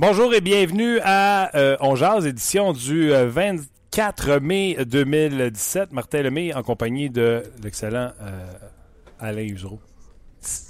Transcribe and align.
Bonjour 0.00 0.32
et 0.32 0.40
bienvenue 0.40 1.00
à 1.02 1.56
euh, 1.56 1.76
On 1.80 1.96
Jazz, 1.96 2.24
édition 2.24 2.72
du 2.72 3.12
euh, 3.12 3.28
24 3.28 4.38
mai 4.38 4.76
2017. 4.84 5.90
Martin 5.90 6.22
Lemay 6.22 6.54
en 6.54 6.62
compagnie 6.62 7.10
de 7.10 7.42
l'excellent 7.64 8.12
euh, 8.22 8.46
Alain 9.18 9.42
Usereau. 9.42 9.80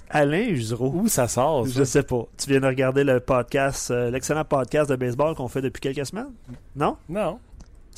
Alain 0.09 0.49
Usereau. 0.49 0.93
Où 0.95 1.09
ça 1.09 1.29
sort, 1.29 1.67
ça? 1.67 1.73
Je 1.81 1.85
sais 1.85 2.05
pas. 2.05 2.27
Tu 2.39 2.49
viens 2.49 2.61
de 2.61 2.67
regarder 2.67 3.05
le 3.05 3.21
podcast, 3.21 3.91
euh, 3.91 4.11
l'excellent 4.11 4.47
podcast 4.47 4.89
de 4.89 4.97
baseball 4.97 5.35
qu'on 5.35 5.49
fait 5.49 5.61
depuis 5.61 5.81
quelques 5.81 6.07
semaines? 6.07 6.33
Non? 6.75 6.97
Non. 7.11 7.39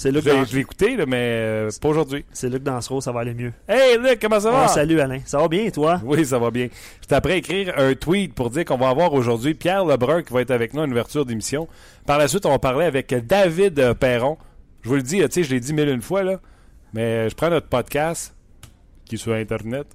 C'est 0.00 0.10
Luc, 0.10 0.24
Je 0.24 0.30
je 0.46 0.54
l'ai 0.54 0.60
écouté, 0.62 0.96
là, 0.96 1.04
mais 1.06 1.18
euh, 1.18 1.70
pas 1.78 1.88
aujourd'hui. 1.90 2.24
c'est 2.32 2.48
Luc 2.48 2.62
Dansereau, 2.62 3.02
ça 3.02 3.12
va 3.12 3.20
aller 3.20 3.34
mieux. 3.34 3.52
Hey 3.68 3.98
Luc, 3.98 4.18
comment 4.18 4.40
ça 4.40 4.50
va? 4.50 4.62
Ah, 4.64 4.68
salut 4.68 4.98
Alain. 4.98 5.20
Ça 5.26 5.36
va 5.36 5.46
bien 5.46 5.64
et 5.64 5.70
toi? 5.70 6.00
Oui, 6.02 6.24
ça 6.24 6.38
va 6.38 6.50
bien. 6.50 6.68
J'étais 7.02 7.16
après 7.16 7.36
écrire 7.36 7.74
un 7.76 7.92
tweet 7.92 8.32
pour 8.34 8.48
dire 8.48 8.64
qu'on 8.64 8.78
va 8.78 8.88
avoir 8.88 9.12
aujourd'hui 9.12 9.52
Pierre 9.52 9.84
Lebrun 9.84 10.22
qui 10.22 10.32
va 10.32 10.40
être 10.40 10.52
avec 10.52 10.72
nous 10.72 10.80
à 10.80 10.86
une 10.86 10.92
ouverture 10.92 11.26
d'émission. 11.26 11.68
Par 12.06 12.16
la 12.16 12.28
suite, 12.28 12.46
on 12.46 12.50
va 12.50 12.58
parler 12.58 12.86
avec 12.86 13.12
David 13.26 13.78
euh, 13.78 13.92
Perron. 13.92 14.38
Je 14.80 14.88
vous 14.88 14.94
le 14.94 15.02
dis, 15.02 15.20
euh, 15.20 15.28
tu 15.28 15.34
sais, 15.34 15.42
je 15.42 15.50
l'ai 15.52 15.60
dit 15.60 15.74
mille 15.74 15.90
une 15.90 16.00
fois, 16.00 16.22
là, 16.22 16.40
mais 16.94 17.28
je 17.28 17.34
prends 17.34 17.50
notre 17.50 17.66
podcast 17.68 18.34
qui 19.04 19.16
est 19.16 19.18
sur 19.18 19.34
Internet. 19.34 19.86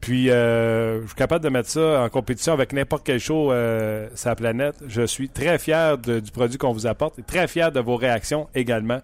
Puis, 0.00 0.30
euh, 0.30 1.02
je 1.02 1.06
suis 1.06 1.16
capable 1.16 1.44
de 1.44 1.48
mettre 1.50 1.68
ça 1.68 2.02
en 2.02 2.08
compétition 2.08 2.52
avec 2.54 2.72
n'importe 2.72 3.04
quel 3.06 3.18
show 3.20 3.52
euh, 3.52 4.08
sur 4.14 4.28
la 4.30 4.36
planète. 4.36 4.76
Je 4.86 5.02
suis 5.06 5.28
très 5.28 5.58
fier 5.58 5.96
de- 5.98 6.20
du 6.20 6.30
produit 6.30 6.56
qu'on 6.58 6.72
vous 6.72 6.86
apporte 6.86 7.18
et 7.18 7.22
très 7.22 7.46
fier 7.46 7.72
de 7.72 7.80
vos 7.80 7.96
réactions 7.96 8.48
également. 8.54 9.00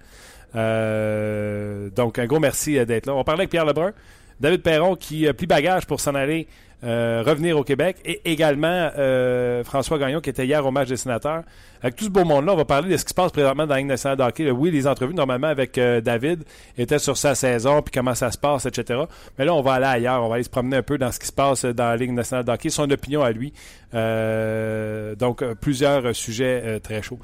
Euh, 0.54 1.90
donc, 1.90 2.18
un 2.18 2.26
gros 2.26 2.40
merci 2.40 2.78
euh, 2.78 2.84
d'être 2.84 3.06
là. 3.06 3.14
On 3.14 3.24
parlait 3.24 3.42
avec 3.42 3.50
Pierre 3.50 3.64
Lebrun. 3.64 3.92
David 4.40 4.62
Perron 4.62 4.96
qui 4.96 5.28
a 5.28 5.34
pris 5.34 5.46
bagage 5.46 5.86
pour 5.86 6.00
s'en 6.00 6.14
aller 6.14 6.48
euh, 6.82 7.22
revenir 7.26 7.58
au 7.58 7.62
Québec 7.62 7.98
et 8.06 8.22
également 8.24 8.90
euh, 8.96 9.62
François 9.64 9.98
Gagnon 9.98 10.22
qui 10.22 10.30
était 10.30 10.46
hier 10.46 10.64
au 10.64 10.70
match 10.70 10.88
des 10.88 10.96
sénateurs. 10.96 11.42
Avec 11.82 11.96
tout 11.96 12.06
ce 12.06 12.10
beau 12.10 12.24
monde-là, 12.24 12.54
on 12.54 12.56
va 12.56 12.64
parler 12.64 12.88
de 12.90 12.96
ce 12.96 13.04
qui 13.04 13.10
se 13.10 13.14
passe 13.14 13.32
présentement 13.32 13.66
dans 13.66 13.74
la 13.74 13.80
Ligue 13.80 13.88
nationale 13.88 14.16
de 14.16 14.22
hockey. 14.22 14.50
Oui, 14.50 14.70
les 14.70 14.86
entrevues 14.86 15.12
normalement 15.12 15.48
avec 15.48 15.76
euh, 15.76 16.00
David 16.00 16.44
étaient 16.78 16.98
sur 16.98 17.18
sa 17.18 17.34
saison 17.34 17.82
puis 17.82 17.92
comment 17.92 18.14
ça 18.14 18.30
se 18.30 18.38
passe, 18.38 18.64
etc. 18.64 19.00
Mais 19.38 19.44
là, 19.44 19.54
on 19.54 19.60
va 19.60 19.74
aller 19.74 19.86
ailleurs. 19.86 20.22
On 20.24 20.28
va 20.28 20.36
aller 20.36 20.44
se 20.44 20.50
promener 20.50 20.78
un 20.78 20.82
peu 20.82 20.96
dans 20.96 21.12
ce 21.12 21.18
qui 21.18 21.26
se 21.26 21.32
passe 21.32 21.66
dans 21.66 21.88
la 21.88 21.96
Ligue 21.96 22.12
nationale 22.12 22.46
de 22.46 22.50
hockey, 22.52 22.70
son 22.70 22.90
opinion 22.90 23.22
à 23.22 23.30
lui. 23.30 23.52
Euh, 23.92 25.14
donc, 25.16 25.42
euh, 25.42 25.54
plusieurs 25.54 26.06
euh, 26.06 26.12
sujets 26.14 26.62
euh, 26.64 26.78
très 26.78 27.02
chauds. 27.02 27.18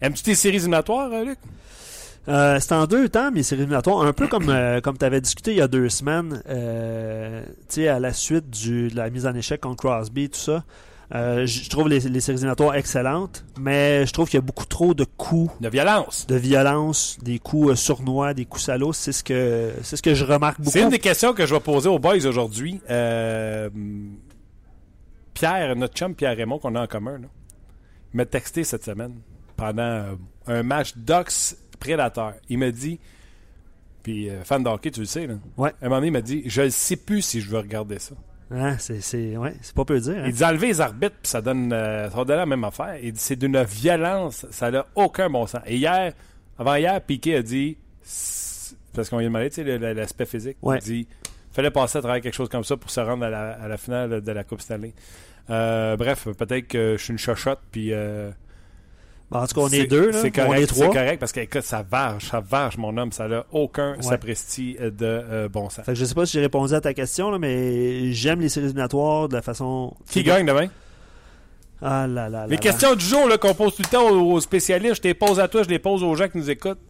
Aimes-tu 0.00 0.22
tes 0.22 0.34
séries 0.36 0.56
éliminatoires, 0.56 1.10
euh, 1.12 1.24
Luc? 1.24 1.38
Euh, 2.28 2.58
c'est 2.60 2.72
en 2.72 2.86
deux 2.86 3.08
temps, 3.08 3.30
mais 3.32 3.42
c'est 3.42 3.56
éliminatoire. 3.56 4.02
Un 4.02 4.12
peu 4.12 4.26
comme, 4.28 4.48
euh, 4.50 4.80
comme 4.80 4.98
tu 4.98 5.04
avais 5.04 5.20
discuté 5.20 5.52
il 5.52 5.56
y 5.56 5.62
a 5.62 5.68
deux 5.68 5.88
semaines, 5.88 6.42
euh, 6.48 7.42
tu 7.68 7.76
sais, 7.76 7.88
à 7.88 7.98
la 7.98 8.12
suite 8.12 8.50
du, 8.50 8.88
de 8.88 8.96
la 8.96 9.10
mise 9.10 9.26
en 9.26 9.34
échec 9.34 9.60
contre 9.60 9.84
Crosby, 9.84 10.28
tout 10.28 10.38
ça. 10.38 10.64
Euh, 11.12 11.44
je 11.44 11.68
trouve 11.68 11.88
les, 11.88 11.98
les 12.00 12.20
séries 12.20 12.36
éliminatoires 12.36 12.76
excellentes, 12.76 13.44
mais 13.58 14.06
je 14.06 14.12
trouve 14.12 14.28
qu'il 14.28 14.36
y 14.36 14.42
a 14.42 14.46
beaucoup 14.46 14.66
trop 14.66 14.94
de 14.94 15.02
coups 15.04 15.50
De 15.60 15.68
violence. 15.68 16.24
de 16.28 16.36
violence, 16.36 17.18
des 17.20 17.40
coups 17.40 17.70
euh, 17.72 17.74
sournois, 17.74 18.32
des 18.32 18.44
coups 18.44 18.64
salauds. 18.66 18.92
C'est 18.92 19.10
ce 19.10 19.24
que 19.24 19.72
c'est 19.82 19.96
ce 19.96 20.02
que 20.02 20.14
je 20.14 20.24
remarque 20.24 20.58
beaucoup. 20.58 20.70
C'est 20.70 20.82
une 20.82 20.90
des 20.90 21.00
questions 21.00 21.32
que 21.32 21.46
je 21.46 21.54
vais 21.54 21.60
poser 21.60 21.88
aux 21.88 21.98
boys 21.98 22.24
aujourd'hui. 22.26 22.80
Euh, 22.90 23.68
Pierre, 25.34 25.74
notre 25.74 25.94
chum 25.94 26.14
Pierre 26.14 26.36
Raymond 26.36 26.58
qu'on 26.58 26.76
a 26.76 26.82
en 26.82 26.86
commun, 26.86 27.18
là, 27.18 27.28
il 28.14 28.16
m'a 28.18 28.24
texté 28.26 28.62
cette 28.62 28.84
semaine 28.84 29.14
pendant 29.56 30.16
un 30.46 30.62
match 30.62 30.96
Ducks 30.96 31.56
Prédateur. 31.80 32.34
Il 32.48 32.58
m'a 32.58 32.70
dit, 32.70 33.00
puis 34.02 34.30
euh, 34.30 34.44
fan 34.44 34.62
de 34.62 34.68
hockey, 34.68 34.90
tu 34.92 35.00
le 35.00 35.06
sais, 35.06 35.26
là. 35.26 35.34
Ouais. 35.56 35.70
À 35.82 35.86
un 35.86 35.88
moment 35.88 35.96
donné, 35.96 36.06
il 36.08 36.12
m'a 36.12 36.20
dit, 36.20 36.42
je 36.46 36.62
ne 36.62 36.68
sais 36.68 36.96
plus 36.96 37.22
si 37.22 37.40
je 37.40 37.50
veux 37.50 37.58
regarder 37.58 37.98
ça. 37.98 38.14
Hein, 38.52 38.76
c'est 38.78 39.36
ouais, 39.36 39.54
c'est 39.62 39.74
pas 39.74 39.84
peu 39.84 40.00
dire. 40.00 40.16
hein. 40.18 40.24
Il 40.26 40.32
dit 40.32 40.44
enlever 40.44 40.66
les 40.68 40.80
arbitres, 40.80 41.16
puis 41.22 41.30
ça 41.30 41.40
donne, 41.40 41.72
euh, 41.72 42.10
ça 42.10 42.16
va 42.16 42.24
donner 42.24 42.38
la 42.40 42.46
même 42.46 42.64
affaire. 42.64 42.96
Il 43.02 43.12
dit 43.12 43.20
c'est 43.20 43.36
d'une 43.36 43.62
violence, 43.62 44.44
ça 44.50 44.70
n'a 44.72 44.86
aucun 44.96 45.30
bon 45.30 45.46
sens. 45.46 45.62
Et 45.66 45.76
hier, 45.76 46.12
avant 46.58 46.74
hier, 46.74 47.00
Piquet 47.00 47.36
a 47.36 47.42
dit, 47.42 47.76
parce 48.92 49.08
qu'on 49.08 49.18
lui 49.18 49.26
a 49.26 49.28
demandé, 49.28 49.50
tu 49.50 49.62
sais, 49.64 49.78
l'aspect 49.94 50.26
physique, 50.26 50.56
Ouais. 50.62 50.78
il 50.78 50.82
dit, 50.84 51.08
fallait 51.52 51.70
passer 51.70 51.98
à 51.98 52.00
travers 52.00 52.20
quelque 52.20 52.34
chose 52.34 52.48
comme 52.48 52.64
ça 52.64 52.76
pour 52.76 52.90
se 52.90 52.98
rendre 53.00 53.24
à 53.24 53.30
la, 53.30 53.50
à 53.52 53.68
la 53.68 53.76
finale 53.76 54.20
de 54.20 54.32
la 54.32 54.42
Coupe 54.42 54.60
Stanley. 54.60 54.94
Euh, 55.48 55.96
bref, 55.96 56.26
peut-être 56.36 56.66
que 56.66 56.96
je 56.98 57.02
suis 57.04 57.12
une 57.12 57.18
chochotte, 57.18 57.60
puis... 57.70 57.92
euh, 57.92 58.30
en 59.32 59.46
tout 59.46 59.54
cas, 59.54 59.60
on 59.60 59.68
est 59.68 59.86
deux, 59.86 60.10
là. 60.10 60.12
C'est 60.14 60.20
on 60.22 60.24
est 60.26 60.30
correct, 60.46 60.70
c'est 60.74 60.80
trois. 60.80 60.86
correct, 60.94 61.20
parce 61.20 61.32
que 61.32 61.40
écoute, 61.40 61.62
ça 61.62 61.82
varge, 61.88 62.24
ça 62.24 62.40
varge, 62.40 62.76
mon 62.78 62.96
homme, 62.96 63.12
ça 63.12 63.28
n'a 63.28 63.44
aucun 63.52 63.94
Ouais. 63.96 64.02
sapristi 64.02 64.74
de 64.80 64.90
euh, 65.02 65.48
bon 65.48 65.68
sens. 65.70 65.84
Fait 65.84 65.92
que 65.92 65.98
je 65.98 66.04
sais 66.04 66.14
pas 66.14 66.26
si 66.26 66.32
j'ai 66.32 66.40
répondu 66.40 66.74
à 66.74 66.80
ta 66.80 66.92
question, 66.94 67.30
là, 67.30 67.38
mais 67.38 68.12
j'aime 68.12 68.40
les 68.40 68.48
séries 68.48 68.66
éliminatoires 68.66 69.28
de 69.28 69.34
la 69.36 69.42
façon. 69.42 69.94
Qui 70.10 70.22
gagne 70.24 70.46
demain? 70.46 70.66
Ah 71.82 72.06
là 72.06 72.28
là 72.28 72.40
là. 72.40 72.46
Les 72.46 72.56
là. 72.56 72.60
questions 72.60 72.94
du 72.94 73.04
jour 73.04 73.26
qu'on 73.40 73.54
pose 73.54 73.74
tout 73.74 73.82
le 73.82 73.88
temps 73.90 74.08
aux, 74.10 74.32
aux 74.34 74.40
spécialistes, 74.40 74.96
je 74.96 75.02
les 75.08 75.14
pose 75.14 75.40
à 75.40 75.48
toi, 75.48 75.62
je 75.62 75.68
les 75.68 75.78
pose 75.78 76.02
aux 76.02 76.14
gens 76.14 76.28
qui 76.28 76.36
nous 76.38 76.50
écoutent. 76.50 76.80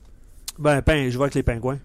Ben, 0.59 0.83
pain, 0.83 1.09
je 1.11 1.17
vois 1.17 1.27
avec 1.27 1.35
les 1.37 1.43
pingouins. 1.43 1.79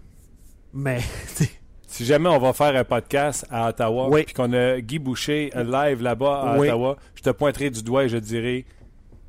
Mais, 0.74 1.00
Si 1.86 2.04
jamais 2.04 2.28
on 2.28 2.38
va 2.38 2.52
faire 2.52 2.74
un 2.76 2.84
podcast 2.84 3.46
à 3.50 3.68
Ottawa, 3.68 4.08
Oui. 4.10 4.24
puis 4.24 4.34
qu'on 4.34 4.52
a 4.52 4.80
Guy 4.80 4.98
Boucher 4.98 5.50
euh, 5.56 5.62
live 5.64 6.02
là-bas 6.02 6.42
à 6.42 6.58
Oui. 6.58 6.66
Ottawa, 6.68 6.96
je 7.14 7.22
te 7.22 7.30
pointerai 7.30 7.70
du 7.70 7.82
doigt 7.82 8.04
et 8.04 8.08
je 8.08 8.18
dirai 8.18 8.66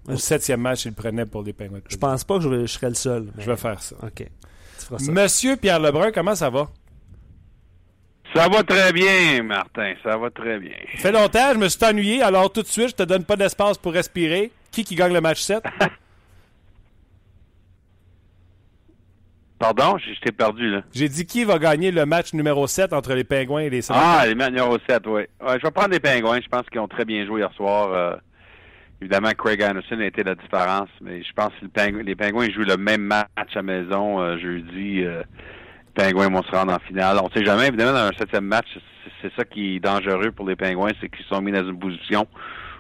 au 0.08 0.16
septième 0.18 0.62
match, 0.62 0.86
il 0.86 0.90
le 0.90 0.94
prenait 0.96 1.26
pour 1.26 1.44
les 1.44 1.54
pingouins. 1.54 1.80
je 1.90 1.98
pense 1.98 2.24
pas 2.24 2.38
que 2.38 2.44
je, 2.44 2.50
vais- 2.50 2.62
je 2.68 2.74
serai 2.74 2.90
le 2.90 2.96
seul. 2.96 3.28
mais- 3.36 3.44
Je 3.44 3.50
vais 3.52 3.58
faire 3.58 3.82
ça. 3.82 3.96
Ok. 4.04 4.16
Tu 4.80 4.86
feras 4.86 5.00
ça. 5.00 5.12
Monsieur 5.12 5.56
Pierre 5.58 5.80
Lebrun, 5.80 6.12
comment 6.12 6.36
ça 6.36 6.50
va? 6.50 6.68
Ça 8.36 8.48
va 8.50 8.62
très 8.64 8.92
bien, 8.94 9.42
Martin. 9.44 9.94
Ça 10.04 10.18
va 10.18 10.30
très 10.30 10.60
bien. 10.60 10.76
Ça 10.96 10.98
fait 10.98 11.12
longtemps, 11.12 11.54
je 11.54 11.58
me 11.60 11.70
suis 11.70 11.84
ennuyé, 11.86 12.22
alors 12.22 12.52
tout 12.52 12.62
de 12.62 12.68
suite, 12.68 12.90
je 12.90 12.96
te 12.96 13.04
donne 13.04 13.24
pas 13.24 13.36
d'espace 13.38 13.78
pour 13.78 13.94
respirer. 13.94 14.52
Qui 14.72 14.84
qui 14.84 14.96
gagne 14.96 15.14
le 15.14 15.22
match 15.22 15.42
7? 15.42 15.64
Pardon, 19.60 19.98
je 19.98 20.14
je 20.14 20.20
t'ai 20.20 20.32
perdu, 20.32 20.70
là. 20.70 20.82
J'ai 20.94 21.10
dit 21.10 21.26
qui 21.26 21.44
va 21.44 21.58
gagner 21.58 21.90
le 21.90 22.06
match 22.06 22.32
numéro 22.34 22.68
7 22.68 22.94
entre 22.94 23.14
les 23.16 23.24
pingouins 23.24 23.62
et 23.62 23.70
les 23.72 23.82
sénateurs. 23.82 24.08
Ah, 24.20 24.28
les 24.28 24.36
matchs 24.36 24.50
numéro 24.52 24.78
7, 24.88 25.02
oui. 25.08 25.22
Ouais, 25.42 25.58
je 25.60 25.64
vais 25.66 25.72
prendre 25.72 25.90
les 25.90 26.00
Pingouins. 26.00 26.40
Je 26.42 26.48
pense 26.48 26.68
qu'ils 26.70 26.80
ont 26.80 26.88
très 26.88 27.06
bien 27.06 27.26
joué 27.26 27.42
hier 27.42 27.52
soir. 27.54 27.92
Euh, 27.92 28.16
évidemment, 29.02 29.32
Craig 29.38 29.62
Anderson 29.64 30.00
a 30.00 30.06
été 30.06 30.24
la 30.24 30.36
différence, 30.36 30.90
mais 31.02 31.24
je 31.24 31.34
pense 31.34 31.52
que 31.60 31.66
le 31.66 32.02
les 32.02 32.16
Pingouins 32.16 32.50
jouent 32.50 32.64
le 32.64 32.78
même 32.78 33.02
match 33.02 33.56
à 33.56 33.62
maison 33.62 34.20
euh, 34.22 34.38
jeudi. 34.38 35.04
Euh, 35.04 35.24
les 35.98 36.04
Pingouins 36.04 36.30
vont 36.30 36.44
se 36.44 36.52
rendre 36.52 36.74
en 36.74 36.80
finale. 36.80 37.18
On 37.22 37.28
ne 37.28 37.34
sait 37.34 37.46
jamais, 37.46 37.68
évidemment, 37.68 37.94
dans 37.94 38.06
un 38.08 38.18
septième 38.18 38.46
match, 38.46 38.68
c'est- 39.22 39.34
ça 39.36 39.44
qui 39.46 39.76
est 39.76 39.80
dangereux 39.80 40.32
pour 40.32 40.48
les 40.48 40.56
Pingouins, 40.56 40.92
c'est 41.02 41.10
qu'ils 41.10 41.26
sont 41.26 41.42
mis 41.42 41.52
dans 41.52 41.68
une 41.68 41.78
position 41.80 42.28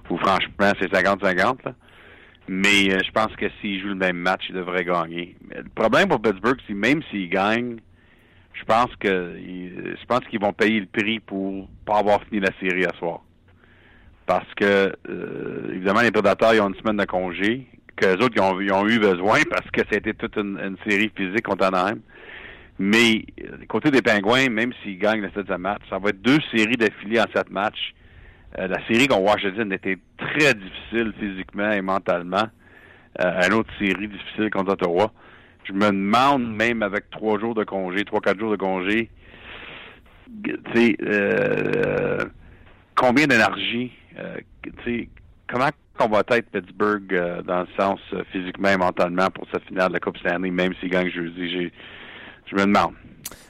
où, 0.10 0.18
franchement, 0.18 0.72
c'est 0.80 0.92
50-50. 0.94 1.64
là. 1.66 1.74
Mais 2.48 2.92
euh, 2.94 3.00
je 3.06 3.12
pense 3.12 3.36
que 3.36 3.46
s'ils 3.60 3.82
jouent 3.82 3.90
le 3.90 3.96
même 3.96 4.16
match, 4.18 4.44
ils 4.50 4.56
devraient 4.56 4.86
gagner. 4.86 5.36
Mais 5.50 5.58
le 5.58 5.70
problème 5.70 6.08
pour 6.08 6.22
Pittsburgh, 6.22 6.58
c'est 6.68 6.74
même 6.74 7.02
s'ils 7.12 7.30
gagnent, 7.30 7.78
je 8.54 8.64
pense 8.64 8.96
que 9.00 9.36
je 9.38 10.06
pense 10.08 10.22
qu'ils 10.30 10.40
vont 10.40 10.54
payer 10.54 10.80
le 10.80 10.86
prix 10.86 11.20
pour 11.20 11.68
pas 11.86 12.00
avoir 12.00 12.24
fini 12.24 12.40
la 12.40 12.52
série 12.60 12.86
à 12.86 12.94
soir. 12.98 13.20
Parce 14.28 14.54
que 14.56 14.94
euh, 15.10 15.72
évidemment 15.72 16.02
les 16.02 16.12
prédateurs 16.12 16.54
ils 16.54 16.62
ont 16.62 16.70
une 16.70 16.76
semaine 16.76 16.98
de 16.98 17.06
congé, 17.06 17.66
que 17.96 18.06
les 18.06 18.24
autres 18.24 18.36
ils 18.62 18.72
ont, 18.72 18.88
eu 18.88 19.00
besoin 19.00 19.40
parce 19.50 19.70
que 19.72 19.82
c'était 19.92 20.14
toute 20.14 20.36
une, 20.38 20.78
série 20.88 21.12
physique 21.16 21.44
contre 21.44 21.66
Anaheim. 21.66 22.00
Mais 22.78 23.26
euh, 23.42 23.58
côté 23.68 23.90
des 23.90 24.04
Pingouins, 24.04 24.50
même 24.50 24.72
s'ils 24.84 25.00
gagnent 25.00 25.22
le 25.22 25.32
septième 25.34 25.62
match, 25.62 25.82
ça 25.90 25.98
va 25.98 26.10
être 26.10 26.22
deux 26.22 26.38
séries 26.52 26.78
d'affilée 26.78 27.20
en 27.20 27.26
sept 27.34 27.50
matchs. 27.50 27.96
Euh, 28.60 28.68
la 28.68 28.86
série 28.88 29.08
contre 29.08 29.24
Washington 29.24 29.72
était 29.74 29.98
très 30.18 30.54
difficile 30.54 31.14
physiquement 31.20 31.72
et 31.72 31.82
mentalement. 31.82 32.48
Euh, 33.20 33.42
une 33.48 33.54
autre 33.54 33.72
série 33.80 34.08
difficile 34.08 34.50
contre 34.52 34.74
Ottawa. 34.74 35.12
Je 35.64 35.74
me 35.74 35.88
demande, 35.88 36.56
même 36.56 36.84
avec 36.84 37.10
trois 37.10 37.40
jours 37.40 37.56
de 37.56 37.64
congé, 37.64 38.06
trois, 38.06 38.22
quatre 38.22 38.40
jours 38.40 38.52
de 38.52 38.58
congé, 38.58 39.10
tu 40.44 40.56
sais, 40.74 40.96
euh, 41.02 42.26
combien 42.96 43.28
d'énergie, 43.28 43.92
comment 45.48 45.70
qu'on 45.98 46.10
va 46.10 46.24
être 46.30 46.52
Pittsburgh 46.52 47.12
euh, 47.12 47.42
dans 47.42 47.62
le 47.62 47.68
sens 47.78 48.00
euh, 48.14 48.24
physiquement 48.32 48.70
et 48.70 48.78
mentalement 48.78 49.30
pour 49.32 49.48
cette 49.52 49.64
finale 49.66 49.90
de 49.90 49.94
la 49.94 50.00
Coupe 50.00 50.18
Stanley, 50.18 50.52
même 50.52 50.74
s'ils 50.80 50.90
gagnent 50.90 51.10
jeudi, 51.10 51.72
je 52.46 52.56
me 52.56 52.62
demande. 52.66 52.94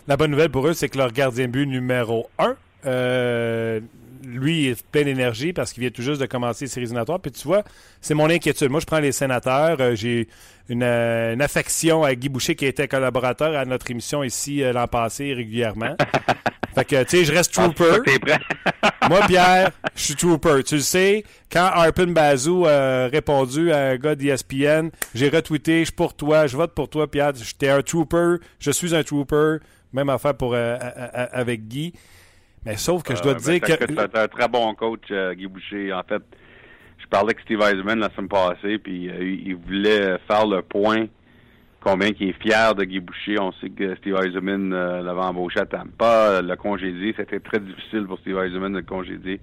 La 0.07 0.15
bonne 0.15 0.31
nouvelle 0.31 0.49
pour 0.49 0.67
eux, 0.67 0.73
c'est 0.73 0.89
que 0.89 0.97
leur 0.97 1.11
gardien 1.11 1.47
but 1.47 1.65
numéro 1.65 2.29
1, 2.39 2.55
euh, 2.85 3.79
lui, 4.23 4.63
il 4.63 4.69
est 4.69 4.85
plein 4.87 5.03
d'énergie 5.03 5.53
parce 5.53 5.73
qu'il 5.73 5.81
vient 5.81 5.89
tout 5.89 6.01
juste 6.01 6.21
de 6.21 6.25
commencer 6.25 6.65
les 6.65 6.69
séries 6.69 6.85
éliminatoires. 6.85 7.19
Puis 7.19 7.31
tu 7.31 7.47
vois, 7.47 7.63
c'est 8.01 8.13
mon 8.13 8.29
inquiétude. 8.29 8.69
Moi, 8.69 8.79
je 8.79 8.85
prends 8.85 8.99
les 8.99 9.11
sénateurs. 9.11 9.77
Euh, 9.79 9.95
j'ai 9.95 10.27
une, 10.69 10.83
euh, 10.83 11.33
une, 11.33 11.41
affection 11.41 12.03
à 12.03 12.13
Guy 12.15 12.29
Boucher 12.29 12.55
qui 12.55 12.65
était 12.65 12.87
collaborateur 12.87 13.55
à 13.55 13.65
notre 13.65 13.89
émission 13.91 14.23
ici 14.23 14.63
euh, 14.63 14.73
l'an 14.73 14.87
passé 14.87 15.33
régulièrement. 15.33 15.95
fait 16.75 16.85
que, 16.85 17.03
tu 17.03 17.09
sais, 17.09 17.25
je 17.25 17.31
reste 17.31 17.53
Ah, 17.57 17.69
trooper. 17.69 18.01
Moi, 19.09 19.19
Pierre, 19.27 19.71
je 19.95 20.03
suis 20.03 20.15
trooper. 20.15 20.63
Tu 20.63 20.75
le 20.75 20.81
sais, 20.81 21.23
quand 21.51 21.69
Harpin 21.73 22.07
Bazou 22.07 22.65
a 22.65 23.07
répondu 23.07 23.71
à 23.71 23.89
un 23.89 23.95
gars 23.95 24.15
d'ESPN, 24.15 24.89
j'ai 25.15 25.29
retweeté, 25.29 25.79
je 25.79 25.85
suis 25.85 25.93
pour 25.93 26.15
toi, 26.15 26.47
je 26.47 26.57
vote 26.57 26.73
pour 26.73 26.89
toi, 26.89 27.09
Pierre. 27.09 27.31
J'étais 27.35 27.69
un 27.69 27.81
trooper, 27.81 28.35
je 28.59 28.71
suis 28.71 28.93
un 28.95 29.03
trooper. 29.03 29.57
Même 29.93 30.09
affaire 30.09 30.35
pour, 30.35 30.53
euh, 30.53 30.77
avec 31.31 31.67
Guy. 31.67 31.93
Mais 32.65 32.75
sauf 32.75 33.03
que 33.03 33.15
je 33.15 33.21
dois 33.21 33.31
Euh, 33.33 33.35
te 33.35 33.45
ben, 33.45 33.51
dire 33.53 33.61
que. 33.61 33.83
écoute, 33.83 33.95
C'est 33.97 34.17
un 34.19 34.27
très 34.27 34.47
bon 34.47 34.73
coach, 34.75 35.01
euh, 35.11 35.33
Guy 35.33 35.47
Boucher. 35.47 35.93
En 35.93 36.03
fait, 36.03 36.21
je 36.97 37.07
parlais 37.07 37.31
avec 37.31 37.39
Steve 37.41 37.61
Eisenman 37.61 37.99
la 37.99 38.09
semaine 38.09 38.27
passée, 38.27 38.77
puis 38.77 39.09
euh, 39.09 39.23
il 39.23 39.55
voulait 39.55 40.17
faire 40.27 40.45
le 40.45 40.61
point 40.61 41.07
combien 41.79 42.09
il 42.19 42.29
est 42.29 42.41
fier 42.41 42.75
de 42.75 42.83
Guy 42.83 42.99
Boucher. 42.99 43.39
On 43.39 43.51
sait 43.53 43.69
que 43.69 43.95
Steve 43.95 44.15
Eisenman 44.21 44.73
euh, 44.73 45.01
l'avait 45.01 45.21
embauché 45.21 45.59
à 45.59 45.65
Tampa, 45.65 46.41
le 46.41 46.55
congédier. 46.57 47.13
C'était 47.15 47.39
très 47.39 47.59
difficile 47.59 48.05
pour 48.05 48.19
Steve 48.19 48.37
Eisenman 48.39 48.73
de 48.73 48.79
le 48.79 48.83
congédier. 48.83 49.39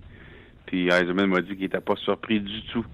Puis 0.67 0.89
Eisenman 0.89 1.27
m'a 1.27 1.41
dit 1.41 1.51
qu'il 1.55 1.61
n'était 1.61 1.81
pas 1.81 1.97
surpris 1.97 2.41
du 2.41 2.63
tout 2.67 2.85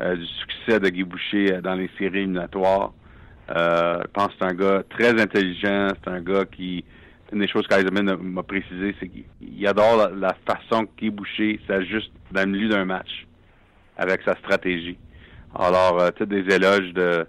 euh, 0.00 0.16
du 0.16 0.26
succès 0.26 0.80
de 0.80 0.88
Guy 0.88 1.04
Boucher 1.04 1.54
euh, 1.54 1.60
dans 1.60 1.74
les 1.74 1.90
séries 1.98 2.18
éliminatoires. 2.18 2.92
Je 3.48 4.06
pense 4.12 4.26
que 4.28 4.32
c'est 4.40 4.44
un 4.46 4.54
gars 4.54 4.82
très 4.90 5.20
intelligent. 5.20 5.88
C'est 6.02 6.10
un 6.10 6.20
gars 6.20 6.44
qui... 6.44 6.84
Une 7.30 7.40
des 7.40 7.48
choses 7.48 7.66
qu'Eisenman 7.66 8.16
m'a 8.22 8.42
précisé, 8.42 8.94
c'est 8.98 9.08
qu'il 9.08 9.66
adore 9.66 9.96
la, 9.96 10.28
la 10.28 10.36
façon 10.46 10.86
que 10.86 10.90
Guy 10.96 11.10
Boucher 11.10 11.60
s'ajuste 11.66 12.10
dans 12.32 12.40
le 12.40 12.46
milieu 12.46 12.68
d'un 12.68 12.86
match 12.86 13.26
avec 13.98 14.22
sa 14.22 14.34
stratégie. 14.36 14.96
Alors, 15.54 16.00
euh, 16.00 16.10
tous 16.10 16.24
des 16.24 16.46
éloges 16.54 16.92
de, 16.94 17.26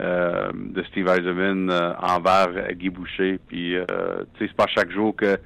euh, 0.00 0.50
de 0.54 0.82
Steve 0.84 1.06
Eisenman 1.06 1.70
euh, 1.70 1.92
envers 2.00 2.72
Guy 2.72 2.90
Boucher. 2.90 3.38
Puis, 3.46 3.76
euh, 3.76 3.84
tu 4.34 4.40
sais, 4.40 4.48
c'est 4.48 4.56
pas 4.56 4.66
chaque 4.74 4.90
jour 4.90 5.14
que 5.14 5.38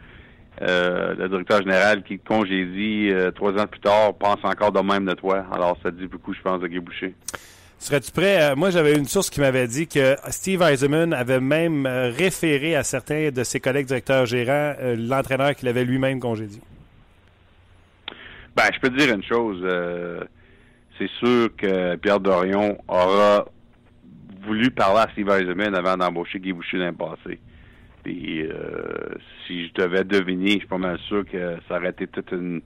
euh, 0.62 1.14
le 1.14 1.28
directeur 1.28 1.60
général 1.60 2.02
qui 2.02 2.18
congédie 2.18 3.10
trois 3.34 3.52
ans 3.60 3.66
plus 3.66 3.80
tard 3.80 4.14
pense 4.14 4.42
encore 4.44 4.72
de 4.72 4.80
même 4.80 5.04
de 5.04 5.14
toi. 5.14 5.44
Alors, 5.52 5.76
ça 5.82 5.90
dit 5.90 6.06
beaucoup, 6.06 6.32
je 6.32 6.40
pense, 6.40 6.60
de 6.60 6.66
Guy 6.66 6.80
Boucher. 6.80 7.14
Serais-tu 7.82 8.12
prêt? 8.12 8.36
à- 8.40 8.54
moi, 8.54 8.70
j'avais 8.70 8.94
une 8.96 9.06
source 9.06 9.28
qui 9.28 9.40
m'avait 9.40 9.66
dit 9.66 9.88
que 9.88 10.14
Steve 10.28 10.62
Eisenman 10.62 11.12
avait 11.12 11.40
même 11.40 11.84
euh, 11.84 12.10
référé 12.10 12.76
à 12.76 12.84
certains 12.84 13.30
de 13.30 13.42
ses 13.42 13.58
collègues 13.58 13.86
directeurs 13.86 14.24
gérants 14.24 14.74
euh, 14.80 14.94
l'entraîneur 14.96 15.56
qu'il 15.56 15.66
avait 15.66 15.84
lui-même 15.84 16.20
congédié. 16.20 16.60
Ben, 18.54 18.64
je 18.72 18.78
peux 18.78 18.88
te 18.88 18.96
dire 18.96 19.12
une 19.12 19.24
chose. 19.24 19.60
euh, 19.64 20.20
c'est 20.96 21.10
sûr 21.18 21.48
que 21.56 21.96
Pierre 21.96 22.20
Dorion 22.20 22.78
aura 22.86 23.46
voulu 24.46 24.70
parler 24.70 25.00
à 25.00 25.08
Steve 25.10 25.28
Eisenman 25.30 25.74
avant 25.74 25.96
d'embaucher 25.96 26.38
Guy 26.38 26.52
Boucher 26.52 26.76
l'année 26.76 26.96
passée. 26.96 27.40
Puis, 28.04 28.42
euh, 28.42 28.52
si 29.46 29.66
je 29.66 29.72
devais 29.74 30.04
deviner, 30.04 30.52
je 30.52 30.58
suis 30.58 30.66
pas 30.68 30.78
mal 30.78 30.98
sûr 31.08 31.24
que 31.24 31.56
ça 31.68 31.78
aurait 31.78 31.90
été 31.90 32.06
toute 32.06 32.30
une, 32.30 32.60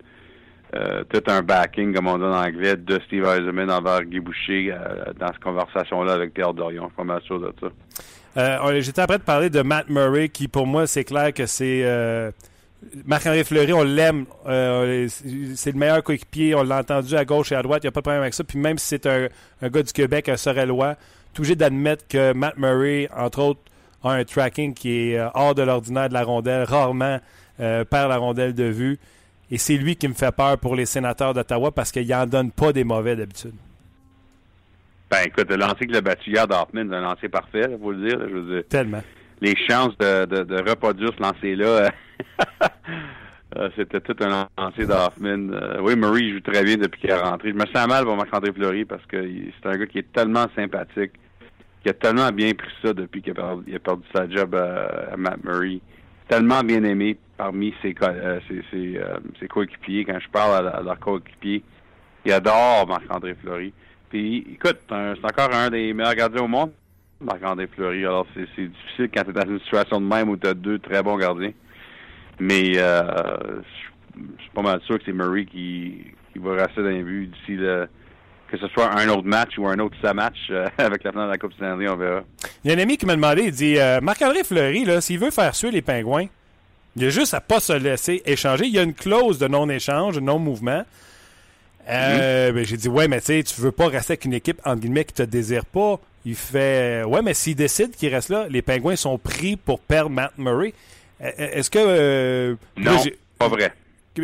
euh, 0.74 1.04
tout 1.04 1.22
un 1.28 1.42
backing, 1.42 1.94
comme 1.94 2.08
on 2.08 2.18
dit 2.18 2.24
en 2.24 2.32
anglais, 2.32 2.76
de 2.76 3.00
Steve 3.06 3.24
Eisenman 3.24 3.70
envers 3.70 4.02
Guy 4.04 4.20
Boucher 4.20 4.72
euh, 4.72 5.12
dans 5.18 5.28
cette 5.28 5.42
conversation-là 5.42 6.14
avec 6.14 6.34
Pierre 6.34 6.52
Dorion. 6.54 6.82
Je 6.84 6.88
suis 6.88 6.96
pas 6.96 7.04
mal 7.04 7.22
sûr 7.22 7.40
de 7.40 7.52
ça. 7.60 7.68
Euh, 8.36 8.80
J'étais 8.80 9.00
après 9.00 9.18
de 9.18 9.22
parler 9.22 9.48
de 9.48 9.62
Matt 9.62 9.88
Murray, 9.88 10.28
qui 10.28 10.48
pour 10.48 10.66
moi, 10.66 10.86
c'est 10.86 11.04
clair 11.04 11.32
que 11.32 11.46
c'est. 11.46 11.82
euh, 11.84 12.30
Marc-André 13.06 13.44
Fleury, 13.44 13.72
on 13.72 13.84
l'aime. 13.84 14.26
C'est 14.44 15.72
le 15.72 15.78
meilleur 15.78 16.02
coéquipier. 16.02 16.54
On 16.54 16.62
l'a 16.62 16.80
entendu 16.80 17.14
à 17.16 17.24
gauche 17.24 17.52
et 17.52 17.54
à 17.54 17.62
droite. 17.62 17.82
Il 17.84 17.86
n'y 17.86 17.88
a 17.88 17.92
pas 17.92 18.00
de 18.00 18.04
problème 18.04 18.22
avec 18.22 18.34
ça. 18.34 18.44
Puis 18.44 18.58
même 18.58 18.76
si 18.78 18.86
c'est 18.88 19.06
un, 19.06 19.28
gars 19.68 19.82
du 19.82 19.92
Québec, 19.92 20.28
un 20.28 20.36
Sorellois, 20.36 20.96
tout 21.32 21.42
d'admettre 21.42 22.06
que 22.08 22.32
Matt 22.32 22.58
Murray, 22.58 23.08
entre 23.16 23.40
autres, 23.40 23.60
a 24.04 24.10
un 24.10 24.24
tracking 24.24 24.74
qui 24.74 25.12
est 25.12 25.20
hors 25.34 25.54
de 25.54 25.62
l'ordinaire 25.62 26.08
de 26.08 26.14
la 26.14 26.22
rondelle. 26.22 26.64
Rarement 26.64 27.18
perd 27.56 28.08
la 28.10 28.18
rondelle 28.18 28.54
de 28.54 28.64
vue. 28.64 28.98
Et 29.50 29.58
c'est 29.58 29.76
lui 29.76 29.96
qui 29.96 30.08
me 30.08 30.14
fait 30.14 30.34
peur 30.34 30.58
pour 30.58 30.74
les 30.74 30.86
sénateurs 30.86 31.32
d'Ottawa 31.32 31.70
parce 31.70 31.92
qu'il 31.92 32.08
n'en 32.08 32.26
donne 32.26 32.50
pas 32.50 32.72
des 32.72 32.84
mauvais 32.84 33.14
d'habitude. 33.14 33.54
Ben, 35.10 35.18
écoute, 35.24 35.48
le 35.48 35.56
lancer 35.56 35.86
qu'il 35.86 35.94
a 35.94 36.00
battu 36.00 36.30
hier 36.30 36.48
d'Hoffman, 36.48 36.88
c'est 36.88 36.96
un 36.96 37.00
lancer 37.00 37.28
parfait, 37.28 37.68
il 37.70 37.78
faut 37.80 37.92
le 37.92 38.08
dire. 38.08 38.18
Je 38.20 38.34
veux 38.34 38.54
dire. 38.54 38.68
Tellement. 38.68 39.02
les 39.40 39.54
chances 39.68 39.96
de, 39.98 40.24
de, 40.24 40.42
de 40.42 40.68
reproduire 40.68 41.12
ce 41.16 41.22
lancer-là, 41.22 41.66
euh, 41.66 41.88
euh, 43.56 43.68
c'était 43.76 44.00
tout 44.00 44.16
un 44.20 44.48
lancer 44.58 44.84
d'Hoffman. 44.84 45.52
Euh, 45.52 45.78
oui, 45.80 45.94
Murray 45.94 46.30
joue 46.30 46.40
très 46.40 46.64
bien 46.64 46.76
depuis 46.76 47.02
qu'il 47.02 47.10
est 47.10 47.20
rentré. 47.20 47.50
Je 47.50 47.54
me 47.54 47.66
sens 47.66 47.86
mal 47.86 48.04
pour 48.04 48.16
Marc-André 48.16 48.52
Fleury 48.52 48.84
parce 48.84 49.06
que 49.06 49.16
c'est 49.22 49.68
un 49.68 49.76
gars 49.76 49.86
qui 49.86 49.98
est 49.98 50.12
tellement 50.12 50.46
sympathique, 50.56 51.12
qui 51.84 51.88
a 51.88 51.92
tellement 51.92 52.32
bien 52.32 52.52
pris 52.54 52.72
ça 52.82 52.92
depuis 52.92 53.22
qu'il 53.22 53.30
a 53.30 53.34
perdu, 53.34 53.62
il 53.68 53.76
a 53.76 53.78
perdu 53.78 54.02
sa 54.12 54.28
job 54.28 54.56
à, 54.56 55.12
à 55.12 55.16
Matt 55.16 55.44
Murray. 55.44 55.80
Tellement 56.28 56.62
bien 56.62 56.82
aimé 56.82 57.16
parmi 57.36 57.72
ses, 57.82 57.94
euh, 58.02 58.40
euh, 58.50 59.16
ses 59.38 59.48
coéquipiers. 59.48 60.04
Quand 60.04 60.18
je 60.18 60.28
parle 60.28 60.68
à, 60.68 60.80
leurs 60.82 60.98
coéquipiers, 60.98 61.62
ils 62.24 62.32
adorent 62.32 62.86
Marc-André 62.88 63.34
Fleury. 63.34 63.72
Puis, 64.10 64.38
écoute, 64.54 64.78
c'est 64.88 65.24
encore 65.24 65.54
un 65.54 65.70
des 65.70 65.92
meilleurs 65.92 66.14
gardiens 66.14 66.42
au 66.42 66.48
monde. 66.48 66.72
Marc-André 67.20 67.68
Fleury. 67.68 68.04
Alors, 68.04 68.26
c'est 68.34 68.42
difficile 68.42 69.08
quand 69.14 69.24
tu 69.24 69.30
es 69.30 69.32
dans 69.32 69.50
une 69.50 69.60
situation 69.60 70.00
de 70.00 70.06
même 70.06 70.28
où 70.28 70.36
tu 70.36 70.48
as 70.48 70.54
deux 70.54 70.78
très 70.78 71.02
bons 71.02 71.16
gardiens. 71.16 71.52
Mais 72.40 72.72
euh, 72.76 73.62
je 74.16 74.42
suis 74.42 74.50
pas 74.54 74.62
mal 74.62 74.80
sûr 74.82 74.98
que 74.98 75.04
c'est 75.04 75.12
Murray 75.12 75.46
qui, 75.46 76.04
qui 76.32 76.38
va 76.38 76.54
rester 76.54 76.82
dans 76.82 76.88
les 76.88 77.02
buts 77.02 77.26
d'ici 77.28 77.56
le. 77.56 77.88
Que 78.50 78.56
ce 78.58 78.68
soit 78.68 78.92
un 78.92 79.08
autre 79.08 79.24
match 79.26 79.58
ou 79.58 79.66
un 79.66 79.78
autre 79.78 79.96
ça 80.00 80.14
match 80.14 80.36
euh, 80.50 80.66
avec 80.78 81.02
la 81.02 81.10
finale 81.10 81.26
de 81.26 81.32
la 81.32 81.38
Coupe 81.38 81.52
Stanley, 81.54 81.88
on 81.88 81.96
verra. 81.96 82.22
Il 82.64 82.70
y 82.70 82.74
a 82.74 82.76
un 82.76 82.80
ami 82.80 82.96
qui 82.96 83.06
m'a 83.06 83.16
demandé, 83.16 83.42
il 83.44 83.52
dit 83.52 83.78
euh, 83.78 84.00
Marc-André 84.00 84.44
Fleury, 84.44 84.84
là, 84.84 85.00
s'il 85.00 85.18
veut 85.18 85.30
faire 85.30 85.54
suer 85.54 85.70
les 85.70 85.82
pingouins, 85.82 86.26
il 86.94 87.04
a 87.04 87.10
juste 87.10 87.34
à 87.34 87.40
pas 87.40 87.60
se 87.60 87.72
laisser 87.72 88.22
échanger. 88.24 88.66
Il 88.66 88.72
y 88.72 88.78
a 88.78 88.82
une 88.82 88.94
clause 88.94 89.38
de 89.38 89.48
non-échange, 89.48 90.14
de 90.14 90.20
non-mouvement. 90.20 90.84
Euh, 91.88 92.52
ben, 92.52 92.64
j'ai 92.64 92.76
dit 92.76 92.88
ouais, 92.88 93.08
mais 93.08 93.20
tu 93.20 93.26
sais, 93.26 93.42
tu 93.42 93.60
veux 93.60 93.72
pas 93.72 93.88
rester 93.88 94.12
avec 94.12 94.24
une 94.24 94.34
équipe 94.34 94.60
entre 94.64 94.80
guillemets 94.80 95.04
qui 95.04 95.14
te 95.14 95.22
désire 95.22 95.64
pas. 95.64 96.00
Il 96.24 96.34
fait 96.34 97.04
ouais, 97.04 97.22
mais 97.22 97.34
s'il 97.34 97.54
décide 97.54 97.94
qu'il 97.94 98.12
reste 98.14 98.28
là, 98.28 98.46
les 98.48 98.62
pingouins 98.62 98.96
sont 98.96 99.18
pris 99.18 99.56
pour 99.56 99.80
perdre 99.80 100.10
Matt 100.10 100.32
Murray. 100.38 100.72
Est-ce 101.20 101.70
que 101.70 102.56
Non, 102.76 102.96
pas 103.38 103.48
vrai. 103.48 103.72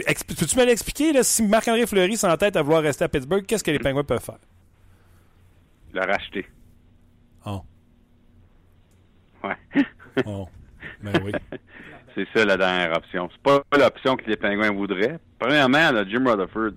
Peux-tu 0.00 0.58
me 0.58 0.64
l'expliquer 0.64 1.12
là, 1.12 1.22
si 1.22 1.42
Marc-André 1.42 1.86
Fleury 1.86 2.16
s'entête 2.16 2.56
à 2.56 2.62
vouloir 2.62 2.82
rester 2.82 3.04
à 3.04 3.08
Pittsburgh, 3.08 3.44
qu'est-ce 3.46 3.64
que 3.64 3.70
les 3.70 3.78
pingouins 3.78 4.04
peuvent 4.04 4.24
faire? 4.24 4.38
Le 5.92 6.00
racheter. 6.00 6.46
Oh, 7.46 7.62
Ouais. 9.44 9.84
oh, 10.26 10.48
ben 11.02 11.12
oui. 11.24 11.32
C'est 12.14 12.28
ça 12.34 12.44
la 12.44 12.56
dernière 12.56 12.94
option. 12.96 13.28
C'est 13.32 13.42
pas 13.42 13.62
l'option 13.78 14.16
que 14.16 14.24
les 14.28 14.36
Pingouins 14.36 14.70
voudraient. 14.70 15.18
Premièrement, 15.38 15.90
là, 15.92 16.04
Jim 16.06 16.24
Rutherford, 16.26 16.72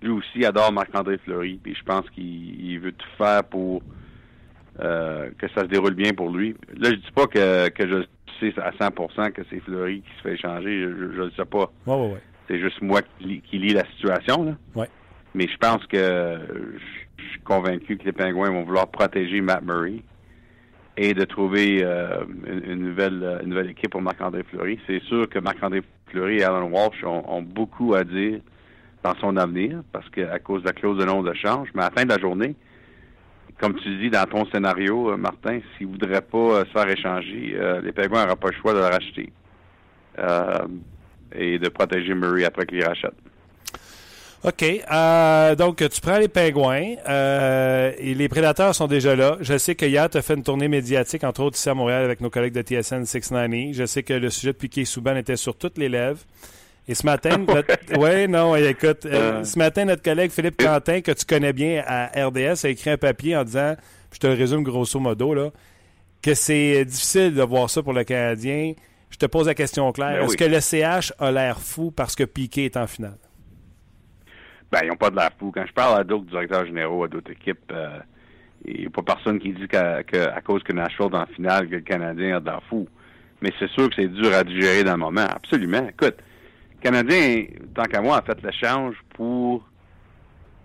lui 0.00 0.10
aussi 0.10 0.44
adore 0.44 0.70
Marc-André 0.72 1.18
Fleury, 1.18 1.58
puis 1.62 1.74
je 1.74 1.82
pense 1.82 2.08
qu'il 2.10 2.64
il 2.70 2.78
veut 2.78 2.92
tout 2.92 3.08
faire 3.18 3.42
pour 3.44 3.82
euh, 4.78 5.30
que 5.38 5.48
ça 5.48 5.62
se 5.62 5.66
déroule 5.66 5.94
bien 5.94 6.12
pour 6.12 6.30
lui. 6.30 6.54
Là, 6.78 6.90
je 6.90 6.94
dis 6.94 7.10
pas 7.14 7.26
que, 7.26 7.68
que 7.70 7.86
je 7.88 8.04
sais 8.38 8.54
à 8.60 8.70
100% 8.70 9.32
que 9.32 9.42
c'est 9.50 9.58
Fleury 9.60 10.02
qui 10.02 10.16
se 10.18 10.22
fait 10.22 10.34
échanger. 10.34 10.82
Je, 10.82 10.88
je 11.16 11.22
le 11.22 11.30
sais 11.36 11.44
pas. 11.44 11.70
Ouais, 11.86 11.94
ouais, 11.96 12.12
ouais. 12.12 12.22
C'est 12.50 12.58
juste 12.58 12.82
moi 12.82 13.00
qui, 13.02 13.24
lis- 13.24 13.40
qui 13.42 13.58
lis 13.58 13.74
la 13.74 13.84
situation. 13.86 14.42
Là. 14.42 14.52
Ouais. 14.74 14.88
Mais 15.34 15.46
je 15.46 15.56
pense 15.56 15.86
que 15.86 16.38
je 17.16 17.24
suis 17.30 17.40
convaincu 17.42 17.96
que 17.96 18.04
les 18.04 18.12
Pingouins 18.12 18.50
vont 18.50 18.64
vouloir 18.64 18.88
protéger 18.88 19.40
Matt 19.40 19.62
Murray 19.62 20.02
et 20.96 21.14
de 21.14 21.24
trouver 21.24 21.78
euh, 21.84 22.24
une, 22.46 22.72
une 22.72 22.88
nouvelle, 22.88 23.22
euh, 23.22 23.38
une 23.42 23.50
nouvelle 23.50 23.70
équipe 23.70 23.90
pour 23.92 24.02
Marc-André 24.02 24.42
Fleury. 24.42 24.80
C'est 24.88 25.00
sûr 25.04 25.28
que 25.28 25.38
Marc-André 25.38 25.82
Fleury 26.08 26.38
et 26.38 26.42
Alan 26.42 26.68
Walsh 26.68 27.04
ont, 27.04 27.22
ont 27.32 27.42
beaucoup 27.42 27.94
à 27.94 28.02
dire 28.02 28.40
dans 29.04 29.14
son 29.20 29.36
avenir 29.36 29.82
parce 29.92 30.08
qu'à 30.10 30.40
cause 30.40 30.62
de 30.62 30.66
la 30.66 30.72
clause 30.72 30.98
de 30.98 31.04
non 31.04 31.22
de 31.22 31.32
change. 31.34 31.68
Mais 31.74 31.82
à 31.82 31.84
la 31.84 31.90
fin 31.92 32.04
de 32.04 32.10
la 32.10 32.18
journée, 32.18 32.56
comme 33.60 33.74
tu 33.76 33.96
dis 33.98 34.10
dans 34.10 34.26
ton 34.26 34.44
scénario, 34.46 35.12
euh, 35.12 35.16
Martin, 35.16 35.60
s'il 35.78 35.86
ne 35.86 35.92
voudrait 35.92 36.22
pas 36.22 36.64
se 36.64 36.70
faire 36.70 36.88
échanger, 36.88 37.52
euh, 37.54 37.80
les 37.80 37.92
Pingouins 37.92 38.24
n'auront 38.24 38.36
pas 38.36 38.48
le 38.48 38.56
choix 38.56 38.72
de 38.74 38.78
le 38.78 38.84
racheter 38.86 39.32
euh, 40.18 40.66
et 41.34 41.58
de 41.58 41.68
protéger 41.68 42.14
Murray 42.14 42.44
après 42.44 42.66
qu'il 42.66 42.84
rachète. 42.84 43.14
OK. 44.42 44.64
euh, 44.90 45.54
donc, 45.54 45.76
tu 45.76 46.00
prends 46.00 46.18
les 46.18 46.28
pingouins 46.28 46.94
euh, 47.06 47.92
et 47.98 48.14
les 48.14 48.28
prédateurs 48.28 48.74
sont 48.74 48.86
déjà 48.86 49.14
là. 49.14 49.36
Je 49.40 49.58
sais 49.58 49.74
que 49.74 49.84
hier, 49.84 50.08
tu 50.08 50.16
as 50.16 50.22
fait 50.22 50.34
une 50.34 50.42
tournée 50.42 50.68
médiatique, 50.68 51.24
entre 51.24 51.42
autres 51.42 51.58
ici 51.58 51.68
à 51.68 51.74
Montréal, 51.74 52.04
avec 52.04 52.22
nos 52.22 52.30
collègues 52.30 52.54
de 52.54 52.62
TSN 52.62 53.04
690. 53.04 53.74
Je 53.74 53.84
sais 53.84 54.02
que 54.02 54.14
le 54.14 54.30
sujet 54.30 54.52
de 54.52 54.56
Piquet 54.56 54.86
Souban 54.86 55.16
était 55.16 55.36
sur 55.36 55.56
toutes 55.56 55.76
les 55.76 55.90
lèvres. 55.90 56.20
Et 56.88 56.94
ce 56.94 57.04
matin, 57.04 57.36
notre... 57.36 57.98
ouais, 57.98 58.26
non, 58.28 58.56
écoute, 58.56 59.04
euh, 59.04 59.44
ce 59.44 59.58
matin, 59.58 59.84
notre 59.84 60.02
collègue 60.02 60.30
Philippe 60.30 60.56
Quentin, 60.56 61.02
que 61.02 61.12
tu 61.12 61.26
connais 61.26 61.52
bien 61.52 61.84
à 61.86 62.06
RDS, 62.06 62.64
a 62.64 62.68
écrit 62.70 62.90
un 62.90 62.96
papier 62.96 63.36
en 63.36 63.44
disant, 63.44 63.76
je 64.10 64.18
te 64.18 64.26
le 64.26 64.32
résume 64.32 64.62
grosso 64.62 64.98
modo, 64.98 65.34
là, 65.34 65.50
que 66.22 66.32
c'est 66.32 66.86
difficile 66.86 67.34
de 67.34 67.42
voir 67.42 67.68
ça 67.68 67.82
pour 67.82 67.92
le 67.92 68.04
Canadien. 68.04 68.72
Je 69.10 69.16
te 69.16 69.26
pose 69.26 69.46
la 69.46 69.54
question 69.54 69.90
claire. 69.92 70.18
Ben 70.18 70.22
Est-ce 70.24 70.30
oui. 70.30 70.36
que 70.36 70.44
le 70.44 70.60
CH 70.60 71.12
a 71.18 71.30
l'air 71.32 71.60
fou 71.60 71.90
parce 71.90 72.14
que 72.14 72.24
Piqué 72.24 72.64
est 72.66 72.76
en 72.76 72.86
finale? 72.86 73.18
Ben, 74.70 74.80
ils 74.84 74.88
n'ont 74.88 74.96
pas 74.96 75.10
de 75.10 75.16
l'air 75.16 75.30
fou. 75.38 75.50
Quand 75.52 75.64
je 75.66 75.72
parle 75.72 76.00
à 76.00 76.04
d'autres 76.04 76.26
directeurs 76.26 76.64
généraux, 76.64 77.04
à 77.04 77.08
d'autres 77.08 77.32
équipes, 77.32 77.72
euh, 77.72 77.98
il 78.64 78.80
n'y 78.82 78.86
a 78.86 78.90
pas 78.90 79.02
personne 79.02 79.38
qui 79.40 79.52
dit 79.52 79.66
qu'à 79.66 80.02
cause 80.44 80.62
que 80.62 80.72
Nashville 80.72 81.08
est 81.12 81.16
en 81.16 81.26
finale, 81.26 81.68
que 81.68 81.74
le 81.76 81.80
Canadien 81.80 82.36
a 82.36 82.40
de 82.40 82.44
l'air 82.46 82.62
fou. 82.68 82.86
Mais 83.42 83.52
c'est 83.58 83.70
sûr 83.70 83.88
que 83.88 83.96
c'est 83.96 84.08
dur 84.08 84.32
à 84.34 84.44
digérer 84.44 84.84
dans 84.84 84.92
le 84.92 84.98
moment. 84.98 85.26
Absolument. 85.28 85.88
Écoute, 85.88 86.16
le 86.76 86.80
Canadien, 86.82 87.46
tant 87.74 87.84
qu'à 87.84 88.00
moi, 88.00 88.18
a 88.18 88.22
fait 88.22 88.40
l'échange 88.42 88.94
pour 89.14 89.66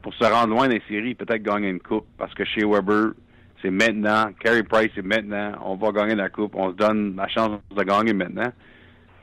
pour 0.01 0.13
se 0.13 0.23
rendre 0.23 0.49
loin 0.49 0.67
des 0.67 0.83
séries, 0.87 1.15
peut-être 1.15 1.41
gagner 1.41 1.67
une 1.69 1.79
coupe, 1.79 2.05
parce 2.15 2.31
que 2.35 2.45
chez 2.45 2.63
Weber, 2.63 3.13
c'est 3.65 3.71
maintenant, 3.71 4.29
Carey 4.39 4.61
Price, 4.61 4.91
c'est 4.93 5.03
maintenant, 5.03 5.53
on 5.63 5.75
va 5.75 5.91
gagner 5.91 6.13
la 6.13 6.29
coupe, 6.29 6.53
on 6.55 6.69
se 6.69 6.75
donne 6.75 7.15
la 7.15 7.27
chance 7.27 7.59
de 7.75 7.83
gagner 7.83 8.13
maintenant. 8.13 8.51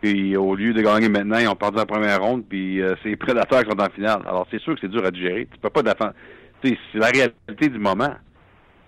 Puis 0.01 0.37
au 0.37 0.57
lieu 0.57 0.75
de 0.75 0.83
gagner 0.83 1.09
maintenant, 1.09 1.39
ils 1.39 1.47
ont 1.47 1.55
perdu 1.55 1.77
la 1.77 1.87
première 1.87 2.21
ronde, 2.21 2.45
puis 2.49 2.83
euh, 2.83 2.97
c'est 3.05 3.15
prédateurs 3.15 3.63
qui 3.63 3.71
sont 3.71 3.81
en 3.81 3.91
finale. 3.91 4.23
Alors 4.27 4.49
c'est 4.51 4.61
sûr 4.61 4.75
que 4.75 4.81
c'est 4.81 4.91
dur 4.91 5.05
à 5.05 5.13
digérer. 5.13 5.47
Tu 5.53 5.61
peux 5.61 5.71
pas 5.71 5.83
défendre. 5.83 6.15
C'est 6.65 6.77
la 6.95 7.07
réalité 7.07 7.69
du 7.69 7.79
moment. 7.79 8.15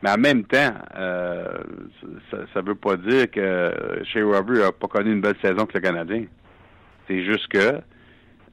Mais 0.02 0.10
en 0.10 0.18
même 0.18 0.42
temps, 0.44 0.74
euh, 0.96 1.58
ça, 2.32 2.38
ça 2.52 2.60
veut 2.60 2.74
pas 2.74 2.96
dire 2.96 3.30
que 3.30 3.72
Shea 4.12 4.26
Weber 4.26 4.66
a 4.66 4.72
pas 4.72 4.88
connu 4.88 5.12
une 5.12 5.20
belle 5.20 5.36
saison 5.40 5.66
que 5.66 5.74
le 5.74 5.80
Canadien. 5.80 6.24
C'est 7.06 7.24
juste 7.24 7.46
que 7.46 7.80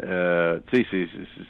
euh, 0.03 0.59
tu 0.71 0.83
sais, 0.83 0.87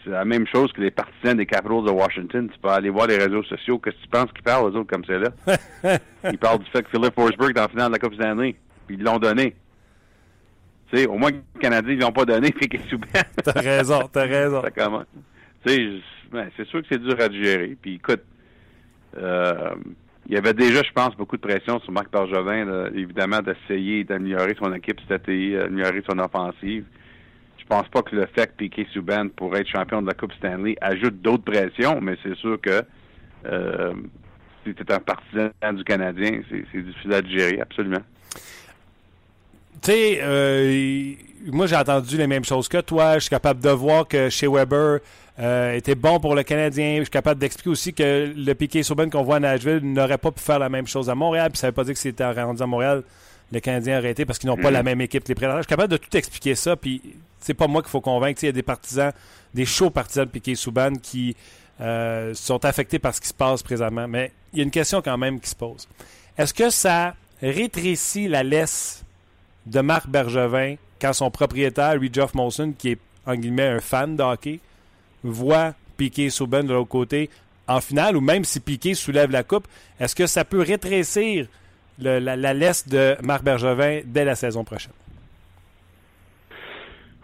c'est- 0.03 0.09
la 0.09 0.25
même 0.25 0.45
chose 0.47 0.71
que 0.73 0.81
les 0.81 0.91
partisans 0.91 1.35
des 1.37 1.45
Capitals 1.45 1.83
de 1.85 1.91
Washington. 1.91 2.49
Tu 2.51 2.59
peux 2.59 2.69
aller 2.69 2.89
voir 2.89 3.07
les 3.07 3.17
réseaux 3.17 3.43
sociaux. 3.43 3.79
Qu'est-ce 3.79 3.95
que 3.97 4.01
tu 4.03 4.07
penses 4.09 4.31
qu'ils 4.33 4.43
parlent, 4.43 4.71
eux 4.71 4.77
autres, 4.77 4.89
comme 4.89 5.05
c'est 5.05 5.19
là? 5.19 5.29
ils 6.31 6.37
parlent 6.37 6.59
du 6.59 6.69
fait 6.71 6.83
que 6.83 6.89
Philip 6.89 7.13
Forsberg 7.13 7.57
est 7.57 7.61
en 7.61 7.67
finale 7.69 7.87
de 7.87 7.93
la 7.93 7.99
Coupe 7.99 8.15
Stanley. 8.15 8.55
Puis 8.87 8.97
ils 8.97 9.03
l'ont 9.03 9.19
donné. 9.19 9.55
Tu 10.91 10.97
sais, 10.97 11.07
au 11.07 11.17
moins, 11.17 11.31
les 11.31 11.59
Canadiens, 11.61 11.93
ils 11.93 11.99
l'ont 11.99 12.11
pas 12.11 12.25
donné. 12.25 12.51
Puis 12.55 12.67
qu'est-ce 12.67 12.95
que 12.95 13.41
T'as 13.43 13.61
raison, 13.61 14.01
t'as 14.11 14.25
raison. 14.25 14.61
ça 14.61 14.71
commence. 14.71 15.05
Tu 15.65 15.73
sais, 15.73 15.89
ben, 16.31 16.49
c'est 16.57 16.67
sûr 16.67 16.81
que 16.81 16.87
c'est 16.91 17.01
dur 17.01 17.15
à 17.19 17.29
digérer. 17.29 17.77
Puis 17.81 17.95
écoute, 17.95 18.21
euh, 19.17 19.75
il 20.27 20.33
y 20.33 20.37
avait 20.37 20.53
déjà, 20.53 20.81
je 20.83 20.91
pense, 20.91 21.15
beaucoup 21.15 21.35
de 21.37 21.41
pression 21.41 21.79
sur 21.79 21.91
Marc 21.91 22.11
Bergevin, 22.11 22.65
là, 22.65 22.89
évidemment, 22.93 23.39
d'essayer 23.41 24.03
d'améliorer 24.03 24.55
son 24.61 24.73
équipe 24.73 24.99
d'améliorer 25.07 26.03
son 26.09 26.19
offensive. 26.19 26.85
Je 27.71 27.77
pense 27.77 27.87
pas 27.87 28.01
que 28.01 28.13
le 28.13 28.25
fait 28.25 28.47
que 28.47 28.57
Piquet 28.57 28.85
Subban 28.91 29.29
pourrait 29.29 29.61
être 29.61 29.69
champion 29.69 30.01
de 30.01 30.07
la 30.07 30.13
Coupe 30.13 30.33
Stanley 30.33 30.75
ajoute 30.81 31.21
d'autres 31.21 31.45
pressions, 31.45 32.01
mais 32.01 32.17
c'est 32.21 32.35
sûr 32.35 32.59
que 32.59 32.83
euh, 33.45 33.93
si 34.65 34.75
tu 34.75 34.83
es 34.83 34.91
un 34.91 34.99
partisan 34.99 35.51
du 35.71 35.85
Canadien, 35.85 36.41
c'est 36.49 36.81
difficile 36.81 37.13
à 37.13 37.21
digérer, 37.21 37.61
absolument. 37.61 38.01
Tu 39.81 39.89
sais, 39.89 40.19
euh, 40.21 41.13
moi 41.45 41.65
j'ai 41.65 41.77
entendu 41.77 42.17
les 42.17 42.27
mêmes 42.27 42.43
choses 42.43 42.67
que 42.67 42.81
toi. 42.81 43.13
Je 43.13 43.19
suis 43.19 43.29
capable 43.29 43.61
de 43.61 43.69
voir 43.69 44.05
que 44.05 44.27
chez 44.27 44.47
Weber 44.47 44.99
euh, 45.39 45.73
était 45.73 45.95
bon 45.95 46.19
pour 46.19 46.35
le 46.35 46.43
Canadien. 46.43 46.97
Je 46.97 47.03
suis 47.03 47.09
capable 47.09 47.39
d'expliquer 47.39 47.69
aussi 47.69 47.93
que 47.93 48.33
le 48.35 48.53
Piquet 48.53 48.83
Souben 48.83 49.09
qu'on 49.09 49.23
voit 49.23 49.37
à 49.37 49.39
Nashville 49.39 49.79
n'aurait 49.81 50.17
pas 50.17 50.31
pu 50.31 50.41
faire 50.41 50.59
la 50.59 50.67
même 50.67 50.87
chose 50.87 51.09
à 51.09 51.15
Montréal. 51.15 51.49
Puis 51.51 51.59
ça 51.59 51.67
veut 51.67 51.73
pas 51.73 51.85
dire 51.85 51.93
que 51.93 51.99
c'était 52.01 52.29
rendu 52.29 52.61
à 52.61 52.67
Montréal, 52.67 53.03
le 53.51 53.59
Canadien 53.59 53.99
aurait 53.99 54.11
été 54.11 54.25
parce 54.25 54.39
qu'ils 54.39 54.47
n'ont 54.49 54.55
pas 54.57 54.69
Mhm. 54.69 54.73
la 54.73 54.83
même 54.83 55.01
équipe. 55.01 55.27
Les 55.27 55.35
prédateurs. 55.35 55.57
Je 55.59 55.63
suis 55.63 55.69
capable 55.69 55.91
de 55.91 55.97
tout 55.97 56.15
expliquer 56.15 56.55
ça. 56.55 56.75
Puis 56.75 57.01
c'est 57.39 57.53
pas 57.53 57.67
moi 57.67 57.81
qu'il 57.81 57.91
faut 57.91 58.01
convaincre. 58.01 58.43
Il 58.43 58.47
y 58.47 58.49
a 58.49 58.53
des 58.53 58.63
partisans, 58.63 59.11
des 59.53 59.65
chauds 59.65 59.89
partisans 59.89 60.25
de 60.25 60.29
Piquet 60.31 60.55
Souban 60.55 60.93
qui 61.01 61.35
euh, 61.81 62.33
sont 62.33 62.63
affectés 62.65 62.99
par 62.99 63.13
ce 63.15 63.21
qui 63.21 63.27
se 63.27 63.33
passe 63.33 63.63
présentement. 63.63 64.07
Mais 64.07 64.31
il 64.53 64.59
y 64.59 64.61
a 64.61 64.63
une 64.63 64.71
question 64.71 65.01
quand 65.01 65.17
même 65.17 65.39
qui 65.39 65.49
se 65.49 65.55
pose. 65.55 65.87
Est-ce 66.37 66.53
que 66.53 66.69
ça 66.69 67.15
rétrécit 67.41 68.27
la 68.27 68.43
laisse 68.43 69.03
de 69.65 69.81
Marc 69.81 70.07
Bergevin 70.07 70.75
quand 70.99 71.13
son 71.13 71.31
propriétaire, 71.31 71.95
lui, 71.95 72.09
Geoff 72.13 72.33
Molson, 72.35 72.73
qui 72.77 72.91
est, 72.91 72.99
en 73.25 73.35
guillemets, 73.35 73.67
un 73.67 73.79
fan 73.79 74.15
de 74.15 74.21
hockey, 74.23 74.59
voit 75.23 75.73
Piquet 75.97 76.29
Souben 76.29 76.65
de 76.65 76.73
l'autre 76.73 76.89
côté 76.89 77.29
en 77.67 77.81
finale, 77.81 78.15
ou 78.17 78.21
même 78.21 78.43
si 78.43 78.59
Piquet 78.59 78.93
soulève 78.93 79.31
la 79.31 79.43
coupe, 79.43 79.67
est-ce 79.99 80.15
que 80.15 80.27
ça 80.27 80.45
peut 80.45 80.61
rétrécir 80.61 81.47
le- 82.01 82.19
la, 82.19 82.35
la 82.35 82.53
laisse 82.53 82.87
de 82.87 83.15
Marc 83.23 83.43
Bergevin 83.43 84.01
dès 84.05 84.25
la 84.25 84.35
saison 84.35 84.63
prochaine? 84.63 84.93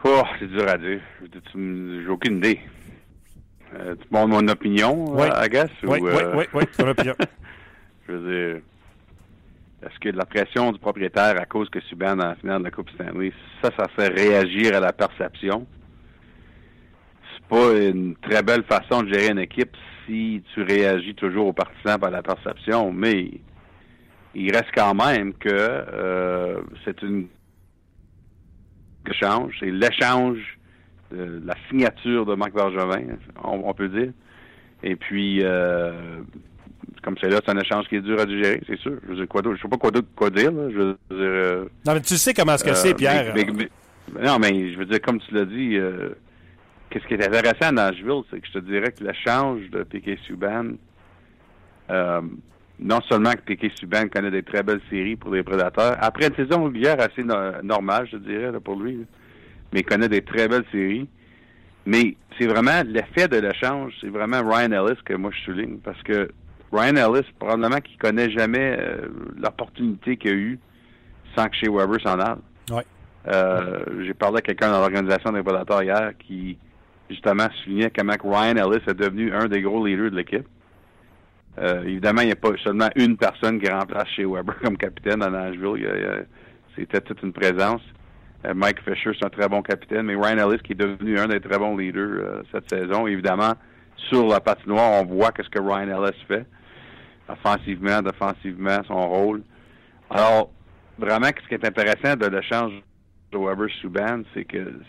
Oh, 0.03 0.21
c'est 0.39 0.47
dur 0.47 0.67
à 0.67 0.77
dire. 0.77 1.01
J'ai 1.55 2.07
aucune 2.07 2.37
idée. 2.37 2.59
Euh, 3.75 3.95
tu 3.95 4.07
demandes 4.09 4.29
mon 4.29 4.47
opinion, 4.47 5.05
Oui. 5.13 5.27
euh, 5.27 5.45
I 5.45 5.49
guess? 5.49 5.69
Oui, 5.83 5.99
ou, 5.99 6.05
oui, 6.05 6.13
euh, 6.15 6.35
oui, 6.37 6.45
oui, 6.53 6.63
ton 6.77 6.87
opinion. 6.87 7.15
Je 8.07 8.13
veux 8.13 8.31
dire, 8.53 8.61
est-ce 9.83 9.99
que 9.99 10.09
la 10.15 10.25
pression 10.25 10.71
du 10.71 10.79
propriétaire 10.79 11.39
à 11.41 11.45
cause 11.45 11.69
que 11.69 11.81
Subban 11.81 12.19
en 12.19 12.35
finale 12.35 12.59
de 12.59 12.63
la 12.65 12.71
Coupe 12.71 12.89
Stanley, 12.91 13.33
ça, 13.61 13.71
ça 13.77 13.87
fait 13.95 14.07
réagir 14.07 14.75
à 14.75 14.79
la 14.79 14.93
perception? 14.93 15.67
C'est 17.33 17.45
pas 17.47 17.73
une 17.77 18.15
très 18.15 18.41
belle 18.43 18.63
façon 18.63 19.03
de 19.03 19.13
gérer 19.13 19.31
une 19.31 19.39
équipe 19.39 19.75
si 20.05 20.41
tu 20.53 20.61
réagis 20.61 21.15
toujours 21.15 21.47
aux 21.47 21.53
partisans 21.53 21.99
par 21.99 22.11
la 22.11 22.21
perception, 22.23 22.93
mais 22.93 23.29
il 24.39 24.51
reste 24.55 24.69
quand 24.75 24.93
même 24.93 25.33
que 25.33 25.49
euh, 25.49 26.61
c'est 26.85 27.01
une 27.01 27.27
échange, 29.09 29.55
c'est 29.59 29.71
l'échange 29.71 30.37
de 31.11 31.41
la 31.45 31.55
signature 31.69 32.25
de 32.25 32.35
Marc 32.35 32.53
Bergevin, 32.53 33.15
on, 33.43 33.61
on 33.65 33.73
peut 33.73 33.87
dire. 33.87 34.11
Et 34.83 34.95
puis, 34.95 35.39
euh, 35.41 36.19
comme 37.01 37.15
c'est 37.19 37.29
là, 37.29 37.39
c'est 37.43 37.51
un 37.51 37.57
échange 37.59 37.87
qui 37.87 37.95
est 37.95 38.01
dur 38.01 38.19
à 38.19 38.25
digérer, 38.25 38.61
c'est 38.67 38.77
sûr. 38.79 38.97
Je 39.09 39.23
quoi 39.23 39.41
d'autre? 39.41 39.55
Je 39.57 39.61
sais 39.63 39.67
pas 39.69 39.77
quoi 39.77 39.91
d'autre 39.91 40.07
quoi 40.15 40.29
dire, 40.29 40.51
là. 40.51 40.69
Je 40.69 40.77
veux 40.77 40.91
dire. 40.91 40.97
euh, 41.11 41.65
Non, 41.85 41.93
mais 41.93 42.01
tu 42.01 42.15
sais 42.17 42.33
comment 42.33 42.57
ce 42.57 42.63
que 42.63 42.69
euh, 42.71 42.75
c'est, 42.75 42.93
Pierre. 42.93 43.33
mais- 43.33 43.45
mais- 43.45 43.69
mais- 44.13 44.25
non, 44.25 44.37
mais 44.39 44.71
je 44.73 44.77
veux 44.77 44.85
dire, 44.85 45.01
comme 45.01 45.19
tu 45.21 45.33
l'as 45.33 45.45
dit, 45.45 45.77
euh, 45.77 46.09
qu'est-ce 46.89 47.05
qui 47.07 47.13
est 47.15 47.25
intéressant 47.25 47.69
à 47.69 47.71
Nashville, 47.71 48.21
c'est 48.29 48.39
que 48.41 48.47
je 48.47 48.53
te 48.53 48.59
dirais 48.59 48.91
que 48.91 49.03
l'échange 49.03 49.69
de 49.71 49.83
Piquet 49.83 50.17
Subban, 50.27 50.73
euh, 51.89 52.21
non 52.79 53.01
seulement 53.01 53.31
que 53.31 53.41
Piquet 53.41 53.71
Subban 53.75 54.07
connaît 54.07 54.31
des 54.31 54.43
très 54.43 54.61
belles 54.63 54.81
séries 54.89 55.15
pour 55.15 55.33
les 55.33 55.43
prédateurs, 55.43 55.95
après 55.99 56.27
une 56.27 56.35
saison 56.35 56.65
régulière 56.65 56.99
assez 56.99 57.23
no- 57.23 57.61
normale, 57.63 58.07
je 58.11 58.17
dirais, 58.17 58.51
là, 58.51 58.59
pour 58.59 58.75
lui, 58.79 58.97
là, 58.97 59.03
mais 59.73 59.79
il 59.79 59.85
connaît 59.85 60.09
des 60.09 60.21
très 60.21 60.47
belles 60.47 60.65
séries. 60.71 61.07
Mais 61.85 62.15
c'est 62.37 62.47
vraiment 62.47 62.83
l'effet 62.85 63.27
de 63.27 63.37
l'échange, 63.37 63.93
c'est 64.01 64.09
vraiment 64.09 64.41
Ryan 64.43 64.71
Ellis 64.71 64.99
que 65.05 65.13
moi 65.13 65.31
je 65.33 65.41
souligne, 65.43 65.77
parce 65.77 66.01
que 66.03 66.29
Ryan 66.71 66.95
Ellis, 66.97 67.25
probablement 67.39 67.79
qu'il 67.79 67.97
connaît 67.97 68.29
jamais 68.29 68.77
euh, 68.79 69.07
l'opportunité 69.41 70.17
qu'il 70.17 70.31
a 70.31 70.33
eue 70.33 70.59
sans 71.35 71.47
que 71.47 71.55
chez 71.55 71.69
Weber 71.69 71.99
s'en 72.01 72.19
aille. 72.19 72.35
Ouais. 72.71 72.83
Euh, 73.27 73.79
J'ai 74.05 74.13
parlé 74.13 74.37
à 74.39 74.41
quelqu'un 74.41 74.69
dans 74.71 74.79
l'organisation 74.81 75.31
des 75.31 75.41
prédateurs 75.41 75.81
hier 75.81 76.11
qui 76.19 76.57
justement 77.09 77.47
soulignait 77.63 77.89
comment 77.97 78.15
que 78.15 78.27
Ryan 78.27 78.57
Ellis 78.57 78.83
est 78.85 78.93
devenu 78.93 79.33
un 79.33 79.47
des 79.47 79.61
gros 79.61 79.85
leaders 79.85 80.11
de 80.11 80.17
l'équipe. 80.17 80.45
Euh, 81.59 81.83
évidemment, 81.83 82.21
il 82.21 82.27
n'y 82.27 82.33
a 82.33 82.35
pas 82.35 82.51
seulement 82.63 82.89
une 82.95 83.17
personne 83.17 83.59
qui 83.59 83.69
remplace 83.69 84.07
chez 84.09 84.25
Weber 84.25 84.59
comme 84.63 84.77
capitaine 84.77 85.23
à 85.23 85.29
Nashville. 85.29 86.25
C'était 86.75 87.01
toute 87.01 87.21
une 87.23 87.33
présence. 87.33 87.81
Euh, 88.45 88.53
Mike 88.53 88.81
Fisher, 88.83 89.11
c'est 89.19 89.25
un 89.25 89.29
très 89.29 89.49
bon 89.49 89.61
capitaine, 89.63 90.03
mais 90.03 90.15
Ryan 90.15 90.49
Ellis 90.49 90.61
qui 90.63 90.73
est 90.73 90.75
devenu 90.75 91.17
un 91.17 91.27
des 91.27 91.39
très 91.39 91.57
bons 91.57 91.75
leaders 91.75 92.03
euh, 92.03 92.43
cette 92.51 92.69
saison. 92.69 93.07
Évidemment, 93.07 93.53
sur 94.09 94.27
la 94.27 94.39
patinoire, 94.39 95.01
on 95.01 95.05
voit 95.05 95.31
qu'est-ce 95.31 95.49
que 95.49 95.59
Ryan 95.59 96.03
Ellis 96.03 96.17
fait, 96.27 96.45
offensivement, 97.27 98.01
défensivement, 98.03 98.83
son 98.87 99.07
rôle. 99.09 99.41
Alors, 100.11 100.51
vraiment, 100.99 101.27
ce 101.27 101.47
qui 101.47 101.55
est 101.55 101.65
intéressant 101.65 102.15
de 102.15 102.27
l'échange 102.27 102.73
de 103.31 103.37
Weber-Subban, 103.37 104.21
c'est 104.33 104.45
que 104.45 104.79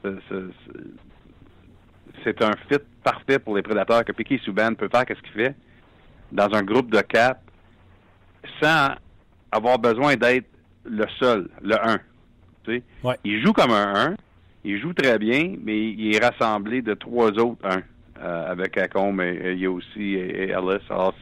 c'est 2.22 2.42
un 2.42 2.52
fit 2.68 2.78
parfait 3.02 3.38
pour 3.38 3.56
les 3.56 3.62
prédateurs 3.62 4.04
que 4.04 4.12
Piquet 4.12 4.38
Subban 4.44 4.75
peut 4.75 4.88
faire 4.92 5.06
qu'est-ce 5.06 5.22
qu'il 5.22 5.32
fait? 5.32 5.54
Dans 6.32 6.49
un 6.52 6.62
groupe 6.62 6.90
de 6.90 7.00
quatre 7.00 7.40
sans 8.61 8.90
avoir 9.52 9.78
besoin 9.78 10.16
d'être 10.16 10.47
le 10.85 11.06
seul, 11.18 11.49
le 11.62 11.75
1. 11.75 11.99
Tu 12.64 12.76
sais? 12.76 12.82
Ouais. 13.02 13.16
Il 13.25 13.42
joue 13.44 13.52
comme 13.52 13.70
un 13.70 14.12
1, 14.12 14.16
il 14.64 14.80
joue 14.80 14.92
très 14.92 15.18
bien, 15.18 15.54
mais 15.62 15.78
il 15.78 16.14
est 16.14 16.25
rassemblé 16.25 16.82
de 16.82 16.94
trois 16.94 17.30
autres 17.30 17.64
1 17.64 17.82
euh, 18.20 18.50
avec 18.50 18.76
Acombe 18.78 19.20
et, 19.20 19.40
et 19.44 19.52
il 19.52 19.61
y 19.61 19.66
a 19.66 19.70
aussi 19.70 20.14
et, 20.14 20.44
et 20.44 20.50
Ellis. 20.50 20.82
Alors, 20.90 21.14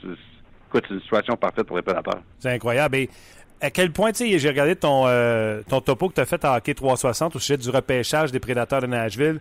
écoute, 0.69 0.85
c'est 0.89 0.95
une 0.95 1.01
situation 1.01 1.37
parfaite 1.37 1.67
pour 1.67 1.77
les 1.77 1.83
prédateurs. 1.83 2.23
C'est 2.39 2.51
incroyable. 2.51 2.97
Et 2.97 3.11
à 3.61 3.71
quel 3.71 3.91
point, 3.91 4.13
tu 4.13 4.29
sais, 4.29 4.39
j'ai 4.39 4.49
regardé 4.49 4.77
ton, 4.77 5.05
euh, 5.07 5.63
ton 5.69 5.81
topo 5.81 6.09
que 6.09 6.15
tu 6.15 6.21
as 6.21 6.27
fait 6.27 6.45
en 6.45 6.57
hockey 6.57 6.75
360 6.75 7.37
au 7.37 7.39
sujet 7.39 7.57
du 7.57 7.71
repêchage 7.71 8.33
des 8.33 8.41
prédateurs 8.41 8.83
de 8.83 8.87
Nashville. 8.87 9.41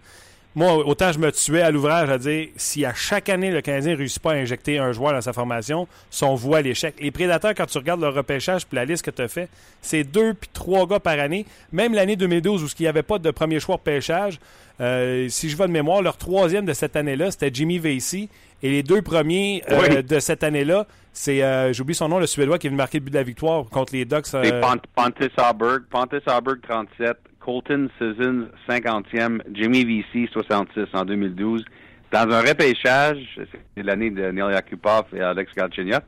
Moi, 0.56 0.74
autant 0.88 1.12
je 1.12 1.20
me 1.20 1.32
tuais 1.34 1.62
à 1.62 1.70
l'ouvrage 1.70 2.10
à 2.10 2.18
dire 2.18 2.48
si 2.56 2.86
à 2.86 2.94
chaque 2.94 3.28
année 3.28 3.52
le 3.52 3.60
Canadien 3.62 3.92
ne 3.92 3.98
réussit 3.98 4.22
pas 4.22 4.32
à 4.32 4.36
injecter 4.36 4.80
un 4.80 4.94
joueur 4.94 5.12
dans 5.12 5.20
sa 5.22 5.34
formation, 5.34 5.86
son 6.10 6.36
voie 6.36 6.60
à 6.60 6.62
l'échec. 6.62 6.96
Les 7.02 7.12
prédateurs, 7.12 7.54
quand 7.56 7.66
tu 7.66 7.78
regardes 7.78 8.00
leur 8.00 8.14
repêchage 8.14 8.66
puis 8.66 8.78
la 8.78 8.86
liste 8.86 9.04
que 9.04 9.12
tu 9.12 9.22
as 9.22 9.28
fait, 9.28 9.50
c'est 9.82 10.04
deux 10.06 10.34
puis 10.34 10.50
trois 10.54 10.88
gars 10.88 11.00
par 11.02 11.20
année. 11.20 11.46
Même 11.74 11.94
l'année 11.94 12.16
2012 12.16 12.64
où 12.64 12.68
il 12.80 12.84
n'y 12.84 12.88
avait 12.88 13.04
pas 13.04 13.20
de 13.20 13.32
premier 13.32 13.60
choix 13.60 13.76
de 13.76 13.82
pêchage, 13.82 14.40
euh, 14.80 15.28
si 15.30 15.50
je 15.50 15.58
vais 15.58 15.68
de 15.68 15.72
mémoire, 15.74 16.02
leur 16.02 16.16
troisième 16.18 16.66
de 16.66 16.74
cette 16.74 16.96
année-là, 16.96 17.32
c'était 17.32 17.52
Jimmy 17.54 17.78
Vasey. 17.78 18.30
Et 18.64 18.70
les 18.72 18.84
deux 18.84 19.02
premiers 19.02 19.62
euh, 19.70 19.80
Oui. 19.98 20.04
de 20.04 20.20
cette 20.20 20.44
année-là, 20.44 20.88
c'est, 21.12 21.44
euh, 21.44 21.72
j'oublie 21.74 21.94
son 21.94 22.08
nom, 22.08 22.18
le 22.20 22.28
Suédois 22.28 22.58
qui 22.58 22.68
est 22.68 22.70
venu 22.70 22.78
marquer 22.78 23.00
le 23.00 23.04
but 23.04 23.12
de 23.12 23.18
la 23.18 23.24
victoire 23.24 23.66
contre 23.66 23.94
les 23.94 24.06
Ducks. 24.06 24.26
C'est 24.28 24.60
Pont- 24.62 24.80
Pontus 24.96 25.32
Aberg, 25.38 25.84
Pontus 25.90 26.22
Aberg 26.26 26.60
37, 26.68 27.18
Colton 27.46 27.90
Sissons, 28.00 28.48
50e, 28.68 29.42
Jimmy 29.54 29.86
VC, 29.86 30.28
66 30.34 30.86
en 30.94 31.06
2012. 31.06 31.64
Dans 32.12 32.30
un 32.32 32.42
repêchage, 32.42 33.40
c'est 33.76 33.84
l'année 33.84 34.10
de 34.10 34.32
Neil 34.32 34.52
Yakupov 34.54 35.04
et 35.16 35.22
Alex 35.22 35.54
Galchenyuk, 35.56 36.04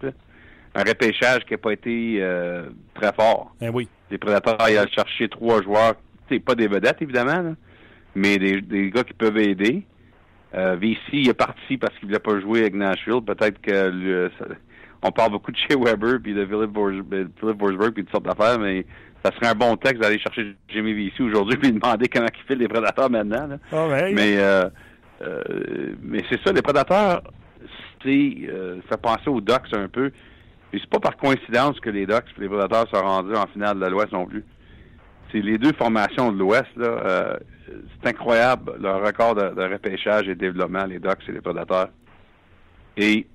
un 0.76 0.84
repêchage 0.84 1.46
qui 1.46 1.54
n'a 1.54 1.58
pas 1.60 1.74
été 1.74 2.18
euh, 2.22 2.70
très 2.96 3.14
fort. 3.14 3.54
Ben 3.60 3.70
oui. 3.74 3.88
Les 4.10 4.18
prédateurs 4.18 4.58
ils 4.70 4.80
ont 4.80 4.88
cherché 4.94 5.28
trois 5.30 5.62
joueurs, 5.62 5.94
c'est 6.30 6.40
pas 6.40 6.56
des 6.56 6.68
vedettes 6.68 7.02
évidemment, 7.02 7.42
là, 7.42 7.52
mais 8.16 8.38
des, 8.38 8.62
des 8.62 8.90
gars 8.90 9.04
qui 9.04 9.14
peuvent 9.14 9.38
aider. 9.38 9.84
Euh, 10.56 10.76
VC 10.76 10.98
il 11.14 11.30
est 11.30 11.34
parti 11.34 11.78
parce 11.78 11.94
qu'il 12.00 12.08
voulait 12.08 12.20
pas 12.20 12.40
jouer 12.40 12.62
avec 12.62 12.74
Nashville. 12.74 13.22
Peut-être 13.26 13.62
que 13.62 13.90
le- 13.90 14.32
ça- 14.40 14.46
on 15.04 15.12
parle 15.12 15.32
beaucoup 15.32 15.52
de 15.52 15.58
Shea 15.58 15.76
Weber 15.78 16.20
puis 16.24 16.34
de 16.34 16.46
Philip 16.46 17.60
Forsberg 17.60 17.94
puis 17.94 18.04
de 18.04 18.10
sortes 18.10 18.26
d'affaires, 18.26 18.58
mais 18.58 18.86
ça 19.32 19.36
serait 19.36 19.48
un 19.52 19.56
bon 19.56 19.76
texte 19.76 20.02
d'aller 20.02 20.20
chercher 20.20 20.56
Jimmy 20.70 20.94
VC 20.94 21.22
aujourd'hui 21.22 21.58
puis 21.58 21.72
demander 21.72 22.08
comment 22.08 22.28
il 22.34 22.48
file 22.48 22.58
les 22.60 22.68
prédateurs 22.68 23.10
maintenant. 23.10 23.48
là. 23.48 23.58
Ah 23.72 23.88
ouais. 23.88 24.14
Mais 24.14 24.38
euh, 24.38 24.70
euh, 25.22 25.42
mais 26.02 26.24
c'est 26.30 26.40
ça, 26.44 26.52
les 26.52 26.62
prédateurs, 26.62 27.24
c'est 28.04 28.36
euh, 28.50 28.78
ça 28.90 28.98
penser 28.98 29.28
aux 29.30 29.42
Ducks 29.42 29.74
un 29.74 29.88
peu. 29.88 30.12
Et 30.74 30.80
c'est 30.80 30.90
pas 30.90 31.00
par 31.00 31.18
coïncidence 31.18 31.80
que 31.80 31.90
les 31.90 32.06
Ducks 32.06 32.26
et 32.38 32.42
les 32.42 32.50
prédateurs 32.50 32.88
sont 32.94 33.02
rendus 33.02 33.36
en 33.36 33.48
finale 33.48 33.80
de 33.80 33.86
l'Ouest 33.86 34.12
non 34.12 34.26
plus. 34.26 34.44
C'est 35.32 35.40
les 35.42 35.58
deux 35.58 35.74
formations 35.74 36.32
de 36.32 36.38
l'Ouest, 36.38 36.68
là. 36.76 36.88
euh, 36.88 37.38
c'est 38.02 38.10
incroyable 38.10 38.74
leur 38.80 39.06
record 39.06 39.36
de, 39.36 39.50
de 39.50 39.74
repêchage 39.74 40.24
et 40.28 40.36
de 40.36 40.40
développement, 40.40 40.86
les 40.86 41.00
Ducks 41.00 41.24
et 41.28 41.32
les 41.34 41.42
prédateurs. 41.42 41.90
Et 42.98 43.28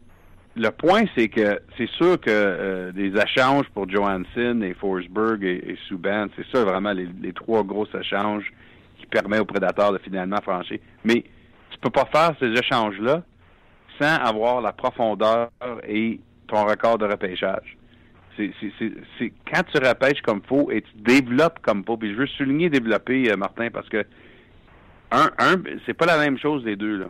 le 0.55 0.71
point, 0.71 1.05
c'est 1.17 1.29
que 1.29 1.61
c'est 1.79 1.89
sûr 1.91 2.21
que 2.21 2.31
euh, 2.31 2.93
des 2.93 3.13
échanges 3.19 3.67
pour 3.73 3.89
Johansson 3.89 4.61
et 4.63 4.75
Forsberg 4.75 5.43
et, 5.45 5.73
et 5.73 5.79
c'est 5.89 6.47
ça 6.53 6.65
vraiment 6.65 6.93
les, 6.93 7.09
les 7.21 7.33
trois 7.33 7.63
gros 7.63 7.87
échanges 7.99 8.53
qui 8.99 9.07
permettent 9.07 9.41
aux 9.41 9.47
prédateurs 9.47 9.93
de 9.93 9.99
finalement 9.99 10.41
franchir. 10.43 10.79
Mais 11.05 11.25
tu 11.71 11.79
peux 11.81 11.91
pas 11.91 12.05
faire 12.07 12.35
ces 12.39 12.53
échanges-là 12.53 13.23
sans 13.99 14.17
avoir 14.17 14.61
la 14.61 14.73
profondeur 14.73 15.51
et 15.89 16.21
ton 16.49 16.65
record 16.65 16.99
de 16.99 17.07
repêchage. 17.07 17.77
C'est, 18.37 18.53
quand 19.51 19.63
tu 19.71 19.79
repêches 19.79 20.23
comme 20.23 20.41
faut 20.49 20.71
et 20.71 20.83
tu 20.83 20.91
développes 20.97 21.61
comme 21.61 21.85
faut. 21.85 21.97
Puis 21.99 22.13
je 22.13 22.17
veux 22.17 22.27
souligner 22.27 22.71
développer, 22.71 23.31
euh, 23.31 23.37
Martin, 23.37 23.69
parce 23.71 23.89
que 23.91 24.05
un, 25.11 25.31
un, 25.39 25.57
c'est 25.85 25.93
pas 25.95 26.07
la 26.07 26.17
même 26.19 26.39
chose 26.39 26.65
les 26.65 26.77
deux 26.77 26.99
là. 26.99 27.07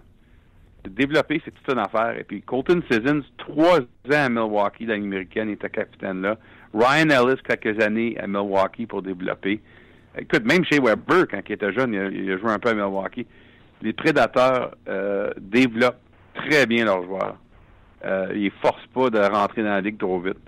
Développer, 0.88 1.40
c'est 1.44 1.52
toute 1.52 1.72
une 1.72 1.78
affaire. 1.78 2.18
Et 2.18 2.24
puis 2.24 2.42
Colton 2.42 2.82
Sissons, 2.90 3.22
trois 3.38 3.80
ans 3.80 3.84
à 4.10 4.28
Milwaukee, 4.28 4.86
dans 4.86 4.94
l'américaine, 4.94 5.48
était 5.50 5.70
capitaine 5.70 6.22
là. 6.22 6.36
Ryan 6.74 7.10
Ellis, 7.10 7.40
quelques 7.46 7.80
années 7.82 8.16
à 8.18 8.26
Milwaukee 8.26 8.86
pour 8.86 9.02
développer. 9.02 9.60
Écoute, 10.18 10.44
même 10.44 10.64
chez 10.64 10.78
Weber, 10.78 11.26
quand 11.30 11.40
il 11.46 11.52
était 11.52 11.72
jeune, 11.72 11.94
il 11.94 12.30
a, 12.30 12.38
joué 12.38 12.50
un 12.50 12.58
peu 12.58 12.70
à 12.70 12.74
Milwaukee. 12.74 13.26
Les 13.80 13.92
prédateurs 13.92 14.74
euh, 14.88 15.30
développent 15.38 16.00
très 16.34 16.66
bien 16.66 16.84
leurs 16.84 17.04
joueurs. 17.04 17.36
Euh, 18.04 18.32
ils 18.34 18.50
forcent 18.62 18.86
pas 18.94 19.10
de 19.10 19.18
rentrer 19.18 19.62
dans 19.62 19.70
la 19.70 19.80
ligue 19.80 19.98
trop 19.98 20.20
vite. 20.20 20.38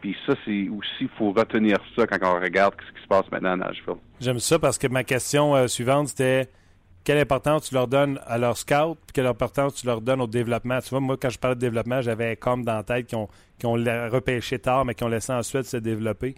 Puis 0.00 0.16
ça, 0.26 0.34
c'est 0.44 0.68
aussi, 0.68 1.02
il 1.02 1.08
faut 1.16 1.32
retenir 1.32 1.78
ça 1.96 2.06
quand 2.06 2.18
on 2.22 2.40
regarde 2.40 2.74
ce 2.86 2.92
qui 2.94 3.02
se 3.02 3.08
passe 3.08 3.30
maintenant 3.30 3.52
à 3.52 3.56
Nashville. 3.56 3.96
J'aime 4.20 4.38
ça 4.38 4.58
parce 4.58 4.78
que 4.78 4.86
ma 4.86 5.04
question 5.04 5.54
euh, 5.54 5.66
suivante, 5.66 6.08
c'était 6.08 6.48
quelle 7.06 7.18
importance 7.18 7.68
tu 7.68 7.74
leur 7.74 7.86
donnes 7.86 8.18
à 8.26 8.36
leur 8.36 8.56
scout, 8.58 8.98
puis 9.06 9.12
quelle 9.14 9.26
importance 9.26 9.76
tu 9.76 9.86
leur 9.86 10.00
donnes 10.00 10.20
au 10.20 10.26
développement. 10.26 10.80
Tu 10.80 10.90
vois, 10.90 11.00
moi, 11.00 11.16
quand 11.16 11.30
je 11.30 11.38
parlais 11.38 11.54
de 11.54 11.60
développement, 11.60 12.02
j'avais 12.02 12.34
comme 12.36 12.64
dans 12.64 12.74
la 12.74 12.82
tête 12.82 13.06
qui 13.06 13.14
ont, 13.14 13.28
repêché 13.62 14.58
tard, 14.58 14.84
mais 14.84 14.94
qui 14.94 15.04
ont 15.04 15.08
laissé 15.08 15.32
ensuite 15.32 15.62
se 15.64 15.76
développer. 15.76 16.34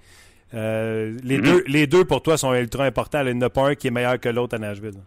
Euh, 0.55 1.17
les, 1.25 1.39
Mhm. 1.39 1.43
deux, 1.45 1.65
les 1.67 1.87
deux, 1.87 2.05
pour 2.05 2.23
toi, 2.23 2.37
sont 2.37 2.53
ultra 2.55 2.85
importants. 2.85 3.23
Il 3.27 3.33
n'y 3.33 3.39
en 3.43 3.47
a 3.47 3.51
pas 3.51 3.69
un 3.71 3.75
qui 3.75 3.89
est 3.89 3.91
meilleur 3.91 4.21
que 4.21 4.29
l'autre 4.29 4.55
à 4.57 4.59
Nashville. 4.59 5.01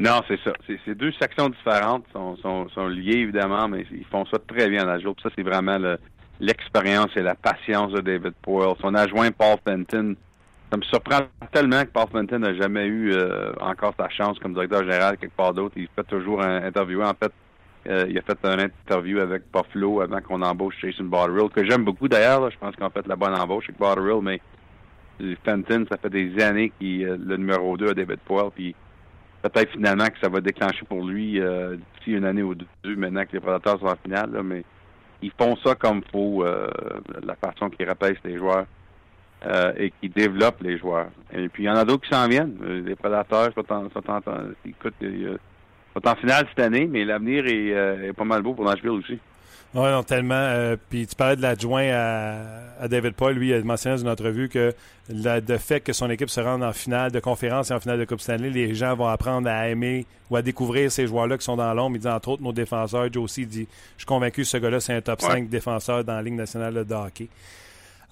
Non, 0.00 0.22
c'est 0.28 0.38
ça. 0.44 0.52
C'est 0.84 0.94
deux 0.94 1.10
sections 1.12 1.48
différentes, 1.48 2.04
sont, 2.12 2.36
sont, 2.36 2.68
sont 2.68 2.86
liées 2.86 3.18
évidemment, 3.18 3.66
mais 3.68 3.84
ils 3.90 4.04
font 4.04 4.24
ça 4.26 4.38
très 4.38 4.68
bien 4.70 4.82
à 4.82 4.86
Nashville. 4.86 5.12
Puis 5.14 5.24
ça, 5.24 5.30
c'est 5.34 5.42
vraiment 5.42 5.76
le- 5.78 5.98
l'expérience 6.38 7.10
et 7.16 7.22
la 7.22 7.34
patience 7.34 7.92
de 7.92 8.00
David 8.00 8.34
Poyle. 8.42 8.74
Son 8.80 8.94
adjoint 8.94 9.32
Paul 9.32 9.56
Fenton, 9.66 10.14
ça 10.70 10.76
me 10.76 10.82
surprend 10.82 11.20
tellement 11.52 11.82
que 11.82 11.90
Paul 11.90 12.06
Fenton 12.12 12.40
n'a 12.40 12.54
jamais 12.54 12.86
eu 12.86 13.12
euh, 13.12 13.52
encore 13.60 13.94
sa 13.98 14.08
chance 14.10 14.38
comme 14.38 14.52
directeur 14.52 14.82
général 14.84 15.16
quelque 15.16 15.36
part 15.36 15.54
d'autre. 15.54 15.74
Il 15.76 15.88
fait 15.94 16.04
toujours 16.04 16.42
un 16.42 16.62
interview. 16.62 17.02
En 17.02 17.14
fait, 17.14 17.32
euh, 17.88 18.06
il 18.08 18.18
a 18.18 18.22
fait 18.22 18.38
un 18.44 18.58
interview 18.58 19.18
avec 19.20 19.44
Buffalo 19.52 20.02
avant 20.02 20.20
qu'on 20.20 20.42
embauche 20.42 20.76
Jason 20.82 21.04
Botterill, 21.04 21.48
que 21.48 21.64
j'aime 21.64 21.84
beaucoup 21.84 22.08
d'ailleurs. 22.08 22.50
Je 22.50 22.58
pense 22.58 22.76
qu'on 22.76 22.90
fait 22.90 23.06
la 23.06 23.16
bonne 23.16 23.34
embauche 23.34 23.64
avec 23.68 23.78
Botterill, 23.78 24.20
mais 24.22 24.40
Fenton, 25.44 25.86
ça 25.90 25.96
fait 25.96 26.10
des 26.10 26.38
années 26.42 26.70
qu'il 26.78 27.02
est 27.02 27.16
le 27.16 27.36
numéro 27.36 27.76
2 27.76 27.88
à 27.88 27.94
David 27.94 28.20
Poyle, 28.20 28.50
puis 28.54 28.74
peut-être 29.42 29.72
finalement 29.72 30.06
que 30.06 30.18
ça 30.20 30.28
va 30.28 30.40
déclencher 30.40 30.84
pour 30.86 31.04
lui 31.04 31.40
euh, 31.40 31.76
d'ici 31.76 32.12
une 32.12 32.24
année 32.24 32.42
ou 32.42 32.54
deux, 32.54 32.96
maintenant 32.96 33.24
que 33.24 33.32
les 33.32 33.40
prédateurs 33.40 33.78
sont 33.80 33.86
en 33.86 33.96
finale, 33.96 34.30
mais 34.44 34.64
ils 35.22 35.32
font 35.38 35.56
ça 35.64 35.74
comme 35.74 36.02
faut, 36.12 36.44
euh, 36.44 36.68
la 37.22 37.34
façon 37.36 37.70
qu'ils 37.70 37.88
repêchent 37.88 38.22
les 38.24 38.36
joueurs 38.36 38.66
euh, 39.46 39.72
et 39.78 39.92
qu'ils 40.00 40.12
développent 40.12 40.62
les 40.62 40.78
joueurs. 40.78 41.08
Et 41.32 41.48
puis 41.48 41.64
il 41.64 41.66
y 41.66 41.70
en 41.70 41.76
a 41.76 41.84
d'autres 41.84 42.04
qui 42.08 42.14
s'en 42.14 42.26
viennent. 42.28 42.56
Euh, 42.62 42.82
Les 42.84 42.94
prédateurs 42.96 43.50
sont 43.54 43.72
en, 43.72 43.88
sont 43.90 44.10
en, 44.10 44.20
écoute, 44.66 44.94
sont 45.94 46.08
en 46.08 46.14
finale 46.16 46.46
cette 46.48 46.64
année, 46.64 46.86
mais 46.86 47.04
l'avenir 47.04 47.46
est, 47.46 47.72
euh, 47.74 48.08
est 48.08 48.12
pas 48.12 48.24
mal 48.24 48.42
beau 48.42 48.54
pour 48.54 48.64
Nashville 48.64 48.90
aussi. 48.90 49.18
Oui, 49.74 49.82
non, 49.90 50.02
tellement. 50.02 50.34
Euh, 50.34 50.76
puis 50.88 51.06
tu 51.06 51.14
parlais 51.14 51.36
de 51.36 51.42
l'adjoint 51.42 51.88
à, 51.92 52.36
à 52.80 52.88
David 52.88 53.12
Paul. 53.12 53.34
Lui, 53.34 53.48
il 53.50 53.54
a 53.54 53.60
mentionné 53.62 53.96
dans 53.96 54.02
une 54.02 54.08
entrevue 54.08 54.48
que 54.48 54.72
le 55.10 55.40
de 55.40 55.56
fait 55.58 55.80
que 55.80 55.92
son 55.92 56.08
équipe 56.08 56.30
se 56.30 56.40
rende 56.40 56.62
en 56.62 56.72
finale 56.72 57.12
de 57.12 57.20
conférence 57.20 57.70
et 57.70 57.74
en 57.74 57.80
finale 57.80 57.98
de 57.98 58.06
Coupe 58.06 58.20
Stanley, 58.22 58.48
les 58.48 58.74
gens 58.74 58.94
vont 58.96 59.08
apprendre 59.08 59.46
à 59.50 59.68
aimer 59.68 60.06
ou 60.30 60.36
à 60.36 60.42
découvrir 60.42 60.90
ces 60.90 61.06
joueurs-là 61.06 61.36
qui 61.36 61.44
sont 61.44 61.56
dans 61.56 61.74
l'ombre. 61.74 61.96
Il 61.96 62.00
dit 62.00 62.08
entre 62.08 62.30
autres 62.30 62.42
nos 62.42 62.52
défenseurs. 62.54 63.12
Joe 63.12 63.24
aussi 63.24 63.44
dit 63.44 63.68
Je 63.96 64.00
suis 64.02 64.06
convaincu 64.06 64.40
que 64.40 64.46
ce 64.48 64.56
gars-là, 64.56 64.80
c'est 64.80 64.94
un 64.94 65.02
top 65.02 65.20
Ouais. 65.22 65.28
5 65.32 65.50
défenseur 65.50 66.02
dans 66.02 66.14
la 66.14 66.22
Ligue 66.22 66.34
nationale 66.36 66.72
de 66.86 66.94
hockey. 66.94 67.28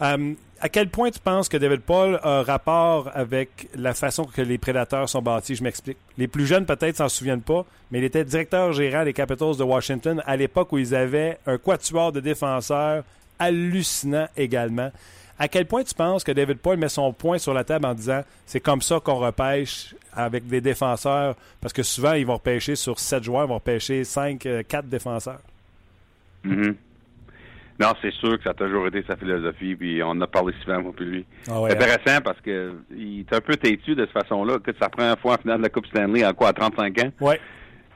Euh, 0.02 0.35
à 0.61 0.68
quel 0.68 0.88
point 0.88 1.11
tu 1.11 1.20
penses 1.20 1.48
que 1.48 1.56
David 1.56 1.80
Paul 1.80 2.18
a 2.22 2.42
rapport 2.42 3.11
avec 3.14 3.68
la 3.74 3.94
façon 3.94 4.24
que 4.24 4.42
les 4.42 4.59
prédateurs 4.59 5.09
sont 5.09 5.22
bâtis? 5.22 5.54
Je 5.54 5.62
m'explique. 5.62 5.98
Les 6.18 6.28
plus 6.28 6.46
jeunes 6.46 6.66
peut-être 6.66 6.96
s'en 6.96 7.09
souviennent 7.09 7.42
pas, 7.42 7.64
mais 7.90 7.98
il 7.98 8.04
était 8.04 8.24
directeur 8.24 8.72
gérant 8.72 9.04
des 9.04 9.12
Capitals 9.12 9.56
de 9.56 9.62
Washington 9.62 10.22
à 10.26 10.37
l'époque 10.37 10.72
où 10.72 10.78
ils 10.78 10.94
avaient 10.94 11.38
un 11.46 11.59
quatuor 11.59 12.12
de 12.12 12.20
défenseurs 12.20 13.04
hallucinant 13.38 14.28
également. 14.37 14.90
À 15.38 15.48
quel 15.48 15.66
point 15.66 15.85
tu 15.85 15.94
penses 15.94 16.24
que 16.24 16.32
David 16.32 16.59
Paul 16.59 16.78
met 16.78 16.88
son 16.88 17.12
point 17.12 17.37
sur 17.37 17.52
la 17.52 17.62
table 17.62 17.85
en 17.85 17.92
disant 17.92 18.22
c'est 18.46 18.61
comme 18.61 18.80
ça 18.80 19.00
qu'on 19.00 19.16
repêche 19.16 19.94
avec 20.14 20.46
des 20.46 20.62
défenseurs? 20.62 21.37
Parce 21.61 21.74
que 21.74 21.82
souvent, 21.82 22.14
ils 22.14 22.24
vont 22.24 22.35
repêcher 22.35 22.74
sur 22.74 22.98
sept 22.98 23.22
joueurs, 23.22 23.44
ils 23.44 23.48
vont 23.48 23.56
repêcher 23.56 24.04
cinq, 24.04 24.46
euh, 24.46 24.62
quatre 24.66 24.88
défenseurs. 24.88 25.40
Mhm. 26.44 26.76
Non, 27.78 27.88
c'est 28.00 28.12
sûr 28.12 28.38
que 28.38 28.44
ça 28.44 28.50
a 28.50 28.54
toujours 28.54 28.86
été 28.86 29.04
sa 29.06 29.16
philosophie, 29.16 29.76
puis 29.76 30.02
on 30.02 30.10
en 30.10 30.20
a 30.22 30.26
parlé 30.26 30.54
souvent, 30.62 30.80
moi, 30.80 30.92
puis 30.96 31.04
lui. 31.04 31.26
Ah 31.48 31.60
ouais, 31.60 31.70
C'est 31.70 31.76
intéressant 31.76 32.22
parce 32.22 32.40
que 32.40 32.72
il 32.96 33.20
est 33.20 33.32
un 33.34 33.40
peu 33.40 33.56
têtu 33.56 33.94
de 33.94 34.06
cette 34.06 34.22
façon-là. 34.22 34.58
Que 34.58 34.72
c'est 34.72 34.82
sa 34.82 34.88
première 34.88 35.18
fois 35.18 35.34
en 35.34 35.38
finale 35.38 35.58
de 35.58 35.64
la 35.64 35.68
Coupe 35.68 35.86
Stanley 35.86 36.24
en 36.24 36.32
quoi, 36.32 36.48
à 36.48 36.52
35 36.54 36.98
ans? 37.04 37.10
Ouais. 37.20 37.40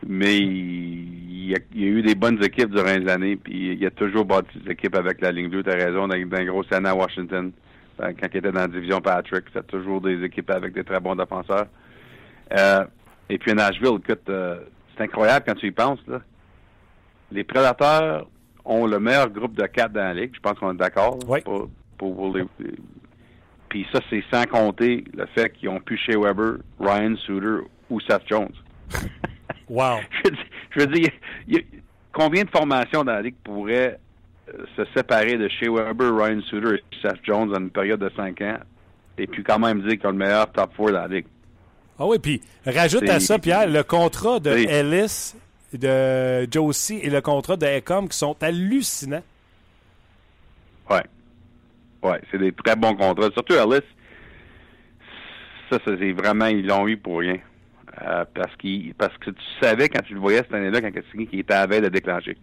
Mais 0.07 0.39
il, 0.39 1.49
il 1.51 1.55
a, 1.55 1.59
il 1.75 1.81
y 1.81 1.85
a 1.85 1.89
eu 1.89 2.03
des 2.03 2.15
bonnes 2.15 2.43
équipes 2.43 2.71
durant 2.71 2.93
les 2.95 3.09
années, 3.11 3.37
puis 3.37 3.73
il 3.73 3.87
a 3.87 3.91
toujours 3.91 4.25
bâti 4.25 4.59
des 4.59 4.73
équipes 4.73 4.97
avec 4.97 5.21
la 5.21 5.33
ligne 5.33 5.49
bleue, 5.49 5.63
t'as 5.63 5.75
raison, 5.75 6.09
dans, 6.09 6.09
dans 6.09 6.17
une 6.17 6.47
grosse 6.47 6.71
année 6.73 6.89
à 6.89 6.95
Washington, 6.95 7.53
quand 7.99 8.29
il 8.33 8.37
était 8.37 8.53
dans 8.53 8.61
la 8.61 8.69
division 8.69 9.01
Patrick, 9.01 9.45
c'était 9.53 9.67
toujours 9.67 10.01
des 10.01 10.23
équipes 10.25 10.51
avec 10.51 10.73
des 10.73 10.85
très 10.85 11.01
bons 11.01 11.17
défenseurs. 11.17 11.67
Euh, 12.57 12.85
et 13.29 13.39
puis 13.39 13.53
à 13.53 13.55
Nashville, 13.55 13.99
écoute, 14.03 14.29
euh, 14.29 14.61
c'est 14.97 15.05
incroyable 15.05 15.45
quand 15.47 15.55
tu 15.55 15.67
y 15.67 15.71
penses, 15.71 16.01
là. 16.07 16.21
Les 17.33 17.45
Prédateurs 17.45 18.27
ont 18.65 18.87
le 18.87 18.99
meilleur 19.01 19.29
groupe 19.31 19.55
de 19.55 19.67
quatre 19.67 19.93
dans 19.93 20.01
la 20.01 20.15
ligue, 20.15 20.33
je 20.35 20.41
pense 20.41 20.59
qu'on 20.59 20.73
est 20.73 20.77
d'accord. 20.77 21.19
Oui. 21.27 21.41
Pour, 21.99 22.35
les- 22.37 22.45
puis 23.69 23.87
ça, 23.93 24.01
c'est 24.11 24.25
sans 24.33 24.45
compter 24.45 25.05
le 25.15 25.27
fait 25.27 25.51
qu'ils 25.51 25.69
ont 25.69 25.81
pu 25.81 25.97
chez 25.97 26.17
Weber, 26.17 26.55
Ryan 26.81 27.15
Suter 27.17 27.59
ou 27.89 28.01
Seth 28.01 28.23
Jones. 28.27 28.53
Wow. 29.69 29.99
je 30.25 30.31
veux 30.31 30.35
dire, 30.35 30.45
je 30.75 30.81
veux 30.81 30.87
dire, 30.89 31.11
il 31.47 31.55
y 31.55 31.59
a- 31.59 31.63
combien 32.13 32.43
de 32.43 32.51
formations 32.51 33.05
dans 33.05 33.13
la 33.13 33.23
Ligue 33.23 33.37
pourraient 33.45 34.01
euh, 34.49 34.65
se 34.77 34.83
séparer 34.97 35.37
de 35.39 35.47
chez 35.49 35.69
Weber, 35.69 36.13
Ryan 36.17 36.41
Suter 36.41 36.75
et 36.77 36.97
Seth 37.01 37.21
Jones 37.23 37.55
en 37.55 37.61
une 37.61 37.71
période 37.71 38.01
de 38.01 38.11
5 38.17 38.41
ans 38.41 38.59
et 39.17 39.29
puis 39.29 39.45
quand 39.45 39.61
même 39.61 39.81
dire 39.83 39.97
qu'ils 39.97 40.09
ont 40.09 40.11
le 40.13 40.17
meilleur 40.19 40.51
top 40.51 40.71
4 40.77 40.91
dans 40.91 41.01
la 41.03 41.07
Ligue? 41.09 41.27
Ah 42.01 42.07
oui, 42.07 42.19
puis 42.19 42.41
rajoute 42.67 43.09
à 43.09 43.21
ça, 43.21 43.39
Pierre, 43.39 43.69
le 43.69 43.85
contrat 43.85 44.41
de. 44.41 44.51
Ellis, 44.51 45.35
de 45.79 46.51
Josie 46.51 47.01
et 47.03 47.11
le 47.11 47.21
contrat 47.21 47.57
de 47.57 47.67
Ecom 47.67 48.09
qui 48.09 48.17
sont 48.17 48.37
hallucinants. 48.41 49.23
Ouais. 50.89 51.03
Ouais, 52.03 52.21
c'est 52.31 52.39
des 52.39 52.53
très 52.53 52.77
bons 52.77 52.95
contrats. 52.95 53.31
Surtout 53.33 53.55
Ellis, 53.55 53.85
ça, 55.71 55.79
ça, 55.85 55.93
c'est 55.99 56.13
vraiment, 56.13 56.47
ils 56.47 56.67
l'ont 56.67 56.89
eu 56.89 56.97
pour 56.97 57.19
rien. 57.19 57.39
Euh, 58.03 58.25
parce, 58.35 58.55
qu'il, 58.57 58.95
parce 58.95 59.17
que 59.19 59.31
tu 59.31 59.43
savais 59.61 59.89
quand 59.89 60.03
tu 60.03 60.15
le 60.15 60.21
voyais 60.21 60.39
cette 60.39 60.55
année-là, 60.55 60.81
quand 60.81 60.91
signé, 61.11 61.27
qu'il 61.27 61.41
était 61.41 61.55
à 61.55 61.61
la 61.61 61.67
veille 61.67 61.81
de 61.83 61.89
déclencher. 61.89 62.37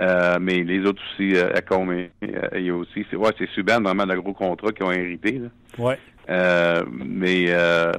Euh, 0.00 0.38
mais 0.40 0.64
les 0.64 0.80
autres 0.86 1.02
aussi, 1.12 1.36
euh, 1.36 1.52
Ecom 1.58 1.92
et, 1.92 2.10
et, 2.22 2.64
et 2.64 2.70
aussi, 2.70 3.04
c'est 3.10 3.16
ouais, 3.16 3.30
c'est 3.36 3.48
Subban, 3.50 3.82
vraiment 3.82 4.06
le 4.06 4.20
gros 4.20 4.32
contrat 4.32 4.72
qu'ils 4.72 4.86
ont 4.86 4.92
hérité. 4.92 5.38
Là. 5.38 5.48
Ouais. 5.78 5.98
Euh, 6.30 6.84
mais 6.90 7.46
euh, 7.48 7.92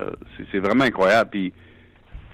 c'est 0.52 0.60
vraiment 0.60 0.86
incroyable. 0.86 1.30
Puis, 1.30 1.54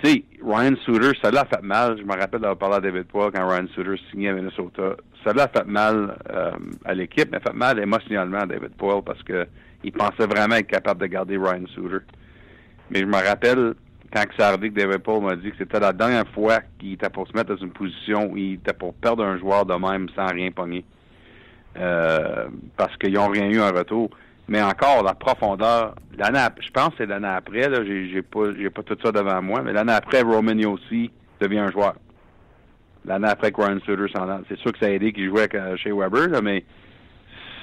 tu 0.01 0.09
sais, 0.09 0.23
Ryan 0.43 0.75
Suter, 0.85 1.11
ça 1.21 1.31
l'a 1.31 1.45
fait 1.45 1.61
mal. 1.61 1.97
Je 1.97 2.03
me 2.03 2.11
rappelle 2.11 2.41
d'avoir 2.41 2.57
parlé 2.57 2.75
à 2.75 2.79
David 2.79 3.05
Poyle 3.05 3.31
quand 3.33 3.47
Ryan 3.47 3.67
Suter 3.73 3.99
signait 4.11 4.29
à 4.29 4.33
Minnesota. 4.33 4.95
Ça 5.23 5.33
l'a 5.33 5.47
fait 5.47 5.65
mal 5.65 6.17
euh, 6.29 6.51
à 6.85 6.93
l'équipe, 6.93 7.29
mais 7.31 7.39
fait 7.39 7.53
mal 7.53 7.79
émotionnellement 7.79 8.39
à 8.39 8.45
David 8.45 8.75
Poyle 8.77 9.01
parce 9.03 9.21
que 9.23 9.47
il 9.83 9.91
pensait 9.91 10.25
vraiment 10.25 10.55
être 10.55 10.67
capable 10.67 11.01
de 11.01 11.07
garder 11.07 11.37
Ryan 11.37 11.65
Suter. 11.73 12.05
Mais 12.91 12.99
je 12.99 13.05
me 13.05 13.15
rappelle 13.15 13.73
quand 14.13 14.23
ça 14.37 14.49
arrivé 14.49 14.69
que 14.69 14.79
David 14.79 14.99
Poyle 14.99 15.21
m'a 15.21 15.35
dit 15.35 15.51
que 15.51 15.57
c'était 15.57 15.79
la 15.79 15.93
dernière 15.93 16.27
fois 16.29 16.59
qu'il 16.79 16.93
était 16.93 17.09
pour 17.09 17.27
se 17.27 17.33
mettre 17.33 17.55
dans 17.55 17.61
une 17.61 17.71
position 17.71 18.31
où 18.31 18.37
il 18.37 18.53
était 18.53 18.73
pour 18.73 18.93
perdre 18.93 19.23
un 19.23 19.37
joueur 19.37 19.65
de 19.65 19.73
même 19.73 20.07
sans 20.15 20.27
rien 20.27 20.51
pogner. 20.51 20.85
Euh, 21.77 22.47
parce 22.75 22.95
qu'ils 22.97 23.13
n'ont 23.13 23.27
rien 23.27 23.49
eu 23.49 23.59
en 23.59 23.71
retour. 23.71 24.09
Mais 24.47 24.61
encore, 24.61 25.03
la 25.03 25.13
profondeur, 25.13 25.95
l'année 26.17 26.39
je 26.61 26.71
pense 26.71 26.89
que 26.89 26.95
c'est 26.99 27.05
l'année 27.05 27.27
après, 27.27 27.67
là, 27.67 27.83
j'ai, 27.83 28.09
j'ai 28.09 28.21
pas 28.21 28.53
j'ai 28.57 28.69
pas 28.69 28.83
tout 28.83 28.97
ça 29.03 29.11
devant 29.11 29.41
moi, 29.41 29.61
mais 29.61 29.73
l'année 29.73 29.93
après, 29.93 30.21
Roman 30.21 30.53
Yossi 30.53 31.11
devient 31.41 31.59
un 31.59 31.71
joueur. 31.71 31.95
L'année 33.05 33.27
après 33.27 33.51
que 33.51 33.61
Ryan 33.61 33.79
Suter 33.79 34.11
s'en. 34.13 34.41
C'est 34.47 34.57
sûr 34.59 34.71
que 34.71 34.79
ça 34.79 34.85
a 34.85 34.89
aidé 34.89 35.11
qu'il 35.13 35.27
jouait 35.29 35.49
chez 35.77 35.91
Weber, 35.91 36.29
là, 36.29 36.41
mais 36.41 36.63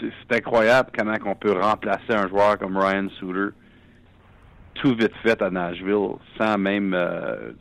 c'est, 0.00 0.36
incroyable 0.36 0.90
comment 0.96 1.16
on 1.24 1.34
peut 1.34 1.52
remplacer 1.52 2.12
un 2.12 2.28
joueur 2.28 2.58
comme 2.58 2.76
Ryan 2.76 3.08
Suter 3.18 3.54
tout 4.74 4.94
vite 4.94 5.14
fait 5.22 5.40
à 5.40 5.50
Nashville 5.50 6.16
sans 6.36 6.58
même 6.58 6.94
euh, 6.94 7.52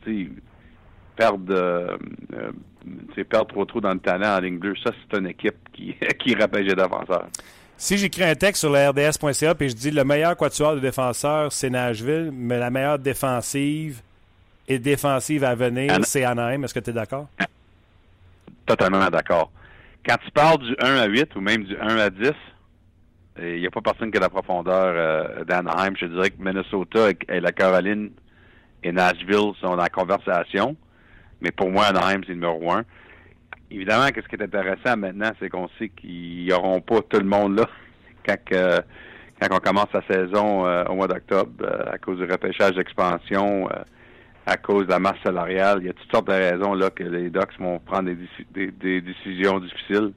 perdre 1.16 1.54
euh, 1.54 1.96
euh, 2.34 3.24
perdre 3.30 3.46
trop 3.46 3.64
trop 3.64 3.80
dans 3.80 3.92
le 3.92 4.00
talent 4.00 4.36
en 4.36 4.40
ligne 4.40 4.58
bleue. 4.58 4.74
Ça, 4.82 4.90
c'est 4.92 5.18
une 5.18 5.28
équipe 5.28 5.56
qui, 5.72 5.94
qui 6.18 6.34
rappelle 6.34 6.66
les 6.66 6.74
défenseurs. 6.74 7.28
Si 7.76 7.98
j'écris 7.98 8.22
un 8.22 8.34
texte 8.34 8.60
sur 8.60 8.70
la 8.70 8.90
RDS.ca 8.90 9.54
et 9.58 9.68
je 9.68 9.74
dis 9.74 9.90
le 9.90 10.04
meilleur 10.04 10.36
quatuor 10.36 10.76
de 10.76 10.80
défenseurs, 10.80 11.52
c'est 11.52 11.70
Nashville, 11.70 12.30
mais 12.32 12.58
la 12.58 12.70
meilleure 12.70 12.98
défensive 12.98 14.00
et 14.68 14.78
défensive 14.78 15.44
à 15.44 15.54
venir, 15.54 15.92
c'est 16.02 16.24
Anaheim. 16.24 16.62
Est-ce 16.62 16.72
que 16.72 16.80
tu 16.80 16.90
es 16.90 16.92
d'accord? 16.92 17.28
Totalement 18.64 19.06
d'accord. 19.08 19.50
Quand 20.06 20.16
tu 20.24 20.30
parles 20.30 20.58
du 20.58 20.74
1 20.78 20.96
à 20.96 21.06
8 21.06 21.34
ou 21.34 21.40
même 21.40 21.64
du 21.64 21.76
1 21.76 21.98
à 21.98 22.10
10, 22.10 22.30
il 23.42 23.60
n'y 23.60 23.66
a 23.66 23.70
pas 23.70 23.80
personne 23.80 24.10
qui 24.10 24.18
a 24.18 24.20
la 24.20 24.28
profondeur 24.28 24.86
euh, 24.86 25.44
d'Anaheim. 25.44 25.94
Je 25.98 26.06
dirais 26.06 26.30
que 26.30 26.40
Minnesota 26.40 27.08
et 27.28 27.40
la 27.40 27.52
Caroline 27.52 28.10
et 28.82 28.92
Nashville 28.92 29.52
sont 29.60 29.70
dans 29.70 29.76
la 29.76 29.88
conversation. 29.88 30.76
Mais 31.40 31.50
pour 31.50 31.70
moi, 31.70 31.86
Anaheim, 31.86 32.20
c'est 32.22 32.28
le 32.28 32.34
numéro 32.34 32.70
un 32.70 32.84
évidemment, 33.74 34.06
ce 34.06 34.28
qui 34.28 34.36
est 34.36 34.42
intéressant 34.42 34.96
maintenant, 34.96 35.30
c'est 35.40 35.48
qu'on 35.48 35.68
sait 35.78 35.88
qu'ils 35.88 36.46
n'auront 36.48 36.80
pas 36.80 37.00
tout 37.02 37.18
le 37.18 37.26
monde 37.26 37.58
là 37.58 37.68
quand, 38.26 38.82
quand 39.40 39.56
on 39.56 39.58
commence 39.58 39.92
la 39.92 40.02
saison 40.02 40.66
euh, 40.66 40.84
au 40.84 40.94
mois 40.94 41.08
d'octobre, 41.08 41.50
euh, 41.62 41.92
à 41.92 41.98
cause 41.98 42.18
du 42.18 42.24
repêchage 42.24 42.72
d'expansion, 42.72 43.68
euh, 43.70 43.82
à 44.46 44.56
cause 44.56 44.86
de 44.86 44.90
la 44.90 44.98
masse 44.98 45.18
salariale. 45.24 45.78
Il 45.80 45.86
y 45.86 45.90
a 45.90 45.92
toutes 45.92 46.10
sortes 46.10 46.28
de 46.28 46.32
raisons 46.32 46.74
là 46.74 46.90
que 46.90 47.02
les 47.02 47.30
Ducks 47.30 47.58
vont 47.58 47.78
prendre 47.78 48.10
des, 48.52 49.00
décisions 49.00 49.58
difficiles. 49.58 50.12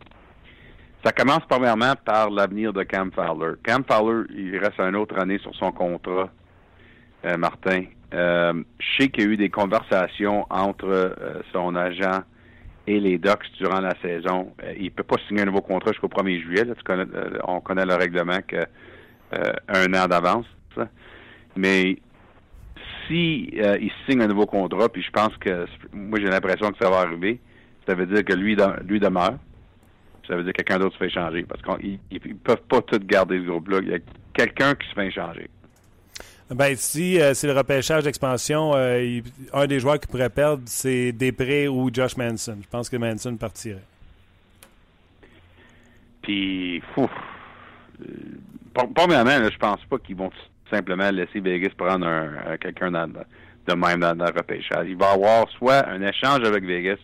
Ça 1.04 1.12
commence 1.12 1.41
premièrement 1.48 1.93
par 2.04 2.30
l'avenir 2.30 2.74
de 2.74 2.84
Cam 2.84 3.12
Fowler. 3.12 3.54
Cam 3.63 3.84
Fowler, 3.89 4.26
il 4.36 4.58
reste 4.58 4.80
une 4.80 4.96
autre 4.96 5.17
année 5.17 5.38
sur 5.39 5.56
son 5.56 5.72
contrat, 5.72 6.30
Martin. 7.38 7.84
je 8.12 8.63
sais 8.98 9.08
qu'il 9.08 9.24
y 9.24 9.28
a 9.28 9.30
eu 9.30 9.38
des 9.38 9.50
conversations 9.50 10.46
entre 10.50 11.15
son 11.54 11.76
agent 11.76 12.24
et 12.88 13.00
les 13.00 13.17
Ducks 13.17 13.52
durant 13.60 13.82
la 13.82 13.93
saison. 14.02 14.54
Euh, 14.63 14.73
il 14.80 14.91
peut 14.91 15.04
pas 15.04 15.17
signer 15.28 15.41
un 15.41 15.45
nouveau 15.45 15.62
contrat 15.62 15.91
jusqu'au 15.91 16.08
1er 16.08 16.41
juillet. 16.41 16.63
Euh, 16.65 17.38
on 17.43 17.60
connaît 17.60 17.86
le 17.86 17.95
règlement 17.95 18.39
que 18.47 18.56
euh, 18.56 19.54
un 19.67 19.93
an 19.93 20.08
d'avance. 20.08 20.45
Mais 21.56 21.97
si 23.08 23.50
il 23.52 23.91
signe 24.08 24.21
un 24.21 24.28
nouveau 24.28 24.45
contrat, 24.45 24.89
puis 24.89 25.02
je 25.02 25.10
pense 25.10 25.36
que 25.38 25.65
moi 25.91 26.19
j'ai 26.19 26.28
l'impression 26.28 26.71
que 26.71 26.78
ça 26.80 26.89
va 26.89 27.00
arriver, 27.00 27.39
ça 27.88 27.95
veut 27.95 28.06
dire 28.06 28.23
que 28.23 28.34
lui 28.34 28.56
lui 28.84 29.00
demeure. 29.00 29.38
Ça 30.28 30.36
veut 30.36 30.43
dire 30.43 30.54
que 30.54 30.62
quelqu'un 30.62 30.78
d'autre 30.78 30.93
se 30.93 31.04
fait 31.04 31.10
changer. 31.10 31.43
Parce 31.43 31.62
qu'ils 31.62 32.00
ne 32.12 32.34
peuvent 32.36 32.62
pas 32.69 32.82
tout 32.82 33.00
garder 33.00 33.39
ce 33.39 33.45
groupe-là. 33.45 33.80
Il 33.82 33.89
y 33.89 33.95
a 33.95 34.00
quelqu'un 34.34 34.76
qui 34.76 34.88
se 34.88 34.93
fait 34.93 35.10
changer. 35.10 35.50
Ben, 36.50 36.76
si 36.78 37.20
euh, 37.20 37.34
c'est 37.34 37.48
le 37.48 37.54
repêchage 37.54 38.04
d'expansion, 38.06 38.72
euh, 38.74 39.20
un 39.52 39.68
des 39.68 39.82
joueurs 39.82 40.00
qui 40.00 40.08
pourrait 40.08 40.30
perdre, 40.30 40.64
c'est 40.66 41.12
Després 41.12 41.68
ou 41.68 41.90
Josh 41.94 42.16
Manson. 42.16 42.58
Je 42.62 42.70
pense 42.70 42.90
que 42.90 42.96
Manson 42.96 43.36
partirait. 43.36 43.84
Puis, 46.22 46.82
fou. 46.94 47.10
Euh, 48.02 48.84
premièrement, 48.96 49.50
je 49.50 49.58
pense 49.58 49.84
pas 49.90 49.98
qu'ils 49.98 50.16
vont 50.16 50.32
simplement 50.70 51.10
laisser 51.12 51.42
Vegas 51.42 51.72
prendre 51.78 52.08
un, 52.08 52.58
quelqu'un 52.58 52.92
de 52.92 53.74
même 53.74 54.00
dans, 54.00 54.14
le 54.14 54.32
repêchage. 54.32 54.88
Il 54.88 54.96
va 54.96 55.12
avoir 55.12 55.50
soit 55.50 55.86
un 55.90 56.02
échange 56.02 56.46
avec 56.46 56.64
Vegas 56.64 57.00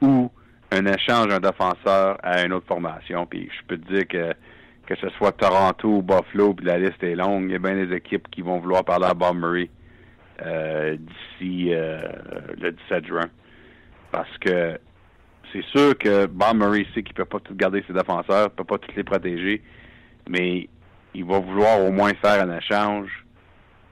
ou 0.00 0.28
un 0.72 0.86
échange 0.86 1.28
d'un 1.28 1.40
défenseur 1.40 2.18
à 2.22 2.44
une 2.44 2.52
autre 2.52 2.66
formation. 2.66 3.26
Puis, 3.26 3.48
je 3.56 3.66
peux 3.68 3.78
te 3.78 3.94
dire 3.94 4.08
que 4.08 4.34
que 4.90 4.96
ce 4.96 5.08
soit 5.10 5.30
Toronto 5.30 5.88
ou 5.88 6.02
Buffalo, 6.02 6.52
puis 6.52 6.66
la 6.66 6.76
liste 6.76 7.00
est 7.04 7.14
longue, 7.14 7.44
il 7.44 7.52
y 7.52 7.54
a 7.54 7.58
bien 7.60 7.76
des 7.76 7.94
équipes 7.94 8.28
qui 8.28 8.42
vont 8.42 8.58
vouloir 8.58 8.84
parler 8.84 9.06
à 9.06 9.14
Bob 9.14 9.36
Murray 9.36 9.70
euh, 10.44 10.96
d'ici 10.96 11.72
euh, 11.72 12.00
le 12.60 12.72
17 12.72 13.06
juin. 13.06 13.30
Parce 14.10 14.36
que 14.38 14.80
c'est 15.52 15.64
sûr 15.66 15.96
que 15.96 16.26
Bob 16.26 16.56
Murray 16.56 16.86
sait 16.92 17.04
qu'il 17.04 17.12
ne 17.12 17.18
peut 17.18 17.24
pas 17.24 17.38
tout 17.38 17.54
garder 17.54 17.84
ses 17.86 17.92
défenseurs, 17.92 18.48
il 18.48 18.50
ne 18.50 18.56
peut 18.56 18.64
pas 18.64 18.78
tous 18.78 18.92
les 18.96 19.04
protéger, 19.04 19.62
mais 20.28 20.68
il 21.14 21.24
va 21.24 21.38
vouloir 21.38 21.80
au 21.82 21.92
moins 21.92 22.12
faire 22.14 22.42
un 22.42 22.58
échange 22.58 23.24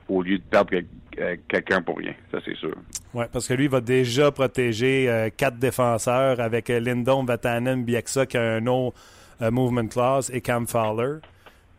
au 0.08 0.20
lieu 0.20 0.38
de 0.38 0.42
perdre 0.42 0.78
euh, 1.20 1.36
quelqu'un 1.46 1.80
pour 1.80 1.98
rien. 1.98 2.14
Ça, 2.32 2.38
c'est 2.44 2.56
sûr. 2.56 2.74
Oui, 3.14 3.24
parce 3.32 3.46
que 3.46 3.54
lui, 3.54 3.64
il 3.66 3.70
va 3.70 3.80
déjà 3.80 4.32
protéger 4.32 5.30
quatre 5.36 5.58
défenseurs 5.58 6.40
avec 6.40 6.68
Lindon, 6.68 7.22
Vatanen, 7.22 7.84
Bieksa, 7.84 8.26
qui 8.26 8.36
a 8.36 8.42
un 8.42 8.66
euh, 8.66 8.90
Movement 9.40 9.88
Clause 9.88 10.30
et 10.32 10.40
Cam 10.40 10.66
Fowler. 10.66 11.18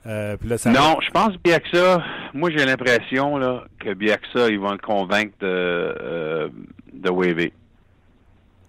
Euh, 0.05 0.37
non, 0.67 0.97
je 1.01 1.11
pense 1.11 1.33
que 1.33 1.41
Biaxa, 1.43 2.03
moi 2.33 2.49
j'ai 2.51 2.65
l'impression 2.65 3.37
là, 3.37 3.65
que 3.79 3.93
Biaxa, 3.93 4.49
ils 4.49 4.59
vont 4.59 4.71
le 4.71 4.77
convaincre 4.77 5.33
de, 5.41 5.47
euh, 5.47 6.49
de 6.93 7.09
waver. 7.09 7.51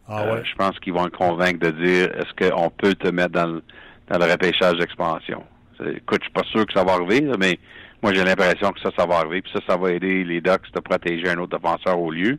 Ah 0.08 0.32
ouais? 0.32 0.42
je 0.44 0.54
pense 0.56 0.78
qu'ils 0.80 0.92
vont 0.92 1.04
le 1.04 1.10
convaincre 1.10 1.60
de 1.60 1.70
dire 1.70 2.10
est-ce 2.16 2.48
qu'on 2.48 2.68
peut 2.70 2.96
te 2.96 3.08
mettre 3.08 3.30
dans 3.30 3.46
le, 3.46 3.62
dans 4.08 4.18
le 4.18 4.30
repêchage 4.30 4.76
d'expansion? 4.78 5.44
Écoute, 5.78 6.18
je 6.20 6.24
suis 6.24 6.32
pas 6.32 6.44
sûr 6.50 6.66
que 6.66 6.72
ça 6.72 6.82
va 6.82 6.94
arriver, 6.94 7.20
mais 7.38 7.60
moi 8.02 8.12
j'ai 8.12 8.24
l'impression 8.24 8.72
que 8.72 8.80
ça, 8.80 8.90
ça 8.98 9.06
va 9.06 9.18
arriver, 9.18 9.40
puis 9.40 9.52
ça, 9.52 9.60
ça 9.68 9.76
va 9.76 9.92
aider 9.92 10.24
les 10.24 10.40
Ducks 10.40 10.72
de 10.74 10.80
protéger 10.80 11.30
un 11.30 11.38
autre 11.38 11.56
défenseur 11.56 11.98
au 11.98 12.10
lieu. 12.10 12.38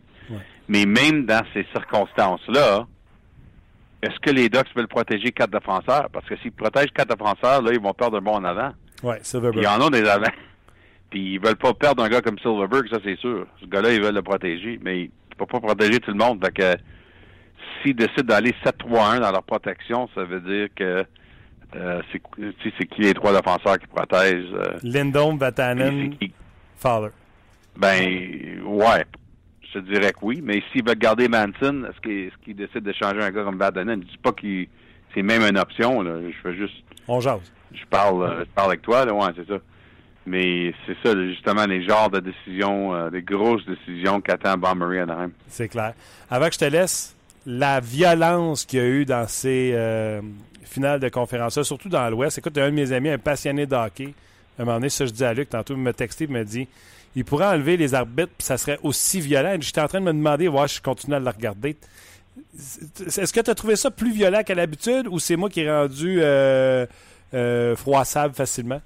Mais 0.67 0.85
même 0.85 1.25
dans 1.25 1.41
ces 1.53 1.65
circonstances-là, 1.73 2.85
est-ce 4.01 4.19
que 4.19 4.31
les 4.31 4.49
Ducks 4.49 4.75
veulent 4.75 4.87
protéger 4.87 5.31
quatre 5.31 5.51
défenseurs? 5.51 6.09
Parce 6.11 6.25
que 6.25 6.35
s'ils 6.37 6.51
protègent 6.51 6.91
quatre 6.91 7.15
défenseurs, 7.15 7.61
là, 7.61 7.71
ils 7.71 7.79
vont 7.79 7.93
perdre 7.93 8.17
un 8.17 8.21
bon 8.21 8.33
en 8.33 8.43
avant. 8.43 8.71
Oui, 9.03 9.15
Silverberg. 9.21 9.63
Il 9.63 9.65
y 9.65 9.67
en 9.67 9.85
a 9.85 9.89
des 9.89 10.07
avant. 10.07 10.31
Puis 11.09 11.33
ils 11.33 11.39
veulent 11.39 11.57
pas 11.57 11.73
perdre 11.73 12.03
un 12.03 12.09
gars 12.09 12.21
comme 12.21 12.39
Silverberg, 12.39 12.87
ça 12.89 12.97
c'est 13.03 13.17
sûr. 13.17 13.45
Ce 13.59 13.65
gars-là, 13.65 13.93
ils 13.93 14.01
veulent 14.01 14.15
le 14.15 14.21
protéger, 14.21 14.79
mais 14.81 15.01
ils 15.01 15.11
ne 15.31 15.35
peuvent 15.37 15.47
pas 15.47 15.59
protéger 15.59 15.99
tout 15.99 16.11
le 16.11 16.17
monde. 16.17 16.43
Fait 16.43 16.53
que 16.53 16.77
s'ils 17.81 17.95
décident 17.95 18.23
d'aller 18.23 18.55
7-3-1 18.63 19.19
dans 19.19 19.31
leur 19.31 19.43
protection, 19.43 20.09
ça 20.15 20.23
veut 20.23 20.39
dire 20.39 20.69
que 20.75 21.05
euh, 21.75 22.01
c'est 22.63 22.85
qui 22.87 23.01
les 23.01 23.13
trois 23.13 23.33
défenseurs 23.33 23.77
qui 23.77 23.87
protègent. 23.87 24.53
Euh, 24.53 24.77
Lindon, 24.83 25.35
Vatanen, 25.35 26.15
Fowler. 26.77 27.11
Ben, 27.77 28.61
ouais 28.65 29.05
je 29.73 29.79
dirais 29.79 30.11
que 30.13 30.19
oui. 30.21 30.41
Mais 30.43 30.63
s'il 30.71 30.87
veut 30.87 30.93
garder 30.95 31.27
Manson, 31.27 31.85
est-ce 31.89 31.99
qu'il 32.43 32.55
décide 32.55 32.83
de 32.83 32.93
changer 32.93 33.21
un 33.21 33.31
gars 33.31 33.43
comme 33.43 33.57
Vatanen? 33.57 34.01
Je 34.01 34.11
dis 34.11 34.17
pas 34.17 34.31
que 34.31 34.65
c'est 35.13 35.21
même 35.21 35.41
une 35.43 35.57
option. 35.57 36.01
Là. 36.01 36.19
Je 36.27 36.37
fais 36.41 36.55
juste. 36.55 36.83
On 37.07 37.19
jase. 37.19 37.51
Je 37.73 37.85
parle, 37.89 38.23
euh, 38.23 38.39
je 38.41 38.49
parle 38.53 38.69
avec 38.69 38.81
toi, 38.81 39.05
là. 39.05 39.13
Ouais, 39.13 39.29
c'est 39.35 39.47
ça. 39.47 39.59
Mais 40.25 40.73
c'est 40.85 40.95
ça, 41.03 41.15
justement, 41.15 41.65
les 41.65 41.83
genres 41.83 42.09
de 42.09 42.19
décisions, 42.19 42.93
euh, 42.93 43.09
des 43.09 43.23
grosses 43.23 43.65
décisions 43.65 44.21
qu'attend 44.21 44.57
Bombery 44.57 44.99
Anaheim. 44.99 45.31
C'est 45.47 45.67
clair. 45.67 45.93
Avant 46.29 46.47
que 46.47 46.53
je 46.53 46.59
te 46.59 46.65
laisse, 46.65 47.15
la 47.45 47.79
violence 47.79 48.65
qu'il 48.65 48.79
y 48.79 48.81
a 48.81 48.85
eu 48.85 49.05
dans 49.05 49.27
ces 49.27 49.71
euh, 49.73 50.21
finales 50.63 50.99
de 50.99 51.09
conférence, 51.09 51.61
surtout 51.63 51.89
dans 51.89 52.07
l'Ouest. 52.09 52.37
Écoute, 52.37 52.57
un 52.57 52.69
de 52.69 52.75
mes 52.75 52.91
amis, 52.91 53.09
un 53.09 53.17
passionné 53.17 53.65
de 53.65 53.75
hockey, 53.75 54.13
à 54.59 54.61
un 54.61 54.65
moment 54.65 54.77
donné, 54.77 54.89
ça 54.89 55.05
je 55.05 55.11
dis 55.11 55.23
à 55.23 55.33
Luc, 55.33 55.49
tantôt, 55.49 55.73
il 55.73 55.79
m'a 55.79 55.93
texté, 55.93 56.25
il 56.25 56.31
m'a 56.31 56.43
dit 56.43 56.67
il 57.15 57.25
pourrait 57.25 57.47
enlever 57.47 57.77
les 57.77 57.93
arbitres, 57.93 58.31
puis 58.37 58.45
ça 58.45 58.57
serait 58.57 58.79
aussi 58.83 59.19
violent. 59.19 59.55
J'étais 59.59 59.81
en 59.81 59.87
train 59.87 59.99
de 59.99 60.05
me 60.05 60.13
demander, 60.13 60.47
voir 60.47 60.67
je 60.67 60.81
continue 60.81 61.15
à 61.15 61.19
le 61.19 61.29
regarder. 61.29 61.75
Est-ce 62.55 63.33
que 63.33 63.39
tu 63.39 63.49
as 63.49 63.55
trouvé 63.55 63.75
ça 63.75 63.91
plus 63.91 64.11
violent 64.11 64.43
qu'à 64.43 64.55
l'habitude 64.55 65.07
ou 65.09 65.19
c'est 65.19 65.35
moi 65.35 65.49
qui 65.49 65.61
ai 65.61 65.71
rendu 65.71 66.19
euh, 66.21 66.85
euh, 67.33 67.75
froissable 67.75 68.33
facilement? 68.33 68.81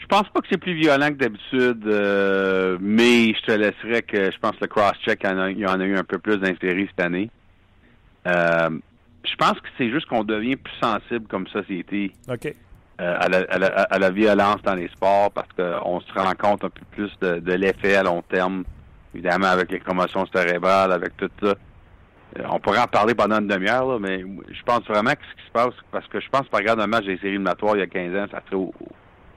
Je 0.00 0.06
pense 0.06 0.28
pas 0.28 0.40
que 0.40 0.48
c'est 0.50 0.58
plus 0.58 0.74
violent 0.74 1.08
que 1.08 1.14
d'habitude, 1.14 1.86
euh, 1.86 2.76
mais 2.80 3.28
je 3.34 3.40
te 3.40 3.52
laisserai 3.52 4.02
que 4.02 4.30
je 4.30 4.38
pense 4.38 4.52
que 4.52 4.62
le 4.62 4.66
cross-check, 4.66 5.20
il 5.24 5.58
y 5.58 5.66
en 5.66 5.80
a 5.80 5.84
eu 5.84 5.96
un 5.96 6.04
peu 6.04 6.18
plus 6.18 6.36
d'intérêt 6.36 6.86
cette 6.90 7.04
année. 7.04 7.30
je 8.26 9.36
pense 9.38 9.58
que 9.60 9.68
c'est 9.78 9.90
juste 9.90 10.06
qu'on 10.06 10.24
devient 10.24 10.56
plus 10.56 10.74
sensible 10.80 11.26
comme 11.28 11.46
société. 11.48 12.12
OK. 12.28 12.54
Euh, 13.00 13.16
à, 13.18 13.28
la, 13.28 13.38
à, 13.50 13.58
la, 13.58 13.66
à, 13.66 13.98
la, 13.98 14.10
violence 14.10 14.62
dans 14.62 14.74
les 14.74 14.88
sports 14.88 15.30
parce 15.32 15.48
qu'on 15.56 16.00
se 16.00 16.12
rend 16.12 16.32
compte 16.38 16.64
un 16.64 16.70
peu 16.70 16.82
plus 16.92 17.10
de, 17.20 17.40
de 17.40 17.52
l'effet 17.52 17.96
à 17.96 18.02
long 18.02 18.22
terme, 18.22 18.64
évidemment 19.14 19.48
avec 19.48 19.70
les 19.72 19.80
commotions 19.80 20.26
cérébrales, 20.32 20.92
avec 20.92 21.16
tout 21.16 21.30
ça. 21.42 21.48
Euh, 21.48 22.42
on 22.50 22.60
pourrait 22.60 22.80
en 22.80 22.86
parler 22.86 23.14
pendant 23.14 23.40
une 23.40 23.48
demi-heure, 23.48 23.98
mais 23.98 24.20
je 24.20 24.62
pense 24.64 24.82
vraiment 24.82 25.12
que 25.12 25.24
ce 25.30 25.40
qui 25.40 25.46
se 25.46 25.52
passe, 25.52 25.74
parce 25.90 26.06
que 26.06 26.20
je 26.20 26.28
pense 26.28 26.48
que 26.48 26.56
regarde 26.56 26.80
un 26.80 26.86
match 26.86 27.04
des 27.04 27.16
séries 27.16 27.30
éliminatoires 27.30 27.76
il 27.76 27.80
y 27.80 27.82
a 27.82 27.86
15 27.86 28.16
ans, 28.16 28.26
ça 28.30 28.42
serait 28.48 28.62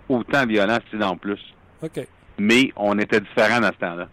autant 0.10 0.46
violent, 0.46 0.78
sinon 0.91 1.17
plus. 1.17 1.41
OK. 1.82 2.08
Mais 2.39 2.72
on 2.76 2.98
était 3.00 3.22
différents 3.22 3.60
dans 3.60 3.72
ce 3.72 3.80
temps-là. 3.80 4.08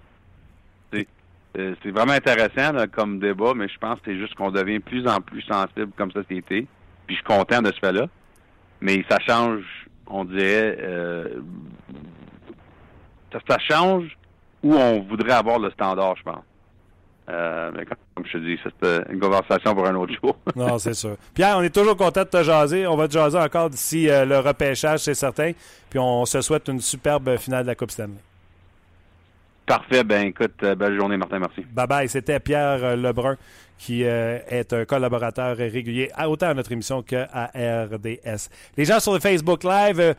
Euh, 1.57 1.75
c'est 1.83 1.91
vraiment 1.91 2.15
intéressant 2.15 2.73
là, 2.73 2.87
comme 2.89 3.21
débat, 3.21 3.53
mais 3.55 3.69
je 3.69 3.79
pense 3.79 4.01
que 4.01 4.07
c'est 4.07 4.19
juste 4.19 4.35
qu'on 4.35 4.51
devient 4.51 4.79
de 4.79 4.83
plus 4.83 5.07
en 5.07 5.21
plus 5.21 5.43
sensible 5.43 5.93
comme 5.97 6.11
société. 6.11 6.67
Puis 7.07 7.15
je 7.17 7.23
suis 7.23 7.25
content 7.25 7.63
de 7.63 7.71
ce 7.73 7.79
fait-là. 7.79 8.09
Mais 8.85 9.03
ça 9.09 9.19
change, 9.19 9.63
on 10.07 10.27
dirait, 10.27 10.77
euh, 10.79 11.41
ça, 13.49 13.59
change 13.59 14.05
où 14.63 14.75
on 14.75 15.01
voudrait 15.01 15.33
avoir 15.33 15.59
le 15.59 15.71
standard, 15.71 16.15
je 16.19 16.23
pense. 16.23 16.45
Euh, 17.31 17.73
comme 18.15 18.27
je 18.27 18.33
te 18.33 18.39
dis, 18.45 18.61
c'est 18.63 19.11
une 19.11 19.19
conversation 19.19 19.75
pour 19.75 19.87
un 19.87 19.95
autre 19.95 20.13
jour. 20.23 20.37
non, 20.55 20.79
c'est 20.79 20.93
sûr. 20.93 21.17
Pierre, 21.33 21.57
on 21.57 21.63
est 21.63 21.75
toujours 21.75 21.97
content 21.97 22.25
de 22.25 22.29
te 22.29 22.43
jaser. 22.43 22.87
On 22.87 22.95
va 22.95 23.09
te 23.09 23.15
jaser 23.15 23.39
encore 23.39 23.71
d'ici 23.71 24.11
euh, 24.11 24.27
le 24.27 24.39
repêchage, 24.41 25.01
c'est 25.01 25.15
certain. 25.15 25.53
Puis 25.89 25.99
on 25.99 26.27
se 26.27 26.43
souhaite 26.43 26.69
une 26.69 26.81
superbe 26.83 27.39
finale 27.39 27.63
de 27.63 27.69
la 27.69 27.75
Coupe 27.75 27.91
Stanley. 27.91 28.21
Parfait. 29.67 30.05
Ben 30.05 30.27
écoute, 30.27 30.63
euh, 30.63 30.75
belle 30.75 30.97
journée, 30.97 31.17
Martin. 31.17 31.39
Merci. 31.39 31.63
Bye 31.73 31.87
bye. 31.87 32.09
C'était 32.09 32.39
Pierre 32.41 32.85
euh, 32.85 32.97
Lebrun 32.97 33.37
qui 33.79 34.05
euh, 34.05 34.39
est 34.49 34.73
un 34.73 34.85
collaborateur 34.85 35.57
régulier 35.57 36.11
autant 36.27 36.49
à 36.49 36.55
notre 36.55 36.71
émission 36.73 37.03
qu'à 37.03 37.51
RDS. 37.55 38.49
Les 38.77 38.85
gens 38.85 39.01
sur 39.01 39.13
le 39.13 39.21
Facebook 39.21 39.65
Live, 39.65 40.15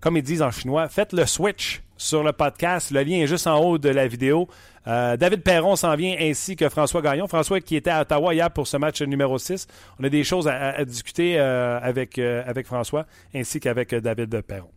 comme 0.00 0.16
ils 0.16 0.22
disent 0.22 0.42
en 0.42 0.50
chinois, 0.50 0.88
faites 0.88 1.12
le 1.12 1.26
switch 1.26 1.82
sur 1.96 2.22
le 2.22 2.32
podcast. 2.32 2.90
Le 2.90 3.02
lien 3.02 3.16
est 3.18 3.26
juste 3.26 3.46
en 3.46 3.58
haut 3.58 3.78
de 3.78 3.88
la 3.88 4.06
vidéo. 4.06 4.48
David 4.86 5.42
Perron 5.42 5.76
s'en 5.76 5.94
vient 5.96 6.16
ainsi 6.18 6.56
que 6.56 6.68
François 6.68 7.02
Gagnon. 7.02 7.26
François 7.26 7.60
qui 7.60 7.76
était 7.76 7.90
à 7.90 8.02
Ottawa 8.02 8.32
hier 8.32 8.50
pour 8.50 8.66
ce 8.66 8.76
match 8.76 9.02
numéro 9.02 9.36
6. 9.38 9.66
On 9.98 10.04
a 10.04 10.08
des 10.08 10.24
choses 10.24 10.48
à, 10.48 10.70
à 10.70 10.84
discuter 10.84 11.38
avec, 11.38 12.18
avec 12.18 12.66
François 12.66 13.06
ainsi 13.34 13.60
qu'avec 13.60 13.94
David 13.94 14.40
Perron. 14.42 14.70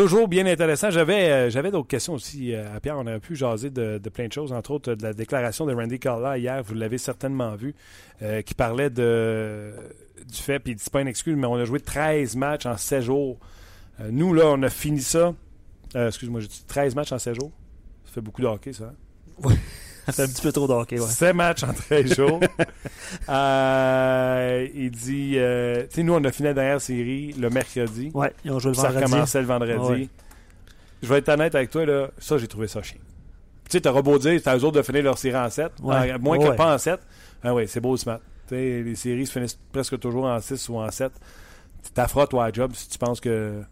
Toujours 0.00 0.28
bien 0.28 0.46
intéressant. 0.46 0.90
J'avais, 0.90 1.50
euh, 1.54 1.70
d'autres 1.70 1.86
questions 1.86 2.14
aussi 2.14 2.54
euh, 2.54 2.74
à 2.74 2.80
Pierre. 2.80 2.96
On 2.96 3.02
aurait 3.02 3.20
pu 3.20 3.36
jaser 3.36 3.68
de, 3.68 3.98
plein 4.08 4.28
de 4.28 4.32
choses, 4.32 4.50
entre 4.50 4.70
autres 4.70 4.94
de 4.94 5.02
la 5.02 5.12
déclaration 5.12 5.66
de 5.66 5.74
Randy 5.74 5.98
Carla 5.98 6.38
hier. 6.38 6.62
Vous 6.62 6.72
l'avez 6.72 6.96
certainement 6.96 7.54
vu, 7.54 7.74
euh, 8.22 8.40
qui 8.40 8.54
parlait 8.54 8.88
du 8.88 9.02
fait, 10.32 10.58
puis 10.58 10.72
il 10.72 10.76
dit 10.76 10.90
pas 10.90 11.02
une 11.02 11.08
excuse, 11.08 11.36
mais 11.36 11.46
on 11.46 11.56
a 11.56 11.66
joué 11.66 11.80
13 11.80 12.34
matchs 12.36 12.64
en 12.64 12.78
16 12.78 13.04
jours. 13.04 13.38
nous, 14.10 14.32
là, 14.32 14.44
on 14.46 14.62
a 14.62 14.70
fini 14.70 15.02
ça. 15.02 15.34
excuse-moi, 15.94 16.40
j'ai 16.40 16.48
dit 16.48 16.64
13 16.66 16.94
matchs 16.94 17.12
en 17.12 17.18
16 17.18 17.36
jours. 17.36 17.52
Ça 18.06 18.12
fait 18.12 18.22
beaucoup 18.22 18.40
de 18.40 18.46
hockey, 18.46 18.72
ça. 18.72 18.84
Hein? 18.84 18.94
Oui. 19.44 19.54
C'est 20.14 20.22
un 20.22 20.26
petit 20.28 20.42
peu 20.42 20.52
trop 20.52 20.66
d'hockey, 20.66 20.98
ouais. 20.98 21.06
7 21.06 21.34
matchs 21.34 21.62
en 21.62 21.72
13 21.72 22.14
jours. 22.14 22.40
euh, 23.28 24.68
il 24.74 24.90
dit, 24.90 25.34
euh, 25.36 25.82
tu 25.82 25.96
sais, 25.96 26.02
nous, 26.02 26.14
on 26.14 26.24
a 26.24 26.32
fini 26.32 26.48
la 26.48 26.54
dernière 26.54 26.80
série 26.80 27.32
le 27.32 27.50
mercredi. 27.50 28.10
Ouais, 28.14 28.32
ils 28.44 28.52
ont 28.52 28.58
joué 28.58 28.70
le 28.70 28.76
ça 28.76 28.88
vendredi. 28.88 29.00
Ça 29.00 29.06
recommençait 29.06 29.40
le 29.40 29.46
vendredi. 29.46 30.02
Ouais. 30.02 30.08
Je 31.02 31.08
vais 31.08 31.18
être 31.18 31.28
honnête 31.28 31.54
avec 31.54 31.70
toi, 31.70 31.86
là, 31.86 32.08
ça, 32.18 32.38
j'ai 32.38 32.48
trouvé 32.48 32.68
ça 32.68 32.82
chiant. 32.82 32.98
Tu 33.64 33.76
sais, 33.76 33.80
t'auras 33.80 34.02
beau 34.02 34.18
dire, 34.18 34.38
c'est 34.42 34.50
à 34.50 34.56
eux 34.56 34.64
autres 34.64 34.76
de 34.76 34.82
finir 34.82 35.04
leur 35.04 35.16
série 35.16 35.36
en 35.36 35.48
7, 35.48 35.72
ouais. 35.82 36.18
moins 36.18 36.36
ouais. 36.38 36.50
que 36.50 36.56
pas 36.56 36.74
en 36.74 36.78
7. 36.78 37.00
Ah 37.42 37.54
oui, 37.54 37.66
c'est 37.68 37.80
beau 37.80 37.96
ce 37.96 38.08
match. 38.08 38.20
Tu 38.48 38.54
sais, 38.54 38.82
les 38.82 38.94
séries 38.96 39.26
se 39.26 39.32
finissent 39.32 39.58
presque 39.72 39.98
toujours 39.98 40.24
en 40.24 40.40
6 40.40 40.68
ou 40.68 40.76
en 40.76 40.90
7. 40.90 41.12
Tu 41.84 41.90
t'affras, 41.92 42.26
toi, 42.26 42.46
à 42.46 42.52
job 42.52 42.72
si 42.74 42.88
tu 42.88 42.98
penses 42.98 43.20
que. 43.20 43.62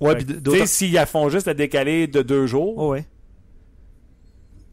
Ouais, 0.00 0.18
tu 0.24 0.50
sais, 0.50 0.66
s'ils 0.66 1.06
font 1.06 1.28
juste 1.28 1.48
à 1.48 1.54
décaler 1.54 2.06
de 2.06 2.22
deux 2.22 2.46
jours. 2.46 2.74
Oh, 2.76 2.90
ouais. 2.90 3.06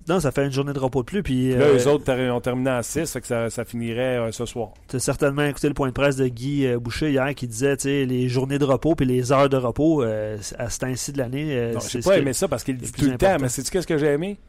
Non, 0.10 0.19
ça 0.19 0.32
fait 0.32 0.43
une 0.43 0.52
journée 0.52 0.74
de 0.74 0.80
repos 0.80 1.02
de 1.02 1.06
plus. 1.06 1.22
Puis, 1.22 1.52
là, 1.56 1.65
euh, 1.65 1.78
eux 1.78 1.88
autres 1.88 2.12
ont 2.32 2.41
terminé 2.41 2.72
en 2.72 2.82
6, 2.82 3.12
fait 3.13 3.22
que 3.22 3.28
ça, 3.28 3.50
ça 3.52 3.63
finirait 3.63 4.17
euh, 4.17 4.32
ce 4.32 4.45
soir. 4.48 4.69
Tu 4.88 4.95
as 4.95 5.00
certainement 5.00 5.43
écouté 5.43 5.67
le 5.67 5.76
point 5.76 5.88
de 5.88 5.93
presse 5.93 6.15
de 6.15 6.28
Guy 6.28 6.65
euh, 6.65 6.80
Boucher 6.80 7.12
hier 7.12 7.36
qui 7.36 7.45
disait 7.48 7.76
les 7.86 8.28
journées 8.28 8.58
de 8.58 8.65
repos 8.65 8.95
puis 8.95 9.06
les 9.06 9.32
heures 9.32 9.50
de 9.50 9.58
repos 9.58 10.02
euh, 10.04 10.38
à 10.58 10.69
ce 10.72 10.80
temps-ci 10.80 11.12
de 11.12 11.19
l'année. 11.19 11.56
Euh, 11.56 11.74
non, 11.74 11.80
j'ai 11.80 12.00
pas 12.00 12.17
aimé 12.17 12.34
ça 12.34 12.48
parce 12.48 12.63
qu'il 12.63 12.78
dit 12.78 12.91
tout 12.91 13.06
le 13.06 13.17
temps, 13.17 13.38
mais 13.39 13.50
c'est-tu 13.50 13.69
qu'est-ce 13.69 13.88
que 13.88 13.98
j'ai 14.00 14.08
aimé? 14.08 14.39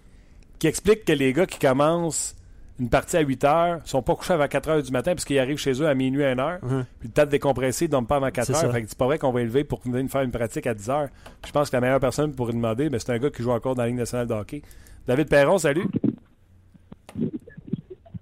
Qui 0.59 0.66
explique 0.66 1.05
que 1.05 1.12
les 1.12 1.33
gars 1.35 1.46
qui 1.46 1.59
commencent 1.59 2.35
une 2.79 2.88
partie 2.88 3.18
à 3.18 3.20
8 3.20 3.44
heures 3.44 3.81
sont 3.85 4.01
pas 4.01 4.14
couchés 4.14 4.33
avant 4.33 4.49
4 4.49 4.68
heures 4.70 4.83
du 4.83 4.90
matin 4.90 5.12
parce 5.12 5.27
qu'ils 5.27 5.38
arrivent 5.38 5.59
chez 5.59 5.73
eux 5.73 5.87
à 5.87 5.94
minuit 5.94 6.25
à 6.25 6.31
1 6.31 6.38
heure. 6.38 6.59
Uh 6.62 6.66
-huh. 6.66 6.85
Puis 6.99 7.09
le 7.09 7.12
temps 7.12 7.27
de 7.27 7.31
décompresser, 7.31 7.85
ils 7.85 7.88
dorment 7.88 8.07
pas 8.07 8.16
avant 8.16 8.31
4 8.31 8.46
C'est 8.46 8.53
heures. 8.55 8.61
ça. 8.61 8.70
Fait 8.73 8.83
que 8.83 8.88
c'est 8.88 8.96
pas 8.96 9.05
vrai 9.05 9.18
qu'on 9.18 9.33
va 9.33 9.42
élever 9.42 9.64
pour 9.64 9.81
venir 9.85 10.11
faire 10.11 10.23
une 10.23 10.31
pratique 10.31 10.66
à 10.66 10.73
10 10.73 10.88
heures. 10.88 11.09
Je 11.46 11.53
pense 11.53 11.68
que 11.68 11.77
la 11.77 11.83
meilleure 11.83 12.01
personne 12.01 12.33
pour 12.33 12.46
lui 12.46 12.55
demander, 12.55 12.88
ben, 12.88 12.99
c'est 12.99 13.12
un 13.12 13.18
gars 13.18 13.29
qui 13.31 13.42
joue 13.42 13.51
encore 13.53 13.75
dans 13.75 13.83
la 13.83 13.88
Ligue 13.88 13.99
nationale 13.99 14.27
de 14.27 14.33
hockey. 14.35 14.62
David 15.11 15.29
Perron, 15.29 15.59
salut. 15.59 15.88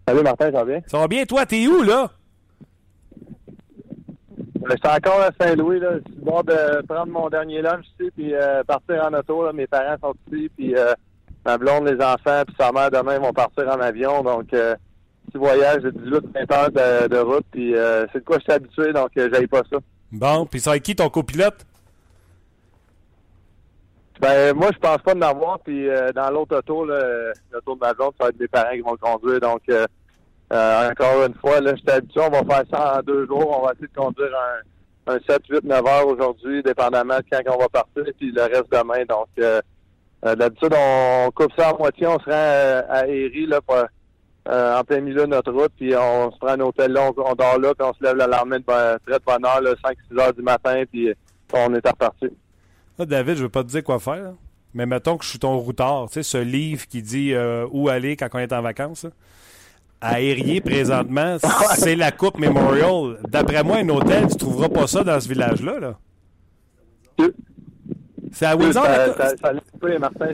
Salut 0.07 0.22
Martin, 0.22 0.46
ça 0.46 0.51
va 0.53 0.64
bien? 0.64 0.81
Ça 0.87 0.98
va 0.98 1.07
bien, 1.07 1.27
toi, 1.27 1.44
t'es 1.44 1.66
où 1.66 1.83
là? 1.83 2.11
Je 4.64 4.70
suis 4.70 4.96
encore 4.96 5.20
à 5.20 5.31
Saint-Louis, 5.38 5.81
là. 5.81 5.98
Je 5.98 6.11
suis 6.11 6.22
bord 6.22 6.44
de 6.44 6.81
prendre 6.87 7.12
mon 7.12 7.29
dernier 7.29 7.61
lunch 7.61 7.85
ici, 8.01 8.11
puis 8.16 8.35
euh, 8.35 8.64
partir 8.64 9.05
en 9.05 9.12
auto. 9.12 9.44
Là. 9.44 9.53
Mes 9.53 9.66
parents 9.66 9.98
sont 10.01 10.14
ici, 10.33 10.51
puis 10.57 10.74
euh, 10.79 10.94
ma 11.44 11.59
blonde, 11.59 11.88
les 11.88 12.03
enfants, 12.03 12.42
puis 12.46 12.57
sa 12.59 12.72
mère 12.72 12.90
demain 12.90 13.18
vont 13.18 13.35
partir 13.35 13.68
en 13.68 13.81
avion. 13.81 14.22
Donc, 14.22 14.55
euh, 14.55 14.74
petit 15.27 15.37
voyage 15.37 15.83
de 15.83 15.90
18-20 15.90 16.55
heures 16.55 16.70
de, 16.70 17.09
de 17.09 17.18
route, 17.18 17.44
puis 17.51 17.77
euh, 17.77 18.07
c'est 18.14 18.20
de 18.20 18.24
quoi 18.24 18.38
je 18.38 18.44
suis 18.44 18.53
habitué, 18.53 18.94
donc 18.94 19.11
euh, 19.18 19.29
j'aille 19.31 19.46
pas 19.46 19.61
ça. 19.70 19.77
Bon, 20.11 20.46
puis 20.46 20.59
ça 20.59 20.70
avec 20.70 20.85
qui 20.85 20.96
ton 20.96 21.11
copilote? 21.11 21.66
Ben, 24.20 24.52
moi, 24.54 24.70
je 24.72 24.78
pense 24.78 24.98
pas 24.98 25.14
de 25.14 25.20
l'avoir, 25.20 25.61
puis 25.61 25.88
euh, 25.88 26.12
dans 26.12 26.31
l'autre 26.31 26.57
auto, 26.57 26.85
l'auto 26.85 27.74
de 27.74 27.81
ma 27.81 27.94
blonde, 27.94 28.12
ça 28.18 28.24
va 28.24 28.31
être 28.31 28.40
mes 28.40 28.48
parents 28.48 28.72
qui 28.72 28.81
vont 28.81 28.96
conduire, 28.96 29.40
donc... 29.40 29.62
Euh, 29.70 29.87
euh, 30.50 30.90
encore 30.90 31.26
une 31.26 31.35
fois, 31.35 31.61
là, 31.61 31.74
j'étais 31.76 31.92
habitué, 31.92 32.20
on 32.22 32.31
va 32.31 32.42
faire 32.42 32.64
ça 32.70 32.98
en 32.98 33.02
deux 33.02 33.26
jours. 33.26 33.59
On 33.61 33.66
va 33.66 33.72
essayer 33.72 33.87
de 33.87 33.94
conduire 33.94 34.31
un, 35.07 35.14
un 35.14 35.18
7, 35.28 35.42
8, 35.46 35.64
9 35.64 35.87
heures 35.87 36.07
aujourd'hui, 36.07 36.62
dépendamment 36.62 37.18
de 37.18 37.24
quand 37.31 37.54
on 37.54 37.59
va 37.59 37.68
partir, 37.68 38.04
puis 38.18 38.33
le 38.33 38.42
reste 38.42 38.72
demain. 38.72 39.04
Donc, 39.07 39.28
euh, 39.38 39.61
d'habitude, 40.22 40.72
on 40.74 41.31
coupe 41.35 41.52
ça 41.54 41.68
à 41.68 41.74
moitié, 41.74 42.07
on 42.07 42.18
se 42.18 42.24
rend 42.24 42.83
à 42.88 43.07
Erie, 43.07 43.44
là, 43.44 43.61
pour, 43.61 43.76
en 44.46 44.85
plein 44.85 45.00
milieu 45.00 45.22
de 45.22 45.26
notre 45.26 45.52
route, 45.52 45.72
puis 45.76 45.94
on 45.94 46.33
se 46.33 46.38
prend 46.38 46.52
un 46.52 46.61
hôtel 46.61 46.92
là, 46.92 47.11
on, 47.14 47.35
dort 47.35 47.59
là, 47.59 47.74
puis 47.74 47.87
on 47.87 47.92
se 47.92 48.02
lève 48.02 48.16
lendemain 48.16 48.59
de 48.59 48.64
ben, 48.64 48.96
très 49.07 49.18
de 49.18 49.24
bonne 49.26 49.44
heure, 49.44 49.61
5-6 49.61 50.18
heures 50.18 50.33
du 50.33 50.40
matin, 50.40 50.83
puis 50.90 51.12
on 51.52 51.74
est 51.74 51.87
reparti. 51.87 52.31
Là, 52.98 53.06
David, 53.06 53.37
je 53.37 53.42
veux 53.42 53.48
pas 53.48 53.62
te 53.62 53.68
dire 53.68 53.84
quoi 53.84 53.98
faire, 53.98 54.22
là. 54.22 54.34
mais 54.74 54.87
mettons 54.87 55.16
que 55.16 55.24
je 55.24 55.30
suis 55.30 55.38
ton 55.38 55.56
routard, 55.56 56.08
tu 56.08 56.14
sais, 56.14 56.22
ce 56.22 56.38
livre 56.38 56.87
qui 56.87 57.02
dit 57.02 57.32
euh, 57.32 57.66
où 57.70 57.88
aller 57.88 58.16
quand 58.16 58.28
on 58.34 58.38
est 58.38 58.52
en 58.52 58.62
vacances. 58.62 59.04
Là 59.04 59.11
à 60.00 60.20
Érié 60.20 60.61
présentement, 60.61 61.37
c'est 61.76 61.96
la 61.96 62.12
Coupe 62.12 62.38
Memorial. 62.38 63.18
D'après 63.28 63.62
moi, 63.62 63.78
un 63.78 63.88
hôtel, 63.88 64.28
tu 64.28 64.37
trouveras 64.37 64.68
pas 64.68 64.87
ça 64.87 65.02
dans 65.02 65.18
ce 65.20 65.28
village-là. 65.28 65.80
Là. 65.80 65.98
C'est 68.32 68.46
à 68.46 68.56
Windsor. 68.56 68.84
Ça, 68.84 69.06
la... 69.06 69.14
ça, 69.14 69.30
ça 69.37 69.98
Martin, 69.98 70.28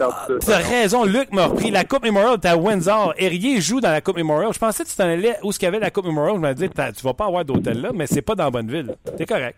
ah, 0.00 0.28
Tu 0.40 0.52
as 0.52 0.56
raison, 0.58 1.04
Luc 1.04 1.32
m'a 1.32 1.46
repris. 1.46 1.70
La 1.70 1.84
Coupe 1.84 2.04
Memorial, 2.04 2.38
t'es 2.38 2.48
à 2.48 2.56
Windsor. 2.56 3.14
Érié 3.16 3.60
joue 3.60 3.80
dans 3.80 3.90
la 3.90 4.00
Coupe 4.00 4.16
Memorial. 4.16 4.52
Je 4.52 4.58
pensais 4.58 4.84
que 4.84 4.88
tu 4.88 4.96
t'en 4.96 5.04
allais 5.04 5.36
où 5.42 5.50
il 5.50 5.62
y 5.62 5.66
avait 5.66 5.78
la 5.78 5.90
Coupe 5.90 6.06
Memorial. 6.06 6.36
Je 6.36 6.40
me 6.40 6.52
disais, 6.54 6.68
tu 6.68 7.04
vas 7.04 7.14
pas 7.14 7.26
avoir 7.26 7.44
d'hôtel 7.44 7.80
là, 7.80 7.90
mais 7.94 8.06
c'est 8.06 8.22
pas 8.22 8.34
dans 8.34 8.50
Bonneville. 8.50 8.96
T'es 9.16 9.26
correct. 9.26 9.56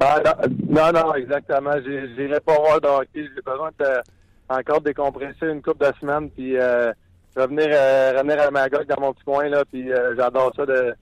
Ah, 0.00 0.20
non, 0.68 0.92
non, 0.92 1.14
exactement. 1.14 1.72
J'irai 1.84 2.40
pas 2.40 2.54
voir 2.54 2.80
de 2.80 2.86
hockey. 2.86 3.28
J'ai 3.34 3.42
besoin 3.44 3.70
de 3.78 4.00
encore 4.48 4.80
décompresser 4.80 5.46
une 5.46 5.62
coupe 5.62 5.80
de 5.80 5.92
semaines, 6.00 6.30
puis 6.30 6.56
euh, 6.56 6.92
revenir, 7.36 7.68
euh, 7.70 8.14
revenir 8.16 8.40
à 8.40 8.50
Magog 8.50 8.86
dans 8.86 9.00
mon 9.00 9.12
petit 9.12 9.24
coin, 9.24 9.48
là, 9.48 9.64
puis 9.70 9.92
euh, 9.92 10.14
j'adore 10.16 10.52
ça 10.56 10.64
de 10.64 10.94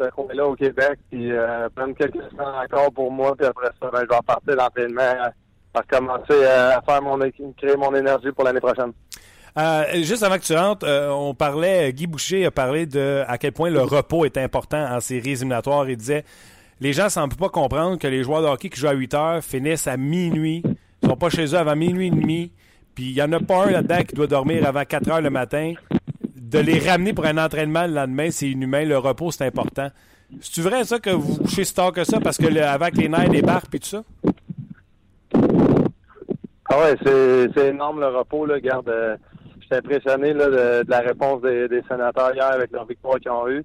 ce 0.00 0.10
coin-là 0.10 0.46
au 0.46 0.54
Québec, 0.54 0.98
puis 1.10 1.32
euh, 1.32 1.68
prendre 1.74 1.94
quelques 1.96 2.22
semaines 2.30 2.54
encore 2.64 2.92
pour 2.92 3.10
moi, 3.10 3.34
puis 3.36 3.46
après 3.46 3.70
ça, 3.80 3.90
ben, 3.92 4.00
je 4.02 4.08
vais 4.08 4.16
repartir 4.16 4.56
l'entraînement, 4.56 5.32
à 5.74 5.80
recommencer 5.80 6.44
à 6.44 6.80
faire 6.82 7.02
mon, 7.02 7.18
créer 7.18 7.76
mon 7.76 7.94
énergie 7.94 8.30
pour 8.30 8.44
l'année 8.44 8.60
prochaine. 8.60 8.92
Euh, 9.56 9.84
juste 10.02 10.24
avant 10.24 10.36
que 10.36 10.42
tu 10.42 10.54
rentres, 10.54 10.84
euh, 10.86 11.10
on 11.10 11.32
parlait, 11.32 11.92
Guy 11.92 12.08
Boucher 12.08 12.44
a 12.44 12.50
parlé 12.50 12.86
de 12.86 13.22
à 13.28 13.38
quel 13.38 13.52
point 13.52 13.70
le 13.70 13.82
repos 13.82 14.24
est 14.24 14.36
important 14.36 14.84
en 14.84 14.98
séries 14.98 15.32
éliminatoires. 15.32 15.88
Il 15.88 15.96
disait 15.96 16.24
les 16.84 16.92
gens 16.92 17.04
ne 17.04 17.08
semblent 17.08 17.36
pas 17.36 17.48
comprendre 17.48 17.98
que 17.98 18.06
les 18.06 18.22
joueurs 18.22 18.42
de 18.42 18.46
hockey 18.46 18.68
qui 18.68 18.78
jouent 18.78 18.88
à 18.88 18.92
8 18.92 19.14
heures 19.14 19.42
finissent 19.42 19.86
à 19.86 19.96
minuit. 19.96 20.62
Ils 21.02 21.08
sont 21.08 21.16
pas 21.16 21.30
chez 21.30 21.46
eux 21.46 21.56
avant 21.56 21.74
minuit 21.74 22.08
et 22.08 22.10
demi. 22.10 22.52
Puis 22.94 23.06
il 23.06 23.14
n'y 23.14 23.22
en 23.22 23.32
a 23.32 23.40
pas 23.40 23.64
un 23.64 23.70
là-dedans 23.70 24.02
qui 24.06 24.14
doit 24.14 24.26
dormir 24.26 24.66
avant 24.66 24.84
4 24.84 25.10
heures 25.10 25.20
le 25.22 25.30
matin. 25.30 25.72
De 26.36 26.58
les 26.58 26.78
ramener 26.78 27.14
pour 27.14 27.24
un 27.24 27.38
entraînement 27.38 27.86
le 27.86 27.94
lendemain, 27.94 28.30
c'est 28.30 28.50
inhumain. 28.50 28.84
Le 28.84 28.98
repos, 28.98 29.30
c'est 29.30 29.46
important. 29.46 29.88
C'est-tu 30.42 30.60
vrai, 30.60 30.84
ça, 30.84 30.98
que 30.98 31.08
vous 31.08 31.38
couchez 31.38 31.64
si 31.64 31.74
tard 31.74 31.90
que 31.90 32.04
ça? 32.04 32.20
Parce 32.20 32.36
que 32.36 32.48
le, 32.48 32.62
avec 32.62 32.98
les 32.98 33.08
nerfs, 33.08 33.30
les 33.30 33.40
barques 33.40 33.74
et 33.74 33.78
tout 33.78 33.88
ça? 33.88 34.04
Ah 36.68 36.78
ouais, 36.80 36.96
c'est 37.56 37.68
énorme 37.68 38.00
le 38.00 38.08
repos. 38.08 38.44
Là. 38.44 38.60
Garde, 38.60 38.90
euh, 38.90 39.16
je 39.58 39.64
suis 39.64 39.74
impressionné 39.74 40.34
là, 40.34 40.46
de, 40.48 40.84
de, 40.84 40.90
la 40.90 41.00
réponse 41.00 41.40
des, 41.40 41.66
des, 41.66 41.82
sénateurs 41.88 42.34
hier 42.34 42.50
avec 42.52 42.70
leur 42.72 42.84
victoire 42.84 43.18
qu'ils 43.18 43.30
ont 43.30 43.48
eue. 43.48 43.64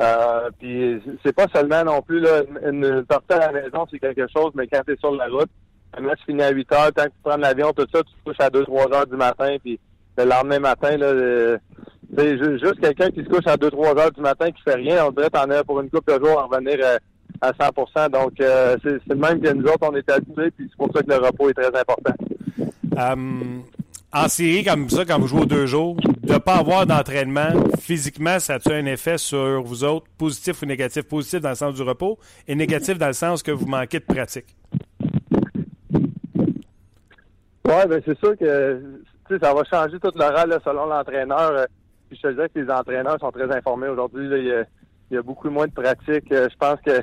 Euh, 0.00 0.50
puis 0.58 1.02
c'est 1.24 1.34
pas 1.34 1.46
seulement 1.52 1.82
non 1.84 2.02
plus 2.02 2.20
là, 2.20 2.42
une, 2.66 3.04
sortie 3.10 3.32
à 3.32 3.50
la 3.50 3.52
maison, 3.52 3.86
c'est 3.90 3.98
quelque 3.98 4.26
chose, 4.28 4.52
mais 4.54 4.68
quand 4.68 4.82
tu 4.86 4.92
es 4.92 4.96
sur 4.96 5.14
la 5.14 5.26
route, 5.26 5.50
un 5.96 6.02
match 6.02 6.20
finit 6.24 6.42
à 6.42 6.50
8 6.50 6.72
heures, 6.72 6.92
tant 6.92 7.04
que 7.04 7.08
tu 7.08 7.22
prends 7.22 7.36
l'avion, 7.36 7.72
tout 7.72 7.86
ça, 7.92 8.02
tu 8.04 8.12
te 8.12 8.24
couches 8.24 8.40
à 8.40 8.48
2-3 8.48 8.94
heures 8.94 9.06
du 9.06 9.16
matin, 9.16 9.56
puis 9.62 9.80
le 10.16 10.24
lendemain 10.24 10.60
matin, 10.60 10.96
là, 10.96 11.06
euh, 11.06 11.58
juste 12.16 12.80
quelqu'un 12.80 13.10
qui 13.10 13.24
se 13.24 13.28
couche 13.28 13.46
à 13.46 13.56
2-3 13.56 13.98
heures 13.98 14.12
du 14.12 14.20
matin 14.20 14.50
qui 14.52 14.62
fait 14.62 14.76
rien, 14.76 15.06
on 15.06 15.10
dirait 15.10 15.30
t'en 15.30 15.50
as 15.50 15.64
pour 15.64 15.80
une 15.80 15.90
couple 15.90 16.18
de 16.18 16.24
jours 16.24 16.38
à 16.38 16.44
revenir 16.44 16.78
euh, 16.80 16.98
à 17.40 17.52
100% 17.52 18.10
Donc, 18.10 18.40
euh, 18.40 18.76
c'est 18.82 19.08
le 19.08 19.16
même 19.16 19.40
que 19.40 19.52
nous 19.52 19.64
autres, 19.64 19.88
on 19.90 19.96
est 19.96 20.08
habitués, 20.10 20.50
puis 20.52 20.68
c'est 20.70 20.76
pour 20.76 20.94
ça 20.94 21.02
que 21.02 21.10
le 21.10 21.16
repos 21.16 21.50
est 21.50 21.54
très 21.54 21.76
important. 21.76 22.14
Um, 22.96 23.62
en 24.12 24.28
série 24.28 24.64
comme 24.64 24.88
ça, 24.88 25.04
quand 25.04 25.18
vous 25.18 25.26
jouez 25.26 25.42
aux 25.42 25.46
deux 25.46 25.66
jours, 25.66 25.96
de 25.96 26.32
ne 26.32 26.38
pas 26.38 26.56
avoir 26.56 26.86
d'entraînement, 26.86 27.48
physiquement, 27.78 28.38
ça 28.38 28.54
a-tu 28.54 28.72
un 28.72 28.86
effet 28.86 29.18
sur 29.18 29.62
vous 29.62 29.84
autres, 29.84 30.06
positif 30.16 30.62
ou 30.62 30.66
négatif? 30.66 31.02
Positif 31.02 31.40
dans 31.40 31.50
le 31.50 31.54
sens 31.54 31.74
du 31.74 31.82
repos 31.82 32.18
et 32.46 32.54
négatif 32.54 32.98
dans 32.98 33.08
le 33.08 33.12
sens 33.12 33.42
que 33.42 33.50
vous 33.50 33.66
manquez 33.66 34.00
de 34.00 34.04
pratique. 34.04 34.56
Oui, 37.68 37.86
ben 37.86 38.00
c'est 38.06 38.18
sûr 38.18 38.34
que 38.38 38.82
ça 39.28 39.52
va 39.52 39.62
changer 39.64 40.00
tout 40.00 40.10
l'oral 40.14 40.58
selon 40.64 40.86
l'entraîneur. 40.86 41.50
Euh, 41.52 41.64
je 42.10 42.16
te 42.16 42.28
disais 42.28 42.48
que 42.48 42.60
les 42.60 42.70
entraîneurs 42.70 43.18
sont 43.20 43.30
très 43.30 43.54
informés 43.54 43.88
aujourd'hui. 43.88 44.26
Il, 44.26 44.66
y 45.10 45.16
a 45.16 45.22
beaucoup 45.22 45.50
moins 45.50 45.66
de 45.66 45.72
pratique. 45.72 46.32
Euh, 46.32 46.48
je 46.50 46.56
pense 46.56 46.80
que 46.80 47.02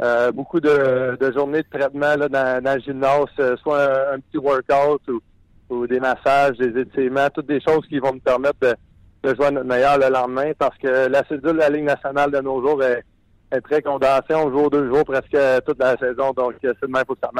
euh, 0.00 0.32
beaucoup 0.32 0.60
de, 0.60 1.18
journées 1.34 1.62
de 1.62 1.78
traitement 1.78 2.16
dans, 2.16 2.62
dans 2.62 2.74
le 2.74 2.80
gymnase, 2.80 3.58
soit 3.62 4.14
un, 4.14 4.20
petit 4.20 4.38
workout 4.38 5.06
ou, 5.08 5.20
des 5.88 6.00
massages, 6.00 6.56
des 6.58 6.80
étirements, 6.80 7.28
toutes 7.32 7.46
des 7.46 7.60
choses 7.60 7.86
qui 7.88 7.98
vont 7.98 8.14
me 8.14 8.20
permettre 8.20 8.58
de, 8.60 9.34
jouer 9.34 9.46
à 9.46 9.50
notre 9.50 9.66
meilleur 9.66 9.98
le 9.98 10.08
lendemain 10.08 10.52
parce 10.58 10.76
que 10.78 11.08
la 11.08 11.24
cédule 11.26 11.52
de 11.52 11.58
la 11.58 11.68
Ligue 11.68 11.84
nationale 11.84 12.30
de 12.30 12.40
nos 12.40 12.60
jours 12.66 12.82
est, 12.82 13.04
très 13.62 13.82
condensée. 13.82 14.34
On 14.34 14.50
joue 14.50 14.68
deux 14.70 14.88
jours 14.88 15.04
presque 15.04 15.36
toute 15.66 15.78
la 15.78 15.96
saison, 15.96 16.32
donc 16.32 16.54
c'est 16.60 16.74
le 16.82 16.88
même 16.88 17.04
pour 17.04 17.16
ça 17.22 17.30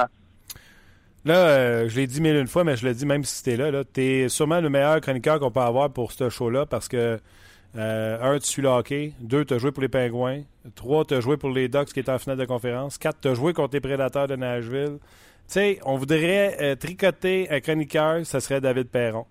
Là, 1.25 1.35
euh, 1.35 1.88
je 1.88 1.97
l'ai 1.97 2.07
dit 2.07 2.21
mille 2.21 2.37
une 2.37 2.47
fois, 2.47 2.64
mais 2.64 2.77
je 2.77 2.87
le 2.87 2.95
dis 2.95 3.05
même 3.05 3.25
si 3.25 3.37
c'était 3.37 3.57
là. 3.57 3.71
là 3.71 3.83
tu 3.85 4.01
es 4.01 4.29
sûrement 4.29 4.61
le 4.61 4.71
meilleur 4.71 5.01
chroniqueur 5.01 5.38
qu'on 5.38 5.51
peut 5.51 5.61
avoir 5.61 5.91
pour 5.91 6.12
ce 6.12 6.31
show-là 6.31 6.64
parce 6.64 6.88
que, 6.88 7.19
euh, 7.77 8.19
un, 8.23 8.38
tu 8.38 8.47
suis 8.47 8.62
le 8.62 8.69
hockey. 8.69 9.12
Deux, 9.21 9.45
tu 9.45 9.55
as 9.55 9.59
joué 9.59 9.73
pour 9.73 9.83
les 9.83 9.88
Pingouins. 9.88 10.43
Trois, 10.75 11.05
tu 11.05 11.14
as 11.14 11.21
joué 11.21 11.37
pour 11.37 11.51
les 11.51 11.69
Ducks 11.69 11.93
qui 11.93 12.01
étaient 12.01 12.12
en 12.12 12.19
finale 12.19 12.38
de 12.38 12.45
conférence. 12.45 12.97
Quatre, 12.99 13.21
tu 13.21 13.29
as 13.29 13.35
joué 13.35 13.53
contre 13.53 13.75
les 13.75 13.81
Prédateurs 13.81 14.27
de 14.27 14.37
Nashville. 14.37 14.99
Tu 15.48 15.54
sais, 15.54 15.80
on 15.84 15.96
voudrait 15.96 16.56
euh, 16.61 16.76
tricoter 16.76 17.48
un 17.50 17.61
chroniqueur, 17.61 18.24
ça 18.26 18.40
serait 18.40 18.61
David 18.61 18.88
Perron. 18.88 19.26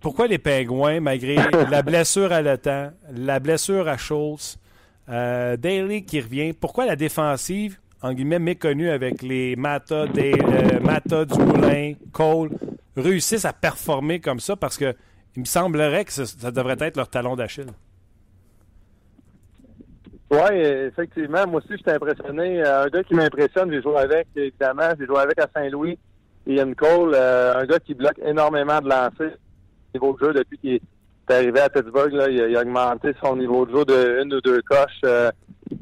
pourquoi 0.00 0.26
les 0.26 0.38
Pingouins, 0.38 1.00
malgré 1.00 1.36
la 1.70 1.82
blessure 1.82 2.32
à 2.32 2.56
temps, 2.56 2.90
la 3.12 3.38
blessure 3.40 3.88
à 3.88 3.96
Schultz, 3.96 4.58
Daly 5.06 6.04
qui 6.04 6.20
revient, 6.20 6.52
pourquoi 6.52 6.86
la 6.86 6.96
défensive 6.96 7.78
en 8.02 8.12
guillemets, 8.12 8.38
méconnus 8.38 8.90
avec 8.90 9.22
les 9.22 9.56
Mata, 9.56 10.06
des, 10.06 10.32
euh, 10.32 10.80
Mata, 10.80 11.24
Dumoulin, 11.24 11.94
Cole, 12.12 12.50
réussissent 12.96 13.44
à 13.44 13.52
performer 13.52 14.20
comme 14.20 14.40
ça? 14.40 14.56
Parce 14.56 14.76
que 14.76 14.94
il 15.36 15.40
me 15.40 15.44
semblerait 15.44 16.04
que 16.04 16.12
ça, 16.12 16.50
devrait 16.50 16.76
être 16.80 16.96
leur 16.96 17.08
talon 17.08 17.36
d'Achille. 17.36 17.72
Oui, 20.30 20.54
effectivement. 20.54 21.44
Moi 21.48 21.60
aussi, 21.60 21.76
j'étais 21.76 21.92
impressionné. 21.92 22.62
Euh, 22.62 22.84
un 22.84 22.86
gars 22.86 23.02
qui 23.02 23.14
m'impressionne, 23.14 23.72
j'ai 23.72 23.82
joué 23.82 23.96
avec, 23.96 24.28
évidemment. 24.36 24.90
J'ai 24.98 25.06
joué 25.06 25.18
avec 25.18 25.38
à 25.40 25.48
Saint-Louis, 25.54 25.98
Ian 26.46 26.72
Cole, 26.74 27.14
euh, 27.16 27.54
un 27.56 27.64
gars 27.66 27.80
qui 27.80 27.94
bloque 27.94 28.18
énormément 28.24 28.80
de 28.80 28.88
lancers 28.88 29.36
au 29.92 29.98
niveau 29.98 30.16
de 30.16 30.26
jeu 30.26 30.32
depuis 30.34 30.58
qu'il 30.58 30.74
est 30.74 31.34
arrivé 31.34 31.58
à 31.58 31.68
Pittsburgh. 31.68 32.12
Là, 32.12 32.28
il, 32.28 32.56
a, 32.56 32.60
augmenté 32.60 33.12
son 33.20 33.36
niveau 33.36 33.66
de 33.66 33.76
jeu 33.76 33.84
de 33.84 34.22
une 34.22 34.32
ou 34.34 34.40
deux 34.40 34.62
coches. 34.62 35.00
Euh, 35.04 35.32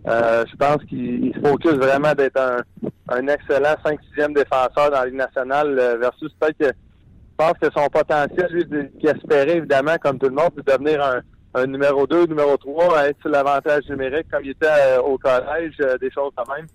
je 0.06 0.56
pense 0.56 0.82
qu'il 0.88 1.30
se 1.34 1.46
focus 1.46 1.72
vraiment 1.72 2.14
d'être 2.14 2.40
un, 2.40 2.56
un 3.10 3.26
excellent 3.28 3.76
5-6e 3.84 4.34
défenseur 4.34 4.90
dans 4.90 5.00
la 5.00 5.06
Ligue 5.06 5.16
nationale 5.16 5.98
versus 6.00 6.32
peut-être 6.40 6.58
que 6.58 6.66
je 6.66 7.44
pense 7.44 7.58
que 7.60 7.68
son 7.76 7.86
potentiel, 7.88 8.48
lui, 8.50 8.64
qui 8.98 9.06
espérait 9.06 9.58
évidemment, 9.58 9.96
comme 10.02 10.18
tout 10.18 10.28
le 10.28 10.34
monde, 10.34 10.50
de 10.56 10.62
devenir 10.62 11.04
un, 11.04 11.20
un 11.54 11.66
numéro 11.66 12.06
2, 12.06 12.26
numéro 12.26 12.56
3, 12.56 13.08
être 13.08 13.20
sur 13.20 13.30
l'avantage 13.30 13.88
numérique 13.88 14.26
comme 14.30 14.44
il 14.44 14.50
était 14.50 14.66
euh, 14.66 15.00
au 15.00 15.18
collège, 15.18 15.76
des 16.00 16.10
choses 16.10 16.32
quand 16.36 16.54
même. 16.54 16.66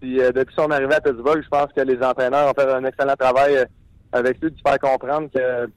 Puis 0.00 0.16
depuis 0.16 0.54
son 0.54 0.70
arrivée 0.70 0.94
à 0.94 1.00
Pittsburgh, 1.00 1.42
je 1.42 1.48
pense 1.48 1.72
que 1.74 1.80
les 1.80 2.02
entraîneurs 2.02 2.50
ont 2.50 2.60
fait 2.60 2.70
un 2.70 2.84
excellent 2.84 3.16
travail 3.16 3.64
avec 4.12 4.40
lui 4.40 4.50
de 4.50 4.56
faire 4.66 4.78
comprendre 4.78 5.28
que 5.34 5.70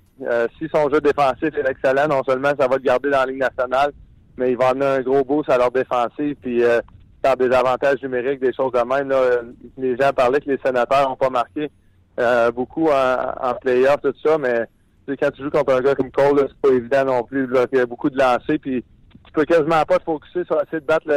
si 0.57 0.67
son 0.73 0.89
jeu 0.89 0.99
défensif 0.99 1.55
est 1.55 1.69
excellent, 1.69 2.07
non 2.07 2.23
seulement 2.23 2.51
ça 2.59 2.67
va 2.67 2.75
le 2.75 2.81
garder 2.81 3.09
dans 3.09 3.19
la 3.19 3.25
Ligue 3.27 3.39
nationale, 3.39 3.93
mais 4.37 4.51
il 4.51 4.57
va 4.57 4.69
amener 4.69 4.85
un 4.85 5.01
gros 5.01 5.23
boost 5.23 5.49
à 5.49 5.57
leur 5.57 5.71
défensive, 5.71 6.35
puis 6.41 6.63
euh, 6.63 6.79
faire 7.23 7.35
des 7.35 7.51
avantages 7.51 8.01
numériques, 8.01 8.39
des 8.39 8.53
choses 8.53 8.71
de 8.71 8.79
même. 8.79 9.09
Là, 9.09 9.41
les 9.77 9.97
gens 9.97 10.11
parlaient 10.13 10.39
que 10.39 10.49
les 10.49 10.59
sénateurs 10.63 11.09
n'ont 11.09 11.15
pas 11.15 11.29
marqué 11.29 11.71
euh, 12.19 12.51
beaucoup 12.51 12.87
en, 12.87 13.49
en 13.49 13.53
playoff, 13.55 13.97
tout 14.01 14.13
ça, 14.23 14.37
mais 14.37 14.65
quand 15.15 15.31
tu 15.31 15.43
joues 15.43 15.49
contre 15.49 15.73
un 15.73 15.81
gars 15.81 15.95
comme 15.95 16.11
Cole, 16.11 16.47
c'est 16.47 16.61
pas 16.61 16.75
évident 16.75 17.05
non 17.05 17.23
plus. 17.23 17.47
il 17.71 17.77
y 17.77 17.81
a 17.81 17.85
beaucoup 17.85 18.09
de 18.09 18.17
lancers, 18.17 18.59
puis 18.61 18.83
tu 19.25 19.31
peux 19.33 19.45
quasiment 19.45 19.83
pas 19.83 19.99
te 19.99 20.03
focuser 20.03 20.43
sur 20.45 20.61
essayer 20.61 20.81
de 20.81 20.85
battre 20.85 21.07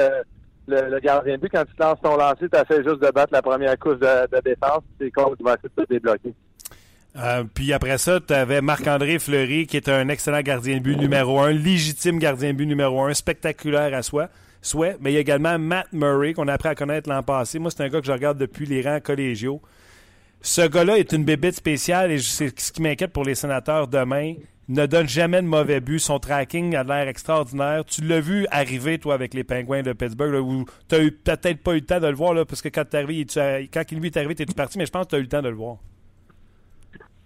le, 0.69 1.01
gardien 1.01 1.37
de 1.37 1.41
but. 1.41 1.51
Quand 1.53 1.65
tu 1.65 1.73
lances 1.79 2.01
ton 2.03 2.17
lancer, 2.17 2.49
tu 2.49 2.59
essaies 2.59 2.85
juste 2.85 3.03
de 3.03 3.11
battre 3.11 3.33
la 3.33 3.43
première 3.43 3.79
couche 3.79 3.99
de, 3.99 4.37
de 4.37 4.41
défense, 4.45 4.83
c'est 5.01 5.11
Cole 5.11 5.37
qui 5.37 5.43
va 5.43 5.55
essayer 5.55 5.71
de 5.77 5.85
te 5.85 5.93
débloquer. 5.93 6.35
Euh, 7.17 7.45
puis 7.53 7.73
après 7.73 7.99
ça, 7.99 8.21
tu 8.21 8.33
avais 8.33 8.61
Marc-André 8.61 9.19
Fleury, 9.19 9.67
qui 9.67 9.77
est 9.77 9.89
un 9.89 10.09
excellent 10.09 10.43
gardien 10.43 10.77
de 10.77 10.83
but 10.83 10.97
numéro 10.97 11.41
un, 11.41 11.51
légitime 11.51 12.19
gardien 12.19 12.53
de 12.53 12.59
but 12.59 12.67
numéro 12.67 13.03
un, 13.03 13.15
spectaculaire 13.15 13.93
à 13.95 14.03
soi. 14.03 14.29
Souhait, 14.63 14.97
mais 15.01 15.11
il 15.11 15.15
y 15.15 15.17
a 15.17 15.21
également 15.21 15.59
Matt 15.59 15.87
Murray, 15.93 16.35
qu'on 16.35 16.47
a 16.47 16.53
appris 16.53 16.69
à 16.69 16.75
connaître 16.75 17.09
l'an 17.09 17.23
passé. 17.23 17.59
Moi, 17.59 17.71
c'est 17.71 17.83
un 17.83 17.89
gars 17.89 18.01
que 18.01 18.07
je 18.07 18.13
regarde 18.13 18.37
depuis 18.37 18.67
les 18.67 18.83
rangs 18.83 19.01
collégiaux. 19.01 19.63
Ce 20.43 20.67
gars-là 20.67 20.99
est 20.99 21.13
une 21.13 21.25
bébête 21.25 21.55
spéciale 21.55 22.11
et 22.11 22.19
c'est 22.19 22.59
ce 22.59 22.73
qui 22.73 22.81
m'inquiète 22.81 23.13
pour 23.13 23.25
les 23.25 23.35
sénateurs 23.35 23.89
demain. 23.89 24.35
Ne 24.69 24.87
donne 24.87 25.09
jamais 25.09 25.43
de 25.43 25.47
mauvais 25.47 25.81
but. 25.81 25.99
Son 25.99 26.19
tracking 26.19 26.77
a 26.77 26.85
l'air 26.85 27.09
extraordinaire. 27.09 27.85
Tu 27.85 28.03
l'as 28.03 28.21
vu 28.21 28.47
arriver, 28.51 28.99
toi, 28.99 29.15
avec 29.15 29.35
les 29.35 29.43
Pingouins 29.45 29.83
de 29.83 29.93
Pittsburgh, 29.93 30.35
où 30.37 30.65
tu 30.89 30.97
n'as 31.27 31.37
peut-être 31.37 31.63
pas 31.63 31.73
eu 31.73 31.81
le 31.81 31.87
temps 31.87 32.01
de 32.01 32.07
le 32.07 32.15
voir, 32.15 32.35
là, 32.35 32.45
parce 32.45 32.63
que 32.63 32.69
quand, 32.69 32.95
arrivé, 32.95 33.27
quand 33.73 33.83
il 33.91 33.99
lui 33.99 34.07
est 34.07 34.17
arrivé, 34.17 34.35
tu 34.37 34.43
es 34.43 34.47
parti, 34.47 34.79
mais 34.79 34.87
je 34.87 34.93
pense 34.93 35.07
que 35.07 35.11
tu 35.11 35.17
as 35.17 35.19
eu 35.19 35.23
le 35.23 35.29
temps 35.29 35.43
de 35.43 35.49
le 35.49 35.57
voir. 35.57 35.77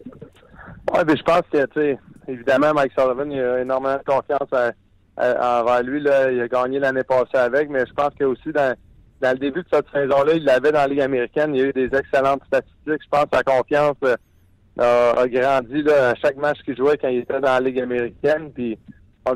Oui, 0.06 1.00
mais 1.06 1.16
je 1.16 1.22
pense 1.22 1.42
que, 1.52 1.66
tu 1.66 1.72
sais, 1.74 1.98
évidemment, 2.28 2.72
Mike 2.72 2.92
Sullivan, 2.98 3.30
il 3.30 3.40
a 3.40 3.60
énormément 3.60 3.98
de 3.98 4.04
confiance 4.04 4.72
envers 5.18 5.82
lui. 5.82 6.00
Là. 6.00 6.32
Il 6.32 6.40
a 6.40 6.48
gagné 6.48 6.78
l'année 6.78 7.04
passée 7.04 7.36
avec, 7.36 7.68
mais 7.68 7.84
je 7.86 7.92
pense 7.92 8.14
que 8.18 8.24
aussi 8.24 8.52
dans, 8.52 8.74
dans 9.20 9.32
le 9.32 9.38
début 9.38 9.62
de 9.62 9.68
cette 9.72 9.86
saison-là, 9.92 10.34
il 10.34 10.44
l'avait 10.44 10.72
dans 10.72 10.80
la 10.80 10.88
Ligue 10.88 11.00
américaine. 11.00 11.54
Il 11.54 11.60
y 11.60 11.64
a 11.64 11.66
eu 11.68 11.72
des 11.72 11.96
excellentes 11.96 12.42
statistiques. 12.46 13.02
Je 13.04 13.08
pense 13.10 13.24
que 13.24 13.36
sa 13.36 13.42
confiance 13.42 13.96
euh, 14.04 15.12
a 15.12 15.28
grandi 15.28 15.82
là, 15.82 16.10
à 16.10 16.14
chaque 16.16 16.36
match 16.36 16.58
qu'il 16.64 16.76
jouait 16.76 16.98
quand 16.98 17.08
il 17.08 17.20
était 17.20 17.40
dans 17.40 17.52
la 17.52 17.60
Ligue 17.60 17.80
américaine. 17.80 18.50
Puis, 18.54 18.78
on 19.26 19.32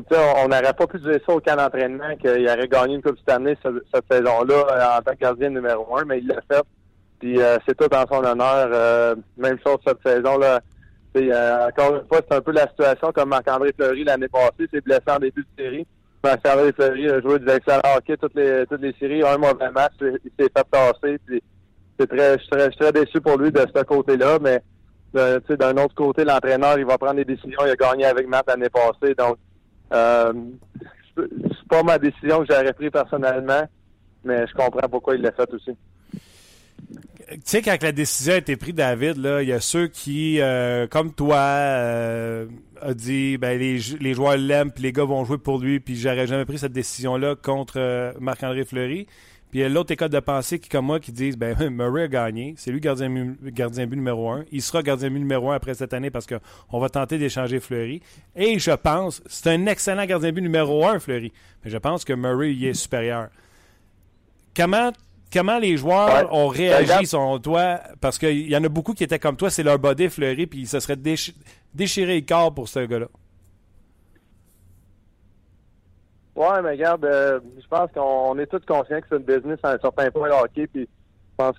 n'aurait 0.47 0.73
pas 0.73 0.87
pu 0.87 0.99
dire 0.99 1.19
ça 1.25 1.33
au 1.33 1.39
camp 1.39 1.55
d'entraînement 1.55 2.15
qu'il 2.21 2.47
aurait 2.47 2.67
gagné 2.67 2.95
une 2.95 3.01
Coupe 3.01 3.17
cette 3.19 3.35
année, 3.35 3.57
cette, 3.63 4.05
saison-là, 4.11 4.55
euh, 4.55 4.97
en 4.99 5.01
tant 5.01 5.13
que 5.13 5.19
gardien 5.19 5.49
numéro 5.49 5.97
un, 5.97 6.05
mais 6.05 6.19
il 6.19 6.27
l'a 6.27 6.41
fait. 6.49 6.63
Puis 7.19 7.41
euh, 7.41 7.57
c'est 7.67 7.75
tout 7.75 7.93
en 7.93 8.05
son 8.07 8.23
honneur. 8.23 9.15
même 9.37 9.57
chose 9.65 9.77
cette 9.85 9.99
saison-là 10.05 10.61
euh, 11.17 11.67
encore 11.67 11.95
une 11.95 12.07
fois, 12.07 12.21
c'est 12.27 12.35
un 12.35 12.41
peu 12.41 12.51
la 12.51 12.67
situation 12.67 13.11
comme 13.11 13.29
Marc-André 13.29 13.73
Fleury 13.75 14.03
l'année 14.03 14.27
passée, 14.27 14.67
c'est 14.71 14.83
blessé 14.83 15.03
en 15.07 15.19
début 15.19 15.41
de 15.41 15.63
série. 15.63 15.87
Marc-André 16.23 16.73
Fleury 16.73 17.09
a 17.09 17.21
joué 17.21 17.39
du 17.39 17.49
excellent 17.49 17.81
hockey 17.95 18.17
toutes 18.17 18.35
les 18.35 18.65
toutes 18.67 18.81
les 18.81 18.93
séries, 18.99 19.23
un 19.23 19.37
mauvais 19.37 19.71
match, 19.71 19.93
il 20.01 20.31
s'est 20.37 20.51
fait 20.55 20.67
passer. 20.69 21.17
Puis 21.25 21.41
c'est 21.97 22.07
très, 22.07 22.37
je 22.37 22.77
très, 22.77 22.91
déçu 22.91 23.21
pour 23.21 23.37
lui 23.37 23.51
de 23.51 23.59
ce 23.59 23.83
côté-là, 23.83 24.37
mais 24.41 24.61
d'un 25.13 25.77
autre 25.77 25.95
côté, 25.95 26.23
l'entraîneur, 26.23 26.77
il 26.77 26.85
va 26.85 26.97
prendre 26.97 27.15
des 27.15 27.25
décisions. 27.25 27.59
Il 27.65 27.71
a 27.71 27.75
gagné 27.75 28.05
avec 28.05 28.27
Matt 28.27 28.45
l'année 28.47 28.69
passée, 28.69 29.15
donc 29.15 29.37
euh, 29.93 30.33
c'est 31.15 31.67
pas 31.69 31.83
ma 31.83 31.97
décision 31.97 32.39
que 32.39 32.53
j'aurais 32.53 32.73
prise 32.73 32.91
personnellement, 32.91 33.63
mais 34.23 34.45
je 34.47 34.53
comprends 34.53 34.87
pourquoi 34.89 35.15
il 35.15 35.21
l'a 35.21 35.31
fait 35.31 35.51
aussi 35.53 35.75
tu 37.29 37.39
sais, 37.43 37.61
quand 37.61 37.81
la 37.81 37.91
décision 37.91 38.33
a 38.33 38.37
été 38.37 38.55
prise, 38.55 38.73
David, 38.73 39.17
il 39.41 39.47
y 39.47 39.53
a 39.53 39.59
ceux 39.59 39.87
qui, 39.87 40.41
euh, 40.41 40.87
comme 40.87 41.13
toi, 41.13 41.37
euh, 41.37 42.47
a 42.81 42.93
dit, 42.93 43.37
ben, 43.37 43.59
les, 43.59 43.77
les 43.99 44.13
joueurs 44.13 44.37
l'aiment, 44.37 44.71
puis 44.71 44.83
les 44.83 44.91
gars 44.91 45.03
vont 45.03 45.23
jouer 45.25 45.37
pour 45.37 45.59
lui, 45.59 45.79
puis 45.79 45.95
j'aurais 45.95 46.25
jamais 46.25 46.45
pris 46.45 46.57
cette 46.57 46.71
décision-là 46.71 47.35
contre 47.35 47.75
euh, 47.77 48.13
Marc-André 48.19 48.65
Fleury. 48.65 49.05
Puis 49.51 49.59
il 49.59 49.61
y 49.63 49.65
a 49.65 49.69
l'autre 49.69 49.91
école 49.91 50.09
de 50.09 50.19
pensée 50.19 50.59
qui, 50.59 50.69
comme 50.69 50.85
moi, 50.85 50.99
qui 50.99 51.11
disent, 51.11 51.37
ben, 51.37 51.55
Murray 51.71 52.03
a 52.03 52.07
gagné, 52.07 52.55
c'est 52.57 52.71
lui 52.71 52.79
gardien, 52.79 53.35
gardien 53.43 53.85
but 53.85 53.95
numéro 53.95 54.29
un. 54.31 54.45
Il 54.51 54.61
sera 54.61 54.81
gardien 54.81 55.09
but 55.09 55.19
numéro 55.19 55.51
un 55.51 55.55
après 55.55 55.75
cette 55.75 55.93
année 55.93 56.09
parce 56.09 56.27
qu'on 56.27 56.79
va 56.79 56.89
tenter 56.89 57.17
d'échanger 57.17 57.59
Fleury. 57.59 58.01
Et 58.35 58.57
je 58.57 58.71
pense, 58.71 59.21
c'est 59.27 59.49
un 59.49 59.65
excellent 59.67 60.05
gardien 60.05 60.31
but 60.31 60.41
numéro 60.41 60.87
un, 60.87 60.99
Fleury. 60.99 61.31
Mais 61.63 61.69
je 61.69 61.77
pense 61.77 62.05
que 62.05 62.13
Murray 62.13 62.53
y 62.53 62.67
est 62.67 62.73
supérieur. 62.73 63.29
Comment 64.55 64.91
comment 65.31 65.59
les 65.59 65.77
joueurs 65.77 66.33
ont 66.33 66.47
réagi 66.47 67.05
selon 67.05 67.39
toi? 67.39 67.79
Parce 68.01 68.17
qu'il 68.17 68.49
y 68.49 68.57
en 68.57 68.63
a 68.63 68.69
beaucoup 68.69 68.93
qui 68.93 69.03
étaient 69.03 69.19
comme 69.19 69.35
toi, 69.37 69.49
c'est 69.49 69.63
leur 69.63 69.79
body 69.79 70.09
fleuri, 70.09 70.47
puis 70.47 70.65
ça 70.65 70.79
serait 70.79 70.97
déchiré 71.73 72.19
le 72.19 72.25
corps 72.25 72.53
pour 72.53 72.67
ce 72.67 72.79
gars-là. 72.79 73.07
Ouais, 76.35 76.61
mais 76.61 76.71
regarde, 76.71 77.03
euh, 77.03 77.39
je 77.61 77.67
pense 77.67 77.91
qu'on 77.91 78.39
est 78.39 78.45
tous 78.45 78.65
conscients 78.65 79.01
que 79.01 79.07
c'est 79.09 79.17
une 79.17 79.23
business 79.23 79.59
à 79.61 79.71
un 79.73 79.77
certain 79.77 80.09
point 80.09 80.29
hockey. 80.29 80.67
Puis, 80.67 80.87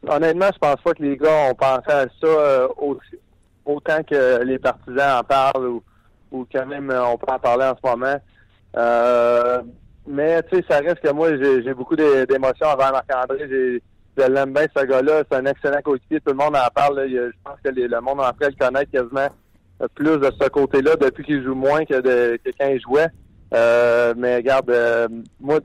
honnêtement, 0.09 0.49
je 0.53 0.59
pense 0.59 0.81
pas 0.83 0.95
que 0.95 1.03
les 1.03 1.17
gars 1.19 1.51
ont 1.51 1.55
pensé 1.55 1.91
à 1.91 2.07
ça 2.07 2.27
euh, 2.27 2.69
aussi, 2.79 3.19
autant 3.67 4.03
que 4.03 4.43
les 4.43 4.59
partisans 4.59 5.19
en 5.19 5.23
parlent 5.23 5.67
ou, 5.67 5.83
ou 6.31 6.47
quand 6.51 6.67
même 6.67 6.91
euh, 6.91 7.05
on 7.05 7.19
peut 7.19 7.31
en 7.31 7.39
parler 7.39 7.65
en 7.65 7.77
ce 7.77 7.91
moment. 7.91 8.21
Euh, 8.77 9.63
mais 10.07 10.43
tu 10.45 10.57
sais, 10.57 10.65
ça 10.69 10.79
reste 10.79 11.01
que 11.01 11.13
moi, 11.13 11.29
j'ai 11.37 11.75
beaucoup 11.75 11.97
d'é- 11.97 12.27
d'émotions 12.27 12.67
envers 12.67 12.93
Marc-André. 12.93 13.81
Je 14.17 14.25
l'aime 14.25 14.53
bien, 14.53 14.67
ce 14.77 14.85
gars-là. 14.85 15.23
C'est 15.31 15.39
un 15.39 15.47
excellent 15.47 15.81
coéquipier. 15.83 16.21
Tout 16.21 16.33
le 16.33 16.39
monde 16.39 16.57
en 16.57 16.69
parle. 16.75 17.07
Je 17.09 17.31
pense 17.45 17.59
que 17.65 17.71
le 17.71 18.01
monde 18.01 18.21
en 18.21 18.25
après 18.25 18.49
le 18.51 18.57
connaît 18.59 18.87
quasiment 18.87 19.29
euh, 19.83 19.87
plus 19.95 20.19
de 20.19 20.31
ce 20.41 20.49
côté-là 20.49 20.97
depuis 20.97 21.25
qu'il 21.25 21.43
joue 21.45 21.55
moins 21.55 21.85
que, 21.85 22.01
de, 22.01 22.37
que 22.45 22.51
quand 22.59 22.69
il 22.69 22.81
jouait. 22.81 23.07
Euh, 23.55 24.13
mais 24.17 24.37
regarde, 24.37 24.71
euh, 24.71 25.09
moi, 25.41 25.59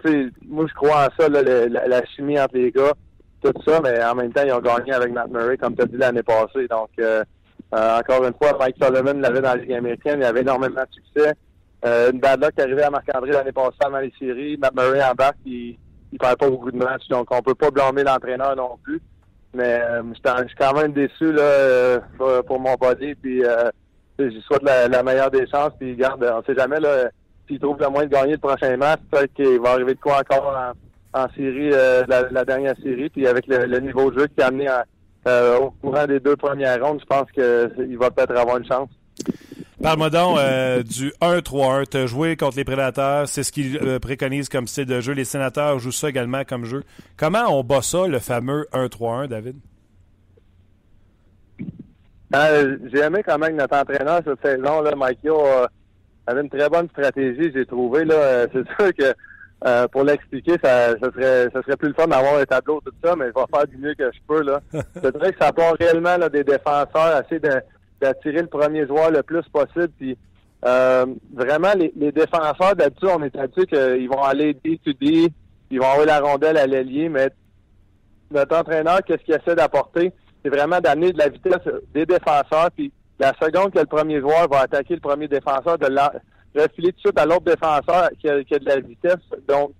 moi, 0.47 0.65
je 0.69 0.73
crois 0.73 1.07
en 1.07 1.21
ça, 1.21 1.27
là, 1.29 1.41
le- 1.41 1.67
la, 1.67 2.05
chimie 2.07 2.39
entre 2.39 2.55
les 2.55 2.71
gars, 2.71 2.93
tout 3.43 3.51
ça, 3.65 3.79
mais 3.83 4.03
en 4.03 4.15
même 4.15 4.31
temps, 4.33 4.43
ils 4.45 4.53
ont 4.53 4.59
gagné 4.59 4.93
avec 4.93 5.11
Matt 5.11 5.29
Murray, 5.29 5.57
comme 5.57 5.75
tu 5.75 5.81
as 5.83 5.85
dit 5.85 5.97
l'année 5.97 6.23
passée. 6.23 6.67
Donc, 6.69 6.89
euh, 6.99 7.23
encore 7.71 8.23
une 8.25 8.33
fois, 8.41 8.57
Mike 8.59 8.77
Sullivan 8.81 9.19
l'avait 9.21 9.41
dans 9.41 9.49
la 9.55 9.57
Ligue 9.57 9.73
américaine, 9.73 10.19
il 10.19 10.25
avait 10.25 10.41
énormément 10.41 10.81
de 10.81 10.93
succès. 10.93 11.33
Euh, 11.85 12.11
une 12.11 12.19
bad 12.19 12.43
luck 12.43 12.59
arrivait 12.59 12.83
à 12.83 12.89
Marc-André 12.89 13.31
l'année 13.31 13.51
passée 13.51 13.77
avant 13.83 13.99
les 13.99 14.13
séries. 14.17 14.57
Matt 14.57 14.73
Murray 14.75 15.03
embarque, 15.03 15.37
il 15.45 15.77
il 16.15 16.17
perd 16.17 16.37
pas 16.37 16.49
beaucoup 16.49 16.71
de 16.71 16.77
matchs, 16.77 17.07
donc 17.09 17.27
on 17.29 17.41
peut 17.41 17.55
pas 17.55 17.69
blâmer 17.71 18.03
l'entraîneur 18.03 18.55
non 18.55 18.77
plus. 18.81 19.01
Mais 19.53 19.81
euh, 19.81 20.01
je 20.13 20.47
suis 20.47 20.55
quand 20.57 20.73
même 20.73 20.93
déçu 20.93 21.31
là, 21.31 21.41
euh, 21.41 21.99
pour, 22.17 22.59
mon 22.59 22.75
body, 22.75 23.15
puis 23.15 23.43
euh, 23.43 23.69
je 24.17 24.39
souhaite 24.41 24.63
la, 24.63 25.03
meilleure 25.03 25.29
des 25.29 25.45
chances, 25.47 25.73
puis 25.77 25.95
garde, 25.95 26.23
on 26.23 26.41
sait 26.43 26.57
jamais 26.57 26.77
s'il 27.47 27.59
trouve 27.59 27.77
le 27.79 27.89
moyen 27.89 28.07
de 28.07 28.13
gagner 28.13 28.31
le 28.33 28.37
prochain 28.37 28.75
match, 28.77 28.99
peut-être 29.11 29.33
qu'il 29.33 29.59
va 29.59 29.71
arriver 29.71 29.93
de 29.93 29.99
quoi 29.99 30.19
encore 30.19 30.73
en, 31.13 31.27
série, 31.35 31.69
la, 31.69 32.45
dernière 32.45 32.75
série, 32.81 33.09
puis 33.09 33.27
avec 33.27 33.45
le, 33.47 33.79
niveau 33.79 34.09
de 34.11 34.19
jeu 34.19 34.27
qu'il 34.27 34.41
a 34.41 34.47
amené 34.47 34.69
en- 34.69 35.65
au 35.65 35.71
courant 35.81 36.05
des 36.05 36.19
deux 36.19 36.35
premières 36.35 36.81
rondes, 36.81 37.01
je 37.01 37.05
pense 37.05 37.29
qu'il 37.31 37.97
va 37.97 38.11
peut-être 38.11 38.37
avoir 38.37 38.57
une 38.57 38.65
chance. 38.65 38.89
Parle-moi 39.81 40.09
donc 40.09 40.37
euh, 40.37 40.83
du 40.83 41.11
1-3-1. 41.21 41.85
Tu 41.89 41.97
as 41.97 42.05
joué 42.05 42.35
contre 42.37 42.57
les 42.57 42.63
Prédateurs. 42.63 43.27
C'est 43.27 43.43
ce 43.43 43.51
qu'ils 43.51 43.77
euh, 43.77 43.99
préconisent 43.99 44.49
comme 44.49 44.67
style 44.67 44.85
de 44.85 45.01
jeu. 45.01 45.13
Les 45.13 45.25
sénateurs 45.25 45.79
jouent 45.79 45.91
ça 45.91 46.09
également 46.09 46.43
comme 46.45 46.63
jeu. 46.65 46.83
Comment 47.17 47.45
on 47.49 47.63
bat 47.63 47.81
ça, 47.81 48.07
le 48.07 48.19
fameux 48.19 48.65
1-3-1, 48.73 49.27
David? 49.27 49.57
Euh, 52.35 52.77
j'ai 52.91 52.99
aimé 52.99 53.21
quand 53.25 53.37
même 53.37 53.55
notre 53.55 53.77
entraîneur 53.77 54.21
cette 54.25 54.41
saison, 54.45 54.81
là, 54.81 54.93
Mikey 54.95 55.29
avait 56.27 56.41
une 56.41 56.49
très 56.49 56.67
bonne 56.69 56.89
stratégie, 56.89 57.51
j'ai 57.53 57.65
trouvé. 57.65 58.03
Là, 58.03 58.47
c'est 58.51 58.65
sûr 58.79 58.91
que 58.93 59.87
pour 59.87 60.03
l'expliquer, 60.03 60.55
ça, 60.63 60.91
ça 60.99 61.11
serait 61.13 61.47
ça 61.53 61.61
serait 61.61 61.77
plus 61.77 61.89
le 61.89 61.93
fun 61.93 62.07
d'avoir 62.07 62.37
un 62.39 62.43
tableau 62.45 62.81
tout 62.85 62.91
ça, 63.03 63.15
mais 63.15 63.25
je 63.27 63.33
vais 63.33 63.45
faire 63.53 63.67
du 63.67 63.77
mieux 63.77 63.93
que 63.95 64.11
je 64.11 64.19
peux. 64.27 64.41
là. 64.41 64.59
C'est 65.01 65.15
vrai 65.15 65.31
que 65.31 65.37
ça 65.39 65.53
part 65.53 65.75
réellement 65.79 66.17
là, 66.17 66.27
des 66.29 66.43
défenseurs, 66.43 67.23
essayer 67.23 67.39
de- 67.39 67.61
d'attirer 68.05 68.41
le 68.41 68.47
premier 68.47 68.85
joueur 68.85 69.11
le 69.11 69.23
plus 69.23 69.43
possible. 69.51 69.89
Puis 69.97 70.17
euh, 70.65 71.05
vraiment, 71.33 71.73
les, 71.75 72.11
défenseurs, 72.11 72.75
d'habitude, 72.75 73.09
on 73.11 73.23
est 73.23 73.35
habitué 73.35 73.65
qu'ils 73.65 74.09
vont 74.09 74.23
aller 74.23 74.53
D-to-D, 74.53 75.27
ils 75.71 75.79
vont 75.79 75.85
avoir 75.85 76.05
la 76.05 76.19
rondelle 76.19 76.57
à 76.57 76.65
l'ailier, 76.67 77.09
mais 77.09 77.29
notre 78.31 78.57
entraîneur, 78.57 78.99
qu'est-ce 79.05 79.23
qu'il 79.23 79.35
essaie 79.35 79.55
d'apporter? 79.55 80.11
C'est 80.43 80.49
vraiment 80.49 80.79
d'amener 80.79 81.11
de 81.11 81.17
la 81.17 81.29
vitesse 81.29 81.61
des 81.93 82.05
défenseurs. 82.05 82.69
Puis 82.75 82.91
la 83.19 83.33
seconde 83.41 83.73
que 83.73 83.79
le 83.79 83.85
premier 83.85 84.19
joueur 84.19 84.47
va 84.49 84.61
attaquer 84.61 84.95
le 84.95 85.01
premier 85.01 85.27
défenseur, 85.27 85.77
de 85.77 85.87
refiler 86.55 86.91
tout 86.93 86.97
de 86.97 86.99
suite 86.99 87.19
à 87.19 87.25
l'autre 87.25 87.43
défenseur 87.45 88.09
qui 88.19 88.29
a, 88.29 88.43
qui 88.43 88.55
a 88.55 88.59
de 88.59 88.65
la 88.65 88.79
vitesse. 88.79 89.23
Donc, 89.47 89.71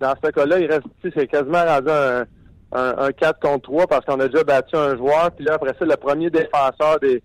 dans 0.00 0.14
ce 0.22 0.30
cas-là, 0.30 0.58
il 0.58 0.66
reste, 0.66 0.86
c'est 1.02 1.26
quasiment 1.26 1.64
rendu 1.64 1.90
un, 1.90 2.24
un, 2.72 2.98
un 2.98 3.12
4 3.12 3.40
contre 3.40 3.70
3 3.70 3.86
parce 3.86 4.04
qu'on 4.04 4.20
a 4.20 4.28
déjà 4.28 4.44
battu 4.44 4.76
un 4.76 4.96
joueur. 4.96 5.30
Puis 5.32 5.44
là, 5.44 5.54
après 5.54 5.74
ça, 5.78 5.84
le 5.84 5.96
premier 5.96 6.30
défenseur 6.30 7.00
des, 7.00 7.22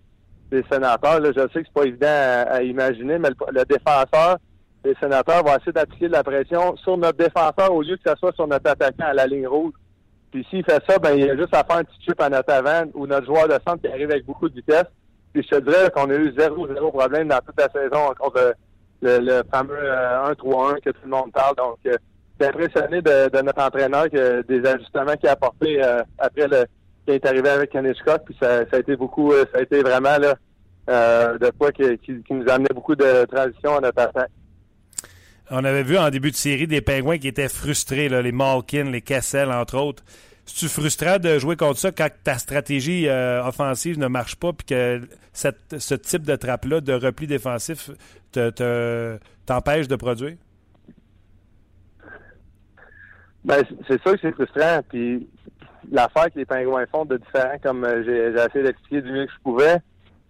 des 0.54 0.64
sénateurs, 0.70 1.20
je 1.24 1.32
sais 1.32 1.62
que 1.62 1.66
c'est 1.66 1.72
pas 1.74 1.84
évident 1.84 2.06
à, 2.48 2.62
imaginer, 2.62 3.18
mais 3.18 3.30
le, 3.30 3.64
défenseur 3.64 4.38
des 4.84 4.94
sénateurs 5.00 5.42
va 5.42 5.56
essayer 5.56 5.72
d'appliquer 5.72 6.08
de 6.08 6.12
la 6.12 6.22
pression 6.22 6.76
sur 6.76 6.96
notre 6.96 7.18
défenseur 7.18 7.72
au 7.72 7.82
lieu 7.82 7.96
que 7.96 8.08
ce 8.08 8.16
soit 8.16 8.34
sur 8.34 8.46
notre 8.46 8.70
attaquant 8.70 9.06
à 9.06 9.14
la 9.14 9.26
ligne 9.26 9.46
rouge. 9.46 9.72
Puis 10.30 10.46
s'il 10.50 10.64
fait 10.64 10.82
ça, 10.88 10.98
ben 10.98 11.16
il 11.16 11.30
a 11.30 11.36
juste 11.36 11.54
à 11.54 11.64
faire 11.64 11.78
un 11.78 11.84
petit 11.84 12.02
chip 12.02 12.20
à 12.20 12.28
notre 12.28 12.52
avant 12.52 12.84
ou 12.94 13.06
notre 13.06 13.26
joueur 13.26 13.48
de 13.48 13.54
centre 13.66 13.80
qui 13.80 13.88
arrive 13.88 14.10
avec 14.10 14.26
beaucoup 14.26 14.48
de 14.48 14.54
vitesse. 14.54 14.86
Puis 15.32 15.42
je 15.42 15.56
te 15.56 15.62
dirais 15.62 15.90
qu'on 15.90 16.10
a 16.10 16.14
eu 16.14 16.34
zéro, 16.36 16.66
zéro 16.68 16.90
problème 16.90 17.28
dans 17.28 17.38
toute 17.38 17.58
la 17.58 17.68
saison 17.70 18.10
de 18.34 18.54
le, 19.02 19.18
le 19.20 19.42
fameux 19.50 19.74
euh, 19.74 20.32
1-3-1 20.32 20.80
que 20.80 20.90
tout 20.90 21.00
le 21.04 21.10
monde 21.10 21.32
parle. 21.32 21.56
Donc, 21.56 21.78
euh, 21.86 21.96
impressionné 22.40 23.00
de, 23.00 23.30
de 23.30 23.42
notre 23.42 23.62
entraîneur 23.62 24.10
que 24.10 24.42
des 24.42 24.66
ajustements 24.68 25.16
qu'il 25.16 25.28
a 25.28 25.32
apportés 25.32 25.82
euh, 25.82 26.02
après 26.18 26.48
le 26.48 26.64
qui 27.06 27.12
est 27.12 27.26
arrivé 27.26 27.48
avec 27.48 27.74
Hitchcock. 27.74 28.22
Puis 28.26 28.36
ça, 28.40 28.64
ça 28.70 28.76
a 28.76 28.78
été 28.78 28.96
beaucoup, 28.96 29.32
euh, 29.32 29.44
ça 29.52 29.60
a 29.60 29.62
été 29.62 29.80
vraiment 29.82 30.16
là 30.18 30.34
euh, 30.90 31.38
de 31.38 31.50
quoi 31.58 31.72
qui, 31.72 31.82
qui, 31.98 32.22
qui 32.22 32.34
nous 32.34 32.48
amenait 32.48 32.72
beaucoup 32.74 32.94
de 32.96 33.24
transition 33.26 33.76
à 33.76 33.80
notre 33.80 34.00
attaque. 34.00 34.30
On 35.50 35.62
avait 35.64 35.82
vu 35.82 35.98
en 35.98 36.08
début 36.10 36.30
de 36.30 36.36
série 36.36 36.66
des 36.66 36.80
pingouins 36.80 37.18
qui 37.18 37.28
étaient 37.28 37.48
frustrés, 37.50 38.08
là, 38.08 38.22
les 38.22 38.32
Malkin, 38.32 38.84
les 38.90 39.02
Kessel, 39.02 39.50
entre 39.50 39.76
autres. 39.78 40.02
C'est-tu 40.46 40.68
frustrant 40.68 41.18
de 41.18 41.38
jouer 41.38 41.56
contre 41.56 41.78
ça 41.78 41.90
quand 41.90 42.08
ta 42.22 42.36
stratégie 42.38 43.08
euh, 43.08 43.42
offensive 43.44 43.98
ne 43.98 44.06
marche 44.08 44.36
pas 44.36 44.52
puis 44.52 44.66
que 44.66 45.00
cette- 45.32 45.78
ce 45.78 45.94
type 45.94 46.22
de 46.22 46.36
trappe-là, 46.36 46.80
de 46.82 46.92
repli 46.92 47.26
défensif, 47.26 47.90
te- 48.32 48.50
te- 48.50 49.18
t'empêche 49.46 49.88
de 49.88 49.96
produire? 49.96 50.36
Ben, 53.44 53.62
c'est 53.88 54.00
sûr 54.02 54.12
que 54.12 54.18
c'est 54.22 54.32
frustrant. 54.32 54.80
Puis 54.88 55.26
l'affaire 55.90 56.30
que 56.32 56.38
les 56.38 56.44
pingouins 56.44 56.86
font 56.86 57.04
de 57.04 57.16
différent, 57.16 57.56
comme 57.62 57.84
euh, 57.84 58.02
j'ai 58.04 58.28
essayé 58.28 58.64
d'expliquer 58.64 59.02
du 59.02 59.12
mieux 59.12 59.26
que 59.26 59.32
je 59.32 59.42
pouvais, 59.42 59.76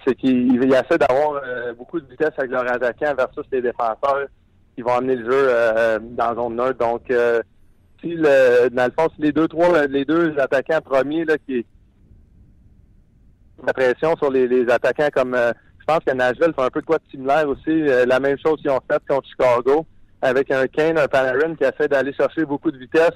c'est 0.06 0.14
qu'ils 0.14 0.54
ils 0.54 0.72
essaient 0.72 0.98
d'avoir 0.98 1.42
euh, 1.44 1.72
beaucoup 1.74 2.00
de 2.00 2.08
vitesse 2.08 2.32
avec 2.36 2.50
leurs 2.50 2.70
attaquants 2.70 3.14
versus 3.16 3.44
les 3.52 3.62
défenseurs 3.62 4.26
qui 4.74 4.82
vont 4.82 4.94
amener 4.94 5.16
le 5.16 5.30
jeu 5.30 5.46
euh, 5.48 5.98
dans 6.00 6.34
zone 6.34 6.56
neutre. 6.56 6.78
Donc, 6.78 7.10
euh, 7.10 7.42
si 8.00 8.14
le, 8.14 8.68
dans 8.70 8.86
le 8.86 8.92
fond, 8.98 9.08
si 9.14 9.22
les 9.22 9.32
deux, 9.32 9.48
trois, 9.48 9.86
les 9.86 10.04
deux 10.04 10.34
attaquants 10.38 10.80
premiers 10.80 11.24
là, 11.24 11.36
qui 11.38 11.64
la 13.64 13.72
pression 13.72 14.14
sur 14.16 14.30
les, 14.30 14.68
attaquants 14.68 15.08
comme 15.14 15.34
je 15.36 15.84
pense 15.86 16.00
que 16.04 16.12
Nashville 16.12 16.52
fait 16.54 16.62
un 16.62 16.70
peu 16.70 16.80
de 16.80 16.86
quoi 16.86 16.98
de 16.98 17.10
similaire 17.10 17.48
aussi. 17.48 17.82
La 18.06 18.20
même 18.20 18.36
chose 18.44 18.60
qu'ils 18.60 18.70
ont 18.70 18.80
fait 18.90 19.00
contre 19.08 19.28
Chicago 19.28 19.86
avec 20.20 20.50
un 20.50 20.66
Kane, 20.66 20.98
un 20.98 21.06
Panarin 21.06 21.54
qui 21.54 21.64
essaie 21.64 21.88
d'aller 21.88 22.12
chercher 22.12 22.44
beaucoup 22.44 22.70
de 22.70 22.78
vitesse 22.78 23.12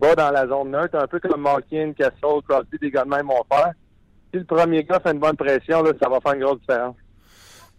bas 0.00 0.14
dans 0.14 0.30
la 0.30 0.46
zone 0.46 0.70
neutre, 0.70 0.96
un 0.96 1.06
peu 1.06 1.20
comme 1.20 1.42
Malkin, 1.42 1.92
Kessel, 1.92 2.42
Crosby, 2.48 2.78
des 2.80 2.90
gars 2.90 3.04
de 3.04 3.10
même 3.10 3.26
vont 3.26 3.44
faire. 3.50 3.72
Si 4.32 4.38
le 4.38 4.44
premier 4.44 4.84
gars 4.84 5.00
fait 5.00 5.12
une 5.12 5.18
bonne 5.18 5.36
pression, 5.36 5.84
ça 6.00 6.08
va 6.08 6.20
faire 6.20 6.34
une 6.34 6.42
grosse 6.42 6.60
différence. 6.60 6.96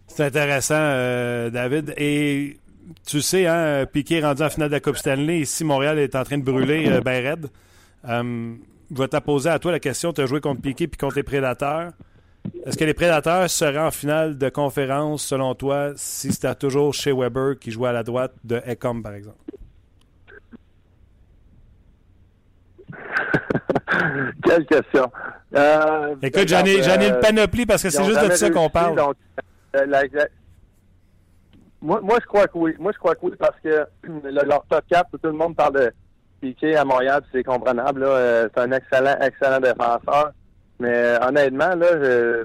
C'est 0.06 0.24
intéressant, 0.24 0.74
euh, 0.76 1.50
David. 1.50 1.94
Et 1.96 2.58
tu 3.06 3.20
sais, 3.20 3.46
hein, 3.46 3.86
Piqué 3.86 4.20
rendu 4.20 4.42
en 4.42 4.50
finale 4.50 4.68
de 4.68 4.74
la 4.74 4.80
Coupe 4.80 4.96
Stanley, 4.96 5.40
ici, 5.40 5.64
Montréal 5.64 5.98
est 5.98 6.16
en 6.16 6.24
train 6.24 6.38
de 6.38 6.42
brûler 6.42 6.90
euh, 6.90 7.00
ben 7.00 7.24
raide. 7.24 7.46
Euh, 8.08 8.54
je 8.92 8.98
vais 9.00 9.08
te 9.08 9.16
poser 9.18 9.50
à 9.50 9.58
toi 9.58 9.70
la 9.70 9.78
question. 9.78 10.12
Tu 10.12 10.20
as 10.20 10.26
joué 10.26 10.40
contre 10.40 10.60
Piqué 10.60 10.88
puis 10.88 10.98
contre 10.98 11.16
les 11.16 11.22
Prédateurs. 11.22 11.92
Est-ce 12.66 12.76
que 12.76 12.84
les 12.84 12.94
Prédateurs 12.94 13.48
seraient 13.48 13.78
en 13.78 13.90
finale 13.90 14.36
de 14.38 14.48
conférence, 14.48 15.24
selon 15.24 15.54
toi, 15.54 15.92
si 15.94 16.32
c'était 16.32 16.54
toujours 16.54 16.92
chez 16.92 17.12
Weber 17.12 17.58
qui 17.58 17.70
jouait 17.70 17.90
à 17.90 17.92
la 17.92 18.02
droite 18.02 18.32
de 18.44 18.60
Ecom, 18.66 19.02
par 19.02 19.14
exemple? 19.14 19.38
Quelle 24.44 24.66
question. 24.66 25.10
Euh, 25.56 26.14
Écoute, 26.22 26.48
j'en 26.48 26.64
ai, 26.64 26.82
j'en 26.82 27.00
ai 27.00 27.08
une 27.08 27.14
euh, 27.14 27.20
panoplie 27.20 27.66
parce 27.66 27.82
que 27.82 27.90
c'est 27.90 28.04
juste 28.04 28.24
de 28.24 28.30
ça 28.34 28.50
qu'on 28.50 28.68
parle. 28.70 28.96
donc, 28.96 29.14
euh, 29.76 29.86
la- 29.86 30.02
la- 30.12 30.26
moi, 31.82 32.00
moi, 32.02 32.18
je 32.20 32.26
crois 32.26 32.46
que 32.46 32.56
oui. 32.58 32.74
Moi, 32.78 32.92
je 32.92 32.98
crois 32.98 33.14
que 33.14 33.20
oui 33.22 33.32
parce 33.38 33.58
que 33.62 33.86
le- 34.04 34.46
leur 34.46 34.64
top 34.68 34.84
4, 34.90 35.10
tout 35.12 35.18
le 35.24 35.32
monde 35.32 35.56
parle 35.56 35.74
de 35.74 35.92
Piqué 36.40 36.76
à 36.76 36.84
Montréal, 36.84 37.22
c'est 37.32 37.42
comprenable. 37.42 38.00
là. 38.00 38.48
C'est 38.54 38.60
un 38.60 38.72
excellent, 38.72 39.16
excellent 39.20 39.60
défenseur. 39.60 40.32
Mais 40.78 41.16
honnêtement, 41.22 41.74
là, 41.74 41.86
je, 42.02 42.44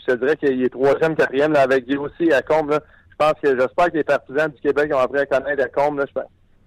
je 0.00 0.12
te 0.12 0.18
dirais 0.18 0.36
qu'il 0.36 0.62
est 0.64 0.68
troisième, 0.70 1.14
quatrième 1.14 1.52
là, 1.52 1.62
avec 1.62 1.86
Guy 1.86 1.96
aussi 1.96 2.32
à 2.32 2.42
Combe. 2.42 2.70
Là. 2.70 2.80
Je 3.10 3.16
pense 3.16 3.34
que 3.42 3.56
j'espère 3.58 3.86
que 3.86 3.96
les 3.96 4.04
partisans 4.04 4.50
du 4.50 4.60
Québec 4.60 4.92
ont 4.92 4.98
appris 4.98 5.20
à 5.20 5.26
connaître 5.26 5.62
à 5.62 5.68
Combe. 5.68 5.98
Là. 5.98 6.04
Je, 6.08 6.20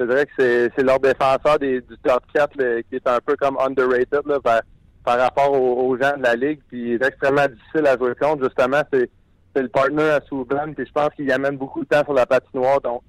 te 0.04 0.10
dirais 0.10 0.26
que 0.26 0.32
c'est, 0.38 0.72
c'est 0.76 0.84
leur 0.84 1.00
défenseur 1.00 1.60
des, 1.60 1.82
du 1.82 1.98
top 2.04 2.24
4 2.34 2.58
là, 2.58 2.82
qui 2.84 2.96
est 2.96 3.08
un 3.08 3.20
peu 3.26 3.36
comme 3.36 3.58
underrated 3.60 4.26
là, 4.26 4.40
par, 4.40 4.62
par 5.04 5.18
rapport 5.20 5.52
aux, 5.52 5.98
gens 5.98 6.18
de 6.18 6.24
la 6.24 6.36
Ligue. 6.36 6.60
Puis 6.68 6.92
il 6.92 6.94
est 6.94 7.06
extrêmement 7.06 7.48
difficile 7.48 7.86
à 7.88 7.98
jouer 7.98 8.14
contre. 8.20 8.44
Justement, 8.44 8.82
c'est, 8.92 9.10
c'est 9.56 9.62
le 9.62 9.70
partner 9.70 10.10
à 10.10 10.22
Souban. 10.28 10.74
Puis 10.76 10.86
je 10.86 10.92
pense 10.92 11.10
qu'il 11.16 11.32
amène 11.32 11.58
beaucoup 11.58 11.84
de 11.84 11.88
temps 11.90 12.04
sur 12.04 12.14
la 12.14 12.26
patinoire. 12.26 12.82
Donc, 12.82 13.02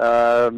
euh, 0.00 0.50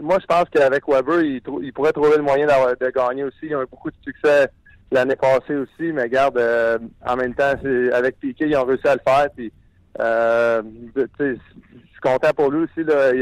moi, 0.00 0.18
je 0.20 0.26
pense 0.26 0.44
qu'avec 0.52 0.86
Weber, 0.88 1.22
il, 1.22 1.40
il 1.62 1.72
pourrait 1.72 1.92
trouver 1.92 2.16
le 2.16 2.22
moyen 2.22 2.46
de 2.46 2.90
gagner 2.90 3.24
aussi. 3.24 3.38
Ils 3.42 3.56
ont 3.56 3.62
eu 3.62 3.66
beaucoup 3.70 3.90
de 3.90 3.96
succès 4.04 4.48
l'année 4.92 5.16
passée 5.16 5.54
aussi, 5.54 5.92
mais 5.92 6.02
regarde, 6.02 6.36
euh, 6.38 6.78
en 7.06 7.16
même 7.16 7.34
temps, 7.34 7.52
c'est- 7.62 7.92
avec 7.92 8.18
Piquet, 8.18 8.48
ils 8.48 8.56
ont 8.56 8.64
réussi 8.64 8.88
à 8.88 8.94
le 8.94 9.00
faire. 9.06 9.28
Puis, 9.36 9.52
euh, 10.00 10.62
je 10.96 11.34
suis 11.34 12.00
content 12.02 12.30
pour 12.36 12.50
lui 12.50 12.64
aussi. 12.64 12.84
Là. 12.84 13.12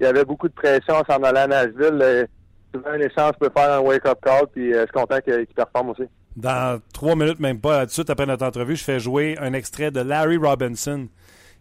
Il 0.00 0.04
y 0.04 0.06
avait 0.06 0.24
beaucoup 0.24 0.48
de 0.48 0.54
pression 0.54 0.94
en 0.94 1.04
s'en 1.04 1.22
allant 1.22 1.42
à 1.42 1.46
Nashville. 1.46 1.98
Euh, 2.02 2.26
souvent, 2.74 2.90
un 2.90 3.00
échange 3.00 3.32
peut 3.40 3.50
faire 3.56 3.72
un 3.72 3.80
wake-up 3.80 4.18
call, 4.22 4.46
puis 4.52 4.72
euh, 4.72 4.80
je 4.80 4.82
suis 4.82 4.92
content 4.92 5.20
qu'il 5.20 5.46
performe 5.54 5.90
aussi. 5.90 6.04
Dans 6.36 6.80
trois 6.92 7.16
minutes, 7.16 7.40
même 7.40 7.60
pas, 7.60 7.80
tout 7.80 7.86
de 7.86 7.92
suite 7.92 8.10
après 8.10 8.26
notre 8.26 8.44
entrevue, 8.44 8.76
je 8.76 8.84
fais 8.84 9.00
jouer 9.00 9.36
un 9.40 9.54
extrait 9.54 9.90
de 9.90 10.00
Larry 10.00 10.36
Robinson 10.36 11.08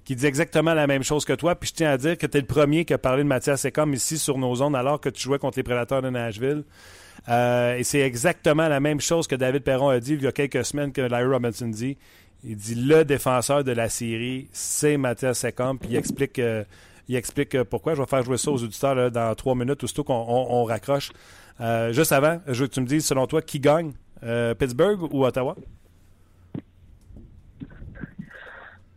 qui 0.03 0.15
dit 0.15 0.25
exactement 0.25 0.73
la 0.73 0.85
même 0.85 1.03
chose 1.03 1.25
que 1.25 1.33
toi. 1.33 1.55
Puis 1.55 1.69
je 1.69 1.75
tiens 1.75 1.91
à 1.91 1.97
dire 1.97 2.17
que 2.17 2.27
tu 2.27 2.37
es 2.37 2.41
le 2.41 2.45
premier 2.45 2.85
qui 2.85 2.93
a 2.93 2.97
parlé 2.97 3.23
de 3.23 3.27
Mathias 3.27 3.61
Secom 3.61 3.91
ici 3.93 4.17
sur 4.17 4.37
nos 4.37 4.53
zones 4.55 4.75
alors 4.75 5.01
que 5.01 5.09
tu 5.09 5.23
jouais 5.23 5.39
contre 5.39 5.57
les 5.57 5.63
Prédateurs 5.63 6.01
de 6.01 6.09
Nashville. 6.09 6.63
Euh, 7.27 7.77
et 7.77 7.83
c'est 7.83 8.01
exactement 8.01 8.67
la 8.67 8.79
même 8.79 9.01
chose 9.01 9.27
que 9.27 9.35
David 9.35 9.63
Perron 9.63 9.89
a 9.89 9.99
dit 9.99 10.13
il 10.13 10.21
y 10.21 10.27
a 10.27 10.31
quelques 10.31 10.63
semaines 10.63 10.91
que 10.91 11.01
Larry 11.01 11.25
Robinson 11.25 11.67
dit. 11.67 11.97
Il 12.43 12.55
dit 12.57 12.75
le 12.75 13.03
défenseur 13.03 13.63
de 13.63 13.71
la 13.71 13.89
série, 13.89 14.47
c'est 14.51 14.97
Mathias 14.97 15.39
Secom. 15.39 15.79
Puis 15.79 15.89
il 15.91 15.95
explique, 15.95 16.39
il 17.07 17.15
explique 17.15 17.61
pourquoi. 17.63 17.93
Je 17.95 18.01
vais 18.01 18.07
faire 18.07 18.23
jouer 18.23 18.37
ça 18.37 18.51
aux 18.51 18.63
auditeurs 18.63 19.11
dans 19.11 19.35
trois 19.35 19.55
minutes, 19.55 19.83
aussitôt 19.83 20.03
qu'on 20.03 20.25
on, 20.27 20.63
raccroche. 20.63 21.11
Euh, 21.61 21.91
juste 21.93 22.11
avant, 22.11 22.41
je 22.47 22.61
veux 22.61 22.67
que 22.67 22.73
tu 22.73 22.81
me 22.81 22.85
dises, 22.85 23.05
selon 23.05 23.27
toi, 23.27 23.41
qui 23.41 23.59
gagne, 23.59 23.93
euh, 24.23 24.53
Pittsburgh 24.53 25.01
ou 25.13 25.25
Ottawa? 25.25 25.55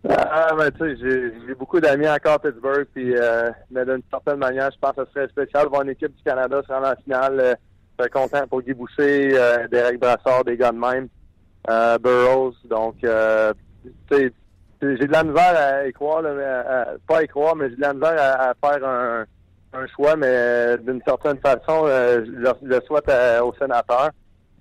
Ah, 0.08 0.54
ben, 0.56 0.70
tu 0.70 0.78
sais, 0.78 0.96
j'ai- 1.46 1.54
beaucoup 1.54 1.80
d'amis 1.80 2.08
encore 2.08 2.34
à 2.34 2.38
Pittsburgh, 2.38 2.86
puis, 2.94 3.14
euh, 3.14 3.50
mais 3.70 3.84
d'une 3.84 4.02
certaine 4.10 4.38
manière, 4.38 4.70
je 4.70 4.78
pense 4.78 4.92
que 4.92 5.04
ce 5.06 5.12
serait 5.12 5.28
spécial 5.28 5.66
voir 5.68 5.82
une 5.82 5.90
équipe 5.90 6.14
du 6.16 6.22
Canada 6.22 6.62
se 6.66 6.72
rendre 6.72 6.88
en 6.88 7.02
finale. 7.02 7.40
Euh, 7.40 7.54
je 8.00 8.06
content 8.08 8.46
pour 8.46 8.62
Guy 8.62 8.74
Boucher, 8.74 9.36
euh, 9.36 9.66
Derek 9.68 9.98
Brassard, 9.98 10.44
des 10.44 10.56
gars 10.56 10.70
de 10.70 10.78
même, 10.78 11.08
euh, 11.68 11.98
Burroughs. 11.98 12.54
Donc, 12.64 13.02
euh, 13.02 13.52
tu 14.08 14.16
sais, 14.16 14.32
j'ai 14.80 15.06
de 15.06 15.12
la 15.12 15.24
misère 15.24 15.54
à 15.56 15.86
y 15.86 15.92
croire, 15.92 16.24
à- 16.24 16.86
pas 17.06 17.18
à 17.18 17.22
y 17.22 17.28
croire, 17.28 17.56
mais 17.56 17.70
j'ai 17.70 17.76
de 17.76 17.80
la 17.80 17.90
à, 17.90 18.54
faire 18.54 18.88
un, 18.88 19.24
choix, 19.94 20.16
mais 20.16 20.26
euh, 20.28 20.76
d'une 20.78 21.00
certaine 21.06 21.38
façon, 21.38 21.84
euh, 21.84 22.24
je 22.24 22.66
le, 22.66 22.80
souhaite 22.86 23.08
à- 23.08 23.44
aux. 23.44 23.52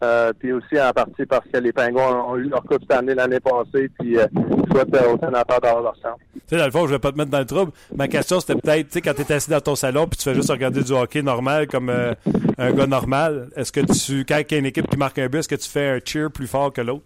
Euh, 0.04 0.32
puis 0.38 0.52
aussi 0.54 0.80
en 0.80 0.92
partie 0.92 1.26
parce 1.26 1.48
que 1.52 1.58
les 1.58 1.74
Pingouins 1.74 2.24
ont, 2.28 2.38
eu 2.38 2.44
leur 2.44 2.62
Coupe 2.62 2.84
Stanley 2.84 3.16
l'année 3.16 3.40
passée, 3.40 3.90
puis 4.00 4.20
euh, 4.20 4.28
je 4.36 4.72
souhaite 4.72 4.94
euh, 4.94 5.14
aux 5.14 5.18
sénateurs 5.18 5.60
d'avoir 5.60 5.82
leur 5.82 5.96
chance. 5.96 6.20
Tu 6.34 6.40
sais, 6.46 6.58
dans 6.58 6.66
le 6.66 6.72
fond, 6.72 6.86
je 6.86 6.92
vais 6.92 7.00
pas 7.00 7.12
te 7.12 7.18
mettre 7.18 7.32
dans 7.32 7.40
le 7.40 7.46
trouble. 7.46 7.72
Ma 7.96 8.08
question, 8.08 8.40
c'était 8.40 8.62
peut-être, 8.62 8.90
tu 8.90 8.94
sais, 8.94 9.02
quand 9.02 9.16
tu 9.16 9.24
es 9.24 9.32
assis 9.34 9.50
dans 9.50 9.60
ton 9.60 9.74
salon 9.74 10.06
puis 10.06 10.18
tu 10.18 10.24
fais 10.24 10.36
juste 10.36 10.52
regarder 10.52 10.84
du 10.84 10.92
hockey 10.92 11.24
normal 11.24 11.66
comme 11.66 11.90
euh, 11.90 12.14
un 12.60 12.74
gars 12.74 12.86
normal, 12.86 13.50
est-ce 13.56 13.72
que 13.72 13.80
tu, 13.80 14.24
quand 14.24 14.38
il 14.38 14.52
y 14.52 14.56
a 14.56 14.60
une 14.60 14.68
équipe 14.68 14.88
qui 14.88 14.98
marque 14.98 15.18
un 15.18 15.30
but, 15.30 15.40
est-ce 15.40 15.50
que 15.50 15.56
tu 15.56 15.68
fais 15.68 15.90
un 15.90 16.00
cheer 16.06 16.30
plus 16.30 16.46
fort 16.46 16.72
que 16.72 16.82
l'autre? 16.82 17.06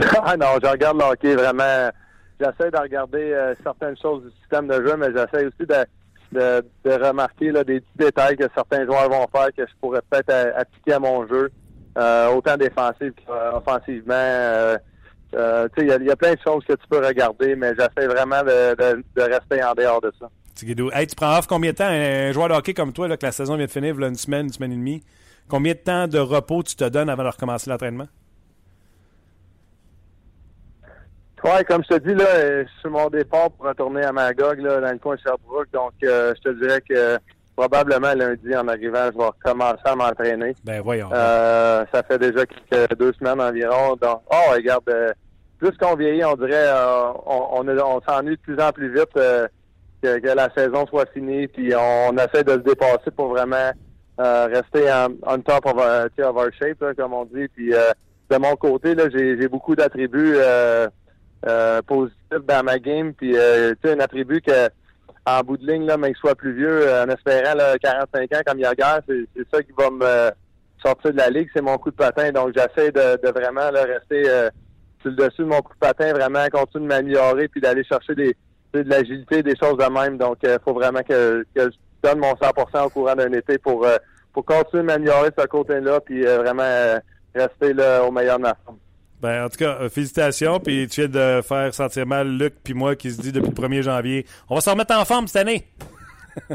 ah 0.24 0.36
non, 0.36 0.46
je 0.62 0.68
regarde 0.68 0.98
le 0.98 1.04
hockey 1.04 1.34
vraiment. 1.34 1.90
J'essaie 2.40 2.70
de 2.70 2.78
regarder 2.78 3.32
euh, 3.32 3.54
certaines 3.62 3.96
choses 3.96 4.22
du 4.24 4.30
système 4.40 4.68
de 4.68 4.74
jeu, 4.74 4.96
mais 4.96 5.08
j'essaie 5.08 5.46
aussi 5.46 5.66
de, 5.66 5.84
de, 6.32 6.64
de 6.84 7.04
remarquer 7.04 7.50
là, 7.50 7.64
des 7.64 7.80
petits 7.80 7.98
détails 7.98 8.36
que 8.36 8.44
certains 8.54 8.84
joueurs 8.84 9.08
vont 9.08 9.26
faire 9.34 9.48
que 9.56 9.66
je 9.66 9.72
pourrais 9.80 10.00
peut-être 10.08 10.30
euh, 10.30 10.52
appliquer 10.56 10.92
à 10.92 11.00
mon 11.00 11.26
jeu, 11.26 11.50
euh, 11.98 12.28
autant 12.32 12.56
défensif 12.56 13.12
qu'offensivement. 13.26 14.14
Euh, 14.14 14.76
il 15.32 15.86
y 15.86 16.10
a- 16.10 16.16
plein 16.16 16.34
de 16.34 16.40
choses 16.46 16.64
que 16.64 16.72
tu 16.72 16.86
peux 16.88 17.04
regarder, 17.04 17.54
mais 17.54 17.72
j'essaie 17.78 18.06
vraiment 18.06 18.42
de, 18.42 18.74
de, 18.74 19.22
rester 19.22 19.62
en 19.62 19.74
dehors 19.74 20.00
de 20.00 20.12
ça. 20.18 20.30
Tu 20.54 21.14
prends 21.16 21.38
off 21.38 21.46
combien 21.46 21.72
de 21.72 21.76
temps? 21.76 21.88
Un, 21.88 22.32
joueur 22.32 22.48
de 22.48 22.54
hockey 22.54 22.72
comme 22.72 22.92
toi, 22.92 23.08
là, 23.08 23.16
que 23.16 23.26
la 23.26 23.32
saison 23.32 23.56
vient 23.56 23.66
de 23.66 23.70
finir, 23.70 23.98
une 23.98 24.14
semaine, 24.14 24.46
une 24.46 24.52
semaine 24.52 24.72
et 24.72 24.76
demie, 24.76 25.02
combien 25.48 25.74
de 25.74 25.78
temps 25.78 26.08
de 26.08 26.18
repos 26.18 26.62
tu 26.62 26.76
te 26.76 26.84
donnes 26.84 27.10
avant 27.10 27.24
de 27.24 27.28
recommencer 27.28 27.68
l'entraînement? 27.68 28.08
Ouais, 31.44 31.64
comme 31.64 31.82
je 31.84 31.96
te 31.96 32.08
dis, 32.08 32.14
là, 32.14 32.24
euh, 32.26 32.64
je 32.64 32.70
suis 32.70 32.80
sur 32.80 32.90
mon 32.90 33.08
départ 33.08 33.50
pour 33.52 33.66
retourner 33.66 34.02
à 34.02 34.12
Magog, 34.12 34.58
là, 34.58 34.80
dans 34.80 34.90
le 34.90 34.98
coin 34.98 35.14
de 35.14 35.20
Sherbrooke. 35.20 35.70
Donc, 35.72 35.92
euh, 36.02 36.34
je 36.36 36.50
te 36.50 36.60
dirais 36.60 36.80
que 36.80 37.18
probablement 37.56 38.14
lundi, 38.14 38.54
en 38.54 38.68
arrivant, 38.68 39.10
je 39.12 39.18
vais 39.18 39.24
recommencer 39.24 39.82
à 39.84 39.96
m'entraîner. 39.96 40.54
Ben 40.64 40.80
voyons. 40.80 41.10
Euh, 41.12 41.84
ça 41.92 42.02
fait 42.04 42.18
déjà 42.18 42.44
quelques 42.46 42.96
deux 42.96 43.12
semaines 43.14 43.40
environ. 43.40 43.96
Donc, 44.00 44.20
oh, 44.30 44.52
regarde, 44.52 44.88
euh, 44.88 45.12
plus 45.58 45.76
qu'on 45.76 45.96
vieillit, 45.96 46.24
on 46.24 46.36
dirait, 46.36 46.68
euh, 46.68 47.12
on, 47.26 47.66
on, 47.66 48.00
s'ennuie 48.08 48.36
de 48.36 48.40
plus 48.40 48.60
en 48.60 48.70
plus 48.70 48.92
vite 48.94 49.16
euh, 49.16 49.48
que, 50.02 50.18
que 50.18 50.28
la 50.28 50.48
saison 50.56 50.86
soit 50.86 51.10
finie. 51.12 51.48
Puis 51.48 51.72
on, 51.74 52.16
essaie 52.16 52.44
de 52.44 52.52
se 52.52 52.58
dépasser 52.58 53.10
pour 53.16 53.28
vraiment 53.28 53.72
euh, 54.20 54.48
rester 54.52 54.90
en, 54.92 55.08
on 55.26 55.40
top 55.40 55.66
of 55.66 55.74
our, 55.76 56.06
of 56.28 56.36
our 56.36 56.50
shape, 56.60 56.80
là, 56.80 56.94
comme 56.94 57.12
on 57.12 57.24
dit. 57.24 57.48
Puis 57.54 57.74
euh, 57.74 57.90
de 58.30 58.36
mon 58.36 58.54
côté, 58.54 58.94
là, 58.94 59.04
j'ai, 59.12 59.40
j'ai 59.40 59.48
beaucoup 59.48 59.74
d'attributs 59.74 60.34
euh, 60.36 60.88
euh, 61.46 61.82
positifs 61.82 62.46
dans 62.46 62.64
ma 62.64 62.78
game. 62.78 63.12
Puis 63.14 63.36
euh, 63.36 63.72
tu 63.82 63.88
sais, 63.88 63.94
un 63.94 64.00
attribut 64.00 64.40
que 64.40 64.68
en 65.26 65.40
bout 65.42 65.58
de 65.58 65.66
ligne, 65.70 65.86
là, 65.86 65.96
mais 65.96 66.08
qu'il 66.08 66.16
soit 66.16 66.34
plus 66.34 66.54
vieux, 66.54 66.88
euh, 66.88 67.04
en 67.04 67.08
espérant 67.08 67.54
là, 67.54 67.76
45 67.78 68.34
ans 68.34 68.40
comme 68.46 68.60
Yager, 68.60 69.00
c'est, 69.06 69.46
ça 69.52 69.62
qui 69.62 69.72
va 69.76 69.90
me 69.90 70.30
sortir 70.82 71.12
de 71.12 71.18
la 71.18 71.28
ligue, 71.28 71.48
c'est 71.54 71.60
mon 71.60 71.76
coup 71.76 71.90
de 71.90 71.96
patin. 71.96 72.32
Donc 72.32 72.54
j'essaie 72.56 72.90
de, 72.92 73.20
de 73.22 73.30
vraiment 73.30 73.70
là, 73.70 73.84
rester 73.84 74.22
euh, 74.28 74.48
sur 75.00 75.10
le 75.10 75.16
dessus 75.16 75.42
de 75.42 75.46
mon 75.46 75.60
coup 75.60 75.74
de 75.74 75.78
patin, 75.78 76.12
vraiment 76.12 76.46
continuer 76.50 76.84
de 76.84 76.88
m'améliorer 76.88 77.48
puis 77.48 77.60
d'aller 77.60 77.84
chercher 77.84 78.14
des, 78.14 78.36
de 78.72 78.82
l'agilité, 78.82 79.42
des 79.42 79.56
choses 79.56 79.76
de 79.76 79.92
même. 79.92 80.16
Donc 80.18 80.38
il 80.42 80.58
faut 80.64 80.74
vraiment 80.74 81.02
que, 81.02 81.44
que 81.54 81.70
je 81.70 81.76
donne 82.02 82.18
mon 82.18 82.32
100% 82.32 82.86
au 82.86 82.90
courant 82.90 83.14
d'un 83.14 83.32
été 83.32 83.58
pour, 83.58 83.84
euh, 83.84 83.96
pour 84.32 84.44
continuer 84.44 84.82
de 84.82 84.86
m'améliorer 84.86 85.30
ce 85.36 85.46
côté-là 85.46 86.00
puis 86.00 86.26
euh, 86.26 86.38
vraiment 86.38 86.62
euh, 86.62 86.98
rester 87.34 87.72
là, 87.72 88.04
au 88.04 88.10
meilleur 88.10 88.38
de 88.38 88.42
ma 88.42 88.54
forme. 88.64 88.78
Ben, 89.20 89.44
en 89.44 89.48
tout 89.48 89.56
cas, 89.58 89.78
euh, 89.80 89.88
félicitations. 89.88 90.60
Puis 90.60 90.86
tu 90.88 91.06
viens 91.06 91.10
de 91.10 91.42
faire 91.42 91.74
sentir 91.74 92.06
mal 92.06 92.28
Luc 92.28 92.54
puis 92.62 92.74
moi 92.74 92.94
qui 92.96 93.10
se 93.10 93.20
dit 93.20 93.32
depuis 93.32 93.50
le 93.50 93.68
1er 93.68 93.82
janvier 93.82 94.26
on 94.48 94.54
va 94.54 94.60
se 94.60 94.70
remettre 94.70 94.94
en 94.94 95.04
forme 95.04 95.26
cette 95.26 95.42
année. 95.42 95.66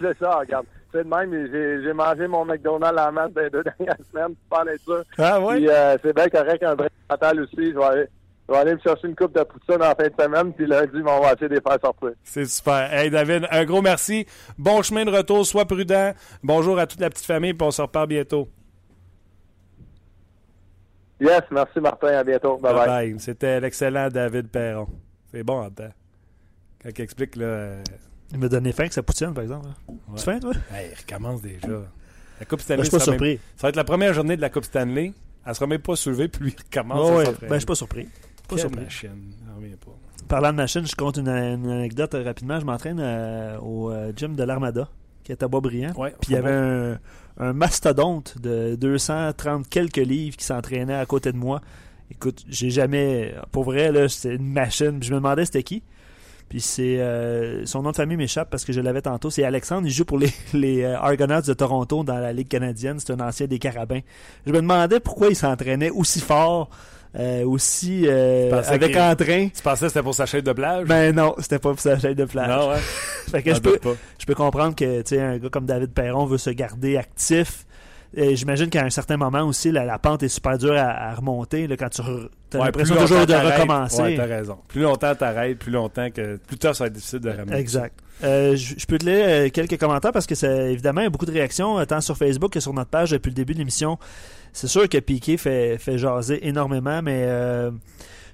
c'est 0.00 0.18
ça, 0.18 0.36
regarde. 0.38 0.66
C'est 0.92 1.04
de 1.04 1.08
même, 1.08 1.30
j'ai, 1.32 1.82
j'ai 1.82 1.92
mangé 1.92 2.26
mon 2.26 2.44
McDonald's 2.44 2.98
à 2.98 3.06
la 3.06 3.12
masse 3.12 3.32
des 3.32 3.50
deux 3.50 3.62
dernières 3.62 3.96
semaines, 4.10 4.30
tu 4.30 4.48
parlais 4.48 4.74
de 4.74 4.80
ça. 4.86 5.02
Ah 5.18 5.40
ouais? 5.40 5.56
Puis 5.56 5.68
euh, 5.68 5.96
c'est 6.02 6.14
bien 6.14 6.28
correct, 6.28 6.62
un 6.62 6.74
break 6.74 6.92
mental 7.10 7.40
aussi. 7.40 7.72
Je 7.72 7.76
vais, 7.76 7.84
aller, 7.84 8.06
je 8.48 8.54
vais 8.54 8.60
aller 8.60 8.74
me 8.74 8.80
chercher 8.80 9.08
une 9.08 9.16
coupe 9.16 9.34
de 9.34 9.42
poutine 9.42 9.82
en 9.82 9.94
fin 9.94 10.08
de 10.08 10.14
semaine, 10.18 10.52
puis 10.52 10.66
lundi, 10.66 10.98
on 11.04 11.20
va 11.20 11.32
essayer 11.32 11.48
de 11.48 11.54
les 11.54 11.60
faire 11.60 11.78
sortir. 11.82 12.10
C'est 12.22 12.46
super. 12.46 12.92
Hey 12.92 13.10
David, 13.10 13.46
un 13.50 13.64
gros 13.64 13.82
merci. 13.82 14.26
Bon 14.56 14.80
chemin 14.82 15.04
de 15.04 15.10
retour, 15.10 15.44
sois 15.44 15.66
prudent. 15.66 16.12
Bonjour 16.42 16.78
à 16.78 16.86
toute 16.86 17.00
la 17.00 17.10
petite 17.10 17.26
famille, 17.26 17.52
puis 17.52 17.66
on 17.66 17.70
se 17.70 17.82
reparle 17.82 18.08
bientôt. 18.08 18.48
Yes, 21.20 21.42
merci 21.50 21.80
Martin, 21.80 22.08
à 22.08 22.24
bientôt. 22.24 22.58
Bye 22.58 22.74
bye. 22.74 23.14
C'était 23.18 23.60
l'excellent 23.60 24.08
David 24.08 24.48
Perron. 24.48 24.86
C'est 25.30 25.42
bon 25.42 25.62
en 25.64 25.70
temps. 25.70 25.92
Quand 26.82 26.90
il 26.96 27.00
explique, 27.02 27.36
là. 27.36 27.44
euh, 27.46 27.82
Il 28.32 28.38
m'a 28.38 28.48
donné 28.48 28.72
faim 28.72 28.82
avec 28.84 28.92
sa 28.92 29.02
poutine, 29.02 29.32
par 29.32 29.42
exemple. 29.42 29.68
Ouais. 29.88 29.96
Tu 30.16 30.22
faim, 30.24 30.38
toi? 30.40 30.52
Hey, 30.72 30.90
il 30.92 30.98
recommence 30.98 31.40
déjà. 31.42 31.68
La 32.38 32.44
Coupe 32.46 32.58
Ben, 32.58 32.64
Stanley, 32.64 32.82
je 32.84 32.88
suis 32.88 32.90
pas 32.90 32.98
ça, 32.98 33.10
va 33.10 33.12
surpris. 33.16 33.28
même- 33.30 33.38
ça 33.56 33.62
va 33.62 33.68
être 33.70 33.76
la 33.76 33.84
première 33.84 34.12
journée 34.12 34.36
de 34.36 34.42
la 34.42 34.50
Coupe 34.50 34.64
Stanley. 34.64 35.12
Elle 35.46 35.54
sera 35.54 35.66
même 35.66 35.80
pas 35.80 35.96
soulevée, 35.96 36.28
puis 36.28 36.44
lui, 36.44 36.54
il 36.58 36.62
recommence 36.62 37.10
à 37.10 37.14
ouais. 37.14 37.24
Ben, 37.42 37.48
je 37.52 37.56
suis 37.58 37.66
pas 37.66 37.74
surpris. 37.74 38.04
Pas 38.04 38.10
Quelle 38.50 38.58
surpris. 38.60 38.80
machine. 38.84 39.32
Pas. 39.84 39.90
Parlant 40.28 40.50
de 40.52 40.56
machine, 40.56 40.86
je 40.86 40.94
compte 40.94 41.16
une, 41.16 41.28
une 41.28 41.70
anecdote 41.70 42.14
euh, 42.14 42.22
rapidement. 42.24 42.60
Je 42.60 42.66
m'entraîne 42.66 42.98
euh, 43.00 43.58
au 43.60 43.90
euh, 43.90 44.12
gym 44.14 44.34
de 44.36 44.42
l'Armada, 44.42 44.88
qui 45.24 45.32
est 45.32 45.42
à 45.42 45.48
Boisbriand. 45.48 45.92
Ouais, 45.96 46.14
Puis 46.20 46.32
il 46.32 46.34
y 46.34 46.36
avait 46.36 46.52
un, 46.52 46.98
un 47.38 47.52
mastodonte 47.52 48.36
de 48.40 48.76
230 48.76 49.68
quelques 49.68 49.96
livres 49.96 50.36
qui 50.36 50.44
s'entraînait 50.44 50.94
à 50.94 51.06
côté 51.06 51.32
de 51.32 51.36
moi. 51.36 51.60
Écoute, 52.10 52.44
j'ai 52.48 52.70
jamais. 52.70 53.34
Pour 53.52 53.64
vrai, 53.64 53.90
là, 53.92 54.08
c'était 54.08 54.36
une 54.36 54.52
machine. 54.52 55.02
Je 55.02 55.10
me 55.10 55.16
demandais 55.16 55.44
c'était 55.44 55.62
qui. 55.62 55.82
Puis 56.48 56.60
c'est. 56.60 57.00
euh, 57.00 57.66
son 57.66 57.82
nom 57.82 57.90
de 57.90 57.96
famille 57.96 58.16
m'échappe 58.16 58.48
parce 58.50 58.64
que 58.64 58.72
je 58.72 58.80
l'avais 58.80 59.02
tantôt. 59.02 59.30
C'est 59.30 59.42
Alexandre. 59.44 59.86
Il 59.88 59.90
joue 59.92 60.04
pour 60.04 60.18
les, 60.18 60.32
les 60.54 60.82
euh, 60.82 60.96
Argonauts 60.98 61.40
de 61.42 61.52
Toronto 61.54 62.04
dans 62.04 62.18
la 62.18 62.32
Ligue 62.32 62.48
canadienne. 62.48 63.00
C'est 63.00 63.12
un 63.12 63.20
ancien 63.20 63.46
des 63.48 63.58
Carabins. 63.58 64.00
Je 64.46 64.52
me 64.52 64.58
demandais 64.58 65.00
pourquoi 65.00 65.28
il 65.28 65.36
s'entraînait 65.36 65.90
aussi 65.90 66.20
fort, 66.20 66.70
euh, 67.18 67.44
aussi. 67.44 68.04
euh, 68.06 68.48
Tu 68.50 68.54
pensais 68.56 68.70
avec 68.72 68.96
entrain. 68.96 69.48
Tu 69.54 69.62
pensais 69.62 69.86
que 69.86 69.88
c'était 69.88 70.02
pour 70.02 70.14
sa 70.14 70.26
chaîne 70.26 70.42
de 70.42 70.52
plage? 70.52 70.86
Ben 70.86 71.14
non, 71.14 71.34
c'était 71.38 71.58
pas 71.58 71.70
pour 71.70 71.80
sa 71.80 71.98
chaîne 71.98 72.14
de 72.14 72.24
plage. 72.24 72.48
non, 72.48 72.68
ouais. 72.70 72.78
Fait 73.30 73.42
que 73.42 73.54
je 73.54 73.60
peux, 73.60 73.78
je 74.18 74.26
peux 74.26 74.34
comprendre 74.34 74.74
que 74.76 75.02
tu 75.02 75.16
sais, 75.16 75.20
un 75.20 75.38
gars 75.38 75.48
comme 75.48 75.66
David 75.66 75.92
Perron 75.92 76.26
veut 76.26 76.38
se 76.38 76.50
garder 76.50 76.96
actif. 76.96 77.64
Et 78.14 78.36
J'imagine 78.36 78.70
qu'à 78.70 78.82
un 78.84 78.88
certain 78.90 79.16
moment 79.16 79.42
aussi, 79.42 79.70
la, 79.72 79.84
la 79.84 79.98
pente 79.98 80.22
est 80.22 80.28
super 80.28 80.56
dure 80.56 80.72
à, 80.74 80.84
à 81.10 81.14
remonter. 81.14 81.66
Là, 81.66 81.76
quand 81.76 81.88
tu 81.90 82.00
as 82.00 82.04
Ouais, 82.58 82.64
l'impression 82.66 82.94
toujours 82.94 83.26
de 83.26 83.34
recommencer. 83.34 84.00
Ouais, 84.02 84.16
t'as 84.16 84.24
raison. 84.24 84.58
Plus 84.68 84.80
longtemps 84.82 85.14
t'arrêtes, 85.14 85.58
plus 85.58 85.72
longtemps 85.72 86.08
que. 86.10 86.36
Plus 86.36 86.56
tard, 86.56 86.74
ça 86.74 86.84
va 86.84 86.88
être 86.88 86.94
difficile 86.94 87.18
de 87.18 87.30
ramener. 87.30 87.56
Exact. 87.58 87.98
Euh, 88.24 88.56
je 88.56 88.86
peux 88.86 88.96
te 88.96 89.04
lire 89.04 89.24
euh, 89.28 89.48
quelques 89.50 89.76
commentaires 89.78 90.12
parce 90.12 90.26
que 90.26 90.34
c'est 90.34 90.72
évidemment 90.72 91.02
il 91.02 91.04
y 91.04 91.06
a 91.08 91.10
beaucoup 91.10 91.26
de 91.26 91.32
réactions 91.32 91.78
euh, 91.78 91.84
tant 91.84 92.00
sur 92.00 92.16
Facebook 92.16 92.50
que 92.52 92.60
sur 92.60 92.72
notre 92.72 92.88
page 92.88 93.10
depuis 93.10 93.28
le 93.28 93.34
début 93.34 93.52
de 93.52 93.58
l'émission. 93.58 93.98
C'est 94.56 94.68
sûr 94.68 94.88
que 94.88 94.96
Piqué 94.96 95.36
fait, 95.36 95.76
fait 95.76 95.98
jaser 95.98 96.48
énormément, 96.48 97.02
mais 97.02 97.24
euh, 97.26 97.70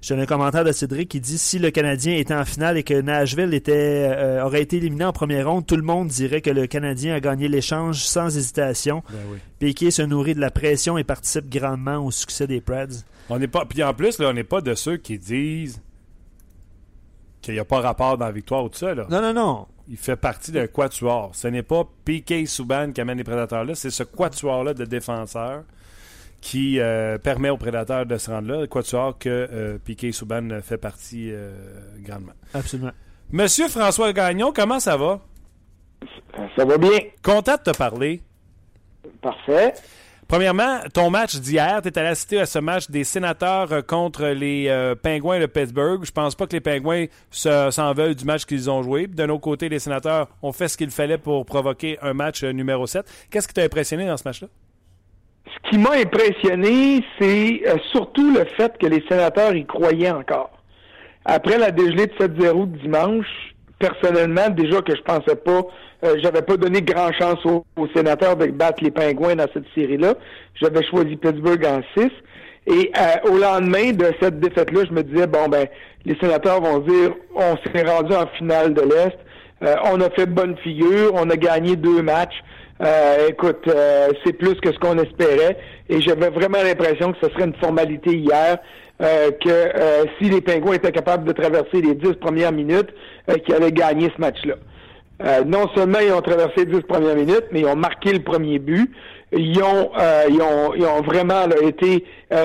j'ai 0.01 0.15
un 0.15 0.25
commentaire 0.25 0.63
de 0.63 0.71
Cédric 0.71 1.09
qui 1.09 1.19
dit 1.19 1.37
si 1.37 1.59
le 1.59 1.73
Canadien 1.73 2.15
était 2.15 2.33
en 2.33 2.45
finale 2.45 2.79
et 2.79 2.85
que 2.85 2.95
Nashville 2.95 3.53
était 3.53 4.09
euh, 4.17 4.45
aurait 4.45 4.63
été 4.63 4.77
éliminé 4.77 5.05
en 5.05 5.13
première 5.13 5.51
ronde, 5.51 5.67
tout 5.67 5.75
le 5.75 5.83
monde 5.83 6.07
dirait 6.07 6.41
que 6.41 6.51
le 6.51 6.69
Canadien 6.69 7.17
a 7.17 7.19
gagné 7.19 7.49
l'échange 7.49 8.05
sans 8.05 8.37
hésitation. 8.37 9.03
Ben 9.11 9.19
oui. 9.33 9.39
Piqué 9.59 9.91
se 9.91 10.03
nourrit 10.03 10.37
de 10.37 10.41
la 10.41 10.53
pression 10.53 10.97
et 10.97 11.03
participe 11.03 11.51
grandement 11.51 11.97
au 11.97 12.13
succès 12.13 12.47
des 12.47 12.61
Preds. 12.61 13.03
On 13.29 13.41
n'est 13.41 13.49
pas. 13.49 13.65
Puis 13.65 13.83
en 13.83 13.93
plus, 13.93 14.21
là, 14.21 14.29
on 14.29 14.33
n'est 14.33 14.45
pas 14.45 14.61
de 14.61 14.77
ceux 14.77 14.99
qui 14.99 15.19
disent 15.19 15.83
qu'il 17.41 17.55
n'y 17.55 17.61
a 17.61 17.65
pas 17.65 17.81
rapport 17.81 18.17
dans 18.17 18.27
la 18.27 18.33
victoire 18.33 18.63
ou 18.63 18.69
tout 18.69 18.79
ça. 18.79 18.95
Là. 18.95 19.09
Non, 19.11 19.21
non, 19.21 19.33
non. 19.33 19.67
Il 19.89 19.97
fait 19.97 20.15
partie 20.15 20.53
d'un 20.53 20.69
quatuor. 20.69 21.33
Ce 21.35 21.49
n'est 21.49 21.65
pas 21.65 21.83
PK 22.05 22.47
Subban 22.47 22.93
qui 22.93 23.01
amène 23.01 23.19
les 23.19 23.25
prédateurs-là, 23.25 23.75
c'est 23.75 23.91
ce 23.91 24.05
quatuor-là 24.05 24.73
de 24.73 24.85
défenseurs 24.85 25.65
qui 26.43 26.79
euh, 26.81 27.17
permet 27.17 27.49
aux 27.49 27.57
prédateurs 27.57 28.05
de 28.05 28.19
se 28.19 28.31
rendre 28.31 28.49
là. 28.53 28.61
Le 28.61 28.67
quatuor 28.67 29.17
que 29.19 29.31
euh, 29.31 29.79
PK 29.79 30.13
Subban 30.13 30.61
fait 30.61 30.77
partie 30.77 31.31
euh, 31.33 31.55
grandement. 32.01 32.33
Absolument. 32.53 32.91
Monsieur 33.31 33.69
François 33.69 34.13
Gagnon, 34.13 34.53
comment 34.55 34.79
ça 34.81 34.97
va? 34.99 35.21
Ça 36.57 36.65
va 36.67 36.77
bien. 36.77 36.99
Content 37.23 37.55
de 37.65 37.71
te 37.71 37.77
parler. 37.77 38.21
Parfait. 39.23 39.73
Premièrement, 40.29 40.79
ton 40.95 41.11
match 41.11 41.37
d'hier, 41.37 41.81
tu 41.83 41.89
es 41.89 41.99
allé 41.99 42.09
assister 42.09 42.41
à 42.41 42.47
ce 42.47 42.59
match 42.59 42.89
des 42.91 43.05
sénateurs 43.05 43.71
euh, 43.71 43.83
contre 43.83 44.25
les 44.27 44.67
euh, 44.69 44.95
Pingouins 44.95 45.39
de 45.41 45.47
Pittsburgh. 45.47 46.05
Je 46.05 46.11
pense 46.11 46.35
pas 46.35 46.47
que 46.47 46.53
les 46.55 46.61
Pingouins 46.61 47.07
se- 47.31 47.71
s'en 47.71 47.93
veulent 47.93 48.15
du 48.15 48.25
match 48.25 48.47
qu'ils 48.47 48.71
ont 48.71 48.83
joué. 48.83 49.07
D'un 49.07 49.29
autre 49.29 49.43
côté, 49.43 49.69
les 49.69 49.79
sénateurs 49.79 50.29
ont 50.43 50.53
fait 50.53 50.69
ce 50.69 50.77
qu'il 50.77 50.91
fallait 50.91 51.19
pour 51.19 51.45
provoquer 51.45 51.99
un 52.01 52.15
match 52.15 52.45
numéro 52.45 52.87
7. 52.87 53.05
Qu'est-ce 53.31 53.47
qui 53.47 53.55
t'a 53.55 53.63
impressionné 53.63 54.07
dans 54.07 54.17
ce 54.17 54.23
match-là? 54.25 54.49
Ce 55.55 55.71
qui 55.71 55.79
m'a 55.79 55.93
impressionné, 55.93 57.05
c'est 57.19 57.63
euh, 57.67 57.77
surtout 57.91 58.33
le 58.33 58.45
fait 58.57 58.77
que 58.79 58.87
les 58.87 59.03
sénateurs 59.09 59.55
y 59.55 59.65
croyaient 59.65 60.11
encore. 60.11 60.51
Après 61.25 61.59
la 61.59 61.71
dégelée 61.71 62.07
de 62.07 62.13
7-0 62.15 62.73
de 62.73 62.79
dimanche, 62.79 63.27
personnellement, 63.79 64.49
déjà 64.51 64.81
que 64.81 64.95
je 64.95 65.03
pensais 65.03 65.37
pas, 65.37 65.63
euh, 66.05 66.17
j'avais 66.23 66.43
pas 66.43 66.57
donné 66.57 66.83
grand 66.83 67.13
chance 67.13 67.39
aux, 67.45 67.65
sénateurs 67.95 68.37
de 68.37 68.47
battre 68.47 68.83
les 68.83 68.91
pingouins 68.91 69.37
dans 69.37 69.47
cette 69.53 69.67
série-là. 69.75 70.15
J'avais 70.61 70.85
choisi 70.85 71.17
Pittsburgh 71.17 71.65
en 71.65 71.81
6. 71.97 72.11
Et 72.67 72.93
euh, 72.97 73.31
au 73.31 73.39
lendemain 73.39 73.93
de 73.93 74.13
cette 74.21 74.39
défaite-là, 74.39 74.85
je 74.89 74.93
me 74.93 75.03
disais, 75.03 75.27
bon 75.27 75.49
ben, 75.49 75.67
les 76.05 76.17
sénateurs 76.21 76.61
vont 76.61 76.79
dire, 76.79 77.13
on 77.35 77.57
s'est 77.57 77.83
rendu 77.83 78.15
en 78.15 78.27
finale 78.39 78.75
de 78.75 78.83
l'Est, 78.83 79.19
Euh, 79.63 79.77
on 79.85 80.01
a 80.01 80.11
fait 80.11 80.27
bonne 80.27 80.57
figure, 80.57 81.13
on 81.15 81.31
a 81.31 81.37
gagné 81.37 81.77
deux 81.77 82.03
matchs. 82.03 82.43
Euh, 82.83 83.29
écoute, 83.29 83.63
euh, 83.69 84.09
c'est 84.25 84.33
plus 84.33 84.55
que 84.57 84.73
ce 84.73 84.79
qu'on 84.79 84.99
espérait. 84.99 85.57
Et 85.89 86.01
j'avais 86.01 86.31
vraiment 86.31 86.63
l'impression 86.63 87.13
que 87.13 87.19
ce 87.23 87.33
serait 87.33 87.45
une 87.45 87.55
formalité 87.55 88.17
hier, 88.17 88.59
euh, 89.01 89.31
que 89.31 89.49
euh, 89.49 90.05
si 90.21 90.29
les 90.29 90.41
Pingouins 90.41 90.75
étaient 90.75 90.93
capables 90.93 91.25
de 91.25 91.33
traverser 91.33 91.81
les 91.81 91.95
dix 91.95 92.15
premières 92.15 92.53
minutes, 92.53 92.91
euh, 93.31 93.35
qu'ils 93.35 93.55
allaient 93.55 93.73
gagner 93.73 94.11
ce 94.15 94.21
match-là. 94.21 94.55
Euh, 95.25 95.45
non 95.45 95.69
seulement 95.77 96.01
ils 96.01 96.13
ont 96.13 96.21
traversé 96.23 96.65
les 96.65 96.67
dix 96.67 96.81
premières 96.81 97.15
minutes, 97.15 97.45
mais 97.53 97.61
ils 97.61 97.67
ont 97.67 97.77
marqué 97.77 98.13
le 98.13 98.23
premier 98.23 98.59
but. 98.59 98.91
Ils 99.35 99.63
ont, 99.63 99.91
ils 100.29 100.43
ont, 100.43 100.75
ils 100.75 100.85
ont 100.85 101.01
vraiment 101.01 101.47
là, 101.47 101.57
été 101.63 102.05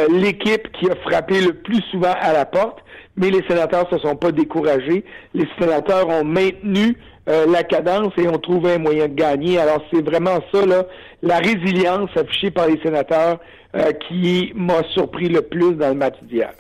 l'équipe 0.10 0.72
qui 0.72 0.90
a 0.90 0.96
frappé 0.96 1.42
le 1.42 1.52
plus 1.52 1.82
souvent 1.92 2.14
à 2.22 2.32
la 2.32 2.46
porte, 2.46 2.78
mais 3.18 3.30
les 3.30 3.44
sénateurs 3.46 3.90
se 3.90 3.98
sont 3.98 4.16
pas 4.16 4.32
découragés. 4.32 5.04
Les 5.34 5.46
sénateurs 5.60 6.08
ont 6.08 6.24
maintenu 6.24 6.96
euh, 7.28 7.46
la 7.46 7.64
cadence 7.64 8.14
et 8.18 8.28
ont 8.28 8.38
trouvé 8.38 8.74
un 8.74 8.78
moyen 8.78 9.08
de 9.08 9.14
gagner. 9.14 9.60
Alors 9.60 9.84
c'est 9.92 10.02
vraiment 10.02 10.40
ça, 10.52 10.66
là, 10.66 10.86
la 11.22 11.40
résilience 11.40 12.10
affichée 12.16 12.52
par 12.52 12.68
les 12.68 12.80
sénateurs 12.82 13.40
euh, 13.76 13.92
qui 14.08 14.52
m'a 14.56 14.84
surpris 14.94 15.28
le 15.28 15.42
plus 15.42 15.74
dans 15.74 15.90
le 15.90 15.96
match 15.96 16.16
d'hier. 16.24 16.54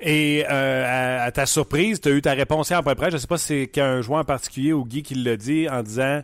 Et 0.00 0.44
euh, 0.50 1.26
à, 1.26 1.30
ta 1.30 1.46
surprise, 1.46 2.00
tu 2.00 2.08
as 2.08 2.12
eu 2.12 2.22
ta 2.22 2.32
réponse 2.32 2.70
hier 2.70 2.78
après 2.78 2.94
près. 2.94 3.10
Je 3.10 3.16
ne 3.16 3.20
sais 3.20 3.26
pas 3.26 3.38
si 3.38 3.46
c'est 3.46 3.66
qu'un 3.66 4.00
joueur 4.00 4.20
en 4.20 4.24
particulier 4.24 4.72
ou 4.72 4.84
Guy 4.84 5.02
qui 5.02 5.14
l'a 5.14 5.36
dit 5.36 5.68
en 5.68 5.82
disant 5.82 6.22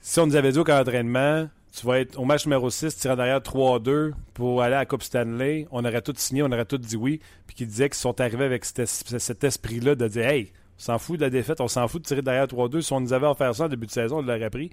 si 0.00 0.18
on 0.18 0.26
nous 0.26 0.34
avait 0.34 0.50
dit 0.50 0.58
au 0.58 0.64
camp 0.64 0.78
d'entraînement, 0.78 1.46
tu 1.78 1.86
vas 1.86 2.00
être 2.00 2.18
au 2.18 2.24
match 2.24 2.44
numéro 2.46 2.70
6, 2.70 2.98
tu 2.98 3.06
iras 3.06 3.16
derrière 3.16 3.38
3-2 3.38 4.12
pour 4.34 4.62
aller 4.62 4.74
à 4.74 4.80
la 4.80 4.86
Coupe 4.86 5.02
Stanley, 5.02 5.66
on 5.70 5.84
aurait 5.84 6.02
tout 6.02 6.12
signé, 6.16 6.42
on 6.42 6.50
aurait 6.50 6.64
tout 6.64 6.78
dit 6.78 6.96
oui. 6.96 7.20
Puis 7.46 7.54
qui 7.54 7.66
disait 7.66 7.88
qu'ils 7.88 7.98
sont 7.98 8.20
arrivés 8.20 8.44
avec 8.44 8.64
cet, 8.64 8.86
cet 8.86 9.44
esprit-là 9.44 9.94
de 9.94 10.08
dire 10.08 10.26
Hey, 10.26 10.52
on 10.61 10.61
s'en 10.76 10.98
fout 10.98 11.16
de 11.16 11.24
la 11.24 11.30
défaite, 11.30 11.60
on 11.60 11.68
s'en 11.68 11.86
fout 11.88 12.02
de 12.02 12.06
tirer 12.06 12.22
derrière 12.22 12.46
3-2. 12.46 12.80
Si 12.80 12.92
on 12.92 13.00
nous 13.00 13.12
avait 13.12 13.26
offert 13.26 13.54
ça 13.54 13.64
en 13.64 13.68
début 13.68 13.86
de 13.86 13.92
saison, 13.92 14.18
on 14.18 14.22
l'aurait 14.22 14.50
pris. 14.50 14.70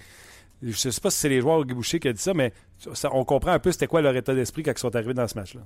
Je 0.61 0.71
sais 0.71 1.01
pas 1.01 1.09
si 1.09 1.19
c'est 1.19 1.29
les 1.29 1.41
joueurs 1.41 1.59
au 1.59 1.65
Boucher 1.65 1.99
qui 1.99 2.07
a 2.07 2.13
dit 2.13 2.21
ça, 2.21 2.33
mais 2.33 2.51
on 3.11 3.23
comprend 3.23 3.51
un 3.51 3.59
peu 3.59 3.71
c'était 3.71 3.87
quoi 3.87 4.01
leur 4.01 4.15
état 4.15 4.33
d'esprit 4.33 4.63
quand 4.63 4.71
ils 4.71 4.79
sont 4.79 4.95
arrivés 4.95 5.13
dans 5.13 5.27
ce 5.27 5.37
match-là. 5.37 5.61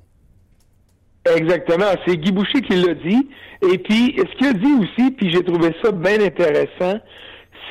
Exactement, 1.35 1.85
c'est 2.05 2.17
Guy 2.17 2.31
Boucher 2.31 2.61
qui 2.61 2.75
l'a 2.75 2.93
dit. 2.93 3.29
Et 3.61 3.77
puis, 3.77 4.15
ce 4.17 4.37
qu'il 4.37 4.47
a 4.47 4.53
dit 4.53 4.73
aussi, 4.81 5.11
puis 5.11 5.31
j'ai 5.31 5.43
trouvé 5.43 5.73
ça 5.81 5.91
bien 5.91 6.21
intéressant, 6.21 6.99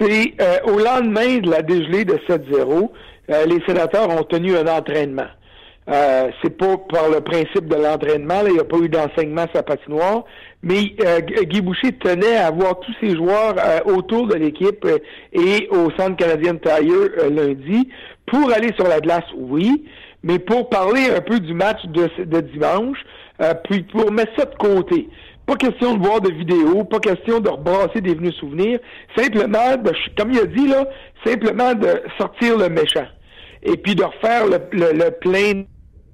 c'est 0.00 0.34
euh, 0.40 0.56
au 0.64 0.78
lendemain 0.78 1.38
de 1.38 1.50
la 1.50 1.62
dégelée 1.62 2.04
de 2.04 2.14
7-0, 2.28 2.90
euh, 3.30 3.46
les 3.46 3.62
sénateurs 3.66 4.08
ont 4.08 4.24
tenu 4.24 4.56
un 4.56 4.66
entraînement. 4.66 5.28
Euh, 5.88 6.30
c'est 6.42 6.56
pas 6.56 6.76
par 6.90 7.10
le 7.10 7.20
principe 7.20 7.66
de 7.66 7.74
l'entraînement, 7.74 8.42
il 8.46 8.54
n'y 8.54 8.60
a 8.60 8.64
pas 8.64 8.78
eu 8.78 8.88
d'enseignement 8.88 9.46
sur 9.46 9.56
la 9.56 9.62
patinoire, 9.64 10.24
mais 10.62 10.94
euh, 11.04 11.20
Gu- 11.20 11.44
Guy 11.46 11.60
Boucher 11.60 11.92
tenait 11.92 12.36
à 12.36 12.46
avoir 12.46 12.78
tous 12.80 12.94
ses 13.00 13.14
joueurs 13.16 13.54
euh, 13.58 13.80
autour 13.92 14.26
de 14.28 14.34
l'équipe 14.34 14.84
euh, 14.84 14.98
et 15.32 15.68
au 15.70 15.90
Centre 15.98 16.16
canadien 16.16 16.56
euh, 16.66 17.30
lundi 17.30 17.88
pour 18.26 18.50
aller 18.52 18.72
sur 18.76 18.86
la 18.88 19.00
glace, 19.00 19.24
oui, 19.36 19.84
mais 20.22 20.38
pour 20.38 20.68
parler 20.68 21.10
un 21.16 21.20
peu 21.20 21.40
du 21.40 21.52
match 21.54 21.84
de, 21.86 22.08
de 22.24 22.40
dimanche, 22.40 22.98
euh, 23.40 23.52
puis 23.64 23.82
pour 23.82 24.10
mettre 24.12 24.32
ça 24.38 24.44
de 24.46 24.54
côté. 24.56 25.08
Pas 25.44 25.56
question 25.56 25.96
de 25.96 26.06
voir 26.06 26.20
de 26.20 26.30
vidéos, 26.32 26.84
pas 26.84 27.00
question 27.00 27.40
de 27.40 27.48
rebrasser 27.48 28.00
des 28.00 28.14
venus 28.14 28.34
souvenirs, 28.36 28.78
simplement, 29.16 29.76
comme 30.16 30.30
il 30.32 30.38
a 30.38 30.46
dit 30.46 30.68
là, 30.68 30.86
simplement 31.24 31.74
de 31.74 31.88
sortir 32.18 32.56
le 32.56 32.68
méchant 32.68 33.06
et 33.64 33.76
puis 33.76 33.94
de 33.96 34.04
refaire 34.04 34.46
le, 34.46 34.58
le- 34.70 34.92
le 34.92 35.10
plein 35.10 35.64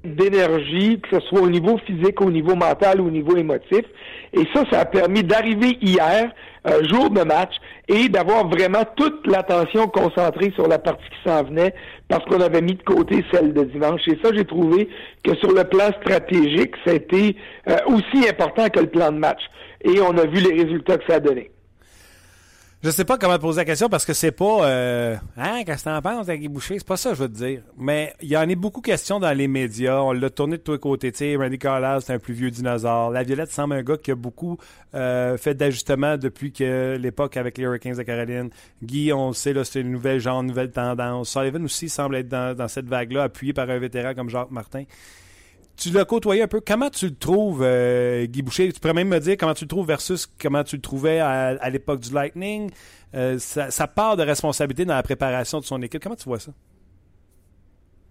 d'énergie, 0.08 1.00
que 1.00 1.18
ce 1.18 1.26
soit 1.26 1.40
au 1.40 1.48
niveau 1.48 1.78
physique, 1.86 2.20
au 2.20 2.30
niveau 2.30 2.54
mental 2.54 3.00
au 3.00 3.10
niveau 3.10 3.36
émotif. 3.36 3.84
Et 4.32 4.42
ça, 4.54 4.64
ça 4.70 4.80
a 4.80 4.84
permis 4.84 5.22
d'arriver 5.22 5.78
hier, 5.80 6.30
euh, 6.66 6.82
jour 6.84 7.10
de 7.10 7.22
match, 7.22 7.54
et 7.88 8.08
d'avoir 8.08 8.48
vraiment 8.48 8.84
toute 8.96 9.26
l'attention 9.26 9.86
concentrée 9.88 10.52
sur 10.54 10.68
la 10.68 10.78
partie 10.78 11.04
qui 11.08 11.28
s'en 11.28 11.44
venait, 11.44 11.74
parce 12.08 12.24
qu'on 12.24 12.40
avait 12.40 12.60
mis 12.60 12.74
de 12.74 12.82
côté 12.82 13.24
celle 13.32 13.52
de 13.52 13.64
dimanche. 13.64 14.02
Et 14.08 14.18
ça, 14.22 14.30
j'ai 14.34 14.44
trouvé 14.44 14.88
que 15.24 15.34
sur 15.36 15.52
le 15.52 15.64
plan 15.64 15.90
stratégique, 16.00 16.74
ça 16.84 16.92
a 16.92 16.94
été 16.94 17.36
euh, 17.68 17.76
aussi 17.86 18.28
important 18.28 18.68
que 18.68 18.80
le 18.80 18.88
plan 18.88 19.12
de 19.12 19.18
match. 19.18 19.40
Et 19.82 20.00
on 20.00 20.16
a 20.18 20.26
vu 20.26 20.40
les 20.40 20.62
résultats 20.62 20.98
que 20.98 21.04
ça 21.08 21.16
a 21.16 21.20
donné. 21.20 21.50
Je 22.80 22.90
sais 22.90 23.04
pas 23.04 23.18
comment 23.18 23.40
poser 23.40 23.62
la 23.62 23.64
question 23.64 23.88
parce 23.88 24.06
que 24.06 24.12
c'est 24.12 24.30
pas 24.30 24.64
euh, 24.64 25.16
hein, 25.36 25.64
qu'est-ce 25.66 25.82
que 25.82 25.90
t'en 25.90 26.00
penses, 26.00 26.28
Guy 26.28 26.46
Boucher? 26.46 26.78
C'est 26.78 26.86
pas 26.86 26.96
ça 26.96 27.12
je 27.12 27.22
veux 27.22 27.28
te 27.28 27.36
dire. 27.36 27.62
Mais 27.76 28.14
il 28.22 28.28
y 28.28 28.36
en 28.36 28.48
a 28.48 28.54
beaucoup 28.54 28.80
de 28.80 28.86
questions 28.86 29.18
dans 29.18 29.36
les 29.36 29.48
médias. 29.48 30.00
On 30.00 30.12
l'a 30.12 30.30
tourné 30.30 30.58
de 30.58 30.62
tous 30.62 30.72
les 30.72 30.78
côtés. 30.78 31.10
Tu 31.10 31.18
sais, 31.18 31.36
Randy 31.36 31.58
Carlisle, 31.58 32.02
c'est 32.02 32.12
un 32.12 32.20
plus 32.20 32.34
vieux 32.34 32.52
dinosaure. 32.52 33.10
La 33.10 33.24
Violette 33.24 33.50
semble 33.50 33.74
un 33.74 33.82
gars 33.82 33.96
qui 33.96 34.12
a 34.12 34.14
beaucoup 34.14 34.58
euh, 34.94 35.36
fait 35.36 35.54
d'ajustements 35.54 36.16
depuis 36.16 36.52
que 36.52 36.96
l'époque 36.96 37.36
avec 37.36 37.58
les 37.58 37.64
Hurricanes 37.64 37.96
de 37.96 38.02
Caroline. 38.04 38.50
Guy, 38.80 39.12
on 39.12 39.28
le 39.28 39.34
sait, 39.34 39.52
là, 39.52 39.64
c'est 39.64 39.80
une 39.80 39.90
nouvelle 39.90 40.20
genre, 40.20 40.40
une 40.40 40.46
nouvelle 40.46 40.70
tendance. 40.70 41.30
Sullivan 41.30 41.64
aussi 41.64 41.88
semble 41.88 42.14
être 42.14 42.28
dans, 42.28 42.56
dans 42.56 42.68
cette 42.68 42.86
vague-là, 42.86 43.24
appuyé 43.24 43.52
par 43.52 43.68
un 43.68 43.78
vétéran 43.78 44.14
comme 44.14 44.30
Jacques 44.30 44.52
Martin. 44.52 44.84
Tu 45.78 45.90
l'as 45.90 46.04
côtoyé 46.04 46.42
un 46.42 46.48
peu. 46.48 46.60
Comment 46.60 46.90
tu 46.90 47.06
le 47.06 47.14
trouves, 47.14 47.62
euh, 47.62 48.26
Guy 48.26 48.42
Boucher? 48.42 48.72
Tu 48.72 48.80
pourrais 48.80 48.94
même 48.94 49.08
me 49.08 49.20
dire 49.20 49.36
comment 49.38 49.54
tu 49.54 49.64
le 49.64 49.68
trouves 49.68 49.86
versus 49.86 50.26
comment 50.40 50.64
tu 50.64 50.76
le 50.76 50.82
trouvais 50.82 51.20
à, 51.20 51.70
l'époque 51.70 52.00
du 52.00 52.12
Lightning. 52.12 52.70
Euh, 53.14 53.38
sa, 53.38 53.70
sa 53.70 53.86
part 53.86 54.16
de 54.16 54.22
responsabilité 54.24 54.84
dans 54.84 54.96
la 54.96 55.02
préparation 55.02 55.60
de 55.60 55.64
son 55.64 55.80
équipe. 55.80 56.02
Comment 56.02 56.16
tu 56.16 56.24
vois 56.24 56.40
ça? 56.40 56.52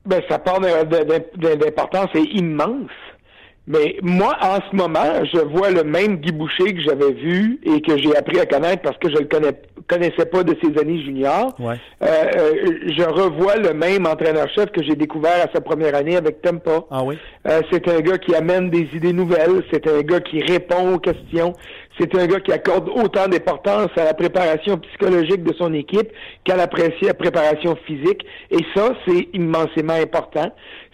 Ben, 0.05 0.21
sa 0.29 0.39
part 0.39 0.61
d'importance 0.61 2.09
immense. 2.15 2.89
Mais 3.69 3.97
moi, 4.01 4.33
en 4.41 4.59
ce 4.69 4.75
moment, 4.75 5.25
je 5.33 5.39
vois 5.39 5.69
le 5.71 5.83
même 5.83 6.17
Guy 6.17 6.31
Boucher 6.31 6.73
que 6.73 6.81
j'avais 6.81 7.11
vu 7.11 7.59
et 7.65 7.81
que 7.81 7.97
j'ai 7.97 8.15
appris 8.15 8.39
à 8.39 8.45
connaître 8.45 8.81
parce 8.81 8.97
que 8.97 9.09
je 9.09 9.17
le 9.17 9.25
connais, 9.25 9.51
connaissais 9.87 10.25
pas 10.25 10.43
de 10.43 10.55
ses 10.63 10.79
années 10.79 11.01
juniors. 11.03 11.53
Ouais. 11.59 11.75
Euh, 12.01 12.07
euh, 12.07 12.79
je 12.97 13.03
revois 13.03 13.57
le 13.57 13.73
même 13.73 14.05
entraîneur-chef 14.05 14.71
que 14.71 14.81
j'ai 14.83 14.95
découvert 14.95 15.35
à 15.45 15.51
sa 15.53 15.59
première 15.59 15.95
année 15.95 16.15
avec 16.15 16.41
Tempa. 16.41 16.85
Ah 16.89 17.03
oui? 17.03 17.17
Euh, 17.45 17.59
c'est 17.69 17.85
un 17.89 17.99
gars 17.99 18.17
qui 18.17 18.33
amène 18.35 18.69
des 18.69 18.87
idées 18.93 19.11
nouvelles. 19.11 19.61
C'est 19.71 19.85
un 19.87 20.01
gars 20.01 20.21
qui 20.21 20.41
répond 20.41 20.93
aux 20.93 20.99
questions. 20.99 21.51
C'est 21.99 22.15
un 22.15 22.25
gars 22.27 22.39
qui 22.39 22.53
accorde 22.53 22.87
autant 22.89 23.27
d'importance 23.27 23.89
à 23.97 24.05
la 24.05 24.13
préparation 24.13 24.77
psychologique 24.77 25.43
de 25.43 25.53
son 25.57 25.73
équipe 25.73 26.09
qu'à 26.45 26.55
la 26.55 26.67
pré- 26.67 26.93
la 27.01 27.13
préparation 27.15 27.75
physique. 27.85 28.23
Et 28.51 28.63
ça, 28.75 28.93
c'est 29.05 29.27
immensément 29.33 29.93
important. 29.95 30.51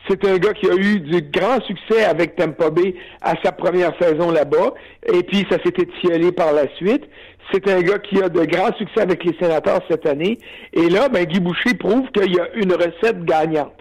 C'est 0.07 0.25
un 0.25 0.37
gars 0.37 0.53
qui 0.53 0.69
a 0.69 0.75
eu 0.75 0.99
du 0.99 1.21
grand 1.21 1.61
succès 1.61 2.03
avec 2.03 2.35
Tampa 2.35 2.69
Bay 2.69 2.95
à 3.21 3.35
sa 3.43 3.51
première 3.51 3.93
saison 4.01 4.31
là-bas. 4.31 4.73
Et 5.13 5.23
puis, 5.23 5.45
ça 5.49 5.57
s'est 5.63 5.73
étiolé 5.77 6.31
par 6.31 6.51
la 6.51 6.67
suite. 6.75 7.03
C'est 7.51 7.69
un 7.69 7.81
gars 7.81 7.99
qui 7.99 8.21
a 8.21 8.29
de 8.29 8.45
grands 8.45 8.73
succès 8.77 9.01
avec 9.01 9.23
les 9.23 9.35
sénateurs 9.39 9.81
cette 9.89 10.05
année. 10.05 10.37
Et 10.73 10.89
là, 10.89 11.09
ben, 11.09 11.25
Guy 11.25 11.39
Boucher 11.39 11.73
prouve 11.73 12.09
qu'il 12.11 12.33
y 12.33 12.39
a 12.39 12.47
une 12.55 12.73
recette 12.73 13.23
gagnante. 13.23 13.73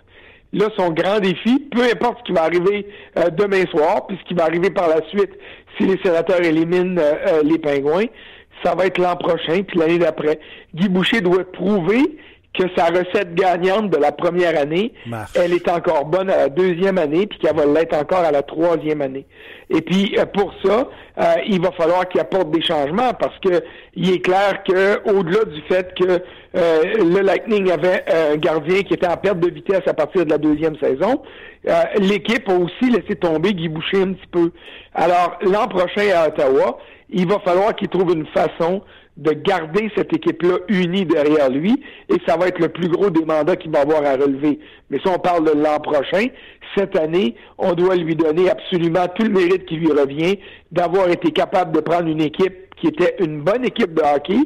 Là, 0.53 0.67
son 0.77 0.91
grand 0.91 1.19
défi, 1.19 1.61
peu 1.71 1.83
importe 1.83 2.19
ce 2.19 2.25
qui 2.25 2.33
va 2.33 2.43
arriver 2.43 2.87
euh, 3.19 3.31
demain 3.31 3.65
soir, 3.71 4.07
puis 4.07 4.19
ce 4.23 4.29
qui 4.29 4.35
va 4.35 4.45
arriver 4.45 4.71
par 4.71 4.89
la 4.89 5.01
suite 5.09 5.31
si 5.79 5.87
les 5.87 5.99
sénateurs 6.03 6.43
éliminent 6.43 6.99
euh, 6.99 7.15
euh, 7.27 7.43
les 7.43 7.59
pingouins, 7.59 8.05
ça 8.63 8.75
va 8.75 8.87
être 8.87 8.99
l'an 8.99 9.17
prochain, 9.17 9.63
puis 9.63 9.79
l'année 9.79 9.99
d'après. 9.99 10.39
Guy 10.75 10.89
Boucher 10.89 11.21
doit 11.23 11.51
prouver 11.51 12.03
que 12.55 12.65
sa 12.77 12.87
recette 12.87 13.35
gagnante 13.35 13.91
de 13.91 13.97
la 13.97 14.13
première 14.13 14.59
année, 14.61 14.93
Marche. 15.07 15.31
elle 15.35 15.55
est 15.55 15.69
encore 15.69 16.05
bonne 16.05 16.29
à 16.29 16.37
la 16.37 16.49
deuxième 16.49 16.99
année, 16.99 17.27
puis 17.27 17.39
qu'elle 17.39 17.57
va 17.57 17.65
l'être 17.65 17.97
encore 17.97 18.21
à 18.21 18.31
la 18.31 18.43
troisième 18.43 19.01
année. 19.01 19.27
Et 19.71 19.81
puis 19.81 20.15
euh, 20.19 20.27
pour 20.27 20.53
ça, 20.63 20.89
euh, 21.19 21.35
il 21.47 21.61
va 21.61 21.71
falloir 21.73 22.09
qu'il 22.09 22.21
apporte 22.21 22.51
des 22.51 22.63
changements 22.63 23.13
parce 23.19 23.39
que 23.41 23.63
il 23.95 24.13
est 24.13 24.21
clair 24.21 24.63
que 24.65 25.01
au-delà 25.11 25.45
du 25.45 25.63
fait 25.63 25.95
que 25.95 26.23
euh, 26.55 26.83
le 26.99 27.21
Lightning 27.21 27.71
avait 27.71 28.05
un 28.13 28.37
gardien 28.37 28.83
qui 28.83 28.95
était 28.95 29.07
en 29.07 29.17
perte 29.17 29.39
de 29.41 29.51
vitesse 29.51 29.83
à 29.87 29.95
partir 29.95 30.25
de 30.25 30.31
la 30.31 30.39
deuxième 30.39 30.77
saison, 30.77 31.23
euh, 31.69 31.83
l'équipe 31.99 32.49
a 32.49 32.55
aussi 32.55 32.91
laissé 32.91 33.15
tomber 33.15 33.55
Guy 33.55 33.69
Boucher 33.69 34.03
un 34.03 34.13
petit 34.13 34.27
peu. 34.31 34.53
Alors 34.95 35.39
l'an 35.43 35.69
prochain 35.69 36.09
à 36.15 36.29
Ottawa, 36.29 36.79
il 37.09 37.27
va 37.29 37.39
falloir 37.41 37.75
qu'il 37.77 37.89
trouve 37.89 38.13
une 38.13 38.27
façon 38.27 38.83
de 39.17 39.33
garder 39.33 39.91
cette 39.95 40.13
équipe-là 40.15 40.59
unie 40.69 41.05
derrière 41.05 41.51
lui, 41.51 41.83
et 42.09 42.17
ça 42.27 42.37
va 42.37 42.49
être 42.49 42.59
le 42.59 42.69
plus 42.69 42.89
gros 42.89 43.11
des 43.11 43.25
mandats 43.25 43.57
qu'il 43.57 43.71
va 43.71 43.81
avoir 43.81 44.05
à 44.05 44.15
relever. 44.15 44.59
Mais 44.91 44.99
si 44.99 45.09
on 45.09 45.19
parle 45.19 45.45
de 45.45 45.59
l'an 45.59 45.79
prochain, 45.81 46.29
cette 46.77 46.97
année, 46.97 47.35
on 47.59 47.75
doit 47.75 47.97
lui 47.97 48.17
donner 48.17 48.49
absolument 48.49 49.07
tout 49.15 49.25
le 49.25 49.31
mérite 49.31 49.67
qui 49.67 49.77
lui 49.77 49.93
revient 49.93 50.39
d'avoir 50.71 51.11
été 51.11 51.31
capable 51.31 51.73
de 51.73 51.81
prendre 51.81 52.09
une 52.09 52.23
équipe 52.23 52.75
qui 52.81 52.87
était 52.89 53.17
une 53.21 53.43
bonne 53.43 53.65
équipe 53.65 53.95
de 53.95 54.03
hockey, 54.03 54.39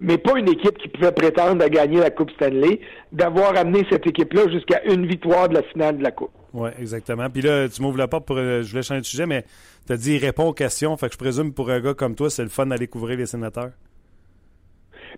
mais 0.00 0.18
pas 0.18 0.38
une 0.38 0.48
équipe 0.48 0.78
qui 0.78 0.88
pouvait 0.88 1.12
prétendre 1.12 1.64
à 1.64 1.68
gagner 1.68 1.98
la 2.00 2.10
Coupe 2.10 2.30
Stanley, 2.32 2.80
d'avoir 3.12 3.56
amené 3.56 3.86
cette 3.90 4.06
équipe-là 4.06 4.48
jusqu'à 4.50 4.82
une 4.84 5.06
victoire 5.06 5.48
de 5.48 5.54
la 5.54 5.62
finale 5.62 5.98
de 5.98 6.02
la 6.02 6.10
Coupe. 6.10 6.30
Oui, 6.52 6.70
exactement. 6.78 7.28
Puis 7.30 7.42
là, 7.42 7.68
tu 7.68 7.82
m'ouvres 7.82 7.98
la 7.98 8.08
porte 8.08 8.26
pour. 8.26 8.36
euh, 8.36 8.62
je 8.62 8.70
voulais 8.70 8.82
changer 8.82 9.00
de 9.00 9.06
sujet, 9.06 9.26
mais 9.26 9.44
tu 9.86 9.92
as 9.92 9.96
dit 9.96 10.14
il 10.14 10.18
répond 10.24 10.44
aux 10.44 10.52
questions. 10.52 10.96
Fait 10.96 11.06
que 11.06 11.12
je 11.12 11.18
présume 11.18 11.52
pour 11.52 11.70
un 11.70 11.80
gars 11.80 11.94
comme 11.94 12.14
toi, 12.14 12.30
c'est 12.30 12.42
le 12.42 12.48
fun 12.48 12.66
d'aller 12.66 12.88
couvrir 12.88 13.18
les 13.18 13.26
sénateurs. 13.26 13.70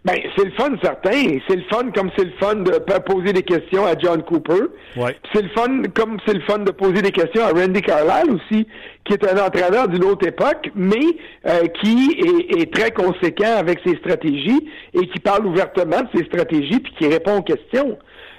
Ben, 0.04 0.14
c'est 0.36 0.44
le 0.44 0.52
fun 0.52 0.70
certain. 0.82 1.38
C'est 1.48 1.56
le 1.56 1.64
fun 1.70 1.90
comme 1.94 2.10
c'est 2.16 2.24
le 2.24 2.32
fun 2.40 2.56
de 2.56 2.78
poser 3.00 3.32
des 3.32 3.42
questions 3.42 3.84
à 3.86 3.98
John 3.98 4.22
Cooper. 4.22 4.64
Ouais. 4.96 5.16
C'est 5.32 5.42
le 5.42 5.48
fun 5.50 5.82
comme 5.94 6.16
c'est 6.26 6.34
le 6.34 6.40
fun 6.40 6.58
de 6.58 6.70
poser 6.70 7.02
des 7.02 7.12
questions 7.12 7.42
à 7.42 7.50
Randy 7.50 7.82
Carlyle 7.82 8.34
aussi, 8.34 8.66
qui 9.04 9.12
est 9.12 9.24
un 9.24 9.44
entraîneur 9.44 9.88
d'une 9.88 10.04
autre 10.04 10.26
époque, 10.26 10.70
mais 10.74 10.96
euh, 11.46 11.66
qui 11.82 12.18
est, 12.18 12.62
est 12.62 12.72
très 12.72 12.90
conséquent 12.92 13.56
avec 13.58 13.80
ses 13.84 13.96
stratégies 13.96 14.66
et 14.94 15.06
qui 15.06 15.20
parle 15.20 15.46
ouvertement 15.46 16.00
de 16.00 16.18
ses 16.18 16.24
stratégies 16.24 16.80
puis 16.80 16.94
qui 16.98 17.06
répond 17.06 17.38
aux 17.38 17.42
questions. 17.42 17.98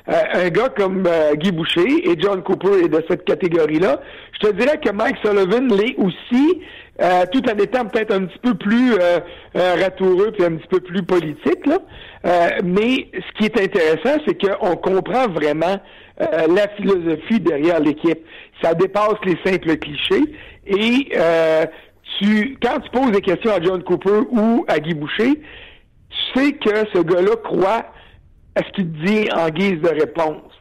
Euh, 0.10 0.14
un 0.34 0.50
gars 0.50 0.70
comme 0.70 1.06
euh, 1.08 1.36
Guy 1.36 1.52
Boucher 1.52 2.10
et 2.10 2.20
John 2.20 2.42
Cooper 2.42 2.86
est 2.86 2.90
de 2.90 3.04
cette 3.08 3.24
catégorie-là. 3.24 4.02
Je 4.34 4.48
te 4.48 4.54
dirais 4.54 4.80
que 4.84 4.92
Mike 4.92 5.18
Sullivan 5.24 5.68
l'est 5.68 5.96
aussi, 5.98 6.62
euh, 7.02 7.26
tout 7.32 7.42
en 7.50 7.58
étant 7.58 7.86
peut-être 7.86 8.14
un 8.14 8.26
petit 8.26 8.40
peu 8.40 8.54
plus 8.54 8.94
euh, 8.94 9.20
euh, 9.56 9.76
ratoureux 9.82 10.32
puis 10.32 10.44
un 10.46 10.56
petit 10.56 10.68
peu 10.68 10.80
plus 10.80 11.04
politique. 11.04 11.66
Là. 11.66 11.80
Euh, 12.26 12.50
mais 12.64 13.10
ce 13.14 13.38
qui 13.38 13.46
est 13.46 13.60
intéressant, 13.60 14.22
c'est 14.26 14.40
qu'on 14.40 14.76
comprend 14.76 15.28
vraiment 15.28 15.80
euh, 16.22 16.48
la 16.48 16.68
philosophie 16.70 17.40
derrière 17.40 17.80
l'équipe. 17.80 18.20
Ça 18.62 18.74
dépasse 18.74 19.16
les 19.26 19.38
simples 19.44 19.78
clichés 19.78 20.24
et 20.68 21.10
euh, 21.16 21.66
tu, 22.20 22.58
quand 22.62 22.80
tu 22.80 22.90
poses 22.92 23.12
des 23.12 23.22
questions 23.22 23.52
à 23.52 23.62
John 23.62 23.82
Cooper 23.84 24.22
ou 24.30 24.66
à 24.68 24.80
Guy 24.80 24.94
Boucher, 24.94 25.42
tu 26.10 26.40
sais 26.40 26.52
que 26.54 26.86
ce 26.94 27.02
gars-là 27.02 27.36
croit 27.44 27.86
à 28.56 28.64
ce 28.64 28.72
qu'il 28.74 28.92
dit 28.92 29.30
en 29.36 29.50
guise 29.50 29.80
de 29.82 29.90
réponse. 29.90 30.52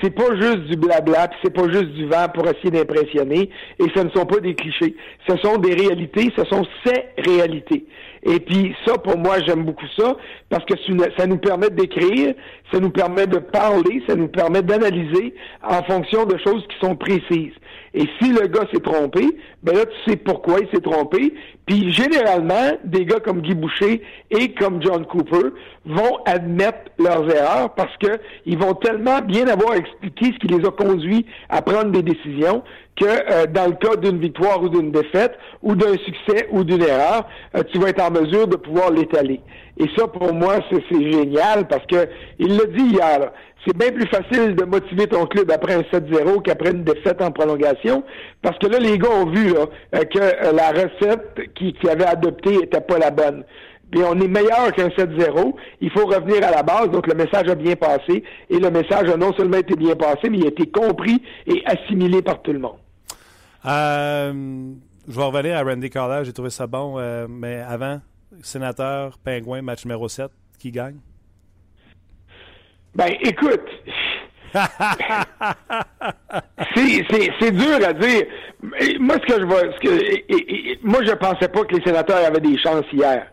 C'est 0.00 0.14
pas 0.14 0.34
juste 0.36 0.60
du 0.66 0.76
blabla, 0.76 1.28
c'est 1.42 1.52
pas 1.52 1.68
juste 1.72 1.90
du 1.92 2.06
vent 2.06 2.26
pour 2.32 2.46
essayer 2.46 2.70
d'impressionner, 2.70 3.50
et 3.78 3.84
ce 3.94 4.00
ne 4.00 4.10
sont 4.10 4.26
pas 4.26 4.38
des 4.38 4.54
clichés. 4.54 4.94
Ce 5.28 5.36
sont 5.38 5.56
des 5.58 5.74
réalités, 5.74 6.32
ce 6.36 6.44
sont 6.44 6.64
ces 6.84 7.04
réalités. 7.18 7.84
Et 8.22 8.40
puis 8.40 8.74
ça, 8.86 8.98
pour 8.98 9.18
moi, 9.18 9.38
j'aime 9.46 9.64
beaucoup 9.64 9.86
ça, 9.96 10.16
parce 10.50 10.64
que 10.64 10.74
ça 11.16 11.26
nous 11.26 11.38
permet 11.38 11.70
d'écrire, 11.70 12.34
ça 12.72 12.80
nous 12.80 12.90
permet 12.90 13.26
de 13.26 13.38
parler, 13.38 14.02
ça 14.08 14.14
nous 14.14 14.28
permet 14.28 14.62
d'analyser 14.62 15.34
en 15.62 15.82
fonction 15.84 16.24
de 16.26 16.36
choses 16.38 16.64
qui 16.68 16.86
sont 16.86 16.96
précises. 16.96 17.54
Et 17.94 18.06
si 18.20 18.32
le 18.32 18.46
gars 18.46 18.66
s'est 18.72 18.80
trompé, 18.80 19.24
ben 19.62 19.74
là, 19.74 19.84
tu 19.86 20.10
sais 20.10 20.16
pourquoi 20.16 20.60
il 20.60 20.68
s'est 20.70 20.82
trompé. 20.82 21.32
Puis 21.66 21.92
généralement, 21.92 22.78
des 22.84 23.04
gars 23.04 23.20
comme 23.20 23.40
Guy 23.40 23.54
Boucher 23.54 24.02
et 24.30 24.52
comme 24.54 24.82
John 24.82 25.04
Cooper 25.06 25.50
vont 25.86 26.18
admettre 26.26 26.90
leurs 26.98 27.28
erreurs 27.30 27.74
parce 27.74 27.96
que 27.98 28.18
ils 28.46 28.58
vont 28.58 28.74
tellement 28.74 29.20
bien 29.20 29.46
avoir 29.48 29.74
expliqué 29.74 30.26
ce 30.26 30.38
qui 30.38 30.48
les 30.48 30.66
a 30.66 30.70
conduits 30.70 31.26
à 31.48 31.62
prendre 31.62 31.90
des 31.90 32.02
décisions 32.02 32.62
que 32.96 33.06
euh, 33.06 33.46
dans 33.46 33.66
le 33.66 33.74
cas 33.74 33.96
d'une 33.96 34.18
victoire 34.18 34.62
ou 34.62 34.68
d'une 34.68 34.90
défaite 34.90 35.38
ou 35.62 35.74
d'un 35.74 35.96
succès 35.98 36.48
ou 36.50 36.64
d'une 36.64 36.82
erreur, 36.82 37.26
euh, 37.54 37.62
tu 37.72 37.78
vas 37.78 37.90
être 37.90 38.02
en 38.02 38.10
mesure 38.10 38.46
de 38.48 38.56
pouvoir 38.56 38.90
l'étaler. 38.90 39.40
Et 39.78 39.86
ça, 39.96 40.08
pour 40.08 40.32
moi, 40.34 40.56
c'est 40.70 40.82
c'est 40.90 41.10
génial 41.10 41.68
parce 41.68 41.86
que 41.86 42.08
il 42.38 42.56
l'a 42.56 42.64
dit 42.64 42.94
hier. 42.94 43.20
là, 43.20 43.32
c'est 43.66 43.76
bien 43.76 43.90
plus 43.90 44.06
facile 44.06 44.54
de 44.54 44.64
motiver 44.64 45.06
ton 45.06 45.26
club 45.26 45.50
après 45.50 45.74
un 45.74 45.80
7-0 45.80 46.42
qu'après 46.42 46.70
une 46.70 46.84
défaite 46.84 47.20
en 47.20 47.32
prolongation. 47.32 48.04
Parce 48.40 48.58
que 48.58 48.66
là, 48.66 48.78
les 48.78 48.98
gars 48.98 49.10
ont 49.10 49.30
vu 49.30 49.52
euh, 49.54 49.66
que 50.04 50.18
euh, 50.18 50.52
la 50.52 50.70
recette 50.70 51.54
qu'ils 51.54 51.74
qu'ils 51.74 51.90
avaient 51.90 52.06
adoptée 52.06 52.54
était 52.54 52.80
pas 52.80 52.98
la 52.98 53.10
bonne. 53.10 53.44
Puis 53.90 54.00
on 54.04 54.14
est 54.20 54.28
meilleur 54.28 54.72
qu'un 54.76 54.88
7-0. 54.88 55.54
Il 55.80 55.90
faut 55.90 56.06
revenir 56.06 56.46
à 56.46 56.50
la 56.50 56.62
base. 56.62 56.90
Donc 56.90 57.06
le 57.06 57.14
message 57.14 57.48
a 57.48 57.54
bien 57.54 57.74
passé. 57.74 58.22
Et 58.48 58.58
le 58.58 58.70
message 58.70 59.08
a 59.08 59.16
non 59.16 59.32
seulement 59.34 59.58
été 59.58 59.74
bien 59.74 59.96
passé, 59.96 60.30
mais 60.30 60.38
il 60.38 60.44
a 60.44 60.48
été 60.48 60.70
compris 60.70 61.22
et 61.46 61.62
assimilé 61.66 62.22
par 62.22 62.42
tout 62.42 62.52
le 62.52 62.58
monde. 62.60 62.76
Euh, 63.66 64.32
je 65.08 65.16
vais 65.16 65.24
revenir 65.24 65.56
à 65.56 65.62
Randy 65.62 65.90
Carlyle. 65.90 66.24
J'ai 66.24 66.32
trouvé 66.32 66.50
ça 66.50 66.66
bon. 66.66 66.98
mais 67.28 67.60
avant, 67.66 68.00
sénateur, 68.42 69.18
pingouin, 69.18 69.62
match 69.62 69.84
numéro 69.84 70.06
7, 70.06 70.30
qui 70.58 70.70
gagne? 70.70 70.98
Ben, 72.94 73.12
écoute, 73.22 73.68
c'est, 76.74 77.50
dur 77.52 77.78
à 77.86 77.92
dire. 77.92 78.26
Moi, 78.98 79.16
ce 79.20 79.34
que 79.34 79.40
je 79.40 79.44
vois, 79.44 79.60
ce 79.60 79.78
que, 79.80 80.86
moi, 80.86 81.00
je 81.04 81.12
pensais 81.12 81.48
pas 81.48 81.64
que 81.64 81.76
les 81.76 81.84
sénateurs 81.84 82.24
avaient 82.24 82.40
des 82.40 82.58
chances 82.58 82.86
hier. 82.92 83.26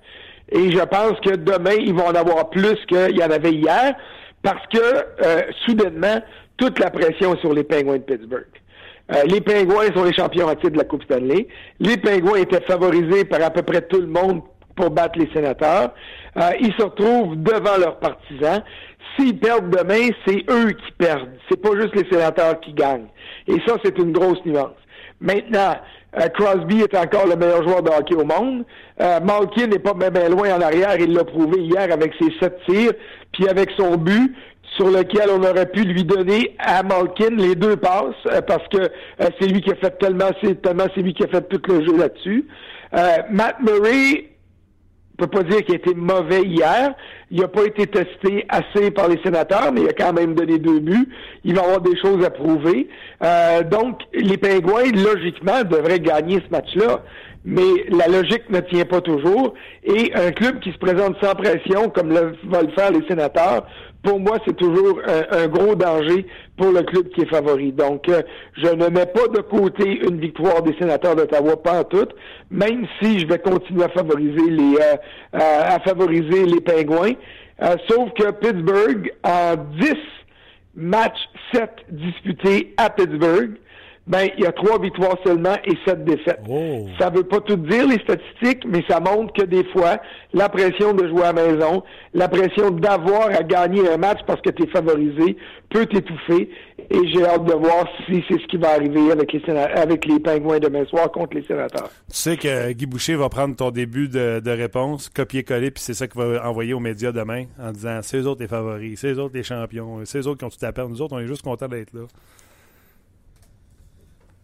Et 0.52 0.72
je 0.72 0.82
pense 0.82 1.20
que 1.22 1.36
demain, 1.36 1.76
ils 1.80 1.94
vont 1.94 2.08
en 2.08 2.16
avoir 2.16 2.50
plus 2.50 2.78
qu'il 2.88 3.18
y 3.18 3.24
en 3.24 3.32
avait 3.32 3.54
hier, 3.54 3.96
parce 4.44 4.66
que, 4.68 4.78
euh, 4.80 5.42
soudainement, 5.66 6.22
toute 6.58 6.80
la 6.80 6.92
pression 6.92 7.36
est 7.36 7.40
sur 7.40 7.54
les 7.54 7.64
Penguins 7.64 7.98
de 7.98 8.04
Pittsburgh. 8.04 8.46
Euh, 9.14 9.24
les 9.28 9.42
Pingouins 9.42 9.94
sont 9.96 10.04
les 10.04 10.14
champions 10.14 10.48
en 10.48 10.56
titre 10.56 10.72
de 10.72 10.78
la 10.78 10.84
Coupe 10.84 11.04
Stanley. 11.04 11.48
Les 11.80 11.98
Pingouins 11.98 12.38
étaient 12.38 12.62
favorisés 12.62 13.26
par 13.26 13.42
à 13.44 13.52
peu 13.52 13.62
près 13.62 13.82
tout 13.82 14.02
le 14.02 14.08
monde 14.08 14.42
pour 14.76 14.90
battre 14.90 15.20
les 15.20 15.30
sénateurs. 15.32 15.94
Euh, 16.38 16.50
ils 16.60 16.74
se 16.74 16.84
retrouvent 16.84 17.36
devant 17.36 17.78
leurs 17.78 18.00
partisans. 18.00 18.64
S'ils 19.18 19.38
perdent 19.38 19.70
demain, 19.70 20.10
c'est 20.26 20.44
eux 20.50 20.72
qui 20.72 20.92
perdent. 20.98 21.30
C'est 21.50 21.62
pas 21.62 21.70
juste 21.80 21.96
les 21.96 22.10
sénateurs 22.10 22.60
qui 22.60 22.74
gagnent. 22.74 23.08
Et 23.48 23.56
ça, 23.66 23.76
c'est 23.84 23.98
une 23.98 24.12
grosse 24.12 24.44
nuance. 24.46 24.76
Maintenant, 25.22 25.76
euh, 26.20 26.28
Crosby 26.30 26.82
est 26.82 26.96
encore 26.96 27.28
le 27.28 27.36
meilleur 27.36 27.64
joueur 27.64 27.82
de 27.82 27.90
hockey 27.90 28.16
au 28.16 28.26
monde. 28.26 28.66
Euh, 29.02 29.20
Malkin 29.20 29.68
n'est 29.68 29.80
pas 29.80 29.94
bien 29.94 30.30
loin 30.30 30.56
en 30.56 30.62
arrière. 30.62 30.96
Il 31.00 31.14
l'a 31.14 31.24
prouvé 31.24 31.62
hier 31.62 31.92
avec 31.92 32.14
ses 32.20 32.32
sept 32.40 32.58
tirs, 32.68 32.94
puis 33.34 33.48
avec 33.48 33.72
son 33.78 33.98
but 33.98 34.34
sur 34.78 34.88
lequel 34.88 35.30
on 35.30 35.44
aurait 35.44 35.68
pu 35.68 35.84
lui 35.84 36.04
donner 36.04 36.56
à 36.60 36.84
Malkin 36.84 37.36
les 37.38 37.56
deux 37.56 37.78
passes 37.78 38.16
euh, 38.28 38.42
parce 38.42 38.68
que 38.70 38.90
c'est 39.40 39.48
lui 39.48 39.62
qui 39.62 39.72
a 39.72 39.76
fait 39.76 39.98
tellement, 40.00 40.32
c'est 40.44 40.62
tellement 40.62 40.86
c'est 40.94 41.02
lui 41.02 41.14
qui 41.14 41.24
a 41.24 41.28
fait 41.28 41.48
tout 41.48 41.62
le 41.72 41.86
jeu 41.86 41.98
là-dessus. 41.98 42.46
Matt 43.30 43.58
Murray, 43.62 44.30
peut 45.16 45.28
pas 45.28 45.44
dire 45.44 45.64
qu'il 45.64 45.76
a 45.76 45.78
été 45.78 45.94
mauvais 45.94 46.44
hier. 46.44 46.94
Il 47.32 47.42
n'a 47.42 47.48
pas 47.48 47.66
été 47.66 47.88
testé 47.88 48.46
assez 48.50 48.92
par 48.92 49.08
les 49.08 49.20
sénateurs, 49.24 49.72
mais 49.74 49.82
il 49.82 49.90
a 49.90 49.94
quand 49.94 50.14
même 50.14 50.36
donné 50.36 50.60
deux 50.60 50.80
buts. 50.80 51.10
Il 51.44 51.56
va 51.56 51.62
avoir 51.64 51.82
des 51.82 51.98
choses 52.00 52.24
à 52.26 52.30
prouver. 52.30 52.90
Euh, 53.24 53.64
donc, 53.64 54.02
les 54.14 54.38
Pingouins, 54.38 54.92
logiquement, 54.92 55.64
devraient 55.64 56.00
gagner 56.00 56.42
ce 56.46 56.52
match-là. 56.52 57.02
Mais 57.46 57.86
la 57.90 58.08
logique 58.08 58.50
ne 58.50 58.60
tient 58.60 58.86
pas 58.86 59.02
toujours. 59.02 59.54
Et 59.84 60.12
un 60.16 60.32
club 60.32 60.60
qui 60.60 60.72
se 60.72 60.78
présente 60.78 61.16
sans 61.22 61.36
pression, 61.36 61.90
comme 61.90 62.10
le, 62.10 62.36
vont 62.44 62.62
le 62.62 62.72
faire 62.76 62.92
les 62.92 63.06
sénateurs, 63.08 63.68
pour 64.06 64.20
moi, 64.20 64.38
c'est 64.46 64.56
toujours 64.56 65.00
un, 65.08 65.38
un 65.44 65.48
gros 65.48 65.76
danger 65.76 66.26
pour 66.58 66.72
le 66.72 66.84
club 66.84 67.10
qui 67.10 67.22
est 67.22 67.30
favori. 67.30 67.72
Donc, 67.72 68.08
euh, 68.08 68.22
je 68.56 68.68
ne 68.68 68.88
mets 68.90 69.08
pas 69.08 69.28
de 69.34 69.42
côté 69.42 70.00
une 70.08 70.20
victoire 70.20 70.62
des 70.62 70.74
sénateurs 70.80 71.16
d'Ottawa, 71.16 71.62
pas 71.62 71.80
en 71.82 71.84
tout, 71.84 72.08
même 72.52 72.86
si 73.02 73.20
je 73.20 73.28
vais 73.28 73.40
continuer 73.40 73.84
à 73.84 73.90
favoriser 73.90 74.50
les 74.50 74.76
euh, 74.80 74.96
à, 75.34 75.76
à 75.76 75.80
favoriser 75.80 76.46
les 76.46 76.62
Pingouins. 76.62 77.14
Euh, 77.64 77.76
sauf 77.90 78.12
que 78.14 78.32
Pittsburgh, 78.32 79.12
en 79.24 79.56
10 79.80 79.94
matchs 80.76 81.30
7 81.54 81.70
disputés 81.90 82.74
à 82.78 82.90
Pittsburgh, 82.90 83.52
ben 84.08 84.28
il 84.38 84.44
y 84.44 84.48
a 84.48 84.52
trois 84.52 84.80
victoires 84.80 85.18
seulement 85.26 85.56
et 85.66 85.74
sept 85.86 86.04
défaites. 86.06 86.42
Oh. 86.48 86.88
Ça 87.00 87.10
veut 87.10 87.24
pas 87.24 87.40
tout 87.40 87.56
dire 87.56 87.88
les 87.88 88.00
statistiques, 88.00 88.64
mais 88.68 88.84
ça 88.88 89.00
montre 89.00 89.34
que 89.34 89.44
des 89.44 89.64
fois, 89.72 89.98
la 90.34 90.48
pression 90.48 90.94
de 90.94 91.08
jouer 91.08 91.24
à 91.24 91.34
la 91.34 91.48
maison, 91.48 91.84
la 92.14 92.28
pression 92.28 92.70
d'avoir 92.70 93.30
à 93.30 93.42
gagner 93.42 93.90
un 93.90 93.98
match 93.98 94.20
parce 94.28 94.42
que 94.42 94.52
tu 94.52 94.64
es 94.64 94.68
favorisé 94.68 95.38
peut 95.70 95.88
t'étouffer. 95.88 96.50
Et 96.92 97.08
j'ai 97.08 97.26
hâte 97.26 97.46
de 97.46 97.54
voir 97.54 97.88
si 98.06 98.24
c'est 98.28 98.40
ce 98.40 98.46
qui 98.46 98.58
va 98.58 98.74
arriver 98.74 99.12
avec 99.12 99.34
les 99.34 99.42
avec 99.50 100.06
les 100.06 100.20
Pingouins 100.20 100.60
demain 100.60 100.86
soir 100.86 101.12
contre 101.12 101.36
les 101.36 101.44
sénateurs. 101.44 101.90
Tu 102.12 102.16
sais 102.16 102.38
que 102.38 102.74
Guy 102.74 102.86
Boucher 102.86 103.16
va 103.16 103.28
prendre 103.30 103.56
ton 103.56 103.72
début 103.72 104.08
de, 104.08 104.40
de 104.40 104.52
réponse, 104.52 105.10
copier-coller, 105.10 105.72
puis 105.72 105.82
c'est 105.82 105.96
ça 105.96 106.08
qu'il 106.08 106.22
va 106.22 106.48
envoyer 106.48 106.76
aux 106.76 106.80
médias 106.80 107.12
demain 107.12 107.46
en 107.60 107.72
disant 107.72 108.00
c'est 108.04 108.18
eux 108.18 108.28
autres 108.28 108.42
les 108.42 108.48
favoris, 108.48 109.00
c'est 109.00 109.14
eux 109.14 109.20
autres 109.20 109.34
les 109.36 109.44
champions, 109.44 110.02
c'est 110.06 110.20
eux 110.20 110.28
autres 110.28 110.38
qui 110.38 110.46
ont 110.46 110.50
tout 110.50 110.64
à 110.64 110.72
perdre. 110.72 110.92
Nous 110.92 111.02
autres, 111.02 111.16
on 111.16 111.20
est 111.20 111.28
juste 111.28 111.42
contents 111.42 111.68
d'être 111.68 111.94
là. 111.94 112.02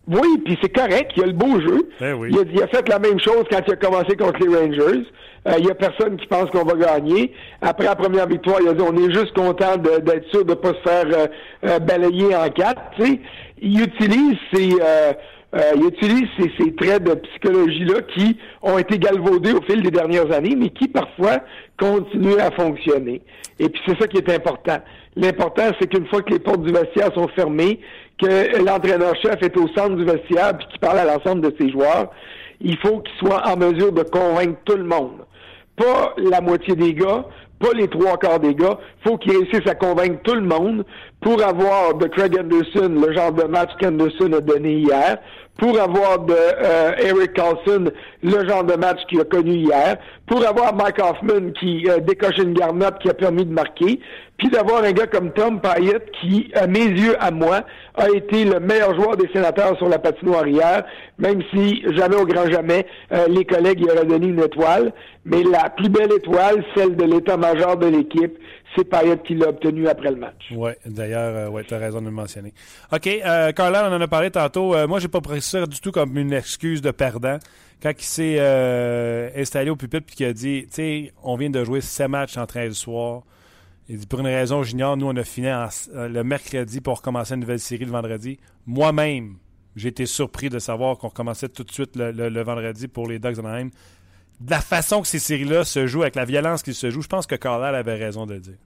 Oui, 0.08 0.42
puis 0.44 0.58
c'est 0.62 0.76
correct, 0.76 1.12
il 1.16 1.22
y 1.22 1.24
a 1.24 1.28
le 1.28 1.34
beau 1.34 1.60
jeu. 1.62 1.90
Ben 2.00 2.16
oui. 2.16 2.30
il, 2.32 2.40
a, 2.40 2.42
il, 2.52 2.62
a, 2.64 2.68
fait 2.68 2.88
la 2.90 3.00
même 3.00 3.20
chose 3.20 3.44
quand 3.52 3.60
il 3.66 3.74
a 3.74 3.76
commencé 3.76 4.16
contre 4.18 4.40
les 4.40 4.56
Rangers. 4.56 5.06
Euh, 5.48 5.54
il 5.60 5.66
y 5.66 5.72
a 5.72 5.76
personne 5.76 6.18
qui 6.18 6.28
pense 6.28 6.50
qu'on 6.50 6.64
va 6.64 6.74
gagner. 6.76 7.34
Après 7.62 7.86
la 7.86 7.96
première 7.96 8.28
victoire, 8.28 8.58
il 8.62 8.68
a 8.68 8.74
dit 8.74 8.82
on 8.82 8.96
est 8.96 9.14
juste 9.14 9.34
content 9.34 9.78
d'être 9.78 10.28
sûr 10.30 10.44
de 10.44 10.52
ne 10.52 10.56
pas 10.56 10.74
se 10.74 10.90
faire 10.90 11.06
euh, 11.08 11.28
euh, 11.66 11.80
balayer 11.80 12.36
en 12.36 12.50
quatre. 12.50 12.82
sais, 13.00 13.20
Il 13.62 13.82
utilise 13.82 14.38
ces 14.54 14.72
euh, 15.54 15.60
il 15.76 15.86
utilise 15.86 16.28
ces, 16.40 16.52
ces, 16.58 16.74
traits 16.76 17.04
de 17.04 17.14
psychologie-là 17.14 18.02
qui 18.16 18.38
ont 18.62 18.78
été 18.78 18.98
galvaudés 18.98 19.52
au 19.52 19.62
fil 19.64 19.82
des 19.82 19.92
dernières 19.92 20.32
années, 20.32 20.56
mais 20.58 20.70
qui 20.70 20.88
parfois 20.88 21.40
continuent 21.78 22.40
à 22.40 22.52
fonctionner. 22.52 23.22
Et 23.60 23.68
puis 23.68 23.82
c'est 23.86 24.00
ça 24.00 24.08
qui 24.08 24.18
est 24.18 24.30
important. 24.30 24.78
L'important, 25.16 25.70
c'est 25.80 25.88
qu'une 25.88 26.08
fois 26.08 26.22
que 26.22 26.32
les 26.32 26.40
portes 26.40 26.62
du 26.62 26.72
vestiaire 26.72 27.14
sont 27.14 27.28
fermées, 27.30 27.82
que 28.18 28.64
l'entraîneur-chef 28.64 29.42
est 29.42 29.58
au 29.58 29.68
centre 29.70 29.96
du 29.96 30.06
vestiaire 30.06 30.58
puis 30.58 30.68
qu'il 30.68 30.80
parle 30.80 31.00
à 31.00 31.06
l'ensemble 31.06 31.42
de 31.42 31.54
ses 31.60 31.70
joueurs, 31.70 32.12
il 32.62 32.78
faut 32.78 33.00
qu'il 33.00 33.28
soit 33.28 33.46
en 33.48 33.58
mesure 33.58 33.92
de 33.92 34.04
convaincre 34.04 34.60
tout 34.64 34.78
le 34.78 34.84
monde. 34.84 35.26
Pas 35.76 36.14
la 36.18 36.40
moitié 36.40 36.76
des 36.76 36.94
gars, 36.94 37.26
pas 37.60 37.74
les 37.74 37.88
trois 37.88 38.18
quarts 38.18 38.40
des 38.40 38.56
gars. 38.56 38.78
faut 39.04 39.18
qu'il 39.18 39.32
réussisse 39.32 39.68
à 39.68 39.76
convaincre 39.76 40.22
tout 40.24 40.36
le 40.36 40.42
monde 40.42 40.86
pour 41.22 41.44
avoir 41.44 41.94
de 41.96 42.08
Craig 42.08 42.38
Anderson 42.38 42.90
le 42.90 43.14
genre 43.14 43.32
de 43.32 43.44
match 43.44 43.70
qu'Anderson 43.80 44.34
a 44.34 44.42
donné 44.42 44.74
hier, 44.74 45.18
pour 45.58 45.80
avoir 45.80 46.18
euh, 46.30 46.92
Eric 46.98 47.34
Carlson 47.34 47.92
le 48.24 48.50
genre 48.50 48.64
de 48.64 48.74
match 48.76 49.00
qu'il 49.08 49.22
a 49.22 49.26
connu 49.26 49.54
hier, 49.54 49.98
pour 50.28 50.46
avoir 50.46 50.76
Mike 50.76 51.00
Hoffman 51.00 51.52
qui 51.60 51.88
euh, 51.90 52.00
décoche 52.00 52.38
une 52.38 52.54
garnotte 52.54 53.00
qui 53.00 53.10
a 53.10 53.14
permis 53.14 53.46
de 53.46 53.54
marquer, 53.54 54.00
puis 54.38 54.50
d'avoir 54.50 54.84
un 54.84 54.92
gars 54.92 55.06
comme 55.06 55.32
Tom 55.32 55.62
Payette 55.62 56.10
qui, 56.20 56.52
à 56.56 56.66
mes 56.66 56.86
yeux, 56.86 57.16
à 57.20 57.30
moi, 57.30 57.62
a 57.94 58.10
été 58.10 58.44
le 58.44 58.60
meilleur 58.60 58.96
joueur 58.96 59.16
des 59.16 59.28
sénateurs 59.32 59.78
sur 59.78 59.88
la 59.88 60.00
patinoire 60.00 60.48
hier, 60.48 60.84
même 61.20 61.44
si 61.54 61.84
jamais 61.96 62.16
au 62.16 62.26
grand 62.26 62.50
jamais 62.50 62.88
euh, 63.12 63.28
les 63.28 63.46
collègues 63.46 63.82
y 63.82 63.86
auraient 63.86 64.06
donné 64.06 64.28
une 64.28 64.40
étoile. 64.40 64.94
Mais 65.26 65.44
la 65.44 65.70
plus 65.70 65.90
belle 65.90 66.12
étoile, 66.12 66.66
celle 66.76 66.96
de 66.96 67.04
l'état-major 67.04 67.78
de 67.78 67.86
l'équipe, 67.86 68.36
c'est 68.76 68.86
Payette 68.86 69.24
qui 69.24 69.36
l'a 69.36 69.50
obtenu 69.50 69.88
après 69.88 70.12
le 70.12 70.18
match. 70.18 70.52
Oui, 70.52 70.72
d'ailleurs, 70.86 71.36
euh, 71.36 71.50
ouais, 71.50 71.64
tu 71.64 71.74
as 71.74 71.78
raison 71.78 72.00
de 72.00 72.06
le 72.06 72.12
mentionner. 72.12 72.54
OK, 72.92 73.08
euh, 73.08 73.52
Carla, 73.52 73.90
on 73.90 73.96
en 73.96 74.02
a 74.02 74.08
parlé 74.08 74.32
tantôt. 74.32 74.76
Euh, 74.76 74.88
moi, 74.88 75.00
j'ai 75.00 75.08
pas 75.08 75.22
pris 75.22 75.42
ça 75.42 75.66
du 75.66 75.80
tout 75.80 75.92
comme 75.92 76.18
une 76.18 76.34
excuse 76.34 76.82
de 76.82 76.92
perdant. 76.92 77.38
Quand 77.82 77.92
il 77.98 78.04
s'est 78.04 78.36
euh, 78.40 79.30
installé 79.36 79.70
au 79.70 79.76
pupitre 79.76 80.06
et 80.12 80.16
qu'il 80.16 80.26
a 80.26 80.34
dit, 80.34 80.64
tu 80.68 80.74
sais, 80.74 81.14
on 81.24 81.36
vient 81.36 81.50
de 81.50 81.64
jouer 81.64 81.82
7 81.82 82.08
matchs 82.08 82.38
en 82.38 82.46
13 82.46 82.74
soirs. 82.74 83.24
Il 83.90 83.98
dit, 83.98 84.08
pour 84.08 84.20
une 84.20 84.28
raison 84.28 84.64
junior, 84.64 84.96
nous, 84.96 85.08
on 85.08 85.16
a 85.16 85.24
fini 85.24 85.52
en, 85.52 85.68
le 85.94 86.24
mercredi 86.24 86.80
pour 86.80 86.98
recommencer 86.98 87.34
une 87.34 87.42
nouvelle 87.42 87.60
série 87.60 87.86
le 87.86 87.92
vendredi. 87.92 88.40
Moi-même, 88.66 89.38
j'ai 89.76 89.90
été 89.90 90.06
surpris 90.06 90.50
de 90.50 90.60
savoir 90.60 90.98
qu'on 90.98 91.08
recommençait 91.08 91.50
tout 91.50 91.64
de 91.64 91.72
suite 91.72 91.96
le, 91.96 92.44
vendredi 92.44 92.88
pour 92.88 93.08
les 93.08 93.20
Ducks 93.20 93.36
d'Anaheim 93.36 93.70
de 94.46 94.52
la 94.52 94.60
façon 94.60 95.02
que 95.02 95.08
ces 95.08 95.20
séries-là 95.20 95.64
se 95.64 95.86
jouent, 95.88 96.02
avec 96.02 96.16
la 96.16 96.26
violence 96.26 96.64
qu'ils 96.64 96.74
se 96.74 96.90
jouent, 96.90 97.02
je 97.02 97.08
pense 97.08 97.28
que 97.28 97.36
Carlisle 97.36 97.76
avait 97.76 97.96
raison 97.96 98.26
de 98.26 98.38
dire. 98.38 98.58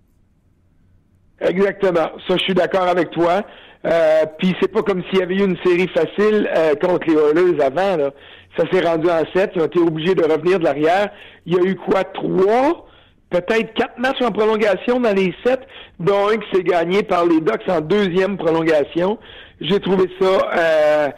Exactement. 1.41 2.11
Ça, 2.28 2.38
je 2.38 2.43
suis 2.43 2.53
d'accord 2.53 2.88
avec 2.88 3.11
toi. 3.11 3.43
Euh, 3.86 4.26
Puis 4.39 4.55
c'est 4.61 4.71
pas 4.71 4.82
comme 4.82 5.03
s'il 5.09 5.19
y 5.19 5.21
avait 5.21 5.36
eu 5.36 5.43
une 5.43 5.57
série 5.63 5.88
facile 5.89 6.49
euh, 6.55 6.76
contre 6.76 7.07
les 7.07 7.13
Oilers 7.13 7.61
avant. 7.61 7.97
Là. 7.97 8.11
Ça 8.57 8.63
s'est 8.71 8.82
rendu 8.82 9.09
en 9.09 9.23
sept. 9.34 9.51
Ils 9.55 9.61
ont 9.61 9.65
été 9.65 9.80
obligés 9.80 10.15
de 10.15 10.23
revenir 10.23 10.59
de 10.59 10.63
l'arrière. 10.63 11.09
Il 11.45 11.53
y 11.55 11.59
a 11.59 11.61
eu 11.61 11.76
quoi? 11.76 12.03
Trois? 12.05 12.88
Peut-être 13.30 13.73
quatre 13.73 13.99
matchs 13.99 14.21
en 14.21 14.32
prolongation 14.32 14.99
dans 15.01 15.13
les 15.13 15.34
sept, 15.45 15.59
dont 15.99 16.30
un 16.30 16.38
qui 16.38 16.47
s'est 16.53 16.63
gagné 16.63 17.03
par 17.03 17.26
les 17.26 17.41
Ducks 17.41 17.67
en 17.67 17.82
deuxième 17.82 18.38
prolongation. 18.38 19.19
J'ai 19.59 19.80
trouvé 19.80 20.09
ça 20.21 20.51
euh, 20.57 21.09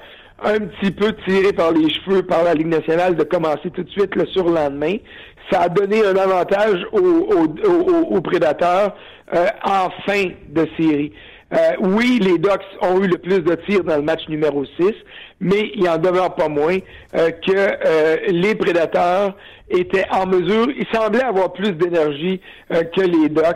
un 0.43 0.59
petit 0.59 0.91
peu 0.91 1.13
tiré 1.27 1.53
par 1.53 1.71
les 1.71 1.89
cheveux 1.89 2.23
par 2.23 2.43
la 2.43 2.53
Ligue 2.53 2.67
nationale 2.67 3.15
de 3.15 3.23
commencer 3.23 3.69
tout 3.73 3.83
de 3.83 3.89
suite 3.89 4.15
le 4.15 4.25
surlendemain. 4.27 4.97
Ça 5.51 5.61
a 5.61 5.69
donné 5.69 6.05
un 6.05 6.15
avantage 6.15 6.85
aux, 6.91 6.99
aux, 6.99 8.15
aux, 8.15 8.21
prédateurs 8.21 8.93
en 9.63 9.89
fin 10.05 10.25
de 10.49 10.67
série. 10.77 11.13
Euh, 11.53 11.57
oui, 11.79 12.19
les 12.21 12.37
Ducks 12.37 12.65
ont 12.81 13.01
eu 13.01 13.07
le 13.07 13.17
plus 13.17 13.39
de 13.39 13.55
tirs 13.67 13.83
dans 13.83 13.95
le 13.95 14.01
match 14.01 14.27
numéro 14.27 14.65
6, 14.65 14.93
mais 15.39 15.71
il 15.75 15.87
en 15.87 15.97
demeure 15.97 16.35
pas 16.35 16.49
moins 16.49 16.77
euh, 17.15 17.31
que 17.31 17.53
euh, 17.55 18.17
les 18.27 18.53
prédateurs 18.53 19.33
étaient 19.69 20.05
en 20.11 20.25
mesure, 20.25 20.67
ils 20.77 20.87
semblaient 20.93 21.23
avoir 21.23 21.53
plus 21.53 21.71
d'énergie 21.71 22.41
que 22.69 23.01
les 23.01 23.29
Ducks. 23.29 23.55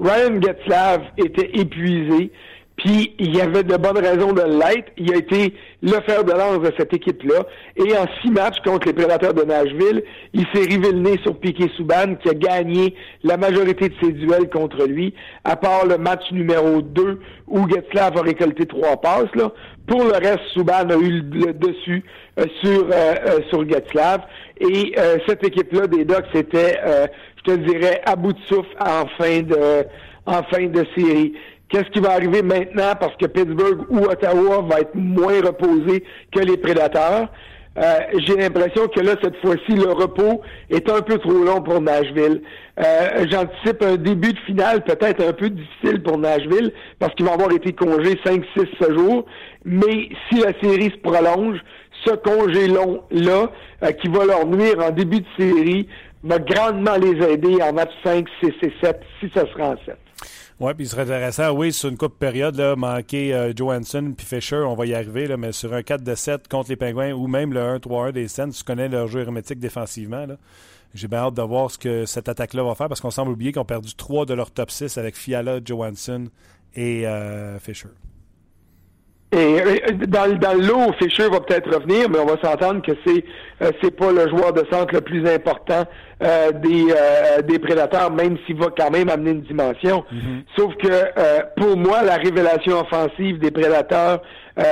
Ryan 0.00 0.40
Getzlav 0.42 1.02
était 1.16 1.50
épuisé. 1.54 2.32
Puis 2.82 3.14
il 3.18 3.36
y 3.36 3.40
avait 3.40 3.62
de 3.62 3.76
bonnes 3.76 3.98
raisons 3.98 4.32
de 4.32 4.42
l'être. 4.42 4.90
Il 4.96 5.12
a 5.12 5.16
été 5.16 5.54
le 5.82 6.00
fer 6.06 6.24
de 6.24 6.32
lance 6.32 6.60
de 6.60 6.72
cette 6.76 6.92
équipe-là. 6.92 7.44
Et 7.76 7.96
en 7.96 8.06
six 8.20 8.30
matchs 8.30 8.58
contre 8.64 8.88
les 8.88 8.92
Prédateurs 8.92 9.34
de 9.34 9.42
Nashville, 9.42 10.02
il 10.32 10.44
s'est 10.52 10.68
rivé 10.68 10.90
le 10.90 10.98
nez 10.98 11.18
sur 11.22 11.38
Piquet 11.38 11.70
Souban, 11.76 12.16
qui 12.16 12.28
a 12.28 12.34
gagné 12.34 12.94
la 13.22 13.36
majorité 13.36 13.88
de 13.88 13.94
ses 14.02 14.12
duels 14.12 14.50
contre 14.50 14.84
lui, 14.86 15.14
à 15.44 15.54
part 15.56 15.86
le 15.86 15.96
match 15.96 16.22
numéro 16.32 16.82
2 16.82 17.20
où 17.46 17.68
Getzlav 17.68 18.16
a 18.16 18.22
récolté 18.22 18.66
trois 18.66 18.96
passes. 18.96 19.34
Là. 19.34 19.52
Pour 19.86 20.02
le 20.04 20.12
reste, 20.12 20.40
Souban 20.54 20.88
a 20.88 20.96
eu 20.96 21.20
le 21.20 21.52
dessus 21.52 22.02
euh, 22.38 22.44
sur, 22.62 22.86
euh, 22.90 23.14
euh, 23.26 23.38
sur 23.50 23.68
Getzlav. 23.68 24.22
Et 24.58 24.94
euh, 24.98 25.18
cette 25.26 25.44
équipe-là 25.44 25.86
des 25.86 26.04
Ducks 26.04 26.34
était, 26.34 26.78
euh, 26.84 27.06
je 27.36 27.52
te 27.52 27.58
dirais, 27.58 28.00
à 28.06 28.16
bout 28.16 28.32
de 28.32 28.40
souffle 28.48 28.74
en 28.80 29.06
fin 29.18 29.42
de, 29.42 29.84
en 30.26 30.42
fin 30.44 30.66
de 30.66 30.84
série. 30.96 31.34
Qu'est-ce 31.72 31.88
qui 31.90 32.00
va 32.00 32.10
arriver 32.12 32.42
maintenant 32.42 32.92
parce 33.00 33.16
que 33.16 33.24
Pittsburgh 33.24 33.86
ou 33.88 34.00
Ottawa 34.04 34.60
va 34.68 34.80
être 34.80 34.94
moins 34.94 35.40
reposé 35.40 36.04
que 36.30 36.40
les 36.40 36.58
prédateurs? 36.58 37.28
Euh, 37.78 37.98
J'ai 38.26 38.36
l'impression 38.36 38.86
que 38.88 39.00
là, 39.00 39.14
cette 39.22 39.36
fois-ci, 39.38 39.72
le 39.72 39.90
repos 39.90 40.42
est 40.68 40.86
un 40.90 41.00
peu 41.00 41.16
trop 41.16 41.32
long 41.32 41.62
pour 41.62 41.80
Nashville. 41.80 42.42
Euh, 42.78 43.24
J'anticipe 43.30 43.82
un 43.82 43.96
début 43.96 44.34
de 44.34 44.38
finale 44.40 44.84
peut-être 44.84 45.26
un 45.26 45.32
peu 45.32 45.48
difficile 45.48 46.02
pour 46.02 46.18
Nashville 46.18 46.72
parce 46.98 47.14
qu'ils 47.14 47.24
vont 47.24 47.32
avoir 47.32 47.50
été 47.52 47.72
congés 47.72 48.20
5, 48.22 48.44
6 48.54 48.94
jours. 48.94 49.24
Mais 49.64 50.10
si 50.28 50.40
la 50.40 50.52
série 50.62 50.90
se 50.90 50.98
prolonge, 50.98 51.58
ce 52.04 52.10
congé 52.16 52.68
long-là, 52.68 53.50
euh, 53.82 53.92
qui 53.92 54.08
va 54.08 54.26
leur 54.26 54.44
nuire 54.46 54.78
en 54.86 54.90
début 54.90 55.20
de 55.20 55.26
série, 55.38 55.88
va 56.22 56.38
grandement 56.38 56.96
les 57.00 57.32
aider 57.32 57.56
en 57.62 57.72
match 57.72 57.92
5, 58.04 58.26
6 58.42 58.52
et 58.62 58.72
7, 58.82 59.00
si 59.20 59.30
ça 59.34 59.46
sera 59.50 59.70
en 59.70 59.76
7. 59.86 59.96
Oui, 60.62 60.74
puis 60.74 60.84
il 60.84 60.88
serait 60.88 61.02
intéressant, 61.02 61.50
oui, 61.50 61.72
sur 61.72 61.88
une 61.88 61.96
coupe 61.96 62.16
période, 62.20 62.56
manquer 62.76 63.34
euh, 63.34 63.52
Johansson 63.52 64.14
puis 64.16 64.24
Fisher, 64.24 64.62
on 64.64 64.76
va 64.76 64.86
y 64.86 64.94
arriver, 64.94 65.26
là, 65.26 65.36
mais 65.36 65.50
sur 65.50 65.74
un 65.74 65.82
4 65.82 66.04
de 66.04 66.14
7 66.14 66.46
contre 66.46 66.70
les 66.70 66.76
Pingouins 66.76 67.10
ou 67.10 67.26
même 67.26 67.52
le 67.52 67.58
1-3-1 67.78 68.12
des 68.12 68.28
Sens, 68.28 68.58
tu 68.58 68.62
connais 68.62 68.88
leur 68.88 69.08
jeu 69.08 69.22
hermétique 69.22 69.58
défensivement. 69.58 70.24
J'ai 70.94 71.08
bien 71.08 71.18
hâte 71.18 71.34
de 71.34 71.42
voir 71.42 71.68
ce 71.68 71.78
que 71.78 72.06
cette 72.06 72.28
attaque-là 72.28 72.62
va 72.62 72.76
faire 72.76 72.86
parce 72.86 73.00
qu'on 73.00 73.10
semble 73.10 73.32
oublier 73.32 73.50
qu'ils 73.50 73.60
ont 73.60 73.64
perdu 73.64 73.92
trois 73.96 74.24
de 74.24 74.34
leur 74.34 74.52
top 74.52 74.70
6 74.70 74.98
avec 74.98 75.16
Fiala, 75.16 75.58
Johansson 75.64 76.28
et 76.76 77.08
euh, 77.08 77.58
Fisher. 77.58 77.88
Et 79.34 79.92
dans, 80.08 80.30
dans 80.36 80.52
l'eau, 80.52 80.92
Fischer 81.00 81.28
va 81.30 81.40
peut-être 81.40 81.74
revenir, 81.74 82.10
mais 82.10 82.18
on 82.18 82.26
va 82.26 82.36
s'entendre 82.42 82.82
que 82.82 82.92
c'est 83.06 83.24
euh, 83.62 83.70
c'est 83.82 83.96
pas 83.96 84.12
le 84.12 84.28
joueur 84.28 84.52
de 84.52 84.62
centre 84.70 84.92
le 84.92 85.00
plus 85.00 85.26
important 85.26 85.84
euh, 86.22 86.52
des 86.52 86.84
euh, 86.90 87.40
des 87.40 87.58
prédateurs, 87.58 88.10
même 88.12 88.36
s'il 88.44 88.56
va 88.56 88.66
quand 88.76 88.90
même 88.90 89.08
amener 89.08 89.30
une 89.30 89.40
dimension. 89.40 90.04
Mm-hmm. 90.12 90.42
Sauf 90.58 90.74
que 90.76 90.88
euh, 90.88 91.38
pour 91.56 91.78
moi, 91.78 92.02
la 92.02 92.16
révélation 92.16 92.80
offensive 92.80 93.38
des 93.38 93.50
prédateurs 93.50 94.20
euh, 94.58 94.62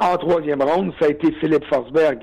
en, 0.00 0.12
en, 0.12 0.16
troisième 0.18 0.60
ronde, 0.60 0.92
ça 1.00 1.06
a 1.06 1.08
été 1.08 1.32
Philippe 1.40 1.64
Forsberg. 1.72 2.18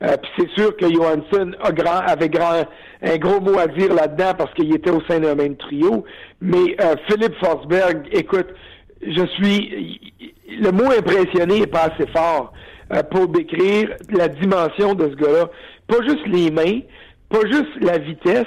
Puis 0.00 0.30
c'est 0.38 0.60
sûr 0.60 0.76
que 0.76 0.86
Johansson 0.94 1.56
a 1.60 1.72
grand, 1.72 1.98
avait 2.06 2.28
grand, 2.28 2.62
un 3.02 3.16
gros 3.16 3.40
mot 3.40 3.58
à 3.58 3.66
dire 3.66 3.92
là-dedans 3.92 4.32
parce 4.38 4.54
qu'il 4.54 4.72
était 4.72 4.90
au 4.90 5.00
sein 5.08 5.18
d'un 5.18 5.34
même 5.34 5.56
trio. 5.56 6.04
Mais 6.40 6.76
Philippe 7.08 7.34
Forsberg, 7.42 8.06
écoute, 8.12 8.46
je 9.04 9.26
suis 9.26 10.00
le 10.48 10.70
mot 10.70 10.90
impressionné 10.90 11.60
n'est 11.60 11.66
pas 11.66 11.90
assez 11.92 12.06
fort 12.10 12.52
euh, 12.92 13.02
pour 13.02 13.28
décrire 13.28 13.94
la 14.10 14.28
dimension 14.28 14.94
de 14.94 15.10
ce 15.10 15.14
gars-là. 15.16 15.50
Pas 15.86 16.02
juste 16.06 16.26
les 16.26 16.50
mains, 16.50 16.80
pas 17.28 17.40
juste 17.50 17.80
la 17.80 17.98
vitesse, 17.98 18.46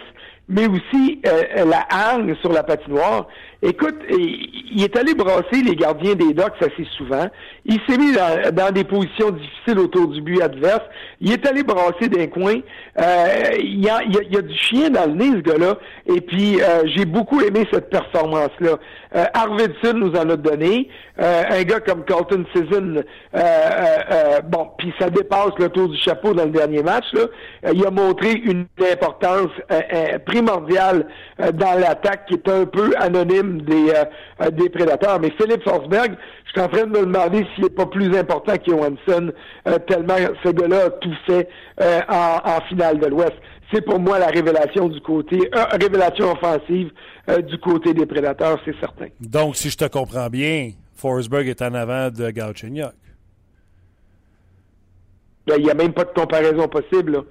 mais 0.50 0.68
aussi 0.68 1.22
euh, 1.26 1.66
la 1.66 1.86
hargne 1.90 2.36
sur 2.42 2.52
la 2.52 2.64
patinoire. 2.64 3.28
Écoute, 3.64 3.98
il 4.10 4.84
est 4.84 4.98
allé 4.98 5.14
brasser 5.14 5.62
les 5.64 5.76
gardiens 5.76 6.16
des 6.16 6.34
docks 6.34 6.60
assez 6.62 6.84
souvent. 6.98 7.28
Il 7.66 7.80
s'est 7.88 7.98
mis 7.98 8.12
dans, 8.12 8.74
des 8.74 8.84
positions 8.84 9.30
difficiles 9.30 9.78
autour 9.78 10.08
du 10.08 10.20
but 10.20 10.42
adverse. 10.42 10.82
Il 11.20 11.32
est 11.32 11.46
allé 11.46 11.62
brasser 11.62 12.10
d'un 12.10 12.26
coin. 12.26 12.56
Euh, 13.00 13.26
il, 13.60 13.84
y 13.84 13.90
a, 13.90 14.42
du 14.42 14.58
chien 14.58 14.90
dans 14.90 15.06
le 15.06 15.14
nez, 15.14 15.30
ce 15.30 15.42
gars-là. 15.42 15.78
Et 16.08 16.22
puis, 16.22 16.60
euh, 16.60 16.82
j'ai 16.86 17.06
beaucoup 17.06 17.40
aimé 17.42 17.68
cette 17.72 17.92
performance-là. 17.92 18.80
Euh, 19.16 19.26
Arvidsson 19.36 19.94
nous 19.94 20.14
en 20.14 20.28
a 20.32 20.36
donné. 20.38 20.90
Euh, 21.20 21.44
un 21.52 21.64
gars 21.64 21.82
comme 21.82 22.04
Colton 22.04 22.46
Sisson, 22.56 23.04
bon, 24.50 24.70
puis 24.80 24.92
ça 25.00 25.12
dépasse 25.12 25.52
le 25.60 25.70
tour 25.70 25.90
du 25.90 25.98
chapeau 25.98 26.34
dans 26.34 26.46
le 26.46 26.52
dernier 26.52 26.82
match. 26.82 27.06
Là. 27.14 27.26
il 27.72 27.86
a 27.86 27.92
montré 27.92 28.32
une 28.32 28.66
importance 28.92 29.52
primordiale 30.32 31.06
dans 31.54 31.80
l'attaque 31.80 32.26
qui 32.28 32.36
est 32.36 32.50
un 32.50 32.66
peu 32.66 32.94
anonyme 32.98 33.62
des, 33.62 33.94
des 34.52 34.70
prédateurs. 34.70 35.20
Mais 35.20 35.32
Philippe 35.40 35.64
Forsberg, 35.64 36.16
je 36.46 36.52
suis 36.52 36.62
en 36.62 36.68
train 36.68 36.86
de 36.86 37.00
me 37.00 37.06
demander 37.06 37.46
s'il 37.54 37.66
n'est 37.66 37.70
pas 37.70 37.86
plus 37.86 38.16
important 38.18 38.54
que 38.58 38.72
Johansson, 38.72 39.32
tellement 39.88 40.16
ce 40.44 40.50
gars-là 40.50 40.86
a 40.86 40.90
tout 40.90 41.16
fait 41.28 41.50
en, 42.10 42.40
en 42.44 42.62
finale 42.70 43.00
de 43.00 43.08
l'Ouest 43.08 43.34
c'est 43.74 43.82
pour 43.82 44.00
moi 44.00 44.20
la 44.20 44.28
révélation 44.28 44.90
du 44.90 45.00
côté, 45.02 45.38
euh, 45.56 45.64
révélation 45.72 46.32
offensive 46.32 46.92
euh, 47.30 47.42
du 47.42 47.58
côté 47.58 47.94
des 47.94 48.06
prédateurs, 48.06 48.60
c'est 48.66 48.78
certain. 48.80 49.08
Donc, 49.20 49.56
si 49.56 49.70
je 49.70 49.78
te 49.78 49.86
comprends 49.86 50.28
bien, 50.28 50.72
Forsberg 50.96 51.48
est 51.48 51.62
en 51.62 51.74
avant 51.74 52.10
de 52.10 52.30
Galchenyuk. 52.30 52.92
Ben, 55.48 55.56
il 55.58 55.64
n'y 55.64 55.72
a 55.72 55.74
même 55.74 55.94
pas 55.94 56.04
de 56.04 56.12
comparaison 56.12 56.68
possible 56.68 57.24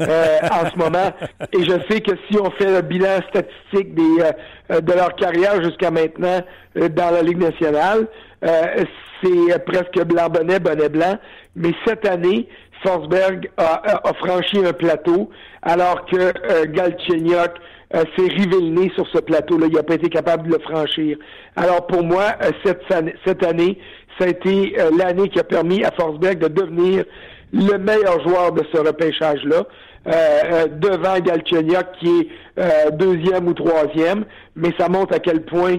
euh, 0.00 0.38
en 0.50 0.70
ce 0.70 0.76
moment. 0.78 1.12
Et 1.52 1.64
je 1.64 1.72
sais 1.90 2.00
que 2.00 2.12
si 2.28 2.38
on 2.38 2.50
fait 2.52 2.70
le 2.70 2.82
bilan 2.82 3.20
statistique 3.28 3.94
des, 3.94 4.80
de 4.80 4.92
leur 4.92 5.14
carrière 5.16 5.62
jusqu'à 5.62 5.90
maintenant 5.90 6.40
dans 6.74 7.10
la 7.10 7.22
Ligue 7.22 7.38
nationale, 7.38 8.06
c'est 8.42 9.64
presque 9.64 10.04
blanc-bonnet, 10.04 10.60
bonnet-blanc. 10.60 11.18
Mais 11.54 11.72
cette 11.86 12.06
année, 12.06 12.48
Forsberg 12.82 13.50
a, 13.56 14.12
franchi 14.18 14.58
un 14.64 14.72
plateau, 14.72 15.30
alors 15.62 16.04
que 16.06 16.16
euh, 16.16 16.66
Galchenyuk 16.66 17.52
euh, 17.94 18.04
s'est 18.16 18.28
rivé 18.28 18.60
le 18.60 18.68
nez 18.68 18.92
sur 18.94 19.06
ce 19.08 19.18
plateau-là. 19.18 19.66
Il 19.68 19.74
n'a 19.74 19.82
pas 19.82 19.94
été 19.94 20.08
capable 20.08 20.48
de 20.48 20.54
le 20.54 20.58
franchir. 20.60 21.16
Alors 21.56 21.86
pour 21.86 22.02
moi, 22.02 22.34
euh, 22.42 22.50
cette, 22.64 22.82
cette 23.24 23.44
année, 23.44 23.78
ça 24.18 24.26
a 24.26 24.28
été 24.28 24.74
euh, 24.78 24.90
l'année 24.96 25.28
qui 25.28 25.38
a 25.38 25.44
permis 25.44 25.84
à 25.84 25.90
Forsberg 25.92 26.38
de 26.38 26.48
devenir 26.48 27.04
le 27.52 27.78
meilleur 27.78 28.20
joueur 28.26 28.52
de 28.52 28.62
ce 28.72 28.78
repêchage-là. 28.78 29.64
Euh, 30.06 30.12
euh, 30.12 30.66
devant 30.68 31.18
Galchenyuk 31.18 31.86
qui 31.98 32.08
est 32.08 32.28
euh, 32.60 32.90
deuxième 32.92 33.48
ou 33.48 33.54
troisième, 33.54 34.24
mais 34.54 34.68
ça 34.78 34.88
montre 34.88 35.12
à 35.14 35.18
quel 35.18 35.42
point 35.42 35.78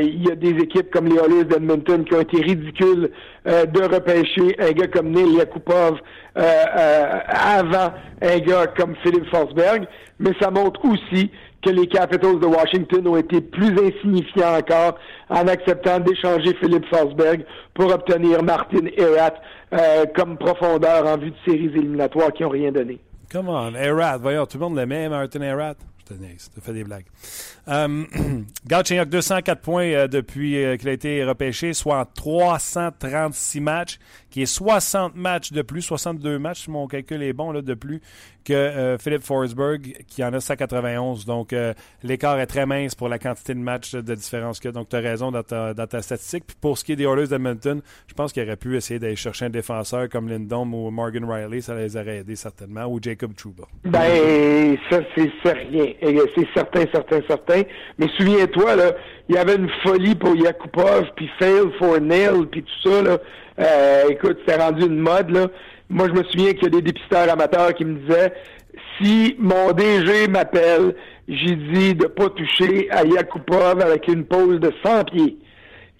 il 0.00 0.26
y 0.26 0.30
a 0.30 0.34
des 0.34 0.60
équipes 0.60 0.90
comme 0.90 1.06
les 1.06 1.16
Oilers 1.16 1.44
d'Edmonton 1.44 2.04
qui 2.04 2.14
ont 2.14 2.20
été 2.20 2.42
ridicules 2.42 3.10
de 3.46 3.82
repêcher 3.82 4.56
un 4.58 4.72
gars 4.72 4.88
comme 4.88 5.10
Neil 5.10 5.36
Yakupov 5.36 6.00
avant 6.34 7.92
un 8.20 8.38
gars 8.40 8.66
comme 8.76 8.96
Philippe 9.02 9.26
Forsberg, 9.30 9.86
mais 10.18 10.32
ça 10.40 10.50
montre 10.50 10.84
aussi 10.84 11.30
que 11.62 11.70
les 11.70 11.86
Capitals 11.86 12.40
de 12.40 12.46
Washington 12.46 13.06
ont 13.06 13.16
été 13.16 13.40
plus 13.40 13.72
insignifiants 13.78 14.58
encore 14.58 14.98
en 15.30 15.46
acceptant 15.46 16.00
d'échanger 16.00 16.54
Philippe 16.60 16.86
Forsberg 16.92 17.44
pour 17.72 17.94
obtenir 17.94 18.42
Martin 18.42 18.86
Erat 18.96 19.34
comme 20.16 20.36
profondeur 20.36 21.06
en 21.06 21.16
vue 21.16 21.30
de 21.30 21.36
séries 21.46 21.70
éliminatoires 21.74 22.32
qui 22.32 22.42
n'ont 22.42 22.50
rien 22.50 22.72
donné. 22.72 22.98
Come 23.34 23.48
on, 23.48 23.74
Erat. 23.74 24.18
Voyons, 24.18 24.46
tout 24.46 24.58
le 24.58 24.64
monde 24.64 24.76
l'aimait, 24.76 25.08
Martin 25.08 25.40
Erat. 25.40 25.74
Je 25.98 26.14
te 26.14 26.14
niaise, 26.14 26.52
te 26.54 26.60
fais 26.60 26.72
des 26.72 26.84
blagues. 26.84 27.06
Um, 27.66 28.06
Galchenyuk, 28.64 29.08
204 29.08 29.60
points 29.60 29.86
euh, 29.86 30.06
depuis 30.06 30.62
euh, 30.62 30.76
qu'il 30.76 30.88
a 30.88 30.92
été 30.92 31.24
repêché, 31.24 31.72
soit 31.72 31.98
en 31.98 32.04
336 32.04 33.60
matchs, 33.60 33.98
qui 34.34 34.42
est 34.42 34.46
60 34.46 35.14
matchs 35.14 35.52
de 35.52 35.62
plus, 35.62 35.82
62 35.82 36.40
matchs, 36.40 36.64
si 36.64 36.70
mon 36.72 36.88
calcul 36.88 37.22
est 37.22 37.32
bon, 37.32 37.52
là, 37.52 37.62
de 37.62 37.74
plus 37.74 38.00
que 38.44 38.52
euh, 38.52 38.98
Philippe 38.98 39.22
Forsberg, 39.22 39.94
qui 40.08 40.24
en 40.24 40.32
a 40.32 40.40
191. 40.40 41.24
Donc, 41.24 41.54
l'écart 42.02 42.40
est 42.40 42.46
très 42.46 42.66
mince 42.66 42.96
pour 42.96 43.08
la 43.08 43.20
quantité 43.20 43.54
de 43.54 43.60
matchs 43.60 43.94
de 43.94 44.14
différence 44.14 44.58
a. 44.66 44.72
Donc, 44.72 44.88
tu 44.88 44.96
as 44.96 44.98
raison 44.98 45.30
dans 45.30 45.44
ta, 45.44 45.72
dans 45.72 45.86
ta, 45.86 46.02
statistique. 46.02 46.48
Puis 46.48 46.56
pour 46.60 46.76
ce 46.76 46.84
qui 46.84 46.92
est 46.92 46.96
des 46.96 47.04
Oilers 47.04 47.28
d'Edmonton, 47.28 47.80
je 48.08 48.14
pense 48.14 48.32
qu'il 48.32 48.42
aurait 48.42 48.56
pu 48.56 48.76
essayer 48.76 48.98
d'aller 48.98 49.14
chercher 49.14 49.44
un 49.44 49.50
défenseur 49.50 50.08
comme 50.08 50.28
Lindom 50.28 50.74
ou 50.74 50.90
Morgan 50.90 51.24
Riley. 51.30 51.60
Ça 51.60 51.76
les 51.76 51.96
aurait 51.96 52.18
aidés 52.18 52.34
certainement. 52.34 52.86
Ou 52.86 52.98
Jacob 53.00 53.36
Trouba. 53.36 53.68
Ben, 53.84 54.76
ça, 54.90 54.98
c'est 55.14 55.52
rien. 55.52 55.92
C'est 56.34 56.48
certain, 56.54 56.86
certain, 56.92 57.20
certain. 57.28 57.62
Mais 57.98 58.08
souviens-toi, 58.18 58.74
il 59.28 59.36
y 59.36 59.38
avait 59.38 59.54
une 59.54 59.70
folie 59.84 60.16
pour 60.16 60.34
Yakupov, 60.34 61.04
puis 61.14 61.30
Fail 61.38 61.70
for 61.78 62.00
Nail, 62.00 62.46
puis 62.50 62.64
tout 62.64 62.90
ça. 62.90 63.00
Là. 63.00 63.18
Euh, 63.58 64.04
écoute, 64.10 64.38
c'était 64.40 64.60
rendu 64.60 64.86
une 64.86 64.98
mode. 64.98 65.30
Là. 65.30 65.46
Moi, 65.88 66.08
je 66.08 66.12
me 66.12 66.24
souviens 66.24 66.52
qu'il 66.52 66.64
y 66.64 66.66
a 66.66 66.70
des 66.70 66.82
dépisteurs 66.82 67.30
amateurs 67.30 67.74
qui 67.74 67.84
me 67.84 67.98
disaient 67.98 68.32
si 68.98 69.36
mon 69.38 69.72
DG 69.72 70.28
m'appelle, 70.28 70.94
j'ai 71.28 71.56
dit 71.56 71.94
de 71.94 72.06
pas 72.06 72.28
toucher 72.30 72.88
à 72.90 73.04
Yakupov 73.04 73.80
avec 73.80 74.08
une 74.08 74.24
pause 74.24 74.60
de 74.60 74.72
100 74.84 75.04
pieds. 75.04 75.38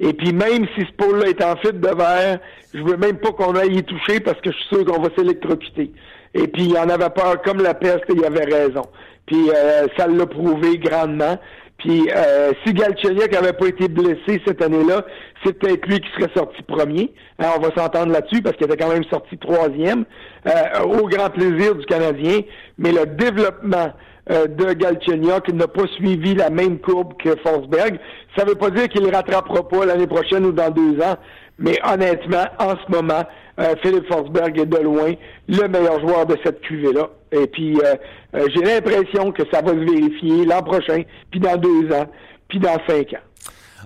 Et 0.01 0.13
puis 0.13 0.33
même 0.33 0.67
si 0.75 0.85
ce 0.85 0.93
pôle-là 0.97 1.29
est 1.29 1.43
en 1.43 1.57
fuite 1.57 1.81
de 1.81 1.89
verre, 1.89 2.41
je 2.75 2.83
veux 2.83 2.97
même 2.97 3.17
pas 3.19 3.31
qu'on 3.33 3.55
aille 3.55 3.77
y 3.77 3.83
toucher 3.85 4.21
parce 4.21 4.41
que 4.41 4.51
je 4.51 4.57
suis 4.57 4.77
sûr 4.77 4.85
qu'on 4.85 5.01
va 5.01 5.09
s'électrocuter. 5.17 5.93
Et 6.35 6.49
puis 6.49 6.65
il 6.65 6.77
en 6.77 6.89
avait 6.89 7.11
peur 7.11 7.41
comme 7.43 7.63
la 7.63 7.75
peste 7.75 8.05
et 8.09 8.15
il 8.17 8.25
avait 8.25 8.45
raison. 8.45 8.83
Puis 9.27 9.51
euh, 9.51 9.87
ça 9.97 10.07
l'a 10.07 10.27
prouvé 10.27 10.79
grandement. 10.79 11.39
Puis 11.79 12.09
euh, 12.15 12.53
si 12.65 12.73
Galchenyuk 12.73 13.33
n'avait 13.33 13.53
pas 13.53 13.67
été 13.67 13.89
blessé 13.89 14.41
cette 14.47 14.63
année-là, 14.63 15.05
c'est 15.45 15.59
peut-être 15.59 15.87
lui 15.87 16.01
qui 16.01 16.09
serait 16.19 16.33
sorti 16.35 16.63
premier. 16.63 17.13
Hein, 17.39 17.49
on 17.57 17.61
va 17.61 17.69
s'entendre 17.77 18.13
là-dessus 18.13 18.43
parce 18.43 18.57
qu'il 18.57 18.67
était 18.67 18.77
quand 18.77 18.93
même 18.93 19.05
sorti 19.05 19.37
troisième, 19.37 20.05
euh, 20.47 20.83
au 20.85 21.07
grand 21.09 21.31
plaisir 21.31 21.75
du 21.75 21.85
Canadien. 21.87 22.41
Mais 22.79 22.93
le 22.93 23.07
développement 23.07 23.93
euh, 24.31 24.47
de 24.47 24.73
Galchenyuk 24.73 25.53
n'a 25.53 25.69
pas 25.69 25.87
suivi 25.97 26.35
la 26.35 26.49
même 26.49 26.79
courbe 26.79 27.15
que 27.23 27.37
Forsberg. 27.43 27.99
Ça 28.37 28.45
ne 28.45 28.51
veut 28.51 28.57
pas 28.57 28.71
dire 28.71 28.89
qu'il 28.89 29.03
ne 29.03 29.13
rattrapera 29.13 29.69
pas 29.69 29.85
l'année 29.85 30.07
prochaine 30.07 30.47
ou 30.47 30.53
dans 30.53 30.71
deux 30.71 30.99
ans, 31.03 31.17
mais 31.59 31.79
honnêtement, 31.85 32.45
en 32.59 32.71
ce 32.71 32.91
moment, 32.91 33.23
euh, 33.61 33.75
Philippe 33.83 34.11
Forsberg 34.11 34.59
est 34.59 34.67
de 34.67 34.79
loin 34.79 35.13
le 35.49 35.69
meilleur 35.69 36.01
joueur 36.01 36.27
de 36.27 36.37
cette 36.43 36.61
cuvée-là. 36.63 37.11
Et 37.35 37.47
puis, 37.47 37.77
euh, 37.81 37.95
euh, 38.35 38.47
j'ai 38.55 38.63
l'impression 38.63 39.33
que 39.33 39.43
ça 39.53 39.61
va 39.61 39.73
se 39.73 39.79
vérifier 39.79 40.45
l'an 40.45 40.63
prochain, 40.63 41.03
puis 41.31 41.41
dans 41.41 41.57
deux 41.57 41.93
ans, 41.93 42.07
puis 42.49 42.59
dans 42.59 42.79
cinq 42.87 43.13
ans. 43.15 43.25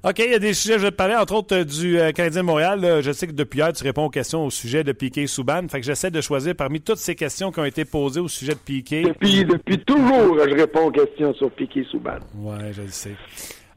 OK, 0.04 0.20
il 0.20 0.30
y 0.30 0.34
a 0.34 0.38
des 0.38 0.54
sujets, 0.54 0.74
je 0.74 0.84
vais 0.84 0.90
te 0.92 0.96
parler, 0.96 1.16
entre 1.16 1.34
autres, 1.34 1.64
du 1.64 1.98
Canadien 2.14 2.42
de 2.42 2.46
Montréal. 2.46 3.00
Je 3.02 3.10
sais 3.10 3.26
que 3.26 3.32
depuis 3.32 3.58
hier, 3.58 3.72
tu 3.72 3.82
réponds 3.82 4.04
aux 4.04 4.10
questions 4.10 4.46
au 4.46 4.50
sujet 4.50 4.84
de 4.84 4.92
Piqué 4.92 5.26
Souban. 5.26 5.66
Fait 5.68 5.80
que 5.80 5.86
j'essaie 5.86 6.12
de 6.12 6.20
choisir 6.20 6.54
parmi 6.54 6.80
toutes 6.80 6.98
ces 6.98 7.16
questions 7.16 7.50
qui 7.50 7.58
ont 7.58 7.64
été 7.64 7.84
posées 7.84 8.20
au 8.20 8.28
sujet 8.28 8.52
de 8.52 8.58
Piqué. 8.58 9.02
Depuis, 9.02 9.44
depuis 9.44 9.78
toujours, 9.80 10.38
je 10.38 10.54
réponds 10.54 10.86
aux 10.86 10.92
questions 10.92 11.34
sur 11.34 11.50
Piqué 11.50 11.84
Souban. 11.90 12.18
Oui, 12.36 12.58
je 12.70 12.82
le 12.82 12.88
sais. 12.88 13.16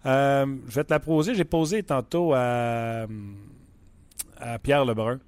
je 0.05 0.75
vais 0.75 0.83
te 0.83 0.93
la 0.93 0.99
poser. 0.99 1.33
J'ai 1.33 1.43
posé 1.43 1.81
tantôt 1.81 2.33
à, 2.35 3.07
à 4.39 4.59
Pierre 4.59 4.85
Lebrun 4.85 5.19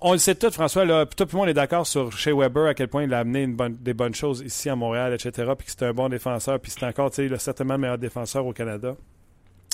on 0.00 0.12
le 0.12 0.18
sait 0.18 0.34
tout, 0.34 0.50
François. 0.50 0.84
Là, 0.84 1.06
tout 1.06 1.26
le 1.30 1.36
monde 1.36 1.48
est 1.48 1.54
d'accord 1.54 1.86
sur 1.86 2.12
chez 2.12 2.32
Weber 2.32 2.66
à 2.66 2.74
quel 2.74 2.88
point 2.88 3.04
il 3.04 3.14
a 3.14 3.20
amené 3.20 3.46
des 3.80 3.94
bonnes 3.94 4.14
choses 4.14 4.40
ici 4.40 4.68
à 4.68 4.76
Montréal, 4.76 5.12
etc. 5.12 5.52
Puis 5.56 5.66
que 5.66 5.72
c'est 5.72 5.84
un 5.84 5.92
bon 5.92 6.08
défenseur. 6.08 6.58
Puis 6.60 6.72
c'est 6.72 6.84
encore 6.86 7.10
le, 7.16 7.36
certainement 7.38 7.74
le 7.74 7.80
meilleur 7.80 7.98
défenseur 7.98 8.46
au 8.46 8.52
Canada. 8.52 8.96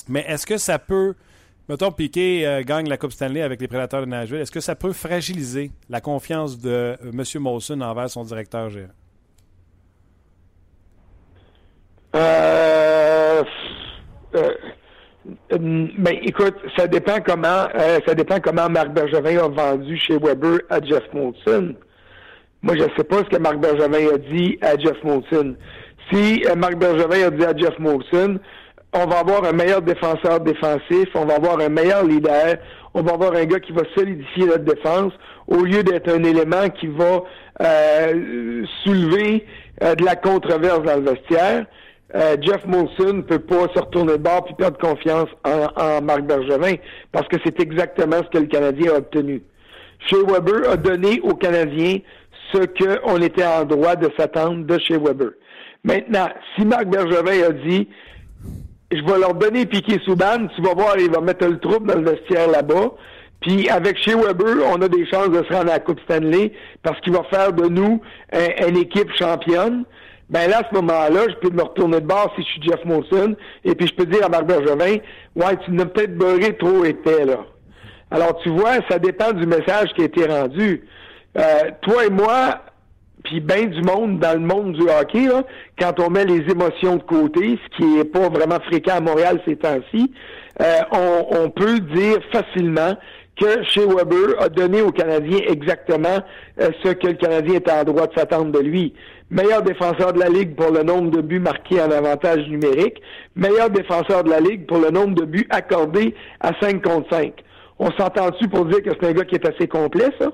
Mais 0.07 0.25
est-ce 0.27 0.45
que 0.45 0.57
ça 0.57 0.79
peut. 0.79 1.15
Mettons, 1.69 1.91
Piquet 1.91 2.45
euh, 2.45 2.63
gagne 2.63 2.87
la 2.87 2.97
Coupe 2.97 3.11
Stanley 3.11 3.41
avec 3.41 3.59
les 3.59 3.67
Prédateurs 3.67 4.01
de 4.01 4.05
Nashville. 4.05 4.39
Est-ce 4.39 4.51
que 4.51 4.61
ça 4.61 4.75
peut 4.75 4.93
fragiliser 4.93 5.71
la 5.89 5.99
confiance 5.99 6.59
de 6.59 6.69
euh, 6.69 6.95
M. 7.11 7.23
Molson 7.41 7.81
envers 7.81 8.09
son 8.09 8.23
directeur 8.23 8.69
gérant? 8.69 8.87
Euh, 12.15 13.43
euh 14.35 14.53
euh, 15.53 15.87
ben, 15.97 16.15
écoute, 16.23 16.55
ça 16.77 16.87
dépend 16.87 17.19
comment 17.25 17.67
euh, 17.75 17.99
ça 18.05 18.13
dépend 18.13 18.39
comment 18.39 18.69
Marc 18.69 18.89
Bergevin 18.89 19.37
a 19.37 19.47
vendu 19.47 19.97
chez 19.97 20.17
Weber 20.17 20.59
à 20.69 20.81
Jeff 20.81 21.03
Molson. 21.13 21.75
Moi, 22.61 22.75
je 22.75 22.83
ne 22.83 22.89
sais 22.97 23.03
pas 23.03 23.17
ce 23.17 23.35
que 23.35 23.37
Marc 23.37 23.57
Bergevin 23.57 24.13
a 24.13 24.17
dit 24.17 24.57
à 24.61 24.77
Jeff 24.77 25.03
Molson. 25.03 25.55
Si 26.11 26.43
euh, 26.45 26.55
Marc 26.55 26.75
Bergevin 26.75 27.27
a 27.27 27.29
dit 27.29 27.45
à 27.45 27.55
Jeff 27.55 27.77
Molson, 27.79 28.39
on 28.93 29.05
va 29.05 29.19
avoir 29.19 29.43
un 29.43 29.51
meilleur 29.51 29.81
défenseur 29.81 30.39
défensif, 30.39 31.09
on 31.13 31.25
va 31.25 31.35
avoir 31.35 31.59
un 31.59 31.69
meilleur 31.69 32.05
leader, 32.05 32.55
on 32.93 33.01
va 33.01 33.13
avoir 33.13 33.33
un 33.33 33.45
gars 33.45 33.59
qui 33.59 33.73
va 33.73 33.83
solidifier 33.95 34.45
notre 34.45 34.63
défense, 34.63 35.11
au 35.47 35.63
lieu 35.63 35.83
d'être 35.83 36.09
un 36.09 36.23
élément 36.23 36.69
qui 36.69 36.87
va 36.87 37.23
soulever 38.83 39.45
de 39.81 40.05
la 40.05 40.15
controverse 40.15 40.81
dans 40.83 40.95
le 40.95 41.11
vestiaire. 41.11 41.65
Euh, 42.15 42.37
Jeff 42.41 42.65
Molson 42.65 43.13
ne 43.15 43.21
peut 43.21 43.39
pas 43.39 43.67
se 43.75 43.79
retourner 43.79 44.13
de 44.13 44.17
bord 44.17 44.45
puis 44.45 44.55
perdre 44.55 44.77
confiance 44.77 45.27
en, 45.43 46.01
Marc 46.01 46.21
Bergevin 46.21 46.75
parce 47.11 47.27
que 47.27 47.35
c'est 47.45 47.59
exactement 47.59 48.17
ce 48.23 48.29
que 48.29 48.37
le 48.37 48.47
Canadien 48.47 48.93
a 48.93 48.97
obtenu. 48.99 49.43
Chez 50.07 50.15
Weber 50.25 50.69
a 50.71 50.77
donné 50.77 51.19
aux 51.21 51.35
Canadiens 51.35 51.97
ce 52.53 52.59
qu'on 52.59 53.17
était 53.21 53.45
en 53.45 53.65
droit 53.65 53.95
de 53.97 54.09
s'attendre 54.17 54.65
de 54.65 54.79
chez 54.79 54.97
Weber. 54.97 55.31
Maintenant, 55.83 56.29
si 56.55 56.65
Marc 56.65 56.85
Bergevin 56.85 57.43
a 57.49 57.51
dit 57.51 57.89
je 58.89 59.01
vais 59.03 59.19
leur 59.19 59.33
donner 59.33 59.65
Piqué 59.65 59.99
Souban. 60.05 60.47
Tu 60.55 60.61
vas 60.61 60.73
voir, 60.73 60.95
il 60.97 61.11
va 61.11 61.19
mettre 61.19 61.45
le 61.45 61.59
trouble 61.59 61.87
dans 61.91 61.99
le 61.99 62.09
vestiaire 62.09 62.49
là-bas. 62.49 62.91
Puis 63.41 63.67
avec 63.69 63.97
chez 63.97 64.15
Weber, 64.15 64.65
on 64.73 64.81
a 64.81 64.87
des 64.87 65.05
chances 65.07 65.29
de 65.29 65.43
se 65.43 65.49
rendre 65.53 65.69
à 65.71 65.73
la 65.73 65.79
Coupe 65.79 65.99
Stanley 66.05 66.53
parce 66.83 66.97
qu'il 67.01 67.11
va 67.11 67.23
faire 67.25 67.51
de 67.51 67.67
nous 67.67 68.01
un- 68.31 68.67
une 68.69 68.77
équipe 68.77 69.11
championne. 69.19 69.83
Ben 70.29 70.49
là, 70.49 70.59
à 70.59 70.69
ce 70.69 70.75
moment-là, 70.75 71.27
je 71.29 71.35
peux 71.35 71.55
me 71.55 71.63
retourner 71.63 72.01
de 72.01 72.05
bord 72.05 72.33
si 72.35 72.43
je 72.43 72.47
suis 72.47 72.61
Jeff 72.63 72.83
Molson 72.83 73.35
et 73.63 73.75
puis 73.75 73.87
je 73.87 73.93
peux 73.93 74.05
dire 74.05 74.25
à 74.25 74.29
Marc 74.29 74.45
Bergevin, 74.45 74.97
ouais, 75.35 75.57
tu 75.63 75.71
n'as 75.71 75.85
peut-être 75.85 76.17
beurré 76.17 76.57
trop 76.57 76.83
épais, 76.83 77.25
là. 77.25 77.45
Alors, 78.11 78.37
tu 78.41 78.49
vois, 78.49 78.75
ça 78.89 78.99
dépend 78.99 79.33
du 79.33 79.45
message 79.45 79.89
qui 79.95 80.01
a 80.01 80.05
été 80.05 80.25
rendu. 80.25 80.85
Euh, 81.37 81.71
toi 81.81 82.05
et 82.05 82.09
moi, 82.09 82.61
puis 83.23 83.41
bien 83.41 83.65
du 83.65 83.81
monde 83.81 84.19
dans 84.19 84.33
le 84.33 84.45
monde 84.45 84.73
du 84.73 84.83
hockey, 84.89 85.27
là, 85.27 85.43
quand 85.79 85.99
on 85.99 86.09
met 86.09 86.25
les 86.25 86.49
émotions 86.49 86.95
de 86.95 87.03
côté, 87.03 87.59
ce 87.63 87.77
qui 87.77 87.99
est 87.99 88.05
pas 88.05 88.29
vraiment 88.29 88.59
fréquent 88.61 88.95
à 88.95 89.01
Montréal 89.01 89.41
ces 89.45 89.57
temps-ci, 89.57 90.13
euh, 90.61 90.79
on, 90.91 91.25
on 91.31 91.49
peut 91.49 91.79
dire 91.79 92.19
facilement 92.31 92.95
que 93.39 93.63
chez 93.63 93.85
Weber 93.85 94.41
a 94.41 94.49
donné 94.49 94.81
aux 94.81 94.91
Canadiens 94.91 95.41
exactement 95.47 96.19
euh, 96.59 96.69
ce 96.83 96.89
que 96.89 97.07
le 97.07 97.13
Canadien 97.13 97.55
était 97.55 97.71
en 97.71 97.83
droit 97.83 98.07
de 98.07 98.13
s'attendre 98.13 98.51
de 98.51 98.59
lui. 98.59 98.93
Meilleur 99.29 99.61
défenseur 99.61 100.13
de 100.13 100.19
la 100.19 100.29
Ligue 100.29 100.55
pour 100.55 100.71
le 100.71 100.83
nombre 100.83 101.11
de 101.11 101.21
buts 101.21 101.39
marqués 101.39 101.81
en 101.81 101.91
avantage 101.91 102.47
numérique, 102.47 103.01
meilleur 103.35 103.69
défenseur 103.69 104.23
de 104.23 104.29
la 104.29 104.39
Ligue 104.39 104.65
pour 104.65 104.79
le 104.79 104.89
nombre 104.89 105.15
de 105.15 105.25
buts 105.25 105.47
accordés 105.49 106.15
à 106.39 106.51
5 106.61 106.81
contre 106.81 107.09
5. 107.09 107.33
On 107.79 107.91
s'entend 107.91 108.29
dessus 108.29 108.47
pour 108.47 108.65
dire 108.65 108.81
que 108.81 108.89
c'est 108.91 109.07
un 109.07 109.11
gars 109.11 109.25
qui 109.25 109.35
est 109.35 109.45
assez 109.45 109.67
complet, 109.67 110.09
ça? 110.19 110.31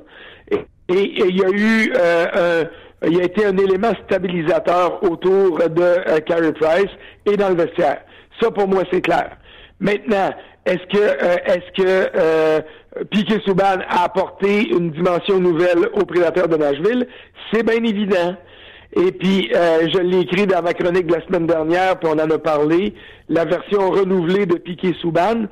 Et, 0.51 0.59
il 0.89 1.37
y 1.37 1.43
a 1.43 1.49
eu 1.49 1.93
euh, 1.95 2.61
un, 3.01 3.09
il 3.09 3.19
a 3.19 3.23
été 3.23 3.45
un 3.45 3.57
élément 3.57 3.91
stabilisateur 4.05 5.03
autour 5.03 5.57
de 5.57 5.81
euh, 5.81 6.19
Carey 6.25 6.53
Price 6.53 6.91
et 7.25 7.35
dans 7.35 7.49
le 7.49 7.55
vestiaire. 7.55 8.01
Ça, 8.41 8.51
pour 8.51 8.67
moi, 8.67 8.83
c'est 8.91 9.01
clair. 9.01 9.37
Maintenant, 9.79 10.31
est-ce 10.65 10.85
que 10.87 10.97
euh, 10.97 11.35
est-ce 11.45 11.81
que 11.81 12.09
euh, 12.15 12.61
Piquet 13.11 13.39
Souban 13.45 13.79
a 13.89 14.03
apporté 14.03 14.69
une 14.69 14.91
dimension 14.91 15.39
nouvelle 15.39 15.89
aux 15.93 16.05
prédateurs 16.05 16.47
de 16.47 16.55
Nashville? 16.55 17.07
C'est 17.51 17.63
bien 17.63 17.83
évident. 17.83 18.35
Et 18.95 19.11
puis, 19.11 19.51
euh, 19.55 19.87
je 19.91 19.97
l'ai 19.99 20.19
écrit 20.19 20.45
dans 20.45 20.61
ma 20.61 20.73
chronique 20.73 21.07
de 21.07 21.15
la 21.15 21.25
semaine 21.25 21.47
dernière, 21.47 21.97
puis 21.97 22.09
on 22.11 22.19
en 22.19 22.29
a 22.29 22.37
parlé, 22.37 22.93
la 23.27 23.45
version 23.45 23.89
renouvelée 23.89 24.45
de 24.45 24.55
Piquet 24.55 24.93
Souban. 25.01 25.45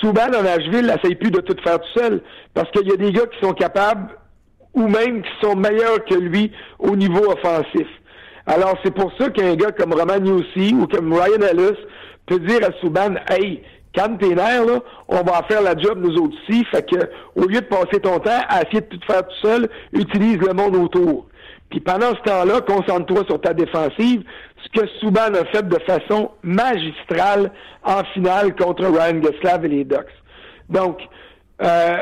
Souban 0.00 0.28
en 0.36 0.42
Nashville 0.42 0.86
n'essaye 0.86 1.14
plus 1.14 1.30
de 1.30 1.40
tout 1.40 1.56
faire 1.62 1.78
tout 1.78 2.00
seul, 2.00 2.20
parce 2.52 2.68
qu'il 2.72 2.88
y 2.88 2.92
a 2.92 2.96
des 2.96 3.12
gars 3.12 3.26
qui 3.26 3.46
sont 3.46 3.52
capables, 3.52 4.08
ou 4.74 4.88
même 4.88 5.22
qui 5.22 5.30
sont 5.40 5.54
meilleurs 5.54 6.04
que 6.04 6.14
lui 6.14 6.52
au 6.78 6.96
niveau 6.96 7.30
offensif. 7.30 7.86
Alors, 8.46 8.76
c'est 8.84 8.94
pour 8.94 9.12
ça 9.18 9.30
qu'un 9.30 9.54
gars 9.54 9.70
comme 9.70 9.92
Roman 9.92 10.24
Yossi 10.24 10.74
ou 10.74 10.86
comme 10.86 11.12
Ryan 11.12 11.46
Ellis 11.48 11.78
peut 12.26 12.40
dire 12.40 12.60
à 12.64 12.72
Souban, 12.80 13.14
hey, 13.28 13.62
calme 13.92 14.18
tes 14.18 14.34
nerfs, 14.34 14.64
là, 14.64 14.80
on 15.08 15.22
va 15.22 15.42
faire 15.48 15.62
la 15.62 15.76
job 15.76 15.98
nous 16.00 16.16
autres 16.16 16.36
aussi, 16.48 16.64
fait 16.66 16.88
que, 16.88 17.08
au 17.36 17.46
lieu 17.46 17.60
de 17.60 17.66
passer 17.66 18.00
ton 18.00 18.18
temps 18.18 18.40
à 18.48 18.62
essayer 18.62 18.80
de 18.80 18.86
tout 18.86 19.00
faire 19.06 19.26
tout 19.26 19.46
seul, 19.46 19.68
utilise 19.92 20.38
le 20.38 20.54
monde 20.54 20.74
autour. 20.74 21.26
Puis 21.70 21.80
pendant 21.80 22.10
ce 22.10 22.22
temps-là, 22.22 22.60
concentre-toi 22.62 23.24
sur 23.26 23.40
ta 23.40 23.54
défensive, 23.54 24.22
ce 24.62 24.80
que 24.80 24.86
Souban 25.00 25.32
a 25.34 25.44
fait 25.46 25.66
de 25.66 25.78
façon 25.86 26.32
magistrale 26.42 27.52
en 27.84 28.02
finale 28.12 28.54
contre 28.56 28.84
Ryan 28.84 29.22
Geslav 29.22 29.64
et 29.64 29.68
les 29.68 29.84
Ducks. 29.84 30.06
Donc, 30.68 30.98
euh, 31.62 31.98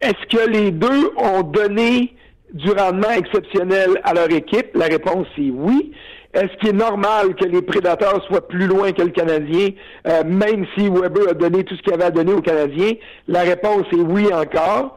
est-ce 0.00 0.36
que 0.36 0.50
les 0.50 0.72
deux 0.72 1.10
ont 1.16 1.42
donné 1.42 2.14
du 2.52 2.70
rendement 2.70 3.10
exceptionnel 3.10 4.00
à 4.04 4.12
leur 4.12 4.30
équipe? 4.30 4.74
La 4.74 4.86
réponse 4.86 5.26
est 5.38 5.50
oui. 5.50 5.92
Est-ce 6.34 6.54
qu'il 6.58 6.70
est 6.70 6.72
normal 6.72 7.34
que 7.34 7.46
les 7.46 7.62
prédateurs 7.62 8.22
soient 8.26 8.46
plus 8.46 8.66
loin 8.66 8.92
que 8.92 9.02
le 9.02 9.10
Canadien, 9.10 9.70
euh, 10.06 10.22
même 10.24 10.66
si 10.76 10.88
Weber 10.88 11.30
a 11.30 11.34
donné 11.34 11.64
tout 11.64 11.74
ce 11.76 11.82
qu'il 11.82 11.94
avait 11.94 12.04
à 12.04 12.10
donner 12.10 12.32
aux 12.32 12.42
Canadiens? 12.42 12.92
La 13.26 13.40
réponse 13.40 13.84
est 13.92 13.96
oui 13.96 14.26
encore, 14.34 14.96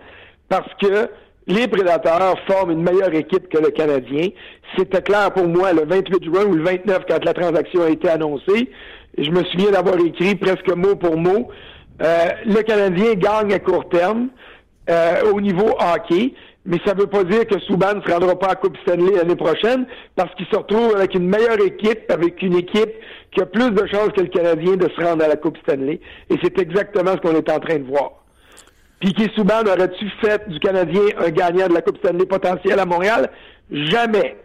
parce 0.50 0.70
que 0.82 1.10
les 1.50 1.68
prédateurs 1.68 2.38
forment 2.48 2.72
une 2.72 2.84
meilleure 2.84 3.14
équipe 3.14 3.50
que 3.50 3.58
le 3.58 3.72
Canadien. 3.72 4.28
C'était 4.78 5.02
clair 5.02 5.34
pour 5.34 5.48
moi 5.48 5.74
le 5.74 5.84
28 5.84 6.24
juin 6.24 6.46
ou 6.46 6.54
le 6.54 6.64
29 6.64 7.00
quand 7.08 7.26
la 7.26 7.34
transaction 7.34 7.84
a 7.84 7.90
été 7.90 8.08
annoncée. 8.08 8.70
Je 9.18 9.32
me 9.32 9.44
souviens 9.46 9.72
d'avoir 9.72 9.98
écrit 10.00 10.36
presque 10.36 10.70
mot 10.76 10.96
pour 10.96 11.18
mot. 11.18 11.50
Euh, 12.02 12.28
le 12.46 12.62
Canadien 12.62 13.16
gagne 13.16 13.52
à 13.52 13.60
court 13.60 13.90
terme 13.90 14.30
euh, 14.92 15.32
au 15.34 15.42
niveau 15.42 15.70
hockey, 15.80 16.34
mais 16.66 16.78
ça 16.86 16.94
ne 16.94 17.02
veut 17.02 17.08
pas 17.08 17.24
dire 17.24 17.48
que 17.48 17.60
Souban 17.62 17.96
ne 17.96 18.02
se 18.02 18.12
rendra 18.12 18.38
pas 18.38 18.50
à 18.50 18.56
Coupe 18.56 18.78
Stanley 18.84 19.16
l'année 19.16 19.36
prochaine 19.36 19.88
parce 20.16 20.34
qu'il 20.36 20.46
se 20.46 20.56
retrouve 20.56 20.96
avec 20.96 21.16
une 21.16 21.28
meilleure 21.28 21.60
équipe, 21.66 22.10
avec 22.10 22.44
une 22.44 22.58
équipe 22.58 22.92
qui 23.32 23.42
a 23.42 23.48
plus 23.48 23.72
de 23.72 23.88
chances 23.88 24.10
que 24.16 24.22
le 24.22 24.28
Canadien 24.28 24.76
de 24.76 24.88
se 24.88 25.04
rendre 25.04 25.24
à 25.24 25.28
la 25.28 25.36
Coupe 25.36 25.58
Stanley. 25.64 26.00
Et 26.30 26.36
c'est 26.44 26.60
exactement 26.60 27.14
ce 27.14 27.18
qu'on 27.18 27.36
est 27.36 27.50
en 27.50 27.60
train 27.60 27.80
de 27.80 27.86
voir. 27.86 28.12
Piquet 29.00 29.32
Souban 29.36 29.62
aurait-tu 29.66 30.10
fait 30.22 30.50
du 30.50 30.60
Canadien 30.60 31.02
un 31.18 31.30
gagnant 31.30 31.68
de 31.68 31.74
la 31.74 31.82
Coupe 31.82 31.98
Stanley 32.00 32.26
potentielle 32.26 32.80
à 32.80 32.86
Montréal? 32.86 33.30
Jamais. 33.72 34.36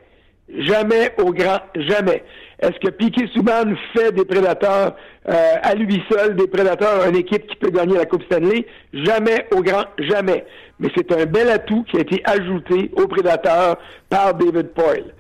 Jamais 0.49 1.13
au 1.19 1.33
grand 1.33 1.59
jamais. 1.75 2.23
Est-ce 2.61 2.79
que 2.79 2.91
Piquet 2.91 3.27
Souban 3.35 3.65
fait 3.97 4.13
des 4.13 4.25
prédateurs 4.25 4.95
euh, 5.29 5.55
à 5.63 5.75
lui 5.75 6.03
seul, 6.09 6.37
des 6.37 6.47
prédateurs, 6.47 7.09
une 7.09 7.17
équipe 7.17 7.47
qui 7.47 7.57
peut 7.57 7.71
gagner 7.71 7.97
la 7.97 8.07
Coupe 8.07 8.23
Stanley? 8.25 8.67
Jamais 8.93 9.47
au 9.51 9.61
grand 9.61 9.85
jamais. 9.99 10.45
Mais 10.79 10.89
c'est 10.97 11.11
un 11.13 11.27
bel 11.27 11.49
atout 11.49 11.85
qui 11.91 11.97
a 11.97 12.01
été 12.01 12.23
ajouté 12.25 12.93
aux 12.97 13.09
prédateurs 13.09 13.77
par 14.09 14.35
David 14.35 14.69
Poyle. 14.69 15.15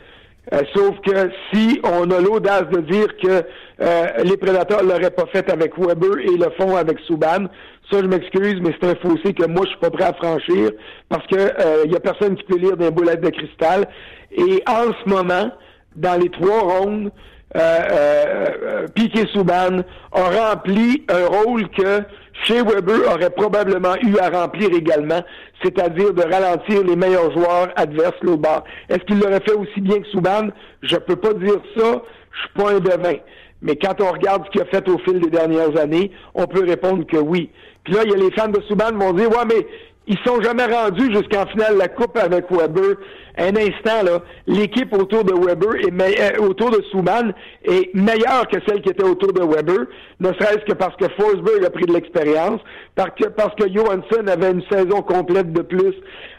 Euh, 0.52 0.60
sauf 0.74 0.94
que 1.00 1.30
si 1.52 1.80
on 1.84 2.10
a 2.10 2.20
l'audace 2.20 2.68
de 2.70 2.82
dire 2.82 3.16
que 3.16 3.42
euh, 3.80 4.06
les 4.24 4.36
prédateurs 4.36 4.82
l'auraient 4.82 5.10
pas 5.10 5.24
fait 5.32 5.50
avec 5.50 5.78
Weber 5.78 6.18
et 6.18 6.36
le 6.36 6.50
font 6.58 6.76
avec 6.76 6.98
Souban, 7.00 7.46
ça 7.90 8.00
je 8.00 8.06
m'excuse, 8.06 8.56
mais 8.62 8.74
c'est 8.80 8.88
un 8.90 8.94
fossé 8.96 9.34
que 9.34 9.46
moi 9.46 9.62
je 9.64 9.70
suis 9.70 9.78
pas 9.78 9.90
prêt 9.90 10.04
à 10.04 10.14
franchir 10.14 10.70
parce 11.08 11.26
que 11.26 11.84
il 11.84 11.92
y 11.92 11.96
a 11.96 12.00
personne 12.00 12.34
qui 12.36 12.44
peut 12.44 12.58
lire 12.58 12.76
des 12.76 12.90
boulettes 12.90 13.20
de 13.20 13.30
cristal. 13.30 13.86
Et 14.32 14.62
en 14.66 14.92
ce 14.92 15.08
moment, 15.08 15.50
dans 15.96 16.20
les 16.20 16.30
trois 16.30 16.60
rondes, 16.60 17.10
euh, 17.56 17.60
euh, 17.60 18.88
Piquet 18.96 19.26
Souban 19.32 19.82
a 20.12 20.22
rempli 20.22 21.04
un 21.08 21.26
rôle 21.26 21.68
que 21.68 22.00
chez 22.42 22.60
Weber 22.62 23.08
aurait 23.12 23.30
probablement 23.30 23.94
eu 24.02 24.18
à 24.18 24.28
remplir 24.28 24.70
également, 24.74 25.20
c'est-à-dire 25.62 26.12
de 26.12 26.22
ralentir 26.22 26.82
les 26.82 26.96
meilleurs 26.96 27.30
joueurs 27.32 27.68
adverses 27.76 28.18
au 28.26 28.36
bas. 28.36 28.64
Est-ce 28.88 29.04
qu'il 29.04 29.20
l'aurait 29.20 29.40
fait 29.46 29.52
aussi 29.54 29.80
bien 29.80 30.00
que 30.00 30.08
Souban? 30.08 30.48
Je 30.82 30.96
peux 30.96 31.14
pas 31.14 31.32
dire 31.34 31.60
ça, 31.76 32.02
je 32.32 32.40
suis 32.40 32.48
pas 32.56 32.72
un 32.72 32.80
devin. 32.80 33.18
Mais 33.64 33.76
quand 33.76 33.98
on 34.02 34.12
regarde 34.12 34.44
ce 34.44 34.50
qu'il 34.50 34.60
a 34.60 34.66
fait 34.66 34.86
au 34.90 34.98
fil 34.98 35.20
des 35.20 35.30
dernières 35.30 35.76
années, 35.80 36.10
on 36.34 36.46
peut 36.46 36.64
répondre 36.64 37.06
que 37.06 37.16
oui. 37.16 37.50
Puis 37.82 37.94
là, 37.94 38.02
il 38.04 38.10
y 38.10 38.14
a 38.14 38.16
les 38.18 38.30
fans 38.32 38.48
de 38.48 38.60
Souban 38.68 38.90
qui 38.90 38.98
vont 38.98 39.14
dire, 39.14 39.30
ouais, 39.30 39.46
mais 39.48 39.66
ils 40.06 40.18
sont 40.18 40.40
jamais 40.42 40.66
rendus 40.66 41.10
jusqu'en 41.14 41.46
finale 41.46 41.74
de 41.74 41.78
la 41.78 41.88
Coupe 41.88 42.16
avec 42.18 42.50
Weber. 42.50 42.96
Un 43.36 43.56
instant, 43.56 44.02
là, 44.04 44.20
l'équipe 44.46 44.92
autour 44.92 45.24
de 45.24 45.32
Weber 45.34 45.74
et 45.76 45.90
euh, 45.90 46.42
autour 46.46 46.70
de 46.70 46.80
Souban 46.90 47.30
est 47.64 47.92
meilleure 47.92 48.46
que 48.48 48.58
celle 48.66 48.80
qui 48.80 48.90
était 48.90 49.02
autour 49.02 49.32
de 49.32 49.40
Weber, 49.40 49.86
ne 50.20 50.28
serait-ce 50.28 50.64
que 50.64 50.72
parce 50.72 50.94
que 50.96 51.06
Forsberg 51.16 51.64
a 51.64 51.70
pris 51.70 51.84
de 51.84 51.92
l'expérience, 51.92 52.60
parce 52.94 53.10
que, 53.16 53.72
Johansson 53.72 54.26
avait 54.28 54.52
une 54.52 54.62
saison 54.70 55.02
complète 55.02 55.52
de 55.52 55.62
plus 55.62 55.94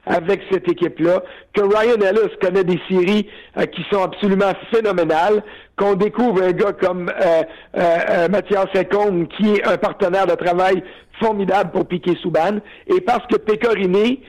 avec 0.05 0.41
cette 0.51 0.69
équipe-là, 0.69 1.21
que 1.53 1.61
Ryan 1.61 1.99
Ellis 1.99 2.31
connaît 2.41 2.63
des 2.63 2.79
séries 2.87 3.27
euh, 3.57 3.65
qui 3.65 3.83
sont 3.91 4.03
absolument 4.03 4.53
phénoménales, 4.73 5.43
qu'on 5.77 5.95
découvre 5.95 6.43
un 6.43 6.51
gars 6.51 6.73
comme 6.73 7.09
euh, 7.09 7.43
euh, 7.77 8.27
Mathias 8.29 8.67
Secombe, 8.73 9.27
qui 9.37 9.55
est 9.55 9.67
un 9.67 9.77
partenaire 9.77 10.27
de 10.27 10.35
travail 10.35 10.81
formidable 11.19 11.71
pour 11.71 11.87
piquer 11.87 12.15
Souban, 12.21 12.59
et 12.87 13.01
parce 13.01 13.25
que 13.27 13.35
Pécoriné, 13.35 14.21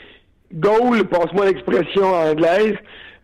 Goal, 0.55 1.05
passe-moi 1.09 1.47
l'expression 1.47 2.07
anglaise, 2.07 2.77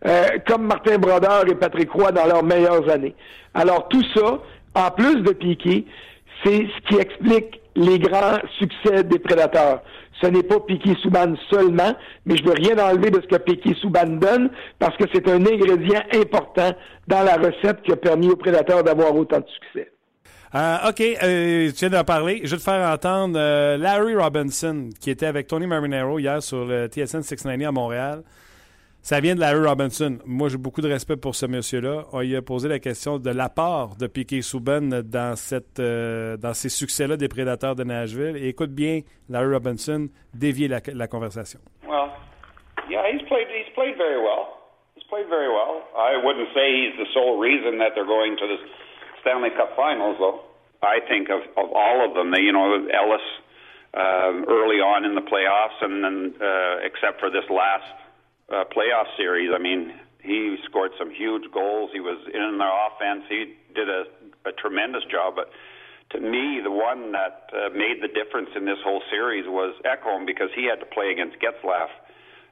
euh, 0.05 0.25
comme 0.47 0.67
Martin 0.67 0.97
Brodeur 0.97 1.47
et 1.47 1.55
Patrick 1.55 1.89
Roy 1.91 2.11
dans 2.11 2.25
leurs 2.25 2.43
meilleures 2.43 2.89
années. 2.89 3.15
Alors 3.53 3.87
tout 3.87 4.03
ça, 4.13 4.39
en 4.75 4.91
plus 4.91 5.21
de 5.21 5.31
Piqué, 5.31 5.85
c'est 6.43 6.67
ce 6.67 6.89
qui 6.89 6.99
explique 6.99 7.61
les 7.75 7.99
grands 7.99 8.37
succès 8.59 9.03
des 9.03 9.19
prédateurs. 9.19 9.81
Ce 10.21 10.27
n'est 10.27 10.43
pas 10.43 10.59
Piqué 10.59 10.95
Souban 11.01 11.33
seulement, 11.49 11.93
mais 12.25 12.35
je 12.37 12.43
veux 12.43 12.53
rien 12.53 12.77
enlever 12.77 13.09
de 13.11 13.21
ce 13.21 13.27
que 13.27 13.41
Piqué 13.41 13.73
Souban 13.75 14.05
donne, 14.05 14.49
parce 14.79 14.95
que 14.97 15.05
c'est 15.13 15.27
un 15.29 15.45
ingrédient 15.45 16.03
important 16.13 16.71
dans 17.07 17.23
la 17.23 17.35
recette 17.35 17.81
qui 17.83 17.91
a 17.93 17.95
permis 17.95 18.29
aux 18.29 18.35
prédateurs 18.35 18.83
d'avoir 18.83 19.15
autant 19.15 19.39
de 19.39 19.47
succès. 19.47 19.92
Euh, 20.55 20.89
OK, 20.89 21.01
euh, 21.01 21.71
tu 21.71 21.79
viens 21.79 21.89
d'en 21.89 22.03
parler. 22.03 22.41
Je 22.43 22.51
vais 22.51 22.57
te 22.57 22.61
faire 22.61 22.87
entendre 22.87 23.39
euh, 23.39 23.75
Larry 23.75 24.15
Robinson, 24.15 24.89
qui 25.01 25.09
était 25.09 25.25
avec 25.25 25.47
Tony 25.47 25.65
Marinero 25.65 26.19
hier 26.19 26.43
sur 26.43 26.65
le 26.65 26.85
TSN 26.85 27.23
690 27.23 27.65
à 27.65 27.71
Montréal. 27.71 28.23
Ça 29.01 29.19
vient 29.19 29.33
de 29.33 29.39
Larry 29.39 29.67
Robinson. 29.67 30.19
Moi, 30.25 30.49
j'ai 30.49 30.59
beaucoup 30.59 30.81
de 30.81 30.87
respect 30.87 31.17
pour 31.17 31.33
ce 31.33 31.47
monsieur-là. 31.47 32.05
On 32.13 32.19
lui 32.19 32.35
a 32.35 32.43
posé 32.43 32.69
la 32.69 32.77
question 32.77 33.17
de 33.17 33.31
l'apport 33.31 33.95
de 33.99 34.05
Piquet 34.05 34.43
Souban 34.43 35.01
dans, 35.03 35.35
ces 35.35 36.69
succès-là 36.69 37.17
des 37.17 37.27
prédateurs 37.27 37.75
de 37.75 37.83
Nashville. 37.83 38.37
Écoute 38.37 38.69
bien, 38.69 39.01
Larry 39.29 39.55
Robinson 39.55 40.07
dévier 40.35 40.67
la, 40.67 40.81
la 40.93 41.07
conversation. 41.07 41.59
Well, 41.85 42.11
yeah, 42.89 43.01
he's 43.11 43.23
played. 43.27 43.47
He's 43.49 43.73
played 43.73 43.97
very 43.97 44.21
well. 44.21 44.53
He's 44.95 45.03
played 45.09 45.27
very 45.27 45.49
well. 45.49 45.81
I 45.97 46.15
wouldn't 46.23 46.53
say 46.53 46.63
he's 46.71 46.95
the 46.95 47.09
sole 47.11 47.41
reason 47.41 47.79
that 47.79 47.95
they're 47.95 48.05
going 48.05 48.37
to 48.37 48.45
the 48.47 48.57
Stanley 49.23 49.49
Cup 49.55 49.75
Finals, 49.75 50.17
though. 50.19 50.43
I 50.83 50.99
think 51.07 51.31
of 51.31 51.41
of 51.57 51.71
all 51.71 52.03
of 52.03 52.13
them. 52.13 52.35
You 52.35 52.51
know, 52.51 52.75
Ellis 52.91 53.25
um, 53.95 54.45
early 54.51 54.83
on 54.83 55.05
in 55.05 55.15
the 55.15 55.23
playoffs, 55.23 55.79
and 55.81 56.03
then 56.03 56.17
uh, 56.37 56.83
except 56.83 57.19
for 57.19 57.31
this 57.31 57.47
last 57.49 57.87
uh, 58.51 58.63
playoff 58.75 59.07
series, 59.17 59.49
I 59.55 59.59
mean, 59.59 59.95
he 60.19 60.57
scored 60.65 60.91
some 60.99 61.09
huge 61.09 61.49
goals. 61.53 61.91
He 61.93 61.99
was 61.99 62.19
in 62.27 62.57
the 62.59 62.67
offense. 62.67 63.23
He 63.29 63.55
did 63.73 63.89
a, 63.89 64.03
a 64.45 64.51
tremendous 64.51 65.03
job, 65.09 65.35
but 65.35 65.49
to 66.11 66.19
me, 66.19 66.59
the 66.61 66.71
one 66.71 67.11
that 67.13 67.49
uh, 67.53 67.69
made 67.73 68.01
the 68.01 68.11
difference 68.11 68.49
in 68.55 68.65
this 68.65 68.77
whole 68.83 69.01
series 69.09 69.45
was 69.47 69.73
Ekholm 69.85 70.25
because 70.25 70.49
he 70.55 70.67
had 70.69 70.79
to 70.79 70.85
play 70.85 71.09
against 71.11 71.37
Getzlaff 71.39 71.89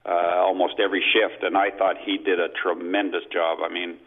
uh, 0.06 0.42
almost 0.42 0.80
every 0.80 1.04
shift, 1.14 1.44
and 1.44 1.58
I 1.58 1.70
thought 1.70 1.98
he 2.04 2.18
did 2.18 2.40
a 2.40 2.50
tremendous 2.62 3.22
job. 3.32 3.60
I 3.62 3.70
mean, 3.72 3.98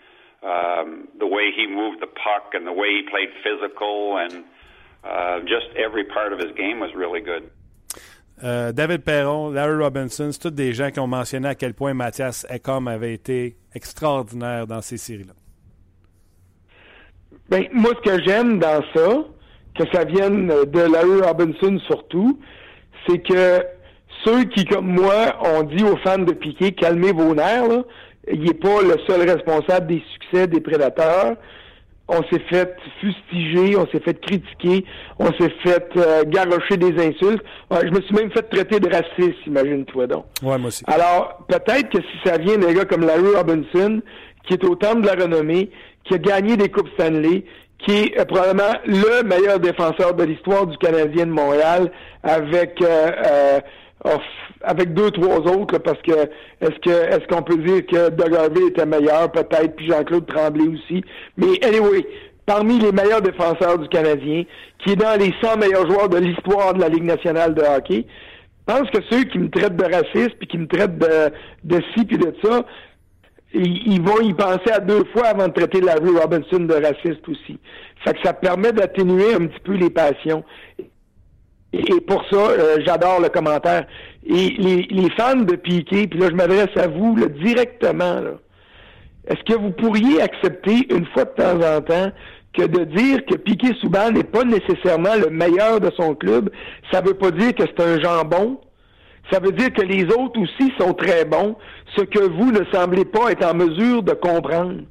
um, 0.44 1.08
the 1.18 1.26
way 1.26 1.50
he 1.56 1.66
moved 1.66 2.00
the 2.00 2.06
puck 2.06 2.54
and 2.54 2.66
the 2.66 2.72
way 2.72 2.88
he 2.88 3.02
played 3.08 3.30
physical 3.42 4.18
and 4.18 4.44
uh, 5.02 5.40
just 5.40 5.66
every 5.76 6.04
part 6.04 6.32
of 6.32 6.38
his 6.38 6.52
game 6.56 6.80
was 6.80 6.94
really 6.94 7.20
good. 7.20 7.50
Euh, 8.42 8.72
David 8.72 9.04
Perron, 9.04 9.52
Larry 9.52 9.76
Robinson, 9.76 10.30
c'est 10.32 10.40
tous 10.40 10.50
des 10.50 10.72
gens 10.72 10.90
qui 10.90 10.98
ont 10.98 11.06
mentionné 11.06 11.48
à 11.48 11.54
quel 11.54 11.72
point 11.72 11.94
Mathias 11.94 12.44
Ekholm 12.50 12.88
avait 12.88 13.14
été 13.14 13.56
extraordinaire 13.74 14.66
dans 14.66 14.82
ces 14.82 14.96
séries-là. 14.96 15.34
Ben, 17.48 17.68
moi, 17.72 17.92
ce 17.96 18.10
que 18.10 18.22
j'aime 18.24 18.58
dans 18.58 18.82
ça, 18.94 19.24
que 19.78 19.84
ça 19.92 20.04
vienne 20.04 20.48
de 20.48 20.80
Larry 20.80 21.20
Robinson 21.20 21.78
surtout, 21.86 22.40
c'est 23.06 23.18
que 23.18 23.64
ceux 24.24 24.44
qui, 24.44 24.64
comme 24.64 24.88
moi, 24.88 25.36
ont 25.40 25.62
dit 25.62 25.84
aux 25.84 25.96
fans 25.98 26.18
de 26.18 26.32
Piquet, 26.32 26.72
calmez 26.72 27.12
vos 27.12 27.34
nerfs, 27.34 27.68
là, 27.68 27.82
il 28.32 28.42
n'est 28.42 28.54
pas 28.54 28.82
le 28.82 28.96
seul 29.06 29.28
responsable 29.28 29.86
des 29.86 30.02
succès 30.12 30.46
des 30.46 30.60
prédateurs. 30.60 31.36
On 32.06 32.22
s'est 32.24 32.42
fait 32.50 32.76
fustiger, 33.00 33.76
on 33.78 33.86
s'est 33.86 34.00
fait 34.00 34.20
critiquer, 34.20 34.84
on 35.18 35.28
s'est 35.38 35.52
fait 35.62 35.88
euh, 35.96 36.22
garrocher 36.26 36.76
des 36.76 36.92
insultes. 37.02 37.42
Je 37.70 37.90
me 37.90 38.02
suis 38.02 38.14
même 38.14 38.30
fait 38.30 38.42
traiter 38.42 38.78
de 38.78 38.88
raciste, 38.88 39.38
imagine-toi 39.46 40.06
donc. 40.08 40.26
Ouais, 40.42 40.58
moi 40.58 40.68
aussi. 40.68 40.84
Alors, 40.86 41.46
peut-être 41.48 41.88
que 41.88 42.02
si 42.02 42.28
ça 42.28 42.36
vient 42.36 42.58
d'un 42.58 42.74
gars 42.74 42.84
comme 42.84 43.06
Larry 43.06 43.34
Robinson, 43.34 44.02
qui 44.46 44.52
est 44.52 44.64
au 44.64 44.74
temple 44.74 45.00
de 45.00 45.06
la 45.06 45.14
renommée, 45.14 45.70
qui 46.04 46.14
a 46.14 46.18
gagné 46.18 46.58
des 46.58 46.68
Coupes 46.68 46.90
Stanley, 46.98 47.44
qui 47.78 47.92
est 47.92 48.18
euh, 48.18 48.24
probablement 48.24 48.74
le 48.86 49.22
meilleur 49.22 49.58
défenseur 49.58 50.14
de 50.14 50.24
l'histoire 50.24 50.66
du 50.66 50.76
Canadien 50.78 51.26
de 51.26 51.32
Montréal, 51.32 51.90
avec 52.22 52.80
euh, 52.82 53.10
euh, 53.26 53.60
off- 54.04 54.20
avec 54.62 54.94
deux, 54.94 55.10
trois 55.10 55.38
autres, 55.38 55.74
là, 55.74 55.80
parce 55.80 56.00
que 56.02 56.12
est-ce 56.12 56.78
que 56.80 56.90
est-ce 56.90 57.26
qu'on 57.26 57.42
peut 57.42 57.56
dire 57.58 57.84
que 57.86 58.10
Doug 58.10 58.34
Harvey 58.34 58.66
était 58.68 58.86
meilleur, 58.86 59.30
peut-être, 59.32 59.74
puis 59.76 59.86
Jean-Claude 59.88 60.26
Tremblay 60.26 60.68
aussi. 60.68 61.02
Mais 61.36 61.62
anyway, 61.64 62.06
parmi 62.46 62.78
les 62.78 62.92
meilleurs 62.92 63.22
défenseurs 63.22 63.78
du 63.78 63.88
Canadien, 63.88 64.44
qui 64.78 64.92
est 64.92 64.96
dans 64.96 65.18
les 65.18 65.32
100 65.42 65.56
meilleurs 65.58 65.86
joueurs 65.90 66.08
de 66.08 66.18
l'histoire 66.18 66.74
de 66.74 66.80
la 66.80 66.88
Ligue 66.88 67.04
nationale 67.04 67.54
de 67.54 67.62
hockey, 67.62 68.06
je 68.66 68.74
pense 68.74 68.90
que 68.90 68.98
ceux 69.10 69.24
qui 69.24 69.38
me 69.38 69.50
traitent 69.50 69.76
de 69.76 69.84
raciste, 69.84 70.36
puis 70.38 70.46
qui 70.48 70.58
me 70.58 70.66
traitent 70.66 70.98
de, 70.98 71.30
de 71.64 71.82
ci, 71.94 72.04
puis 72.06 72.16
de 72.16 72.34
ça, 72.42 72.64
ils, 73.52 73.92
ils 73.94 74.02
vont 74.02 74.20
y 74.20 74.32
penser 74.34 74.70
à 74.72 74.80
deux 74.80 75.04
fois 75.12 75.26
avant 75.28 75.48
de 75.48 75.52
traiter 75.52 75.80
Larry 75.80 76.10
Robinson 76.18 76.60
de 76.60 76.74
raciste 76.74 77.28
aussi. 77.28 77.58
Fait 78.04 78.12
que 78.14 78.18
ça 78.24 78.32
permet 78.32 78.72
d'atténuer 78.72 79.34
un 79.34 79.46
petit 79.46 79.60
peu 79.62 79.72
les 79.74 79.90
passions. 79.90 80.44
Et 81.74 82.00
pour 82.00 82.24
ça, 82.30 82.36
euh, 82.36 82.76
j'adore 82.86 83.20
le 83.20 83.28
commentaire. 83.28 83.86
Et 84.26 84.50
les, 84.58 84.82
les 84.90 85.10
fans 85.10 85.36
de 85.36 85.56
Piqué, 85.56 86.06
puis 86.06 86.20
là, 86.20 86.28
je 86.30 86.34
m'adresse 86.34 86.76
à 86.76 86.86
vous 86.86 87.16
là, 87.16 87.26
directement. 87.28 88.20
là. 88.20 88.32
Est-ce 89.28 89.42
que 89.44 89.58
vous 89.58 89.70
pourriez 89.70 90.20
accepter 90.20 90.86
une 90.94 91.06
fois 91.06 91.24
de 91.24 91.30
temps 91.30 91.76
en 91.76 91.80
temps 91.80 92.12
que 92.52 92.62
de 92.66 92.84
dire 92.84 93.24
que 93.26 93.34
Piqué 93.36 93.74
Souban 93.80 94.12
n'est 94.12 94.22
pas 94.22 94.44
nécessairement 94.44 95.16
le 95.16 95.30
meilleur 95.30 95.80
de 95.80 95.90
son 95.96 96.14
club, 96.14 96.50
ça 96.92 97.00
veut 97.00 97.14
pas 97.14 97.32
dire 97.32 97.54
que 97.54 97.64
c'est 97.64 97.80
un 97.80 98.00
jambon. 98.00 98.60
Ça 99.32 99.40
veut 99.40 99.52
dire 99.52 99.72
que 99.72 99.82
les 99.82 100.04
autres 100.04 100.38
aussi 100.38 100.70
sont 100.78 100.92
très 100.92 101.24
bons, 101.24 101.56
ce 101.96 102.02
que 102.02 102.20
vous 102.20 102.52
ne 102.52 102.60
semblez 102.72 103.06
pas 103.06 103.32
être 103.32 103.44
en 103.44 103.54
mesure 103.54 104.02
de 104.02 104.12
comprendre. 104.12 104.82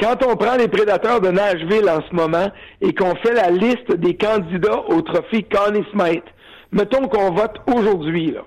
Quand 0.00 0.24
on 0.24 0.36
prend 0.36 0.56
les 0.56 0.68
prédateurs 0.68 1.20
de 1.20 1.28
Nashville 1.30 1.88
en 1.88 2.00
ce 2.08 2.14
moment 2.14 2.50
et 2.80 2.94
qu'on 2.94 3.14
fait 3.16 3.32
la 3.34 3.50
liste 3.50 3.92
des 3.96 4.16
candidats 4.16 4.80
au 4.88 5.02
trophée 5.02 5.42
Connie 5.42 5.84
Smythe, 5.92 6.24
mettons 6.70 7.08
qu'on 7.08 7.32
vote 7.32 7.56
aujourd'hui, 7.74 8.30
là. 8.32 8.42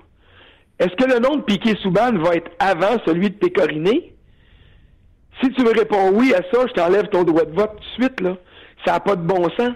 Est-ce 0.79 0.95
que 0.95 1.11
le 1.11 1.19
nom 1.19 1.35
de 1.37 1.41
Piqué 1.43 1.75
Souban 1.83 2.13
va 2.13 2.35
être 2.35 2.49
avant 2.59 2.97
celui 3.05 3.29
de 3.29 3.35
Pécoriné? 3.35 4.13
Si 5.41 5.51
tu 5.51 5.63
me 5.63 5.71
réponds 5.77 6.11
oui 6.13 6.33
à 6.33 6.41
ça, 6.53 6.65
je 6.67 6.73
t'enlève 6.73 7.07
ton 7.09 7.23
droit 7.23 7.45
de 7.45 7.53
vote 7.53 7.71
tout 7.75 8.01
de 8.01 8.03
suite, 8.05 8.21
là. 8.21 8.35
Ça 8.85 8.93
n'a 8.93 8.99
pas 8.99 9.15
de 9.15 9.21
bon 9.21 9.43
sens. 9.57 9.73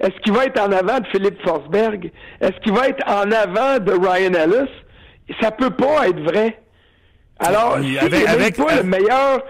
Est-ce 0.00 0.18
qu'il 0.22 0.32
va 0.32 0.44
être 0.46 0.60
en 0.60 0.72
avant 0.72 0.98
de 0.98 1.06
Philippe 1.06 1.40
Forsberg? 1.46 2.10
Est-ce 2.40 2.58
qu'il 2.62 2.72
va 2.72 2.88
être 2.88 3.02
en 3.08 3.30
avant 3.30 3.78
de 3.78 3.92
Ryan 3.92 4.32
Ellis? 4.34 4.70
Ça 5.40 5.50
peut 5.50 5.70
pas 5.70 6.08
être 6.08 6.20
vrai. 6.20 6.60
Alors, 7.38 7.78
si 7.82 7.98
avec- 7.98 8.28
avec- 8.28 8.56
pas 8.56 8.76
le 8.76 8.82
meilleur, 8.82 9.42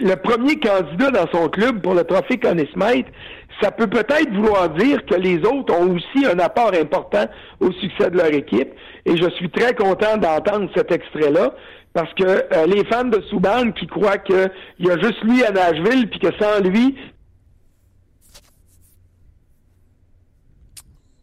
le 0.00 0.16
premier 0.16 0.58
candidat 0.58 1.10
dans 1.10 1.26
son 1.32 1.48
club 1.48 1.80
pour 1.82 1.94
le 1.94 2.04
trophée 2.04 2.38
Conn 2.38 2.58
Smythe, 2.72 3.06
ça 3.60 3.70
peut 3.70 3.86
peut-être 3.88 4.32
vouloir 4.32 4.70
dire 4.70 5.04
que 5.06 5.14
les 5.14 5.38
autres 5.38 5.74
ont 5.74 5.94
aussi 5.94 6.26
un 6.26 6.38
apport 6.38 6.72
important 6.74 7.26
au 7.60 7.72
succès 7.72 8.10
de 8.10 8.16
leur 8.16 8.32
équipe. 8.32 8.70
Et 9.04 9.16
je 9.16 9.28
suis 9.30 9.50
très 9.50 9.74
content 9.74 10.16
d'entendre 10.16 10.70
cet 10.76 10.92
extrait-là. 10.92 11.54
Parce 11.94 12.12
que 12.14 12.24
euh, 12.24 12.66
les 12.66 12.84
fans 12.84 13.04
de 13.04 13.20
Souban 13.22 13.72
qui 13.72 13.86
croient 13.86 14.18
qu'il 14.18 14.50
y 14.78 14.90
a 14.90 14.98
juste 15.00 15.20
lui 15.22 15.42
à 15.42 15.50
Nashville, 15.50 16.08
puis 16.08 16.20
que 16.20 16.32
sans 16.38 16.60
lui, 16.60 16.96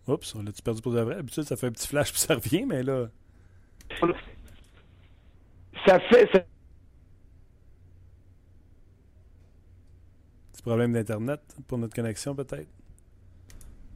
Oups, 0.07 0.35
on 0.35 0.43
l'a-tu 0.43 0.61
perdu 0.61 0.81
pour 0.81 0.91
de 0.93 1.02
vrai? 1.02 1.18
Ça 1.31 1.56
fait 1.56 1.68
un 1.68 1.72
petit 1.72 1.88
flash 1.88 2.11
puis 2.11 2.19
ça 2.19 2.35
revient, 2.35 2.65
mais 2.65 2.84
là. 2.84 3.07
ça 5.88 5.99
fait... 5.99 6.30
ça- 6.31 6.43
problème 10.66 10.94
d'Internet 10.94 11.42
pour 11.68 11.78
notre 11.78 11.96
connexion, 11.96 12.36
peut-être? 12.36 12.68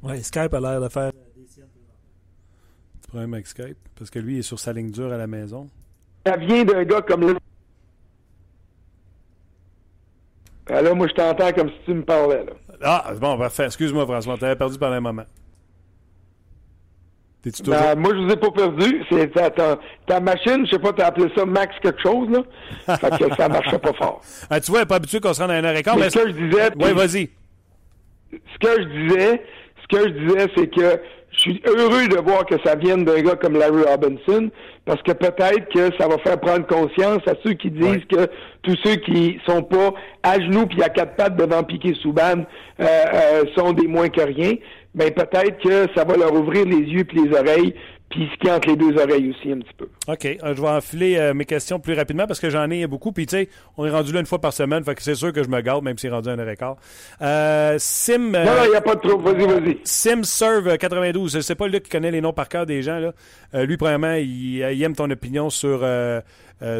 Ouais, 0.03 0.21
Skype 0.21 0.53
a 0.53 0.59
l'air 0.59 0.79
de 0.81 0.87
faire. 0.89 1.11
Petit 1.11 3.07
problème 3.07 3.33
avec 3.33 3.47
Skype. 3.47 3.77
Parce 3.95 4.09
que 4.09 4.19
lui, 4.19 4.35
il 4.35 4.39
est 4.39 4.43
sur 4.43 4.59
sa 4.59 4.71
ligne 4.71 4.91
dure 4.91 5.11
à 5.11 5.17
la 5.17 5.27
maison. 5.27 5.67
ça 6.25 6.37
vient 6.37 6.63
d'un 6.63 6.83
gars 6.83 7.01
comme 7.01 7.33
là. 7.33 7.39
Ah, 10.71 10.81
Là, 10.83 10.93
moi, 10.93 11.07
je 11.07 11.13
t'entends 11.13 11.51
comme 11.51 11.69
si 11.69 11.75
tu 11.85 11.93
me 11.95 12.03
parlais. 12.03 12.45
Là. 12.45 12.53
Ah, 12.83 13.13
bon, 13.19 13.37
parfait. 13.37 13.65
Excuse-moi, 13.65 14.05
François. 14.05 14.37
T'avais 14.37 14.55
perdu 14.55 14.77
pendant 14.77 14.93
un 14.93 14.99
moment. 15.01 15.25
T'es-tu 17.43 17.63
toujours. 17.63 17.79
Ben, 17.79 17.97
moi, 17.97 18.11
je 18.13 18.21
vous 18.25 18.29
ai 18.31 18.35
pas 18.35 18.51
perdu. 18.51 19.01
C'est 19.09 19.31
ta, 19.33 19.49
ta, 19.49 19.79
ta 20.05 20.19
machine, 20.19 20.65
je 20.65 20.71
sais 20.71 20.79
pas, 20.79 20.91
t'as 20.91 21.07
appelé 21.07 21.31
ça 21.37 21.45
Max 21.45 21.73
quelque 21.81 22.01
chose, 22.01 22.27
là. 22.29 22.97
Fait 22.97 23.09
que 23.29 23.35
ça 23.35 23.47
marchait 23.47 23.79
pas 23.79 23.93
fort. 23.93 24.21
Ah, 24.49 24.59
tu 24.59 24.71
vois, 24.71 24.81
elle 24.81 24.87
pas 24.87 24.95
habitué 24.95 25.19
qu'on 25.21 25.33
se 25.33 25.41
rende 25.41 25.51
à 25.51 25.55
un 25.55 25.63
heure 25.63 25.75
et 25.75 25.83
quart, 25.83 25.95
Mais 25.97 26.09
ce 26.09 26.19
que 26.19 26.27
je 26.27 26.33
disais, 26.33 26.69
Oui, 26.77 26.91
vas-y. 26.93 27.29
ce 28.31 28.59
que 28.67 28.81
je 28.81 28.87
disais, 29.07 29.43
ce 29.81 29.97
que 29.97 30.03
je 30.09 30.13
disais, 30.25 30.47
c'est 30.55 30.67
que 30.67 31.01
je 31.31 31.39
suis 31.39 31.61
heureux 31.65 32.07
de 32.07 32.17
voir 32.17 32.45
que 32.45 32.55
ça 32.65 32.75
vienne 32.75 33.05
d'un 33.05 33.21
gars 33.21 33.35
comme 33.35 33.53
Larry 33.53 33.83
Robinson, 33.83 34.49
parce 34.85 35.01
que 35.03 35.11
peut-être 35.11 35.69
que 35.71 35.95
ça 35.97 36.07
va 36.07 36.17
faire 36.17 36.39
prendre 36.39 36.65
conscience 36.65 37.21
à 37.27 37.33
ceux 37.45 37.53
qui 37.53 37.69
disent 37.69 37.83
Ouais. 37.85 38.01
que 38.09 38.27
tous 38.63 38.75
ceux 38.83 38.95
qui 38.95 39.39
sont 39.47 39.61
pas 39.63 39.93
à 40.23 40.39
genoux 40.39 40.65
puis 40.65 40.81
à 40.83 40.89
quatre 40.89 41.15
pattes 41.15 41.37
devant 41.37 41.63
Piqué 41.63 41.93
Souban 42.01 42.39
euh, 42.79 42.83
euh, 42.83 43.43
sont 43.55 43.71
des 43.73 43.87
moins 43.87 44.09
que 44.09 44.21
rien. 44.21 44.53
Ben 44.95 45.11
peut-être 45.11 45.61
que 45.61 45.87
ça 45.95 46.03
va 46.03 46.17
leur 46.17 46.33
ouvrir 46.33 46.65
les 46.65 46.77
yeux 46.77 47.03
puis 47.03 47.21
les 47.23 47.37
oreilles, 47.37 47.75
puis 48.09 48.27
ce 48.33 48.39
qui 48.39 48.47
est 48.47 48.51
entre 48.51 48.69
les 48.69 48.75
deux 48.75 48.97
oreilles 48.97 49.29
aussi 49.29 49.51
un 49.51 49.59
petit 49.59 49.73
peu. 49.77 49.87
OK. 50.07 50.25
euh, 50.25 50.55
je 50.55 50.61
vais 50.61 50.67
enfiler 50.67 51.17
euh, 51.17 51.33
mes 51.35 51.45
questions 51.45 51.79
plus 51.79 51.93
rapidement 51.93 52.25
parce 52.25 52.39
que 52.39 52.49
j'en 52.49 52.69
ai 52.71 52.87
beaucoup. 52.87 53.11
Puis, 53.11 53.27
tu 53.27 53.37
sais, 53.37 53.49
on 53.77 53.85
est 53.85 53.91
rendu 53.91 54.11
là 54.11 54.19
une 54.19 54.25
fois 54.25 54.41
par 54.41 54.51
semaine. 54.51 54.83
Fait 54.83 54.95
que 54.95 55.03
c'est 55.03 55.13
sûr 55.13 55.31
que 55.31 55.43
je 55.43 55.49
me 55.49 55.61
garde, 55.61 55.83
même 55.83 55.97
si 55.97 56.07
c'est 56.07 56.13
rendu 56.13 56.29
un 56.29 56.55
quart. 56.55 56.77
Euh, 57.21 57.75
Sim. 57.77 58.31
Non, 58.31 58.63
il 58.65 58.71
n'y 58.71 58.75
a 58.75 58.81
pas 58.81 58.95
de 58.95 59.01
trop. 59.01 59.19
Vas-y, 59.19 59.45
vas-y. 59.45 59.77
Sim 59.83 60.23
Serve 60.23 60.75
92, 60.77 61.33
je 61.35 61.39
sais 61.39 61.55
pas 61.55 61.67
lui 61.67 61.79
qui 61.81 61.89
connaît 61.89 62.11
les 62.11 62.21
noms 62.21 62.33
par 62.33 62.49
cœur 62.49 62.65
des 62.65 62.81
gens. 62.81 62.97
Là. 62.99 63.13
Lui, 63.65 63.77
premièrement, 63.77 64.13
il, 64.15 64.57
il 64.57 64.83
aime 64.83 64.95
ton 64.95 65.09
opinion 65.11 65.51
sur, 65.51 65.79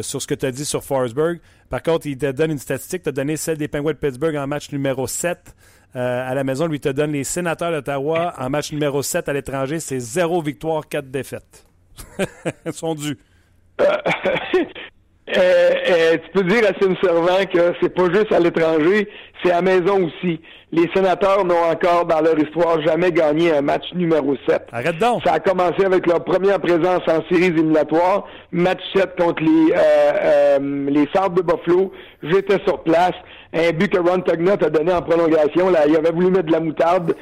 sur 0.02 0.22
ce 0.22 0.26
que 0.26 0.34
tu 0.34 0.46
as 0.46 0.50
dit 0.50 0.64
sur 0.64 0.82
Forsberg. 0.82 1.38
Par 1.68 1.82
contre, 1.84 2.08
il 2.08 2.18
te 2.18 2.30
donne 2.32 2.50
une 2.50 2.58
statistique. 2.58 3.04
Tu 3.04 3.08
as 3.08 3.12
donné 3.12 3.36
celle 3.36 3.56
des 3.56 3.68
Penguins 3.68 3.92
de 3.92 3.96
Pittsburgh 3.96 4.34
en 4.34 4.48
match 4.48 4.72
numéro 4.72 5.06
7 5.06 5.38
euh, 5.38 5.79
à 5.94 6.34
la 6.34 6.44
maison. 6.44 6.66
Lui, 6.66 6.80
te 6.80 6.88
donne 6.88 7.12
les 7.12 7.24
Sénateurs 7.24 7.72
d'Ottawa 7.72 8.34
en 8.38 8.50
match 8.50 8.72
numéro 8.72 9.02
7 9.02 9.28
à 9.28 9.32
l'étranger. 9.32 9.80
C'est 9.80 10.00
zéro 10.00 10.40
victoire, 10.42 10.88
4 10.88 11.10
défaites. 11.10 11.66
Ils 12.66 12.72
sont 12.72 12.94
dus. 12.94 13.18
Euh, 15.36 15.70
euh, 15.88 16.16
tu 16.16 16.30
peux 16.32 16.42
dire 16.42 16.62
à 16.68 16.72
Sim 16.82 16.96
Servant 17.00 17.44
que 17.52 17.72
c'est 17.80 17.94
pas 17.94 18.12
juste 18.12 18.32
à 18.32 18.40
l'étranger, 18.40 19.08
c'est 19.42 19.52
à 19.52 19.56
la 19.56 19.62
maison 19.62 20.06
aussi. 20.06 20.40
Les 20.72 20.88
sénateurs 20.94 21.44
n'ont 21.44 21.70
encore 21.70 22.06
dans 22.06 22.20
leur 22.20 22.38
histoire 22.38 22.80
jamais 22.82 23.10
gagné 23.10 23.52
un 23.52 23.60
match 23.60 23.84
numéro 23.94 24.36
7. 24.48 24.62
Arrête 24.72 24.98
donc. 24.98 25.22
Ça 25.24 25.34
a 25.34 25.40
commencé 25.40 25.84
avec 25.84 26.06
leur 26.06 26.24
première 26.24 26.60
présence 26.60 27.02
en 27.08 27.22
séries 27.28 27.46
éliminatoires, 27.46 28.24
match 28.52 28.80
7 28.94 29.16
contre 29.16 29.42
les 29.42 29.72
euh, 29.72 30.58
euh, 30.58 30.90
les 30.90 31.04
de 31.04 31.42
Buffalo. 31.42 31.92
J'étais 32.22 32.58
sur 32.64 32.82
place. 32.82 33.14
Un 33.52 33.72
but 33.72 33.92
que 33.92 33.98
Ron 33.98 34.20
Tugnut 34.20 34.62
a 34.62 34.70
donné 34.70 34.92
en 34.92 35.02
prolongation. 35.02 35.70
Là, 35.70 35.86
il 35.88 35.96
avait 35.96 36.12
voulu 36.12 36.30
mettre 36.30 36.46
de 36.46 36.52
la 36.52 36.60
moutarde 36.60 37.14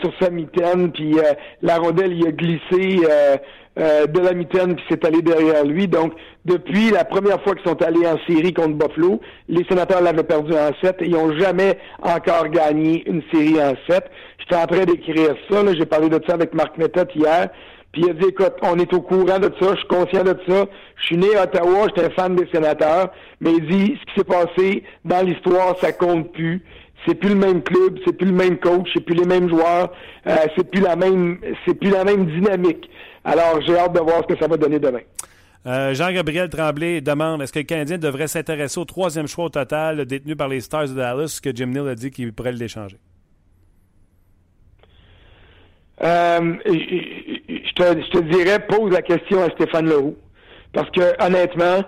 sur 0.00 0.12
sa 0.20 0.30
mitaine, 0.30 0.92
puis 0.92 1.16
la 1.62 1.78
rondelle 1.78 2.12
il 2.12 2.26
a 2.26 2.30
glissé 2.30 3.00
de 3.76 4.20
la 4.20 4.32
mitaine, 4.32 4.76
puis 4.76 4.84
c'est 4.88 5.04
allé 5.04 5.22
derrière 5.22 5.64
lui. 5.64 5.88
Donc, 5.88 6.12
depuis 6.44 6.90
la 6.90 7.04
première 7.04 7.42
fois 7.42 7.54
qu'ils 7.54 7.68
sont 7.68 7.82
allés 7.82 8.06
en 8.06 8.16
série 8.26 8.54
contre 8.54 8.74
Buffalo, 8.74 9.20
les 9.48 9.64
sénateurs 9.64 10.00
l'avaient 10.00 10.22
perdu 10.22 10.52
en 10.52 10.70
7 10.80 11.02
et 11.02 11.06
ils 11.06 11.12
n'ont 11.12 11.36
jamais 11.36 11.76
encore 12.00 12.48
gagné 12.48 13.02
une 13.06 13.22
série 13.32 13.60
en 13.60 13.74
7. 13.88 14.04
J'étais 14.38 14.56
en 14.56 14.66
train 14.66 14.84
d'écrire 14.84 15.34
ça, 15.50 15.62
j'ai 15.74 15.84
parlé 15.84 16.08
de 16.08 16.20
ça 16.26 16.34
avec 16.34 16.54
Marc 16.54 16.78
Méthode 16.78 17.10
hier. 17.14 17.48
Puis 17.96 18.04
il 18.04 18.10
a 18.10 18.12
dit, 18.12 18.26
écoute, 18.28 18.52
on 18.60 18.78
est 18.78 18.92
au 18.92 19.00
courant 19.00 19.38
de 19.38 19.50
ça, 19.58 19.70
je 19.70 19.78
suis 19.78 19.88
conscient 19.88 20.22
de 20.22 20.36
ça. 20.46 20.66
Je 20.96 21.06
suis 21.06 21.16
né 21.16 21.34
à 21.34 21.44
Ottawa, 21.44 21.86
j'étais 21.86 22.04
un 22.04 22.10
fan 22.10 22.36
des 22.36 22.46
sénateurs. 22.52 23.10
Mais 23.40 23.52
il 23.56 23.66
dit, 23.66 23.98
ce 23.98 24.12
qui 24.12 24.18
s'est 24.18 24.24
passé 24.24 24.84
dans 25.06 25.26
l'histoire, 25.26 25.78
ça 25.80 25.92
compte 25.92 26.30
plus. 26.32 26.62
C'est 27.06 27.14
plus 27.14 27.30
le 27.30 27.36
même 27.36 27.62
club, 27.62 27.98
c'est 28.04 28.12
plus 28.12 28.26
le 28.26 28.34
même 28.34 28.58
coach, 28.58 28.86
c'est 28.92 29.00
plus 29.02 29.14
les 29.14 29.24
mêmes 29.24 29.48
joueurs, 29.48 29.90
euh, 30.26 30.34
c'est 30.54 30.70
plus 30.70 30.82
la 30.82 30.94
même, 30.94 31.38
c'est 31.64 31.72
plus 31.72 31.88
la 31.88 32.04
même 32.04 32.26
dynamique. 32.26 32.90
Alors 33.24 33.62
j'ai 33.66 33.78
hâte 33.78 33.94
de 33.94 34.00
voir 34.00 34.24
ce 34.28 34.34
que 34.34 34.38
ça 34.38 34.46
va 34.46 34.58
donner 34.58 34.78
demain. 34.78 35.00
Euh, 35.64 35.94
Jean-Gabriel 35.94 36.50
Tremblay 36.50 37.00
demande 37.00 37.40
est-ce 37.40 37.52
que 37.52 37.60
le 37.60 37.64
Canadien 37.64 37.96
devrait 37.96 38.28
s'intéresser 38.28 38.78
au 38.78 38.84
troisième 38.84 39.26
choix 39.26 39.46
au 39.46 39.48
total 39.48 40.04
détenu 40.04 40.36
par 40.36 40.48
les 40.48 40.60
Stars 40.60 40.88
de 40.88 40.94
Dallas, 40.94 41.40
que 41.42 41.54
Jim 41.54 41.68
Neal 41.68 41.88
a 41.88 41.94
dit 41.94 42.10
qu'il 42.10 42.34
pourrait 42.34 42.52
l'échanger? 42.52 42.98
Euh, 46.02 46.56
je, 47.78 48.10
te, 48.10 48.18
dirais, 48.18 48.58
pose 48.66 48.92
la 48.92 49.02
question 49.02 49.42
à 49.42 49.50
Stéphane 49.50 49.88
Leroux. 49.88 50.16
Parce 50.72 50.90
que, 50.90 51.24
honnêtement, 51.24 51.82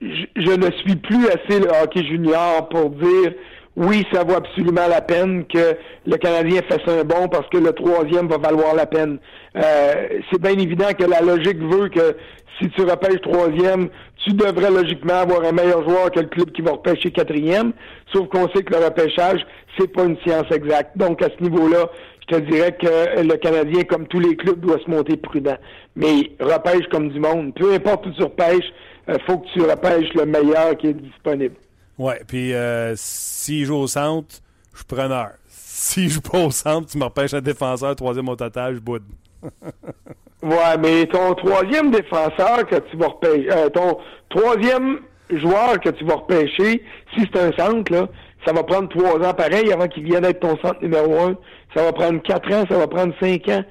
je, 0.00 0.56
ne 0.56 0.70
suis 0.78 0.96
plus 0.96 1.26
assez 1.28 1.60
le 1.60 1.68
hockey 1.82 2.04
junior 2.04 2.68
pour 2.68 2.90
dire 2.90 3.32
oui, 3.76 4.04
ça 4.12 4.24
vaut 4.24 4.34
absolument 4.34 4.88
la 4.88 5.00
peine 5.00 5.46
que 5.46 5.76
le 6.06 6.16
Canadien 6.16 6.60
fasse 6.68 6.86
un 6.88 7.04
bon 7.04 7.28
parce 7.28 7.48
que 7.48 7.58
le 7.58 7.72
troisième 7.72 8.26
va 8.28 8.36
valoir 8.36 8.74
la 8.74 8.86
peine. 8.86 9.18
Euh, 9.56 10.20
c'est 10.30 10.40
bien 10.40 10.58
évident 10.58 10.88
que 10.98 11.04
la 11.04 11.20
logique 11.20 11.58
veut 11.58 11.88
que 11.88 12.16
si 12.60 12.68
tu 12.70 12.82
repêches 12.82 13.20
troisième, 13.22 13.88
tu 14.24 14.32
devrais 14.32 14.70
logiquement 14.70 15.20
avoir 15.20 15.44
un 15.44 15.52
meilleur 15.52 15.88
joueur 15.88 16.10
que 16.10 16.20
le 16.20 16.26
club 16.26 16.50
qui 16.50 16.62
va 16.62 16.72
repêcher 16.72 17.10
quatrième. 17.10 17.72
Sauf 18.12 18.28
qu'on 18.28 18.48
sait 18.50 18.62
que 18.62 18.74
le 18.74 18.84
repêchage, 18.84 19.46
c'est 19.78 19.90
pas 19.90 20.04
une 20.04 20.18
science 20.18 20.50
exacte. 20.50 20.96
Donc, 20.96 21.22
à 21.22 21.28
ce 21.28 21.42
niveau-là, 21.42 21.88
je 22.20 22.36
te 22.36 22.40
dirais 22.40 22.76
que 22.80 23.22
le 23.22 23.36
Canadien, 23.36 23.82
comme 23.84 24.06
tous 24.06 24.20
les 24.20 24.36
clubs, 24.36 24.60
doit 24.60 24.78
se 24.84 24.90
monter 24.90 25.16
prudent. 25.16 25.56
Mais 25.96 26.32
repêche 26.40 26.86
comme 26.90 27.10
du 27.10 27.20
monde. 27.20 27.54
Peu 27.54 27.74
importe 27.74 28.06
où 28.06 28.12
tu 28.12 28.22
repêches, 28.22 28.72
il 29.08 29.14
euh, 29.14 29.18
faut 29.26 29.38
que 29.38 29.48
tu 29.52 29.62
repêches 29.62 30.12
le 30.14 30.26
meilleur 30.26 30.76
qui 30.76 30.88
est 30.88 30.94
disponible. 30.94 31.56
Oui, 31.98 32.14
puis 32.26 32.54
euh, 32.54 32.94
s'il 32.96 33.64
joue 33.64 33.76
au 33.76 33.86
centre, 33.86 34.36
je 34.72 34.78
suis 34.78 34.86
preneur. 34.86 35.30
S'il 35.48 36.08
joue 36.08 36.20
pas 36.20 36.38
au 36.38 36.50
centre, 36.50 36.90
tu 36.90 36.98
me 36.98 37.04
repêches 37.04 37.34
un 37.34 37.40
défenseur, 37.40 37.96
troisième 37.96 38.28
au 38.28 38.36
total, 38.36 38.74
je 38.74 38.80
boude. 38.80 39.02
ouais, 40.42 40.78
mais 40.78 41.06
ton 41.06 41.34
troisième 41.34 41.90
défenseur 41.90 42.66
que 42.66 42.76
tu 42.90 42.96
vas 42.96 43.08
repêcher, 43.08 43.50
euh, 43.50 43.68
ton 43.70 43.98
troisième 44.28 45.00
joueur 45.30 45.80
que 45.80 45.88
tu 45.90 46.04
vas 46.04 46.16
repêcher, 46.16 46.82
si 47.14 47.20
c'est 47.20 47.38
un 47.38 47.52
centre, 47.52 47.92
là, 47.92 48.08
ça 48.44 48.52
va 48.52 48.62
prendre 48.62 48.88
trois 48.88 49.16
ans 49.28 49.34
pareil 49.34 49.72
avant 49.72 49.88
qu'il 49.88 50.04
vienne 50.04 50.24
être 50.24 50.40
ton 50.40 50.56
centre 50.58 50.82
numéro 50.82 51.18
un. 51.20 51.36
Ça 51.74 51.84
va 51.84 51.92
prendre 51.92 52.22
quatre 52.22 52.52
ans, 52.52 52.64
ça 52.68 52.78
va 52.78 52.86
prendre 52.86 53.14
cinq 53.20 53.48
ans. 53.48 53.62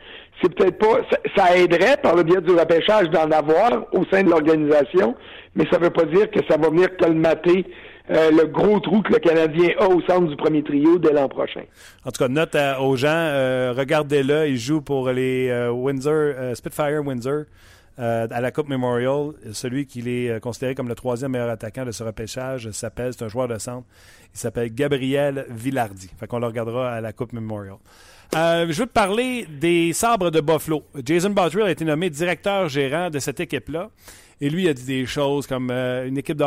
C'est 0.41 0.53
peut-être 0.53 0.77
pas. 0.77 1.01
Ça, 1.35 1.57
aiderait 1.57 1.97
par 2.01 2.15
le 2.15 2.23
biais 2.23 2.41
du 2.41 2.51
repêchage 2.51 3.09
d'en 3.09 3.29
avoir 3.31 3.85
au 3.91 4.05
sein 4.11 4.23
de 4.23 4.29
l'organisation, 4.29 5.15
mais 5.55 5.65
ça 5.71 5.77
ne 5.79 5.85
veut 5.85 5.89
pas 5.89 6.05
dire 6.05 6.29
que 6.31 6.39
ça 6.49 6.57
va 6.57 6.69
venir 6.69 6.95
colmater 6.97 7.65
euh, 8.11 8.31
le 8.31 8.45
gros 8.45 8.79
trou 8.79 9.01
que 9.01 9.11
le 9.11 9.19
Canadien 9.19 9.69
a 9.79 9.87
au 9.87 10.01
centre 10.01 10.27
du 10.27 10.35
premier 10.35 10.63
trio 10.63 10.97
dès 10.97 11.11
l'an 11.11 11.27
prochain. 11.27 11.63
En 12.05 12.11
tout 12.11 12.23
cas, 12.23 12.29
note 12.29 12.55
aux 12.79 12.95
gens, 12.95 13.09
euh, 13.09 13.73
regardez-le, 13.75 14.47
il 14.47 14.57
joue 14.57 14.81
pour 14.81 15.09
les 15.09 15.49
euh, 15.49 15.71
Windsor, 15.71 16.55
Spitfire 16.55 17.01
Windsor. 17.05 17.43
À 17.99 18.41
la 18.41 18.51
Coupe 18.51 18.69
Memorial, 18.69 19.33
celui 19.51 19.85
qui 19.85 20.07
est 20.09 20.39
considéré 20.39 20.73
comme 20.73 20.87
le 20.87 20.95
troisième 20.95 21.31
meilleur 21.31 21.49
attaquant 21.49 21.85
de 21.85 21.91
ce 21.91 22.03
repêchage 22.03 22.71
s'appelle, 22.71 23.13
c'est 23.13 23.25
un 23.25 23.27
joueur 23.27 23.47
de 23.47 23.57
centre, 23.57 23.85
il 24.33 24.39
s'appelle 24.39 24.73
Gabriel 24.73 25.45
Villardi. 25.49 26.09
Fait 26.17 26.27
qu'on 26.27 26.39
le 26.39 26.47
regardera 26.47 26.93
à 26.93 27.01
la 27.01 27.11
Coupe 27.11 27.33
Memorial. 27.33 27.77
je 28.33 28.73
veux 28.73 28.87
te 28.87 28.93
parler 28.93 29.45
des 29.49 29.91
sabres 29.93 30.31
de 30.31 30.39
Buffalo. 30.39 30.83
Jason 31.03 31.31
Botterill 31.31 31.67
a 31.67 31.71
été 31.71 31.83
nommé 31.83 32.09
directeur 32.09 32.69
gérant 32.69 33.09
de 33.09 33.19
cette 33.19 33.39
équipe-là. 33.39 33.89
Et 34.41 34.49
lui, 34.49 34.69
a 34.69 34.73
dit 34.73 34.85
des 34.85 35.05
choses 35.05 35.47
comme 35.47 35.69
euh, 35.69 36.07
une 36.07 36.17
équipe 36.17 36.37
de. 36.37 36.45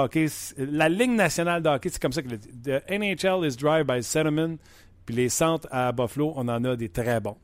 La 0.59 0.89
Ligue 0.89 1.11
nationale 1.11 1.63
de 1.63 1.69
hockey, 1.69 1.91
c'est 1.91 2.01
comme 2.01 2.13
ça 2.13 2.23
qu'il 2.23 2.33
a 2.33 2.37
dit. 2.37 2.49
The 2.65 2.83
NHL 2.91 3.47
is 3.47 3.57
drive 3.57 3.85
by 3.85 4.03
sentiment. 4.03 4.57
Puis 5.05 5.15
les 5.15 5.29
centres 5.29 5.69
à 5.71 5.93
Buffalo, 5.93 6.33
on 6.37 6.49
en 6.49 6.65
a 6.65 6.77
des 6.77 6.89
très 6.89 7.21
bons. 7.21 7.37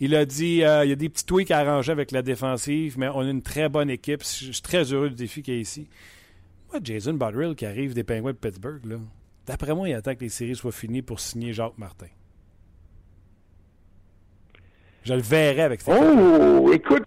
Il 0.00 0.14
a 0.14 0.24
dit 0.24 0.64
euh, 0.64 0.84
il 0.84 0.90
y 0.90 0.92
a 0.92 0.96
des 0.96 1.08
petits 1.08 1.24
tweaks 1.24 1.50
à 1.50 1.58
arranger 1.58 1.92
avec 1.92 2.10
la 2.10 2.22
défensive, 2.22 2.98
mais 2.98 3.08
on 3.08 3.20
a 3.20 3.30
une 3.30 3.42
très 3.42 3.68
bonne 3.68 3.90
équipe. 3.90 4.22
Je 4.22 4.52
suis 4.52 4.62
très 4.62 4.92
heureux 4.92 5.08
du 5.08 5.14
défi 5.14 5.42
qu'il 5.42 5.54
y 5.54 5.56
a 5.58 5.60
ici. 5.60 5.88
Moi, 6.70 6.80
Jason 6.82 7.14
Botterill 7.14 7.54
qui 7.54 7.66
arrive 7.66 7.94
des 7.94 8.02
Penguins 8.02 8.32
de 8.32 8.36
Pittsburgh, 8.36 8.84
là, 8.84 8.96
d'après 9.46 9.74
moi, 9.74 9.88
il 9.88 9.94
attend 9.94 10.14
que 10.14 10.20
les 10.20 10.28
séries 10.28 10.56
soient 10.56 10.72
finies 10.72 11.02
pour 11.02 11.20
signer 11.20 11.52
Jacques 11.52 11.78
Martin. 11.78 12.08
Je 15.04 15.14
le 15.14 15.20
verrai 15.20 15.62
avec 15.62 15.82
cette 15.82 15.94
Oh, 15.94 16.72
écoute, 16.72 17.04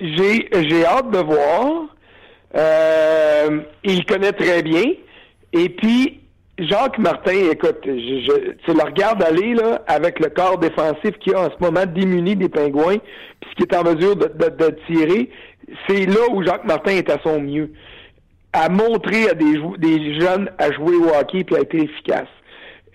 j'ai, 0.00 0.48
j'ai 0.50 0.84
hâte 0.84 1.10
de 1.10 1.18
voir. 1.18 1.94
Euh, 2.54 3.60
il 3.84 4.04
connaît 4.06 4.32
très 4.32 4.62
bien. 4.62 4.94
Et 5.52 5.68
puis, 5.68 6.21
Jacques 6.58 6.98
Martin, 6.98 7.50
écoute, 7.50 7.80
je, 7.84 8.52
tu 8.64 8.74
le 8.74 8.84
regardes 8.84 9.22
aller 9.22 9.54
là, 9.54 9.82
avec 9.86 10.20
le 10.20 10.28
corps 10.28 10.58
défensif 10.58 11.18
qu'il 11.20 11.34
a 11.34 11.46
en 11.46 11.50
ce 11.50 11.56
moment 11.60 11.86
démuni 11.86 12.36
des 12.36 12.48
pingouins, 12.48 12.98
puis 13.40 13.50
qui 13.56 13.62
est 13.62 13.74
en 13.74 13.82
mesure 13.84 14.16
de, 14.16 14.26
de, 14.26 14.76
tirer, 14.86 15.30
c'est 15.88 16.04
là 16.04 16.20
où 16.30 16.44
Jacques 16.44 16.64
Martin 16.64 16.92
est 16.92 17.10
à 17.10 17.18
son 17.22 17.40
mieux. 17.40 17.70
À 18.52 18.68
montrer 18.68 19.30
à 19.30 19.34
des, 19.34 19.54
des 19.78 20.20
jeunes 20.20 20.50
à 20.58 20.70
jouer 20.72 20.96
au 20.96 21.08
hockey 21.18 21.42
puis 21.42 21.56
à 21.56 21.60
être 21.60 21.74
efficace. 21.74 22.28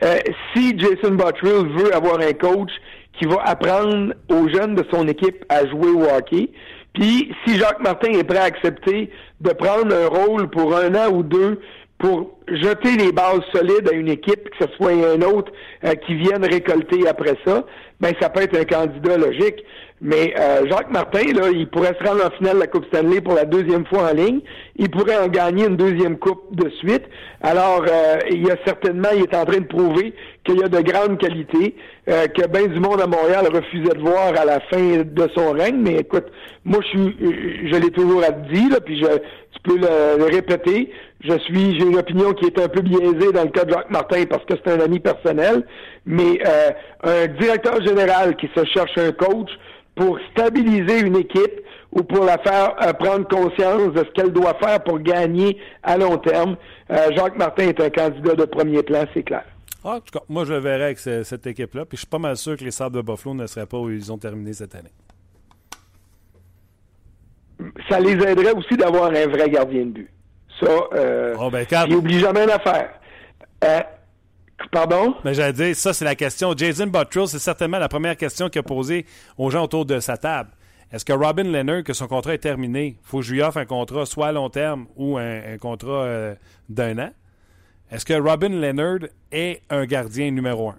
Euh, 0.03 0.19
si 0.53 0.77
Jason 0.77 1.15
Bottrill 1.15 1.67
veut 1.75 1.95
avoir 1.95 2.19
un 2.19 2.33
coach 2.33 2.69
qui 3.17 3.25
va 3.25 3.41
apprendre 3.43 4.13
aux 4.29 4.47
jeunes 4.49 4.75
de 4.75 4.85
son 4.93 5.07
équipe 5.07 5.43
à 5.49 5.65
jouer 5.65 5.89
au 5.89 6.03
hockey, 6.03 6.51
puis, 6.97 7.31
si 7.45 7.57
Jacques 7.57 7.79
Martin 7.79 8.11
est 8.11 8.23
prêt 8.23 8.39
à 8.39 8.45
accepter 8.45 9.11
de 9.41 9.49
prendre 9.51 9.95
un 9.95 10.07
rôle 10.07 10.49
pour 10.49 10.75
un 10.75 10.95
an 10.95 11.11
ou 11.11 11.21
deux 11.21 11.59
pour 11.97 12.37
jeter 12.47 12.95
les 12.97 13.11
bases 13.11 13.41
solides 13.51 13.89
à 13.91 13.95
une 13.95 14.09
équipe, 14.09 14.49
que 14.49 14.65
ce 14.65 14.71
soit 14.75 14.91
un 14.91 15.21
autre 15.21 15.51
euh, 15.83 15.93
qui 16.05 16.15
vienne 16.15 16.45
récolter 16.45 17.07
après 17.07 17.35
ça, 17.45 17.65
ben 17.99 18.13
ça 18.21 18.29
peut 18.29 18.41
être 18.41 18.57
un 18.57 18.65
candidat 18.65 19.17
logique. 19.17 19.63
Mais 19.99 20.35
euh, 20.37 20.67
Jacques 20.69 20.91
Martin, 20.91 21.33
là, 21.33 21.49
il 21.51 21.67
pourrait 21.67 21.95
se 21.99 22.07
rendre 22.07 22.23
en 22.23 22.29
finale 22.29 22.55
de 22.55 22.59
la 22.59 22.67
Coupe 22.67 22.85
Stanley 22.85 23.19
pour 23.19 23.33
la 23.33 23.45
deuxième 23.45 23.85
fois 23.87 24.11
en 24.11 24.13
ligne. 24.13 24.41
Il 24.75 24.91
pourrait 24.91 25.17
en 25.17 25.27
gagner 25.27 25.65
une 25.65 25.75
deuxième 25.75 26.19
coupe 26.19 26.55
de 26.55 26.69
suite. 26.69 27.03
Alors, 27.41 27.83
euh, 27.89 28.17
il 28.29 28.45
y 28.45 28.51
a 28.51 28.57
certainement, 28.63 29.09
il 29.15 29.23
est 29.23 29.35
en 29.35 29.45
train 29.45 29.57
de 29.57 29.65
prouver 29.65 30.13
qu'il 30.43 30.59
y 30.59 30.63
a 30.63 30.67
de 30.67 30.81
grandes 30.81 31.17
qualités, 31.17 31.75
euh, 32.09 32.27
que 32.27 32.47
bien 32.47 32.67
du 32.67 32.79
monde 32.79 33.01
à 33.01 33.07
Montréal 33.07 33.47
refusait 33.51 33.95
de 33.95 33.99
voir 33.99 34.39
à 34.39 34.45
la 34.45 34.59
fin 34.59 34.97
de 35.03 35.29
son 35.35 35.53
règne. 35.53 35.77
Mais 35.79 35.95
écoute, 35.95 36.27
moi, 36.63 36.79
je 36.83 36.87
suis, 36.89 37.15
je 37.71 37.75
l'ai 37.75 37.89
toujours 37.89 38.21
dit, 38.51 38.69
là, 38.69 38.79
puis 38.79 38.99
je, 38.99 39.07
tu 39.07 39.59
peux 39.63 39.77
le, 39.77 40.25
répéter. 40.25 40.91
Je 41.21 41.37
suis, 41.39 41.79
j'ai 41.79 41.85
une 41.85 41.97
opinion 41.97 42.33
qui 42.33 42.45
est 42.45 42.59
un 42.59 42.67
peu 42.67 42.81
biaisée 42.81 43.31
dans 43.31 43.43
le 43.43 43.49
cas 43.49 43.65
de 43.65 43.71
Jacques 43.71 43.89
Martin 43.89 44.25
parce 44.29 44.45
que 44.45 44.53
c'est 44.55 44.71
un 44.71 44.79
ami 44.79 44.99
personnel. 44.99 45.65
Mais 46.05 46.39
un 47.03 47.27
directeur 47.39 47.83
général 47.83 48.35
qui 48.35 48.49
se 48.55 48.63
cherche 48.65 48.97
un 48.97 49.11
coach 49.11 49.49
pour 49.97 50.19
stabiliser 50.31 50.99
une 50.99 51.17
équipe 51.17 51.61
ou 51.91 52.03
pour 52.03 52.23
la 52.23 52.37
faire 52.37 52.75
euh, 52.81 52.93
prendre 52.93 53.27
conscience 53.27 53.93
de 53.93 53.99
ce 53.99 54.11
qu'elle 54.11 54.31
doit 54.31 54.53
faire 54.61 54.83
pour 54.83 54.99
gagner 54.99 55.57
à 55.83 55.97
long 55.97 56.17
terme. 56.17 56.55
Euh, 56.91 57.09
Jacques 57.15 57.37
Martin 57.37 57.63
est 57.63 57.81
un 57.81 57.89
candidat 57.89 58.35
de 58.35 58.45
premier 58.45 58.83
plan, 58.83 59.05
c'est 59.13 59.23
clair. 59.23 59.43
Ah, 59.83 59.95
en 59.95 59.99
tout 59.99 60.11
cas, 60.11 60.23
moi, 60.29 60.45
je 60.45 60.53
le 60.53 60.59
verrai 60.59 60.83
avec 60.85 60.99
cette 60.99 61.47
équipe-là. 61.47 61.85
Puis 61.85 61.97
je 61.97 62.01
suis 62.01 62.07
pas 62.07 62.19
mal 62.19 62.35
sûr 62.35 62.57
que 62.57 62.63
les 62.63 62.71
Sables 62.71 62.97
de 62.97 63.01
Buffalo 63.01 63.35
ne 63.35 63.47
seraient 63.47 63.65
pas 63.65 63.77
où 63.79 63.89
ils 63.89 64.11
ont 64.11 64.17
terminé 64.17 64.53
cette 64.53 64.75
année. 64.75 64.91
Ça 67.89 67.99
les 67.99 68.11
aiderait 68.11 68.53
aussi 68.53 68.75
d'avoir 68.75 69.05
un 69.05 69.27
vrai 69.27 69.49
gardien 69.49 69.85
de 69.85 69.91
but. 69.91 70.09
Ça, 70.59 70.87
euh, 70.93 71.35
oh, 71.39 71.49
ben, 71.49 71.65
il 71.87 71.93
n'oublie 71.93 72.19
jamais 72.19 72.43
une 72.43 72.51
affaire. 72.51 72.89
Euh, 73.63 73.81
Pardon? 74.71 75.13
Mais 75.23 75.33
j'allais 75.33 75.53
dire, 75.53 75.75
ça, 75.75 75.93
c'est 75.93 76.05
la 76.05 76.15
question. 76.15 76.53
Jason 76.55 76.87
Buttrill, 76.87 77.27
c'est 77.27 77.39
certainement 77.39 77.77
la 77.77 77.89
première 77.89 78.17
question 78.17 78.49
qu'il 78.49 78.59
a 78.59 78.63
posée 78.63 79.05
aux 79.37 79.49
gens 79.51 79.63
autour 79.63 79.85
de 79.85 79.99
sa 79.99 80.17
table. 80.17 80.49
Est-ce 80.91 81.05
que 81.05 81.13
Robin 81.13 81.43
Leonard, 81.43 81.83
que 81.83 81.93
son 81.93 82.07
contrat 82.07 82.33
est 82.33 82.39
terminé, 82.39 82.97
il 82.99 83.07
faut 83.07 83.19
que 83.19 83.25
je 83.25 83.33
lui 83.33 83.41
offre 83.41 83.57
un 83.57 83.65
contrat 83.65 84.05
soit 84.05 84.27
à 84.27 84.31
long 84.31 84.49
terme 84.49 84.87
ou 84.95 85.17
un, 85.17 85.57
contrat 85.59 86.03
euh, 86.03 86.35
d'un 86.69 86.97
an? 86.97 87.11
Est-ce 87.91 88.05
que 88.05 88.13
Robin 88.13 88.49
Leonard 88.49 89.09
est 89.31 89.61
un 89.69 89.85
gardien 89.85 90.31
numéro 90.31 90.69
un? 90.69 90.77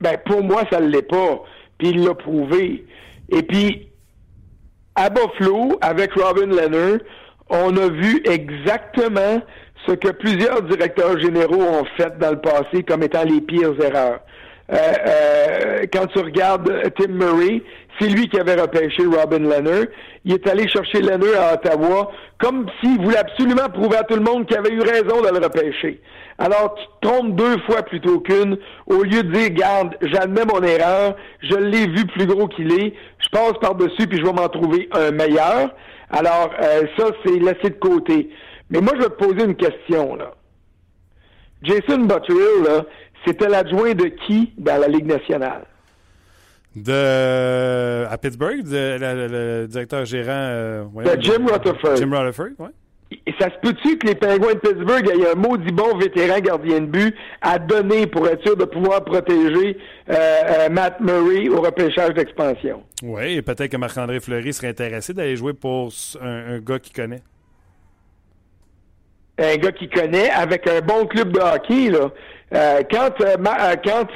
Ben, 0.00 0.16
pour 0.24 0.42
moi, 0.42 0.64
ça 0.70 0.80
ne 0.80 0.86
l'est 0.86 1.02
pas. 1.02 1.42
Puis 1.76 1.90
il 1.90 2.04
l'a 2.04 2.14
prouvé. 2.14 2.86
Et 3.28 3.42
puis, 3.42 3.89
à 5.00 5.08
Buffalo, 5.08 5.78
avec 5.80 6.12
Robin 6.12 6.46
Leonard, 6.46 6.98
on 7.48 7.74
a 7.76 7.88
vu 7.88 8.22
exactement 8.26 9.40
ce 9.86 9.92
que 9.92 10.08
plusieurs 10.10 10.60
directeurs 10.62 11.18
généraux 11.18 11.62
ont 11.62 11.84
fait 11.96 12.18
dans 12.18 12.32
le 12.32 12.40
passé 12.40 12.82
comme 12.86 13.02
étant 13.02 13.24
les 13.24 13.40
pires 13.40 13.74
erreurs. 13.82 14.20
euh, 14.72 14.76
euh, 14.76 15.86
quand 15.92 16.06
tu 16.08 16.18
regardes 16.18 16.70
Tim 16.98 17.12
Murray, 17.12 17.62
c'est 17.98 18.08
lui 18.08 18.28
qui 18.28 18.38
avait 18.38 18.60
repêché 18.60 19.02
Robin 19.04 19.38
Leonard. 19.38 19.86
Il 20.24 20.34
est 20.34 20.46
allé 20.46 20.68
chercher 20.68 21.00
Leonard 21.00 21.42
à 21.42 21.54
Ottawa 21.54 22.12
comme 22.38 22.66
s'il 22.80 23.00
voulait 23.02 23.16
absolument 23.16 23.68
prouver 23.72 23.96
à 23.96 24.04
tout 24.04 24.16
le 24.16 24.22
monde 24.22 24.46
qu'il 24.46 24.56
avait 24.58 24.72
eu 24.72 24.80
raison 24.80 25.20
de 25.22 25.28
le 25.28 25.44
repêcher. 25.44 26.00
Alors, 26.38 26.74
tu 26.74 26.84
te 26.86 27.06
trompes 27.06 27.36
deux 27.36 27.58
fois 27.66 27.82
plutôt 27.82 28.18
qu'une, 28.20 28.56
au 28.86 29.02
lieu 29.02 29.22
de 29.22 29.30
dire, 29.30 29.50
garde, 29.50 29.94
j'admets 30.00 30.46
mon 30.46 30.62
erreur, 30.62 31.14
je 31.42 31.54
l'ai 31.54 31.86
vu 31.86 32.06
plus 32.06 32.24
gros 32.24 32.48
qu'il 32.48 32.72
est, 32.72 32.94
passe 33.30 33.54
par-dessus 33.60 34.06
puis 34.06 34.18
je 34.18 34.24
vais 34.24 34.32
m'en 34.32 34.48
trouver 34.48 34.88
un 34.92 35.10
meilleur. 35.10 35.74
Alors, 36.10 36.50
euh, 36.60 36.82
ça, 36.98 37.06
c'est 37.24 37.38
laissé 37.38 37.70
de 37.70 37.78
côté. 37.78 38.30
Mais 38.68 38.80
moi, 38.80 38.92
je 38.96 39.02
vais 39.02 39.10
te 39.10 39.24
poser 39.24 39.44
une 39.44 39.56
question, 39.56 40.16
là. 40.16 40.32
Jason 41.62 41.98
Buttrill, 41.98 42.64
là, 42.64 42.84
c'était 43.26 43.48
l'adjoint 43.48 43.94
de 43.94 44.06
qui 44.06 44.52
dans 44.56 44.80
la 44.80 44.88
Ligue 44.88 45.06
nationale? 45.06 45.64
De, 46.74 48.06
à 48.08 48.16
Pittsburgh, 48.16 48.62
de, 48.62 48.96
le, 48.98 49.26
le, 49.26 49.66
directeur 49.66 50.04
gérant. 50.04 50.30
Euh, 50.30 50.84
de 50.84 51.20
Jim 51.20 51.44
Rutherford. 51.46 51.96
Jim 51.96 52.10
Rutherford, 52.12 52.50
oui. 52.58 52.68
Et 53.10 53.34
ça 53.40 53.46
se 53.50 53.58
peut-tu 53.60 53.98
que 53.98 54.06
les 54.06 54.14
Penguins 54.14 54.54
de 54.54 54.58
Pittsburgh 54.58 55.08
aient 55.08 55.32
un 55.32 55.34
maudit 55.34 55.72
bon 55.72 55.98
vétéran 55.98 56.38
gardien 56.38 56.80
de 56.80 56.86
but 56.86 57.14
à 57.40 57.58
donner 57.58 58.06
pour 58.06 58.28
être 58.28 58.44
sûr 58.46 58.56
de 58.56 58.64
pouvoir 58.64 59.04
protéger 59.04 59.76
euh, 60.08 60.14
euh, 60.14 60.68
Matt 60.68 61.00
Murray 61.00 61.48
au 61.48 61.60
repêchage 61.60 62.14
d'expansion? 62.14 62.84
Oui, 63.02 63.36
et 63.36 63.42
peut-être 63.42 63.70
que 63.72 63.76
Marc-André 63.76 64.20
Fleury 64.20 64.52
serait 64.52 64.68
intéressé 64.68 65.12
d'aller 65.12 65.36
jouer 65.36 65.54
pour 65.54 65.90
un, 66.20 66.54
un 66.54 66.58
gars 66.60 66.78
qu'il 66.78 66.94
connaît 66.94 67.22
un 69.40 69.56
gars 69.56 69.72
qui 69.72 69.88
connaît, 69.88 70.30
avec 70.30 70.68
un 70.68 70.80
bon 70.80 71.06
club 71.06 71.32
de 71.32 71.40
hockey, 71.40 71.90
là. 71.90 72.10
Euh, 72.52 72.82
quand 72.90 73.12
euh, 73.20 73.36
quand 73.84 74.08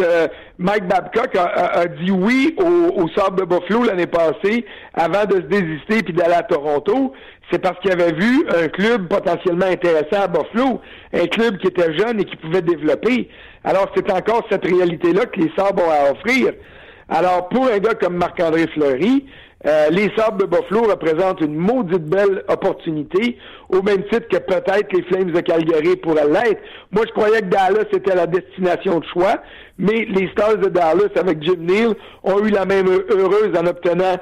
Mike 0.59 0.89
Babcock 0.89 1.37
a, 1.37 1.87
dit 1.87 2.11
oui 2.11 2.57
au, 2.59 3.03
au 3.03 3.09
Sable 3.11 3.43
de 3.43 3.45
Buffalo 3.45 3.85
l'année 3.85 4.09
passée, 4.09 4.65
avant 4.93 5.25
de 5.25 5.37
se 5.37 5.47
désister 5.47 6.03
puis 6.03 6.13
d'aller 6.13 6.35
à 6.35 6.43
Toronto, 6.43 7.13
c'est 7.55 7.61
parce 7.61 7.79
qu'il 7.79 7.93
avait 7.93 8.13
vu 8.13 8.45
un 8.49 8.67
club 8.67 9.07
potentiellement 9.07 9.67
intéressant 9.67 10.23
à 10.23 10.27
Buffalo, 10.27 10.81
un 11.13 11.27
club 11.27 11.59
qui 11.59 11.69
était 11.69 11.97
jeune 11.97 12.21
et 12.21 12.25
qui 12.25 12.35
pouvait 12.35 12.63
développer. 12.63 13.29
Alors 13.63 13.89
c'est 13.95 14.11
encore 14.11 14.45
cette 14.51 14.65
réalité-là 14.65 15.27
que 15.27 15.39
les 15.39 15.53
Sabres 15.57 15.85
ont 15.87 15.91
à 15.91 16.11
offrir. 16.11 16.53
Alors 17.09 17.49
pour 17.51 17.69
un 17.69 17.79
gars 17.79 17.95
comme 17.95 18.17
Marc-André 18.17 18.67
Fleury, 18.75 19.25
euh, 19.67 19.89
les 19.91 20.11
Sables 20.17 20.43
de 20.43 20.47
Buffalo 20.47 20.83
représentent 20.91 21.43
une 21.43 21.55
maudite 21.55 22.05
belle 22.05 22.43
opportunité, 22.49 23.39
au 23.69 23.83
même 23.83 24.03
titre 24.11 24.27
que 24.29 24.39
peut-être 24.39 24.93
les 24.93 25.03
Flames 25.05 25.31
de 25.31 25.41
Calgary 25.41 25.95
pourraient 25.97 26.29
l'être. 26.29 26.61
Moi, 26.91 27.05
je 27.07 27.13
croyais 27.13 27.41
que 27.41 27.47
Dallas 27.47 27.87
était 27.93 28.17
la 28.17 28.27
destination 28.27 28.99
de 28.99 29.07
choix, 29.07 29.37
mais 29.79 30.07
les 30.07 30.29
Stars 30.33 30.59
de 30.59 30.69
Dallas 30.69 31.09
avec 31.17 31.41
Jim 31.41 31.61
Neal 31.61 31.95
ont 32.25 32.45
eu 32.45 32.51
la 32.51 32.67
même 32.67 32.89
heureuse 32.89 33.57
en 33.57 33.67
obtenant 33.67 34.17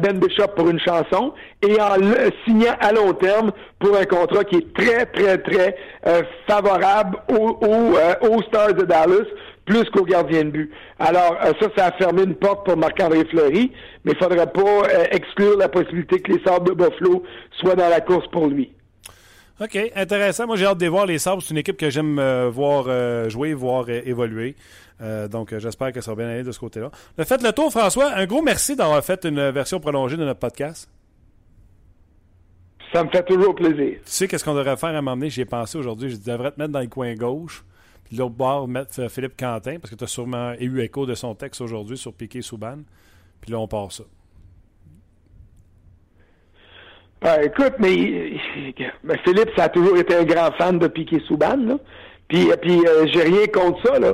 Ben 0.00 0.18
Bishop 0.18 0.48
pour 0.56 0.68
une 0.68 0.80
chanson 0.80 1.32
et 1.62 1.80
en 1.80 1.96
le 1.96 2.30
signant 2.44 2.74
à 2.80 2.92
long 2.92 3.12
terme 3.14 3.52
pour 3.78 3.96
un 3.96 4.04
contrat 4.04 4.44
qui 4.44 4.56
est 4.56 4.74
très, 4.74 5.06
très, 5.06 5.38
très 5.38 5.76
euh, 6.06 6.22
favorable 6.48 7.18
aux, 7.28 7.58
euh, 7.62 8.14
aux 8.28 8.42
Stars 8.42 8.74
de 8.74 8.84
Dallas 8.84 9.26
plus 9.66 9.84
qu'au 9.90 10.04
gardien 10.04 10.44
de 10.44 10.50
but. 10.50 10.70
Alors, 10.98 11.36
euh, 11.44 11.52
ça, 11.60 11.68
ça 11.76 11.86
a 11.86 11.92
fermé 11.92 12.22
une 12.22 12.36
porte 12.36 12.64
pour 12.64 12.76
Marc-André 12.76 13.24
Fleury, 13.26 13.72
mais 14.04 14.12
il 14.12 14.18
ne 14.18 14.22
faudrait 14.24 14.46
pas 14.46 14.60
euh, 14.60 15.04
exclure 15.10 15.58
la 15.58 15.68
possibilité 15.68 16.20
que 16.20 16.32
les 16.32 16.42
Sabres 16.44 16.70
de 16.70 16.72
Buffalo 16.72 17.22
soient 17.60 17.74
dans 17.74 17.88
la 17.88 18.00
course 18.00 18.26
pour 18.28 18.46
lui. 18.46 18.72
OK, 19.60 19.78
intéressant. 19.94 20.46
Moi, 20.46 20.56
j'ai 20.56 20.66
hâte 20.66 20.78
de 20.78 20.86
voir 20.86 21.06
les 21.06 21.18
Sabres. 21.18 21.42
C'est 21.42 21.50
une 21.50 21.58
équipe 21.58 21.76
que 21.76 21.88
j'aime 21.88 22.18
euh, 22.18 22.50
voir 22.50 22.84
jouer, 23.30 23.54
voir 23.54 23.88
évoluer. 23.88 24.54
donc, 25.30 25.56
j'espère 25.58 25.92
que 25.92 26.00
ça 26.00 26.12
va 26.12 26.22
bien 26.22 26.32
aller 26.32 26.42
de 26.42 26.52
ce 26.52 26.58
côté-là. 26.58 26.90
Le 27.16 27.24
fait 27.24 27.42
le 27.42 27.52
tour, 27.52 27.70
François. 27.70 28.12
Un 28.12 28.26
gros 28.26 28.42
merci 28.42 28.76
d'avoir 28.76 29.02
fait 29.04 29.24
une 29.24 29.50
version 29.50 29.80
prolongée 29.80 30.16
de 30.16 30.24
notre 30.24 30.40
podcast. 30.40 30.90
Ça 32.92 33.02
me 33.04 33.10
fait 33.10 33.24
toujours 33.24 33.54
plaisir. 33.54 33.98
Tu 33.98 34.00
sais 34.04 34.28
qu'est-ce 34.28 34.44
qu'on 34.44 34.54
devrait 34.54 34.76
faire 34.76 34.90
à 34.90 34.92
un 34.92 35.02
moment 35.02 35.16
donné? 35.16 35.30
J'y 35.30 35.42
ai 35.42 35.44
pensé 35.44 35.76
aujourd'hui. 35.76 36.10
Je 36.10 36.16
devrais 36.16 36.52
te 36.52 36.60
mettre 36.60 36.72
dans 36.72 36.80
le 36.80 36.86
coin 36.86 37.14
gauche. 37.14 37.64
Puis 38.04 38.16
l'autre 38.16 38.34
bord, 38.34 38.68
mettre 38.68 39.00
euh, 39.00 39.08
Philippe 39.08 39.36
Quentin, 39.36 39.78
parce 39.80 39.90
que 39.90 39.96
tu 39.96 40.04
as 40.04 40.08
sûrement 40.08 40.54
eu 40.60 40.80
écho 40.80 41.06
de 41.06 41.14
son 41.14 41.34
texte 41.34 41.60
aujourd'hui 41.60 41.98
sur 41.98 42.12
Piqué 42.12 42.40
Souban. 42.40 42.78
Puis 43.40 43.50
là, 43.50 43.58
on 43.58 43.66
part 43.66 43.90
ça. 43.90 44.04
Ben, 47.26 47.42
écoute, 47.42 47.72
mais, 47.80 48.38
Philippe, 49.24 49.50
ça 49.56 49.64
a 49.64 49.68
toujours 49.68 49.96
été 49.98 50.14
un 50.14 50.22
grand 50.22 50.52
fan 50.52 50.78
de 50.78 50.86
Piqué 50.86 51.18
Souban, 51.26 51.56
là. 51.56 51.74
Puis, 52.28 52.52
euh, 52.52 52.56
puis 52.56 52.86
euh, 52.86 53.04
j'ai 53.12 53.22
rien 53.22 53.48
contre 53.52 53.84
ça, 53.84 53.98
là. 53.98 54.12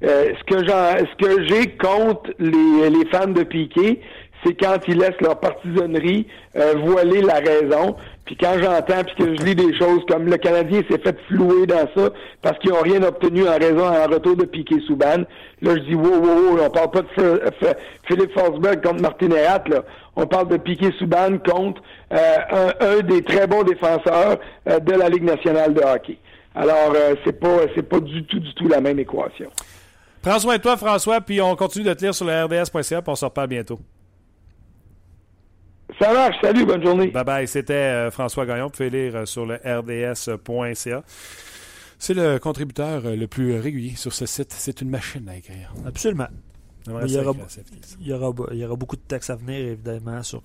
ce 0.00 0.44
que 0.46 1.46
j'ai 1.46 1.76
contre 1.76 2.30
les, 2.38 2.88
les 2.88 3.04
fans 3.12 3.26
de 3.26 3.42
Piqué, 3.42 4.00
c'est 4.44 4.54
quand 4.54 4.76
ils 4.86 4.98
laissent 4.98 5.20
leur 5.20 5.40
partisanerie 5.40 6.26
voiler 6.54 7.22
la 7.22 7.34
raison. 7.34 7.96
Puis 8.24 8.36
quand 8.36 8.54
j'entends 8.58 9.04
puis 9.04 9.16
que 9.16 9.36
je 9.36 9.44
lis 9.44 9.54
des 9.54 9.76
choses 9.76 10.02
comme 10.08 10.26
le 10.26 10.38
Canadien 10.38 10.80
s'est 10.90 10.98
fait 10.98 11.16
flouer 11.28 11.66
dans 11.66 11.86
ça 11.94 12.10
parce 12.40 12.58
qu'ils 12.58 12.70
n'ont 12.70 12.80
rien 12.80 13.02
obtenu 13.02 13.46
en 13.46 13.58
raison 13.58 13.86
en 13.86 14.06
retour 14.06 14.34
de 14.36 14.44
Piqué 14.44 14.76
Souban, 14.86 15.24
là 15.60 15.76
je 15.76 15.80
dis 15.80 15.94
wow, 15.94 16.20
wow, 16.20 16.52
wow, 16.52 16.60
on 16.64 16.70
parle 16.70 16.90
pas 16.90 17.02
de 17.02 17.40
Philippe 18.08 18.32
Forsberg 18.32 18.82
contre 18.82 19.02
Martin 19.02 19.28
là. 19.28 19.84
On 20.16 20.26
parle 20.26 20.48
de 20.48 20.56
Piqué 20.56 20.90
Souban 20.98 21.38
contre 21.38 21.82
euh, 22.12 22.70
un, 22.80 23.02
des 23.02 23.22
très 23.22 23.46
bons 23.46 23.62
défenseurs 23.62 24.38
euh, 24.68 24.78
de 24.78 24.92
la 24.92 25.08
Ligue 25.08 25.24
nationale 25.24 25.74
de 25.74 25.82
hockey. 25.82 26.18
Alors 26.54 26.94
euh, 26.94 27.16
c'est 27.24 27.38
pas 27.38 27.58
c'est 27.74 27.82
pas 27.82 28.00
du 28.00 28.24
tout 28.24 28.40
du 28.40 28.54
tout 28.54 28.68
la 28.68 28.80
même 28.80 28.98
équation. 28.98 29.50
Prends 30.22 30.38
soin 30.38 30.56
de 30.56 30.62
toi 30.62 30.78
François, 30.78 31.20
puis 31.20 31.42
on 31.42 31.54
continue 31.56 31.84
de 31.84 31.92
te 31.92 32.02
lire 32.02 32.14
sur 32.14 32.24
le 32.24 32.44
rds.ca, 32.44 33.02
puis 33.02 33.10
on 33.10 33.16
se 33.16 33.24
reparle 33.26 33.48
bientôt. 33.48 33.78
Ça 35.98 36.12
marche. 36.12 36.36
Salut, 36.42 36.64
bonne 36.66 36.82
journée. 36.82 37.08
Bye 37.08 37.24
bye. 37.24 37.48
C'était 37.48 37.74
euh, 37.74 38.10
François 38.10 38.46
Gagnon. 38.46 38.64
Vous 38.64 38.70
pouvez 38.70 38.90
lire 38.90 39.16
euh, 39.16 39.26
sur 39.26 39.46
le 39.46 39.54
rds.ca. 39.56 41.02
C'est 41.98 42.14
le 42.14 42.38
contributeur 42.38 43.06
euh, 43.06 43.16
le 43.16 43.26
plus 43.26 43.58
régulier 43.58 43.94
sur 43.96 44.12
ce 44.12 44.26
site. 44.26 44.52
C'est 44.52 44.80
une 44.80 44.90
machine 44.90 45.28
à 45.28 45.36
écrire. 45.36 45.72
Absolument. 45.86 46.28
Il 46.86 46.92
y, 46.92 46.94
aura, 47.18 47.32
il, 47.98 48.06
y 48.06 48.12
aura, 48.12 48.34
il 48.52 48.58
y, 48.58 48.64
aura, 48.64 48.76
beaucoup 48.76 48.96
de 48.96 49.02
textes 49.08 49.30
à 49.30 49.36
venir, 49.36 49.68
évidemment, 49.68 50.22
sur 50.22 50.42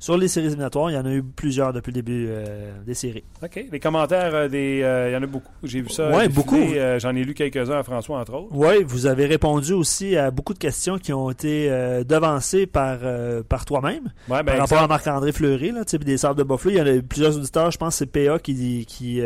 sur 0.00 0.16
les 0.16 0.28
séries 0.28 0.46
éliminatoires, 0.46 0.90
il 0.90 0.94
y 0.94 0.96
en 0.96 1.04
a 1.04 1.12
eu 1.12 1.22
plusieurs 1.22 1.74
depuis 1.74 1.90
le 1.90 1.96
début 1.96 2.26
euh, 2.30 2.72
des 2.86 2.94
séries. 2.94 3.22
OK. 3.42 3.66
Les 3.70 3.80
commentaires, 3.80 4.34
euh, 4.34 4.48
des, 4.48 4.80
euh, 4.82 5.10
il 5.10 5.12
y 5.12 5.16
en 5.16 5.22
a 5.22 5.26
beaucoup. 5.26 5.52
J'ai 5.62 5.82
vu 5.82 5.90
ça. 5.90 6.10
Oui, 6.10 6.26
beaucoup. 6.28 6.56
J'en 6.98 7.14
ai 7.14 7.22
lu 7.22 7.34
quelques-uns 7.34 7.78
à 7.78 7.82
François, 7.82 8.18
entre 8.18 8.32
autres. 8.32 8.48
Oui, 8.52 8.82
vous 8.82 9.04
avez 9.04 9.26
répondu 9.26 9.74
aussi 9.74 10.16
à 10.16 10.30
beaucoup 10.30 10.54
de 10.54 10.58
questions 10.58 10.98
qui 10.98 11.12
ont 11.12 11.30
été 11.30 11.68
devancées 12.08 12.66
par, 12.66 12.98
par 13.46 13.66
toi-même. 13.66 14.10
Ouais, 14.28 14.42
ben, 14.42 14.52
par 14.52 14.58
rapport 14.60 14.78
à 14.78 14.88
Marc-André 14.88 15.32
Fleury, 15.32 15.70
là, 15.72 15.84
des 15.84 16.16
Sables 16.16 16.38
de 16.38 16.44
Buffalo. 16.44 16.74
Il 16.74 16.78
y 16.78 16.80
en 16.80 16.86
a 16.86 17.02
plusieurs 17.02 17.36
auditeurs, 17.36 17.70
je 17.70 17.76
pense 17.76 17.98
que 17.98 17.98
c'est 17.98 18.06
PA 18.06 18.38
qui, 18.38 18.86
qui, 18.86 19.20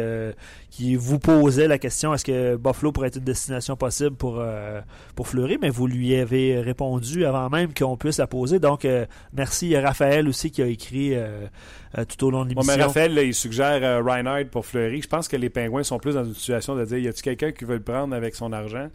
qui 0.71 0.97
vous 0.97 1.21
posait 1.21 1.69
la 1.69 1.79
question 1.79 2.13
est-ce 2.15 2.25
que 2.25 2.57
Buffalo 2.57 2.91
pourrait 2.91 3.09
être 3.09 3.19
une 3.19 3.25
destination 3.25 3.77
possible 3.77 4.17
pour, 4.17 4.43
pour 5.15 5.29
Fleury, 5.29 5.57
mais 5.63 5.71
vous 5.71 5.87
lui 5.87 6.17
avez 6.17 6.61
répondu 6.61 7.25
avant 7.25 7.49
même 7.49 7.73
qu'on 7.73 7.97
puisse 7.97 8.19
la 8.19 8.27
poser. 8.27 8.59
Donc, 8.59 8.87
merci. 9.33 9.77
A 9.77 9.81
Raphaël 9.81 10.29
aussi 10.29 10.51
qui 10.51 10.63
a 10.63 10.64
écrit 10.69 11.15
euh, 11.15 11.47
euh, 11.99 12.05
tout 12.05 12.27
au 12.27 12.31
long 12.31 12.45
de 12.45 12.51
l'émission. 12.51 12.73
Bon, 12.73 12.79
mais 12.79 12.85
Raphaël, 12.85 13.19
il 13.19 13.35
suggère 13.35 13.83
euh, 13.83 14.03
Reinhardt 14.03 14.47
pour 14.51 14.67
Fleury. 14.67 15.03
Je 15.03 15.09
pense 15.09 15.29
que 15.29 15.37
les 15.37 15.51
Pingouins 15.51 15.85
sont 15.85 15.99
plus 15.99 16.15
dans 16.15 16.25
une 16.25 16.35
situation 16.35 16.75
de 16.75 16.85
dire 16.85 16.99
y 16.99 17.09
a-t-il 17.09 17.23
quelqu'un 17.23 17.53
qui 17.53 17.65
veut 17.65 17.77
le 17.77 17.83
prendre 17.83 18.15
avec 18.15 18.35
son 18.35 18.53
argent? 18.53 18.89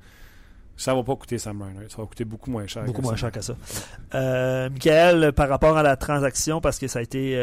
Ça 0.75 0.95
va 0.95 1.03
pas 1.03 1.15
coûter 1.17 1.37
Sam 1.37 1.61
Reinhardt. 1.61 1.89
Ça 1.89 1.97
va 1.97 2.05
coûter 2.05 2.23
beaucoup 2.23 2.49
moins 2.49 2.65
cher. 2.65 2.85
Beaucoup 2.85 3.01
moins 3.01 3.17
cher 3.17 3.33
que 3.33 3.41
ça. 3.41 3.53
Euh, 4.15 4.69
Michael, 4.69 5.33
par 5.33 5.49
rapport 5.49 5.77
à 5.77 5.83
la 5.83 5.97
transaction, 5.97 6.61
parce 6.61 6.79
que 6.79 6.87
ça 6.87 6.99
a 6.99 7.01
été, 7.01 7.35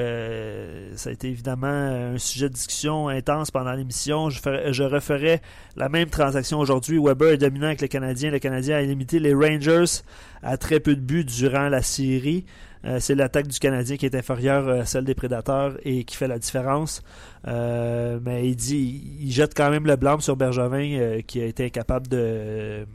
ça 0.95 1.11
a 1.11 1.13
été 1.13 1.29
évidemment 1.29 1.67
un 1.67 2.17
sujet 2.17 2.49
de 2.49 2.55
discussion 2.55 3.09
intense 3.09 3.51
pendant 3.51 3.73
l'émission, 3.73 4.31
je, 4.31 4.41
je 4.71 4.83
referai 4.83 5.43
la 5.77 5.91
même 5.91 6.09
transaction 6.09 6.59
aujourd'hui. 6.59 6.99
Weber 6.99 7.33
est 7.33 7.37
dominant 7.37 7.67
avec 7.67 7.83
le 7.83 7.89
Canadien. 7.89 8.31
Le 8.31 8.39
Canadien 8.39 8.79
a 8.79 8.81
limité 8.81 9.19
les 9.19 9.35
Rangers 9.35 10.01
à 10.43 10.57
très 10.57 10.81
peu 10.81 10.97
de 10.97 11.03
buts 11.03 11.25
durant 11.25 11.69
la 11.69 11.83
série. 11.83 12.47
Euh, 12.85 12.99
c'est 13.01 13.15
l'attaque 13.15 13.49
du 13.49 13.59
Canadien 13.59 13.97
qui 13.97 14.07
est 14.07 14.15
inférieure 14.15 14.69
à 14.69 14.85
celle 14.85 15.05
des 15.05 15.15
Prédateurs 15.15 15.77
et 15.85 16.05
qui 16.05 16.17
fait 16.17 16.29
la 16.29 16.39
différence. 16.39 17.03
Euh, 17.47 18.19
mais 18.23 18.49
il 18.49 18.57
dit, 18.57 19.19
il 19.21 19.33
jette 19.33 19.55
quand 19.55 19.71
même 19.71 19.87
le 19.87 19.97
blâme 19.97 20.21
sur 20.21 20.37
Bergevin 20.37 20.99
euh, 20.99 21.21
qui 21.23 21.41
a 21.41 21.47
été 21.47 21.67
incapable 21.67 22.07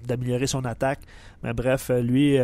d'améliorer 0.06 0.48
son 0.48 0.66
attaque. 0.66 1.00
Mais 1.44 1.54
bref, 1.54 1.90
lui, 2.02 2.38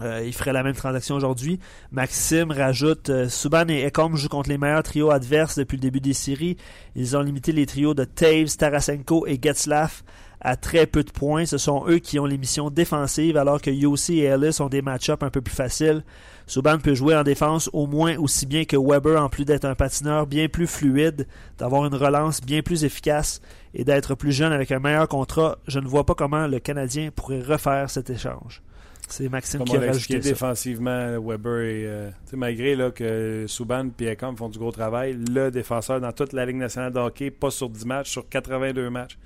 il 0.00 0.32
ferait 0.32 0.52
la 0.52 0.62
même 0.62 0.74
transaction 0.74 1.14
aujourd'hui. 1.14 1.60
Maxime 1.92 2.50
rajoute 2.50 3.28
Subban 3.28 3.68
et 3.68 3.84
Ekholm 3.84 4.16
jouent 4.16 4.28
contre 4.28 4.50
les 4.50 4.58
meilleurs 4.58 4.82
trios 4.82 5.10
adverses 5.10 5.56
depuis 5.56 5.76
le 5.76 5.82
début 5.82 6.00
des 6.00 6.12
séries. 6.12 6.56
Ils 6.96 7.16
ont 7.16 7.22
limité 7.22 7.52
les 7.52 7.66
trios 7.66 7.94
de 7.94 8.04
Taves, 8.04 8.56
Tarasenko 8.56 9.26
et 9.26 9.38
Getzlaff 9.40 10.02
à 10.40 10.56
très 10.56 10.86
peu 10.86 11.02
de 11.02 11.10
points. 11.10 11.46
Ce 11.46 11.58
sont 11.58 11.84
eux 11.88 11.98
qui 11.98 12.18
ont 12.18 12.26
les 12.26 12.38
missions 12.38 12.70
défensives, 12.70 13.36
alors 13.36 13.60
que 13.60 13.70
UC 13.70 14.10
et 14.10 14.24
Ellis 14.24 14.60
ont 14.60 14.68
des 14.68 14.82
match-ups 14.82 15.22
un 15.22 15.30
peu 15.30 15.40
plus 15.40 15.54
faciles. 15.54 16.04
Subban 16.46 16.78
peut 16.78 16.94
jouer 16.94 17.16
en 17.16 17.24
défense 17.24 17.68
au 17.72 17.86
moins 17.86 18.16
aussi 18.18 18.46
bien 18.46 18.64
que 18.64 18.76
Weber, 18.76 19.20
en 19.20 19.28
plus 19.28 19.44
d'être 19.44 19.64
un 19.64 19.74
patineur 19.74 20.26
bien 20.26 20.48
plus 20.48 20.68
fluide, 20.68 21.26
d'avoir 21.58 21.86
une 21.86 21.94
relance 21.94 22.40
bien 22.40 22.62
plus 22.62 22.84
efficace 22.84 23.40
et 23.74 23.84
d'être 23.84 24.14
plus 24.14 24.32
jeune 24.32 24.52
avec 24.52 24.70
un 24.70 24.78
meilleur 24.78 25.08
contrat. 25.08 25.58
Je 25.66 25.80
ne 25.80 25.88
vois 25.88 26.04
pas 26.04 26.14
comment 26.14 26.46
le 26.46 26.60
Canadien 26.60 27.10
pourrait 27.14 27.42
refaire 27.42 27.90
cet 27.90 28.10
échange. 28.10 28.62
C'est 29.08 29.28
Maxime 29.28 29.60
Comme 29.60 29.68
qui 29.68 29.76
a 29.76 29.80
rajouté 29.80 30.20
ça. 30.20 30.28
défensivement, 30.30 31.20
Weber 31.20 31.60
et 31.60 31.86
euh, 31.86 32.10
malgré 32.32 32.74
là, 32.74 32.90
que 32.90 33.44
Subban 33.46 33.88
et 34.00 34.06
Ekam 34.06 34.36
font 34.36 34.48
du 34.48 34.58
gros 34.58 34.72
travail, 34.72 35.16
le 35.32 35.50
défenseur 35.50 36.00
dans 36.00 36.12
toute 36.12 36.32
la 36.32 36.44
Ligue 36.44 36.56
nationale 36.56 36.92
de 36.92 36.98
hockey, 36.98 37.30
pas 37.30 37.50
sur 37.50 37.68
10 37.68 37.86
matchs, 37.86 38.10
sur 38.10 38.28
82 38.28 38.90
matchs, 38.90 39.16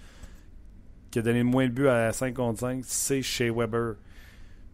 qui 1.11 1.19
a 1.19 1.23
donné 1.23 1.39
le 1.39 1.45
moins 1.45 1.67
de 1.67 1.73
buts 1.73 1.89
à 1.89 2.13
5 2.13 2.35
contre 2.35 2.61
5, 2.61 2.83
c'est 2.87 3.23
chez 3.23 3.51
Weber. 3.51 3.95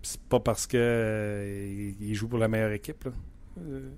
C'est 0.02 0.20
pas 0.20 0.38
parce 0.38 0.66
que 0.66 0.76
euh, 0.78 1.92
il 2.00 2.14
joue 2.14 2.28
pour 2.28 2.38
la 2.38 2.48
meilleure 2.48 2.72
équipe. 2.72 3.04
là. 3.04 3.10
Euh, 3.58 3.88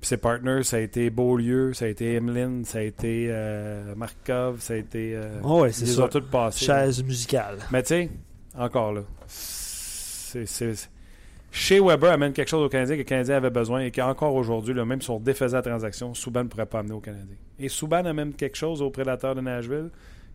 puis 0.00 0.08
ses 0.08 0.16
partners, 0.18 0.64
ça 0.64 0.76
a 0.76 0.80
été 0.80 1.08
Beaulieu, 1.08 1.72
ça 1.72 1.86
a 1.86 1.88
été 1.88 2.14
Emeline, 2.14 2.64
ça 2.64 2.78
a 2.78 2.82
été 2.82 3.28
euh, 3.30 3.94
Markov, 3.94 4.60
ça 4.60 4.74
a 4.74 4.76
été. 4.76 5.18
Oh 5.42 5.62
ouais, 5.62 5.72
c'est 5.72 5.86
les 5.86 5.92
ça. 5.92 6.50
Chaise 6.50 7.02
musicale. 7.02 7.58
Mais 7.70 7.82
tu 7.82 7.88
sais, 7.88 8.10
encore 8.54 8.92
là, 8.92 9.02
c'est, 9.26 10.44
chez 11.54 11.78
Weber 11.78 12.10
amène 12.10 12.32
quelque 12.32 12.48
chose 12.48 12.64
au 12.64 12.68
Canadien 12.68 12.96
que 12.96 13.02
le 13.02 13.04
Canadien 13.04 13.36
avait 13.36 13.48
besoin 13.48 13.80
et 13.80 13.92
qu'encore 13.92 14.34
aujourd'hui, 14.34 14.74
même 14.74 15.00
si 15.00 15.08
on 15.08 15.20
défaisait 15.20 15.56
la 15.56 15.62
transaction, 15.62 16.12
Souban 16.12 16.42
ne 16.42 16.48
pourrait 16.48 16.66
pas 16.66 16.80
amener 16.80 16.94
au 16.94 17.00
Canadien. 17.00 17.36
Et 17.60 17.68
Souban 17.68 18.04
amène 18.04 18.34
quelque 18.34 18.56
chose 18.56 18.82
aux 18.82 18.90
prédateurs 18.90 19.36
de 19.36 19.40
Nashville 19.40 19.90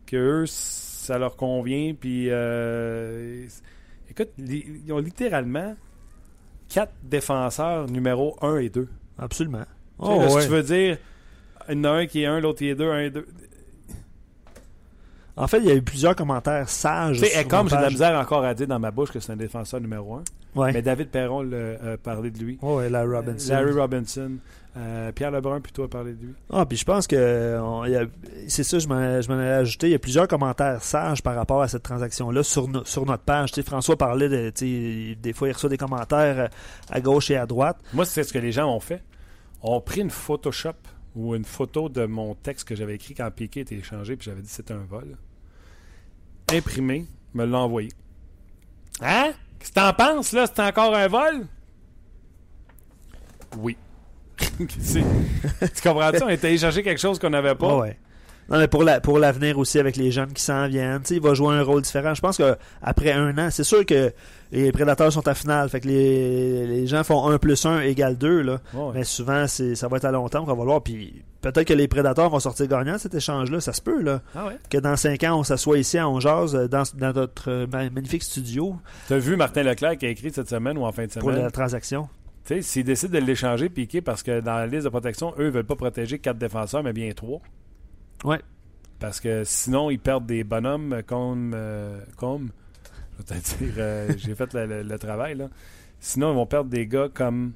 que 0.05 0.15
eux, 0.15 0.45
ça 1.09 1.17
leur 1.17 1.35
convient. 1.35 1.93
Puis, 1.99 2.27
euh, 2.29 3.47
écoute, 4.09 4.29
ils 4.37 4.93
ont 4.93 4.99
littéralement 4.99 5.75
quatre 6.69 6.93
défenseurs 7.03 7.87
numéro 7.87 8.37
1 8.41 8.57
et 8.57 8.69
2. 8.69 8.87
Absolument. 9.17 9.65
Oh, 9.97 10.19
là, 10.19 10.27
ouais. 10.27 10.41
Si 10.41 10.47
tu 10.47 10.53
veux 10.53 10.63
dire, 10.63 10.97
il 11.67 11.77
y 11.77 11.79
en 11.79 11.83
a 11.85 11.89
un 11.89 12.05
qui 12.05 12.21
est 12.21 12.27
1, 12.27 12.39
l'autre 12.41 12.59
qui 12.59 12.69
est 12.69 12.75
2, 12.75 12.91
un 12.91 12.99
et 12.99 13.09
2. 13.09 13.27
En 15.35 15.47
fait, 15.47 15.57
il 15.57 15.65
y 15.65 15.71
a 15.71 15.75
eu 15.75 15.81
plusieurs 15.81 16.15
commentaires 16.15 16.69
sages. 16.69 17.19
Tu 17.19 17.25
sais, 17.25 17.45
comme 17.45 17.69
j'ai 17.69 17.77
de 17.77 17.81
la 17.81 17.89
misère 17.89 18.19
encore 18.19 18.43
à 18.43 18.53
dire 18.53 18.67
dans 18.67 18.79
ma 18.79 18.91
bouche 18.91 19.09
que 19.09 19.19
c'est 19.19 19.31
un 19.31 19.37
défenseur 19.37 19.81
numéro 19.81 20.15
1. 20.15 20.23
Ouais. 20.55 20.73
Mais 20.73 20.81
David 20.81 21.09
Perron 21.09 21.49
a 21.51 21.97
parlé 21.97 22.29
de 22.29 22.37
lui. 22.37 22.59
Oh, 22.61 22.81
Larry 22.81 23.15
Robinson. 23.15 23.53
Larry 23.53 23.71
Robinson. 23.71 24.31
Euh, 24.77 25.11
Pierre 25.11 25.31
Lebrun 25.31 25.61
plutôt 25.61 25.83
a 25.83 25.89
parlé 25.89 26.13
de 26.13 26.21
lui. 26.21 26.33
Ah, 26.51 26.65
puis 26.65 26.77
je 26.77 26.85
pense 26.85 27.07
que 27.07 27.57
on- 27.59 27.81
a- 27.83 28.05
c'est 28.47 28.63
ça, 28.63 28.77
je 28.79 28.87
m'en, 28.87 28.95
allais 28.95 29.49
ajouter. 29.49 29.87
Il 29.87 29.91
y 29.91 29.95
a 29.95 29.99
plusieurs 29.99 30.27
commentaires 30.27 30.83
sages 30.83 31.23
par 31.23 31.35
rapport 31.35 31.61
à 31.61 31.67
cette 31.67 31.83
transaction-là 31.83 32.43
sur, 32.43 32.67
no- 32.67 32.85
sur 32.85 33.05
notre 33.05 33.23
page. 33.23 33.51
Tu 33.51 33.55
sais, 33.61 33.63
François 33.67 33.97
parlait 33.97 34.29
de. 34.29 34.51
Des 35.15 35.33
fois, 35.33 35.47
il 35.49 35.53
reçoit 35.53 35.69
des 35.71 35.77
commentaires 35.77 36.39
euh, 36.39 36.47
à 36.89 37.01
gauche 37.01 37.31
et 37.31 37.35
à 37.35 37.45
droite. 37.47 37.77
Moi, 37.93 38.05
c'est 38.05 38.23
ce 38.23 38.31
que 38.31 38.37
les 38.39 38.51
gens 38.51 38.71
ont 38.73 38.79
fait. 38.79 39.01
ont 39.63 39.81
pris 39.81 40.01
une 40.01 40.11
Photoshop 40.11 40.73
ou 41.15 41.35
une 41.35 41.45
photo 41.45 41.89
de 41.89 42.05
mon 42.05 42.35
texte 42.35 42.67
que 42.67 42.75
j'avais 42.75 42.93
écrit 42.95 43.15
quand 43.15 43.29
Piqué 43.31 43.61
était 43.61 43.75
échangé, 43.75 44.15
puis 44.15 44.25
j'avais 44.25 44.41
dit 44.41 44.47
que 44.47 44.53
c'était 44.53 44.73
un 44.75 44.85
vol. 44.87 45.17
Imprimé, 46.53 47.05
me 47.33 47.45
l'a 47.45 47.57
envoyé. 47.57 47.89
Hein? 49.01 49.31
Qu'est-ce 49.57 49.71
que 49.71 49.75
t'en 49.79 49.93
penses, 49.93 50.31
là? 50.31 50.45
C'est 50.47 50.61
encore 50.61 50.95
un 50.95 51.07
vol? 51.07 51.47
Oui. 53.57 53.75
Tu 54.67 55.81
comprends-tu? 55.83 56.23
On 56.23 56.29
était 56.29 56.47
allé 56.47 56.57
chercher 56.57 56.83
quelque 56.83 56.99
chose 57.01 57.19
qu'on 57.19 57.29
n'avait 57.29 57.55
pas. 57.55 57.69
Ah 57.71 57.77
ouais. 57.77 57.97
Non, 58.51 58.57
mais 58.57 58.67
pour, 58.67 58.81
la, 58.83 58.99
pour 58.99 59.19
l'avenir 59.19 59.59
aussi 59.59 59.77
avec 59.77 59.95
les 59.95 60.09
jeunes 60.11 60.33
qui 60.33 60.41
s'en 60.41 60.67
viennent, 60.67 61.01
tu 61.01 61.09
sais, 61.09 61.15
il 61.17 61.21
va 61.21 61.35
jouer 61.35 61.53
un 61.53 61.61
rôle 61.61 61.83
différent. 61.83 62.15
Je 62.15 62.21
pense 62.21 62.35
qu'après 62.37 63.11
un 63.11 63.37
an, 63.37 63.49
c'est 63.51 63.63
sûr 63.63 63.85
que 63.85 64.11
les 64.51 64.71
prédateurs 64.71 65.13
sont 65.13 65.27
à 65.27 65.35
finale. 65.35 65.69
Fait 65.69 65.79
que 65.79 65.87
les, 65.87 66.65
les 66.65 66.87
gens 66.87 67.03
font 67.03 67.29
1 67.29 67.37
plus 67.37 67.63
1 67.63 67.81
égale 67.81 68.17
2. 68.17 68.41
Là. 68.41 68.59
Mais 68.95 69.03
souvent, 69.03 69.45
c'est, 69.45 69.75
ça 69.75 69.87
va 69.87 69.97
être 69.97 70.05
à 70.05 70.11
long 70.11 70.27
terme 70.29 70.45
qu'on 70.47 70.55
va 70.55 70.63
voir. 70.63 70.81
Puis 70.81 71.21
peut-être 71.41 71.67
que 71.67 71.73
les 71.75 71.87
prédateurs 71.87 72.31
vont 72.31 72.39
sortir 72.39 72.65
gagnants 72.65 72.97
cet 72.97 73.13
échange-là. 73.13 73.61
Ça 73.61 73.71
se 73.71 73.81
peut. 73.83 74.01
là 74.01 74.21
Ah 74.35 74.47
ouais? 74.47 74.57
Que 74.67 74.79
dans 74.79 74.95
5 74.95 75.23
ans, 75.25 75.37
on 75.41 75.43
s'assoit 75.43 75.77
ici 75.77 75.99
à 75.99 76.09
Ongeaz 76.09 76.53
dans, 76.71 76.83
dans 76.95 77.13
notre 77.13 77.51
euh, 77.51 77.67
ma- 77.71 77.91
magnifique 77.91 78.23
studio 78.23 78.75
T'as 79.09 79.17
vu 79.19 79.35
Martin 79.35 79.61
Leclerc 79.61 79.99
qui 79.99 80.07
a 80.07 80.09
écrit 80.09 80.31
cette 80.33 80.49
semaine 80.49 80.75
ou 80.79 80.85
en 80.85 80.91
fin 80.91 81.05
de 81.05 81.11
pour 81.11 81.21
semaine? 81.29 81.43
la 81.43 81.51
transaction. 81.51 82.09
Sais, 82.49 82.61
s'ils 82.63 82.83
décident 82.83 83.13
de 83.19 83.23
l'échanger, 83.23 83.69
Piqué, 83.69 84.01
parce 84.01 84.23
que 84.23 84.39
dans 84.39 84.55
la 84.55 84.65
liste 84.65 84.85
de 84.85 84.89
protection, 84.89 85.33
eux, 85.37 85.45
ils 85.45 85.51
veulent 85.51 85.65
pas 85.65 85.75
protéger 85.75 86.17
quatre 86.17 86.39
défenseurs, 86.39 86.81
mais 86.81 86.93
bien 86.93 87.11
trois. 87.11 87.41
Ouais. 88.23 88.39
Parce 88.99 89.19
que 89.19 89.43
sinon, 89.43 89.91
ils 89.91 89.99
perdent 89.99 90.25
des 90.25 90.43
bonhommes 90.43 91.01
comme. 91.05 91.51
euh, 91.55 91.99
comme 92.17 92.49
je 93.27 93.33
vais 93.35 93.39
te 93.39 93.57
dire, 93.63 93.73
euh, 93.77 94.09
j'ai 94.17 94.33
fait 94.33 94.51
le, 94.55 94.65
le- 94.65 94.81
le 94.83 94.97
travail, 94.97 95.35
là. 95.35 95.49
Sinon, 95.99 96.31
ils 96.31 96.35
vont 96.35 96.47
perdre 96.47 96.71
des 96.71 96.87
gars 96.87 97.07
comme 97.13 97.51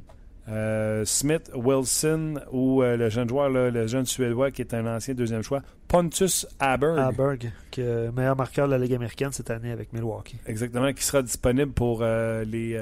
euh, 0.48 1.03
Smith, 1.06 1.49
Wilson 1.56 2.40
ou 2.52 2.82
le 2.84 3.10
jeune 3.10 3.28
joueur, 3.28 3.49
là, 3.49 3.72
le 3.72 3.88
jeune 3.88 4.06
Suédois 4.06 4.52
qui 4.52 4.61
est 4.61 4.74
un 4.76 4.86
ancien 4.86 5.15
deuxième 5.15 5.41
choix, 5.41 5.64
Pontus 5.88 6.45
Aberg. 6.60 6.99
Aberg, 6.99 7.52
qui 7.72 7.82
est 7.82 8.11
meilleur 8.11 8.36
marqueur 8.36 8.68
de 8.68 8.74
la 8.74 8.78
Ligue 8.78 8.94
américaine 8.94 9.32
cette 9.32 9.49
année 9.49 9.72
avec 9.72 9.91
Milwaukee. 9.91 10.38
Exactement, 10.45 10.94
qui 10.94 11.03
sera 11.03 11.24
disponible 11.24 11.72
pour 11.72 12.03
les. 12.03 12.80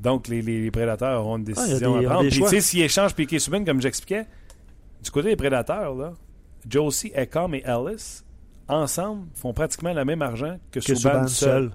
Donc, 0.00 0.28
les, 0.28 0.42
les- 0.42 0.62
les 0.62 0.70
prédateurs 0.70 1.20
auront 1.20 1.36
une 1.36 1.44
Ah, 1.48 1.52
décision 1.66 1.92
des- 1.92 1.98
il 1.98 2.02
y 2.02 2.06
à 2.06 2.08
prendre. 2.10 2.22
des 2.24 2.30
Puis, 2.30 2.40
tu 2.42 2.48
sais, 2.48 2.60
s'ils 2.60 2.82
échangent 2.82 3.14
Piqué 3.14 3.38
Subban, 3.38 3.64
comme 3.64 3.80
j'expliquais, 3.80 4.26
du 5.02 5.10
côté 5.10 5.28
des 5.30 5.36
prédateurs, 5.36 5.94
là, 5.94 6.12
Josie, 6.68 7.12
Ecom 7.16 7.54
et 7.54 7.62
Ellis, 7.64 8.22
ensemble, 8.68 9.26
font 9.34 9.52
pratiquement 9.52 9.92
le 9.92 10.04
même 10.04 10.22
argent 10.22 10.56
que, 10.70 10.80
Que 10.80 10.84
Subban 10.94 11.26
Subban 11.26 11.26
seul. 11.28 11.70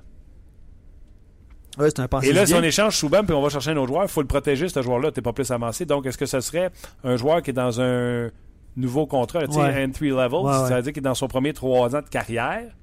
Ouais, 1.78 1.90
c'est 1.90 2.00
un 2.00 2.08
pensée 2.08 2.30
Et 2.30 2.34
là, 2.34 2.46
si 2.46 2.54
on 2.54 2.64
échange 2.64 2.96
Subban 2.96 3.24
puis 3.26 3.34
on 3.36 3.42
va 3.42 3.50
chercher 3.50 3.72
un 3.72 3.78
autre 3.78 3.88
joueur, 3.90 4.04
il 4.04 4.10
faut 4.10 4.22
le 4.22 4.28
protéger, 4.28 4.70
ce 4.70 4.82
joueur-là. 4.82 5.12
T'es 5.12 5.22
pas 5.22 5.34
plus 5.34 5.52
avancé. 5.52 5.86
Donc, 5.86 6.06
est-ce 6.06 6.18
que 6.18 6.26
ce 6.26 6.40
serait 6.40 6.72
un 7.04 7.18
joueur 7.18 7.42
qui 7.42 7.50
est 7.50 7.54
dans 7.54 7.82
un 7.82 8.30
nouveau 8.78 9.06
contrat, 9.08 9.46
tu 9.46 9.54
sais, 9.54 9.60
Ouais. 9.60 9.84
entry 9.84 10.10
level, 10.10 10.34
Ouais, 10.36 10.52
ouais. 10.52 10.68
ça 10.70 10.76
veut 10.78 10.82
dire 10.84 10.94
qu'il 10.94 11.02
est 11.02 11.10
dans 11.10 11.16
son 11.16 11.28
premier 11.28 11.52
trois 11.54 11.94
ans 11.96 12.02
de 12.02 12.08
carrière? 12.10 12.74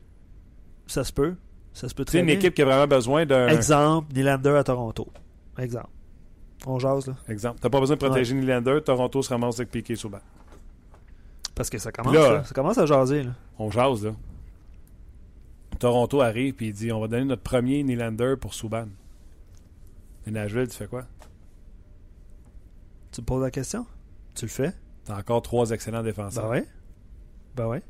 Ça 0.86 1.04
se 1.04 1.12
peut. 1.12 1.34
Ça 1.72 1.88
se 1.88 1.94
peut 1.94 2.04
Tu 2.04 2.10
très 2.10 2.18
une 2.20 2.26
bien. 2.26 2.34
équipe 2.34 2.52
qui 2.54 2.60
a 2.60 2.66
vraiment 2.66 2.86
besoin 2.86 3.24
d'un. 3.24 3.48
Exemple, 3.48 4.12
Nylander 4.14 4.50
à 4.58 4.64
Toronto. 4.64 5.08
Exemple. 5.58 5.90
On 6.66 6.78
jase, 6.78 7.06
là. 7.06 7.16
Exemple. 7.28 7.58
T'as 7.60 7.70
pas 7.70 7.80
besoin 7.80 7.96
de 7.96 8.04
protéger 8.04 8.34
Nylander, 8.34 8.80
Toronto 8.84 9.20
se 9.22 9.30
ramasse 9.30 9.56
avec 9.58 9.70
Piqué 9.70 9.96
Subban. 9.96 10.20
Parce 11.54 11.68
que 11.68 11.78
ça 11.78 11.92
commence, 11.92 12.14
Là, 12.14 12.32
là. 12.32 12.44
Ça 12.44 12.54
commence 12.54 12.78
à 12.78 12.86
jaser, 12.86 13.24
là. 13.24 13.32
On 13.58 13.70
jase, 13.70 14.04
là. 14.04 14.12
Toronto 15.78 16.20
arrive 16.20 16.54
puis 16.54 16.68
il 16.68 16.72
dit 16.72 16.92
on 16.92 17.00
va 17.00 17.08
donner 17.08 17.24
notre 17.24 17.42
premier 17.42 17.82
Nylander 17.82 18.34
pour 18.40 18.54
Subban. 18.54 18.86
Et 20.26 20.30
Nashville, 20.30 20.68
tu 20.68 20.76
fais 20.76 20.86
quoi? 20.86 21.04
Tu 23.10 23.20
me 23.20 23.26
poses 23.26 23.42
la 23.42 23.50
question? 23.50 23.84
Tu 24.34 24.44
le 24.44 24.50
fais? 24.50 24.72
T'as 25.04 25.18
encore 25.18 25.42
trois 25.42 25.70
excellents 25.70 26.02
défenseurs. 26.04 26.44
Ben 26.44 26.50
ouais. 26.50 26.66
Ben 27.56 27.66
ouais. 27.66 27.82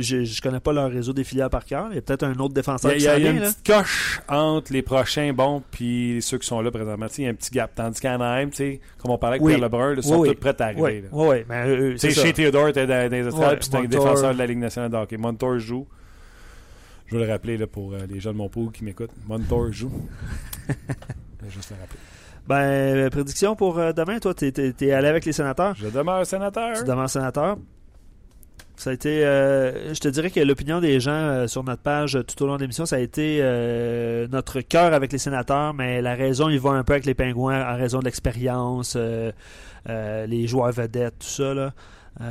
Puis 0.00 0.06
je, 0.06 0.24
je 0.24 0.40
connais 0.40 0.60
pas 0.60 0.72
leur 0.72 0.90
réseau 0.90 1.12
des 1.12 1.24
filières 1.24 1.50
par 1.50 1.64
cœur. 1.66 1.88
Il 1.90 1.96
y 1.96 1.98
a 1.98 2.00
peut-être 2.00 2.22
un 2.22 2.32
autre 2.32 2.44
Il 2.48 2.50
y 2.52 2.54
défenseur 2.54 2.90
a, 2.90 2.94
il 2.94 2.98
qui 2.98 3.04
y 3.04 3.08
a- 3.08 3.18
il 3.18 3.24
y 3.24 3.28
a 3.28 3.30
une 3.32 3.40
là. 3.40 3.48
petite 3.52 3.66
coche 3.66 4.20
entre 4.28 4.72
les 4.72 4.80
prochains 4.82 5.32
bons 5.34 5.62
puis 5.70 6.18
ceux 6.22 6.38
qui 6.38 6.46
sont 6.46 6.60
là 6.62 6.70
présentement. 6.70 7.06
Il 7.18 7.24
y 7.24 7.26
a 7.26 7.30
un 7.30 7.34
petit 7.34 7.50
gap. 7.50 7.72
Tandis 7.74 8.00
qu'Anaheim, 8.00 8.48
comme 8.98 9.10
on 9.10 9.18
parlait 9.18 9.34
avec 9.34 9.42
Oui. 9.42 9.52
Pierre 9.52 9.62
Lebrun, 9.68 9.94
là, 9.96 10.02
sont 10.02 10.16
Oui, 10.20 10.28
tous 10.28 10.34
oui. 10.34 10.36
prêts 10.40 10.56
à 10.58 10.64
arriver. 10.64 11.04
Ouais, 11.12 11.26
ouais. 11.28 11.46
Mais 11.48 11.68
eux, 11.68 11.90
Tu 11.92 11.98
c'est 11.98 12.10
chez 12.22 12.32
Theodore, 12.32 12.68
était 12.68 12.86
dans, 12.86 13.10
dans 13.10 13.16
les 13.16 13.24
Ouais, 13.34 13.56
puis 13.56 13.68
c'est 13.70 13.76
un 13.76 13.84
défenseur 13.84 14.32
de 14.32 14.38
la 14.38 14.46
Ligue 14.46 14.58
nationale 14.58 14.90
de 14.90 14.96
hockey. 14.96 15.16
Montour 15.18 15.58
joue. 15.58 15.86
Je 17.06 17.16
veux 17.16 17.24
le 17.26 17.30
rappeler 17.30 17.56
là, 17.58 17.66
pour 17.66 17.92
euh, 17.92 17.98
les 18.08 18.20
gens 18.20 18.32
de 18.32 18.36
mon 18.38 18.48
pool 18.48 18.70
qui 18.72 18.84
m'écoutent. 18.84 19.10
Montour 19.28 19.72
joue. 19.72 19.90
Je 20.68 20.74
vais 21.46 21.50
juste 21.50 21.70
le 21.70 21.76
rappeler. 21.80 21.98
Ben, 22.46 22.56
euh, 22.96 23.10
prédiction 23.10 23.54
pour 23.56 23.78
euh, 23.78 23.92
demain, 23.92 24.18
toi, 24.18 24.32
t'es, 24.32 24.50
t'es- 24.52 24.72
t'es 24.72 24.92
allé 24.92 25.08
avec 25.08 25.24
les 25.24 25.32
sénateurs? 25.32 25.74
Je 25.76 25.88
demeure 25.88 26.24
sénateur. 26.26 26.78
Tu 26.78 26.84
demeures 26.84 27.10
sénateur. 27.10 27.56
Ça 28.80 28.88
a 28.88 28.92
été, 28.94 29.26
euh, 29.26 29.92
je 29.92 30.00
te 30.00 30.08
dirais 30.08 30.30
que 30.30 30.40
l'opinion 30.40 30.80
des 30.80 31.00
gens 31.00 31.10
euh, 31.12 31.46
sur 31.46 31.62
notre 31.62 31.82
page 31.82 32.16
euh, 32.16 32.22
tout 32.22 32.42
au 32.42 32.46
long 32.46 32.56
de 32.56 32.62
l'émission, 32.62 32.86
ça 32.86 32.96
a 32.96 32.98
été 32.98 33.42
notre 34.32 34.62
cœur 34.62 34.94
avec 34.94 35.12
les 35.12 35.18
sénateurs, 35.18 35.74
mais 35.74 36.00
la 36.00 36.14
raison, 36.14 36.48
il 36.48 36.58
va 36.58 36.70
un 36.70 36.82
peu 36.82 36.94
avec 36.94 37.04
les 37.04 37.12
pingouins 37.12 37.62
en 37.62 37.76
raison 37.76 37.98
de 37.98 38.06
l'expérience, 38.06 38.96
les 39.86 40.46
joueurs 40.46 40.72
vedettes, 40.72 41.18
tout 41.18 41.26
ça. 41.26 41.52
Là. 41.52 41.74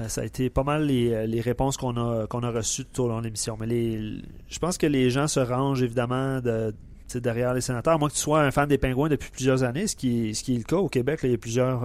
Ça 0.08 0.22
a 0.22 0.24
été 0.24 0.50
pas 0.50 0.64
mal 0.64 0.86
les, 0.88 1.28
les 1.28 1.40
réponses 1.40 1.78
qu'on 1.78 1.96
a, 1.98 2.26
qu'on 2.26 2.42
a 2.42 2.50
reçues 2.50 2.86
tout 2.86 3.04
au 3.04 3.08
long 3.10 3.20
de 3.20 3.26
l'émission. 3.26 3.56
Mais 3.60 3.68
les, 3.68 4.24
je 4.48 4.58
pense 4.58 4.80
que 4.80 4.88
les 4.88 5.12
gens 5.12 5.28
se 5.28 5.40
rangent 5.40 5.84
évidemment 5.84 6.40
de, 6.40 6.74
derrière 7.14 7.54
les 7.54 7.62
sénateurs, 7.62 7.94
à 7.94 7.98
moins 8.00 8.10
que 8.10 8.16
tu 8.16 8.22
sois 8.22 8.42
un 8.42 8.50
fan 8.50 8.68
des 8.68 8.80
pingouins 8.80 9.10
depuis 9.10 9.30
plusieurs 9.30 9.62
années, 9.62 9.86
ce 9.86 9.96
qui, 9.96 10.34
ce 10.34 10.44
qui 10.44 10.56
est 10.56 10.58
le 10.58 10.64
cas 10.64 10.78
au 10.78 10.90
Québec. 10.90 11.22
là, 11.22 11.30
il 11.30 11.34
y 11.34 11.36
a 11.36 11.38
plusieurs. 11.38 11.84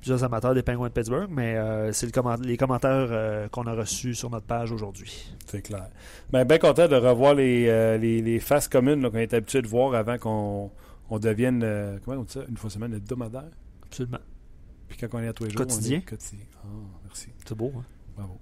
Plusieurs 0.00 0.24
amateurs 0.24 0.54
des 0.54 0.62
Penguins 0.62 0.88
de 0.88 0.92
Pittsburgh, 0.92 1.28
mais 1.30 1.56
euh, 1.56 1.92
c'est 1.92 2.06
le 2.06 2.12
comment- 2.12 2.36
les 2.36 2.56
commentaires 2.56 3.08
euh, 3.10 3.48
qu'on 3.48 3.64
a 3.66 3.74
reçus 3.74 4.14
sur 4.14 4.30
notre 4.30 4.46
page 4.46 4.72
aujourd'hui. 4.72 5.26
C'est 5.46 5.62
clair. 5.62 5.88
Ben, 6.30 6.44
bien 6.44 6.58
content 6.58 6.88
de 6.88 6.96
revoir 6.96 7.34
les, 7.34 7.66
euh, 7.68 7.98
les, 7.98 8.22
les 8.22 8.40
faces 8.40 8.68
communes 8.68 9.08
qu'on 9.10 9.18
est 9.18 9.34
habitué 9.34 9.60
de 9.62 9.68
voir 9.68 9.94
avant 9.94 10.16
qu'on 10.18 10.70
on 11.10 11.18
devienne, 11.18 11.60
comment 12.04 12.20
on 12.20 12.24
dit 12.24 12.32
ça, 12.32 12.40
une 12.48 12.56
fois 12.56 12.70
semaine, 12.70 12.94
hebdomadaire? 12.94 13.44
Absolument. 13.86 14.18
Puis 14.88 14.96
quand 14.98 15.08
on 15.12 15.20
est 15.22 15.28
à 15.28 15.32
tous 15.32 15.44
les 15.44 15.50
jours, 15.50 15.58
Quotidien. 15.58 15.98
on 15.98 16.00
est 16.00 16.04
quotidien. 16.04 16.46
Ah, 16.64 16.66
merci. 17.04 17.28
C'est 17.46 17.54
beau. 17.56 17.72
Hein? 17.76 17.84
Bravo. 18.16 18.38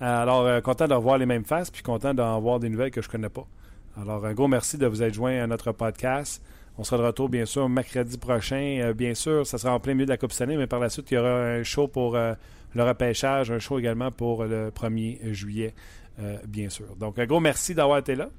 Alors, 0.00 0.62
content 0.62 0.88
de 0.88 0.94
revoir 0.94 1.16
les 1.18 1.26
mêmes 1.26 1.44
faces, 1.44 1.70
puis 1.70 1.82
content 1.82 2.12
d'en 2.12 2.40
voir 2.40 2.58
des 2.58 2.68
nouvelles 2.68 2.90
que 2.90 3.00
je 3.02 3.08
connais 3.08 3.28
pas. 3.28 3.46
Alors, 3.96 4.24
un 4.26 4.32
gros 4.34 4.48
merci 4.48 4.78
de 4.78 4.86
vous 4.86 5.02
être 5.02 5.14
joint 5.14 5.42
à 5.42 5.46
notre 5.46 5.70
podcast. 5.72 6.42
On 6.78 6.84
sera 6.84 6.96
de 6.96 7.06
retour, 7.06 7.28
bien 7.28 7.44
sûr, 7.44 7.68
mercredi 7.68 8.16
prochain. 8.16 8.78
Euh, 8.80 8.94
bien 8.94 9.14
sûr, 9.14 9.46
ça 9.46 9.58
sera 9.58 9.74
en 9.74 9.80
plein 9.80 9.94
milieu 9.94 10.06
de 10.06 10.10
la 10.10 10.16
Coupe 10.16 10.32
année, 10.40 10.56
mais 10.56 10.66
par 10.66 10.80
la 10.80 10.88
suite, 10.88 11.10
il 11.10 11.14
y 11.14 11.18
aura 11.18 11.28
un 11.28 11.62
show 11.62 11.86
pour 11.86 12.16
euh, 12.16 12.34
le 12.74 12.82
repêchage, 12.82 13.50
un 13.50 13.58
show 13.58 13.78
également 13.78 14.10
pour 14.10 14.44
le 14.44 14.70
1er 14.70 15.32
juillet, 15.32 15.74
euh, 16.18 16.38
bien 16.46 16.70
sûr. 16.70 16.96
Donc, 16.96 17.18
un 17.18 17.26
gros 17.26 17.40
merci 17.40 17.74
d'avoir 17.74 17.98
été 17.98 18.14
là. 18.14 18.30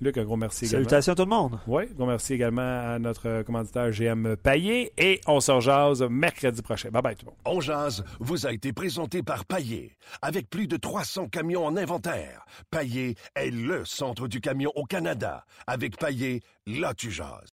Luc, 0.00 0.18
un 0.18 0.24
gros 0.24 0.36
merci 0.36 0.64
également. 0.64 0.88
Salutations 0.88 1.12
à 1.12 1.14
tout 1.14 1.22
le 1.22 1.28
monde. 1.28 1.60
Oui, 1.68 1.84
un 1.84 1.94
gros 1.94 2.06
merci 2.06 2.34
également 2.34 2.62
à 2.62 2.98
notre 2.98 3.42
commanditaire 3.42 3.92
GM 3.92 4.34
Paillé. 4.34 4.92
Et 4.98 5.20
on 5.28 5.38
se 5.38 5.52
rejase 5.52 6.02
mercredi 6.02 6.60
prochain. 6.60 6.90
Bye 6.90 7.02
bye 7.02 7.14
tout 7.14 7.26
le 7.26 7.30
monde. 7.30 7.38
On 7.44 7.60
jase 7.60 8.04
vous 8.18 8.44
a 8.44 8.52
été 8.52 8.72
présenté 8.72 9.22
par 9.22 9.44
Paillé. 9.44 9.96
Avec 10.20 10.50
plus 10.50 10.66
de 10.66 10.76
300 10.76 11.28
camions 11.28 11.64
en 11.64 11.76
inventaire, 11.76 12.44
Paillé 12.70 13.14
est 13.36 13.52
le 13.52 13.84
centre 13.84 14.26
du 14.26 14.40
camion 14.40 14.72
au 14.74 14.84
Canada. 14.84 15.44
Avec 15.68 15.96
Paillé, 15.96 16.42
là 16.66 16.94
tu 16.94 17.12
jases. 17.12 17.51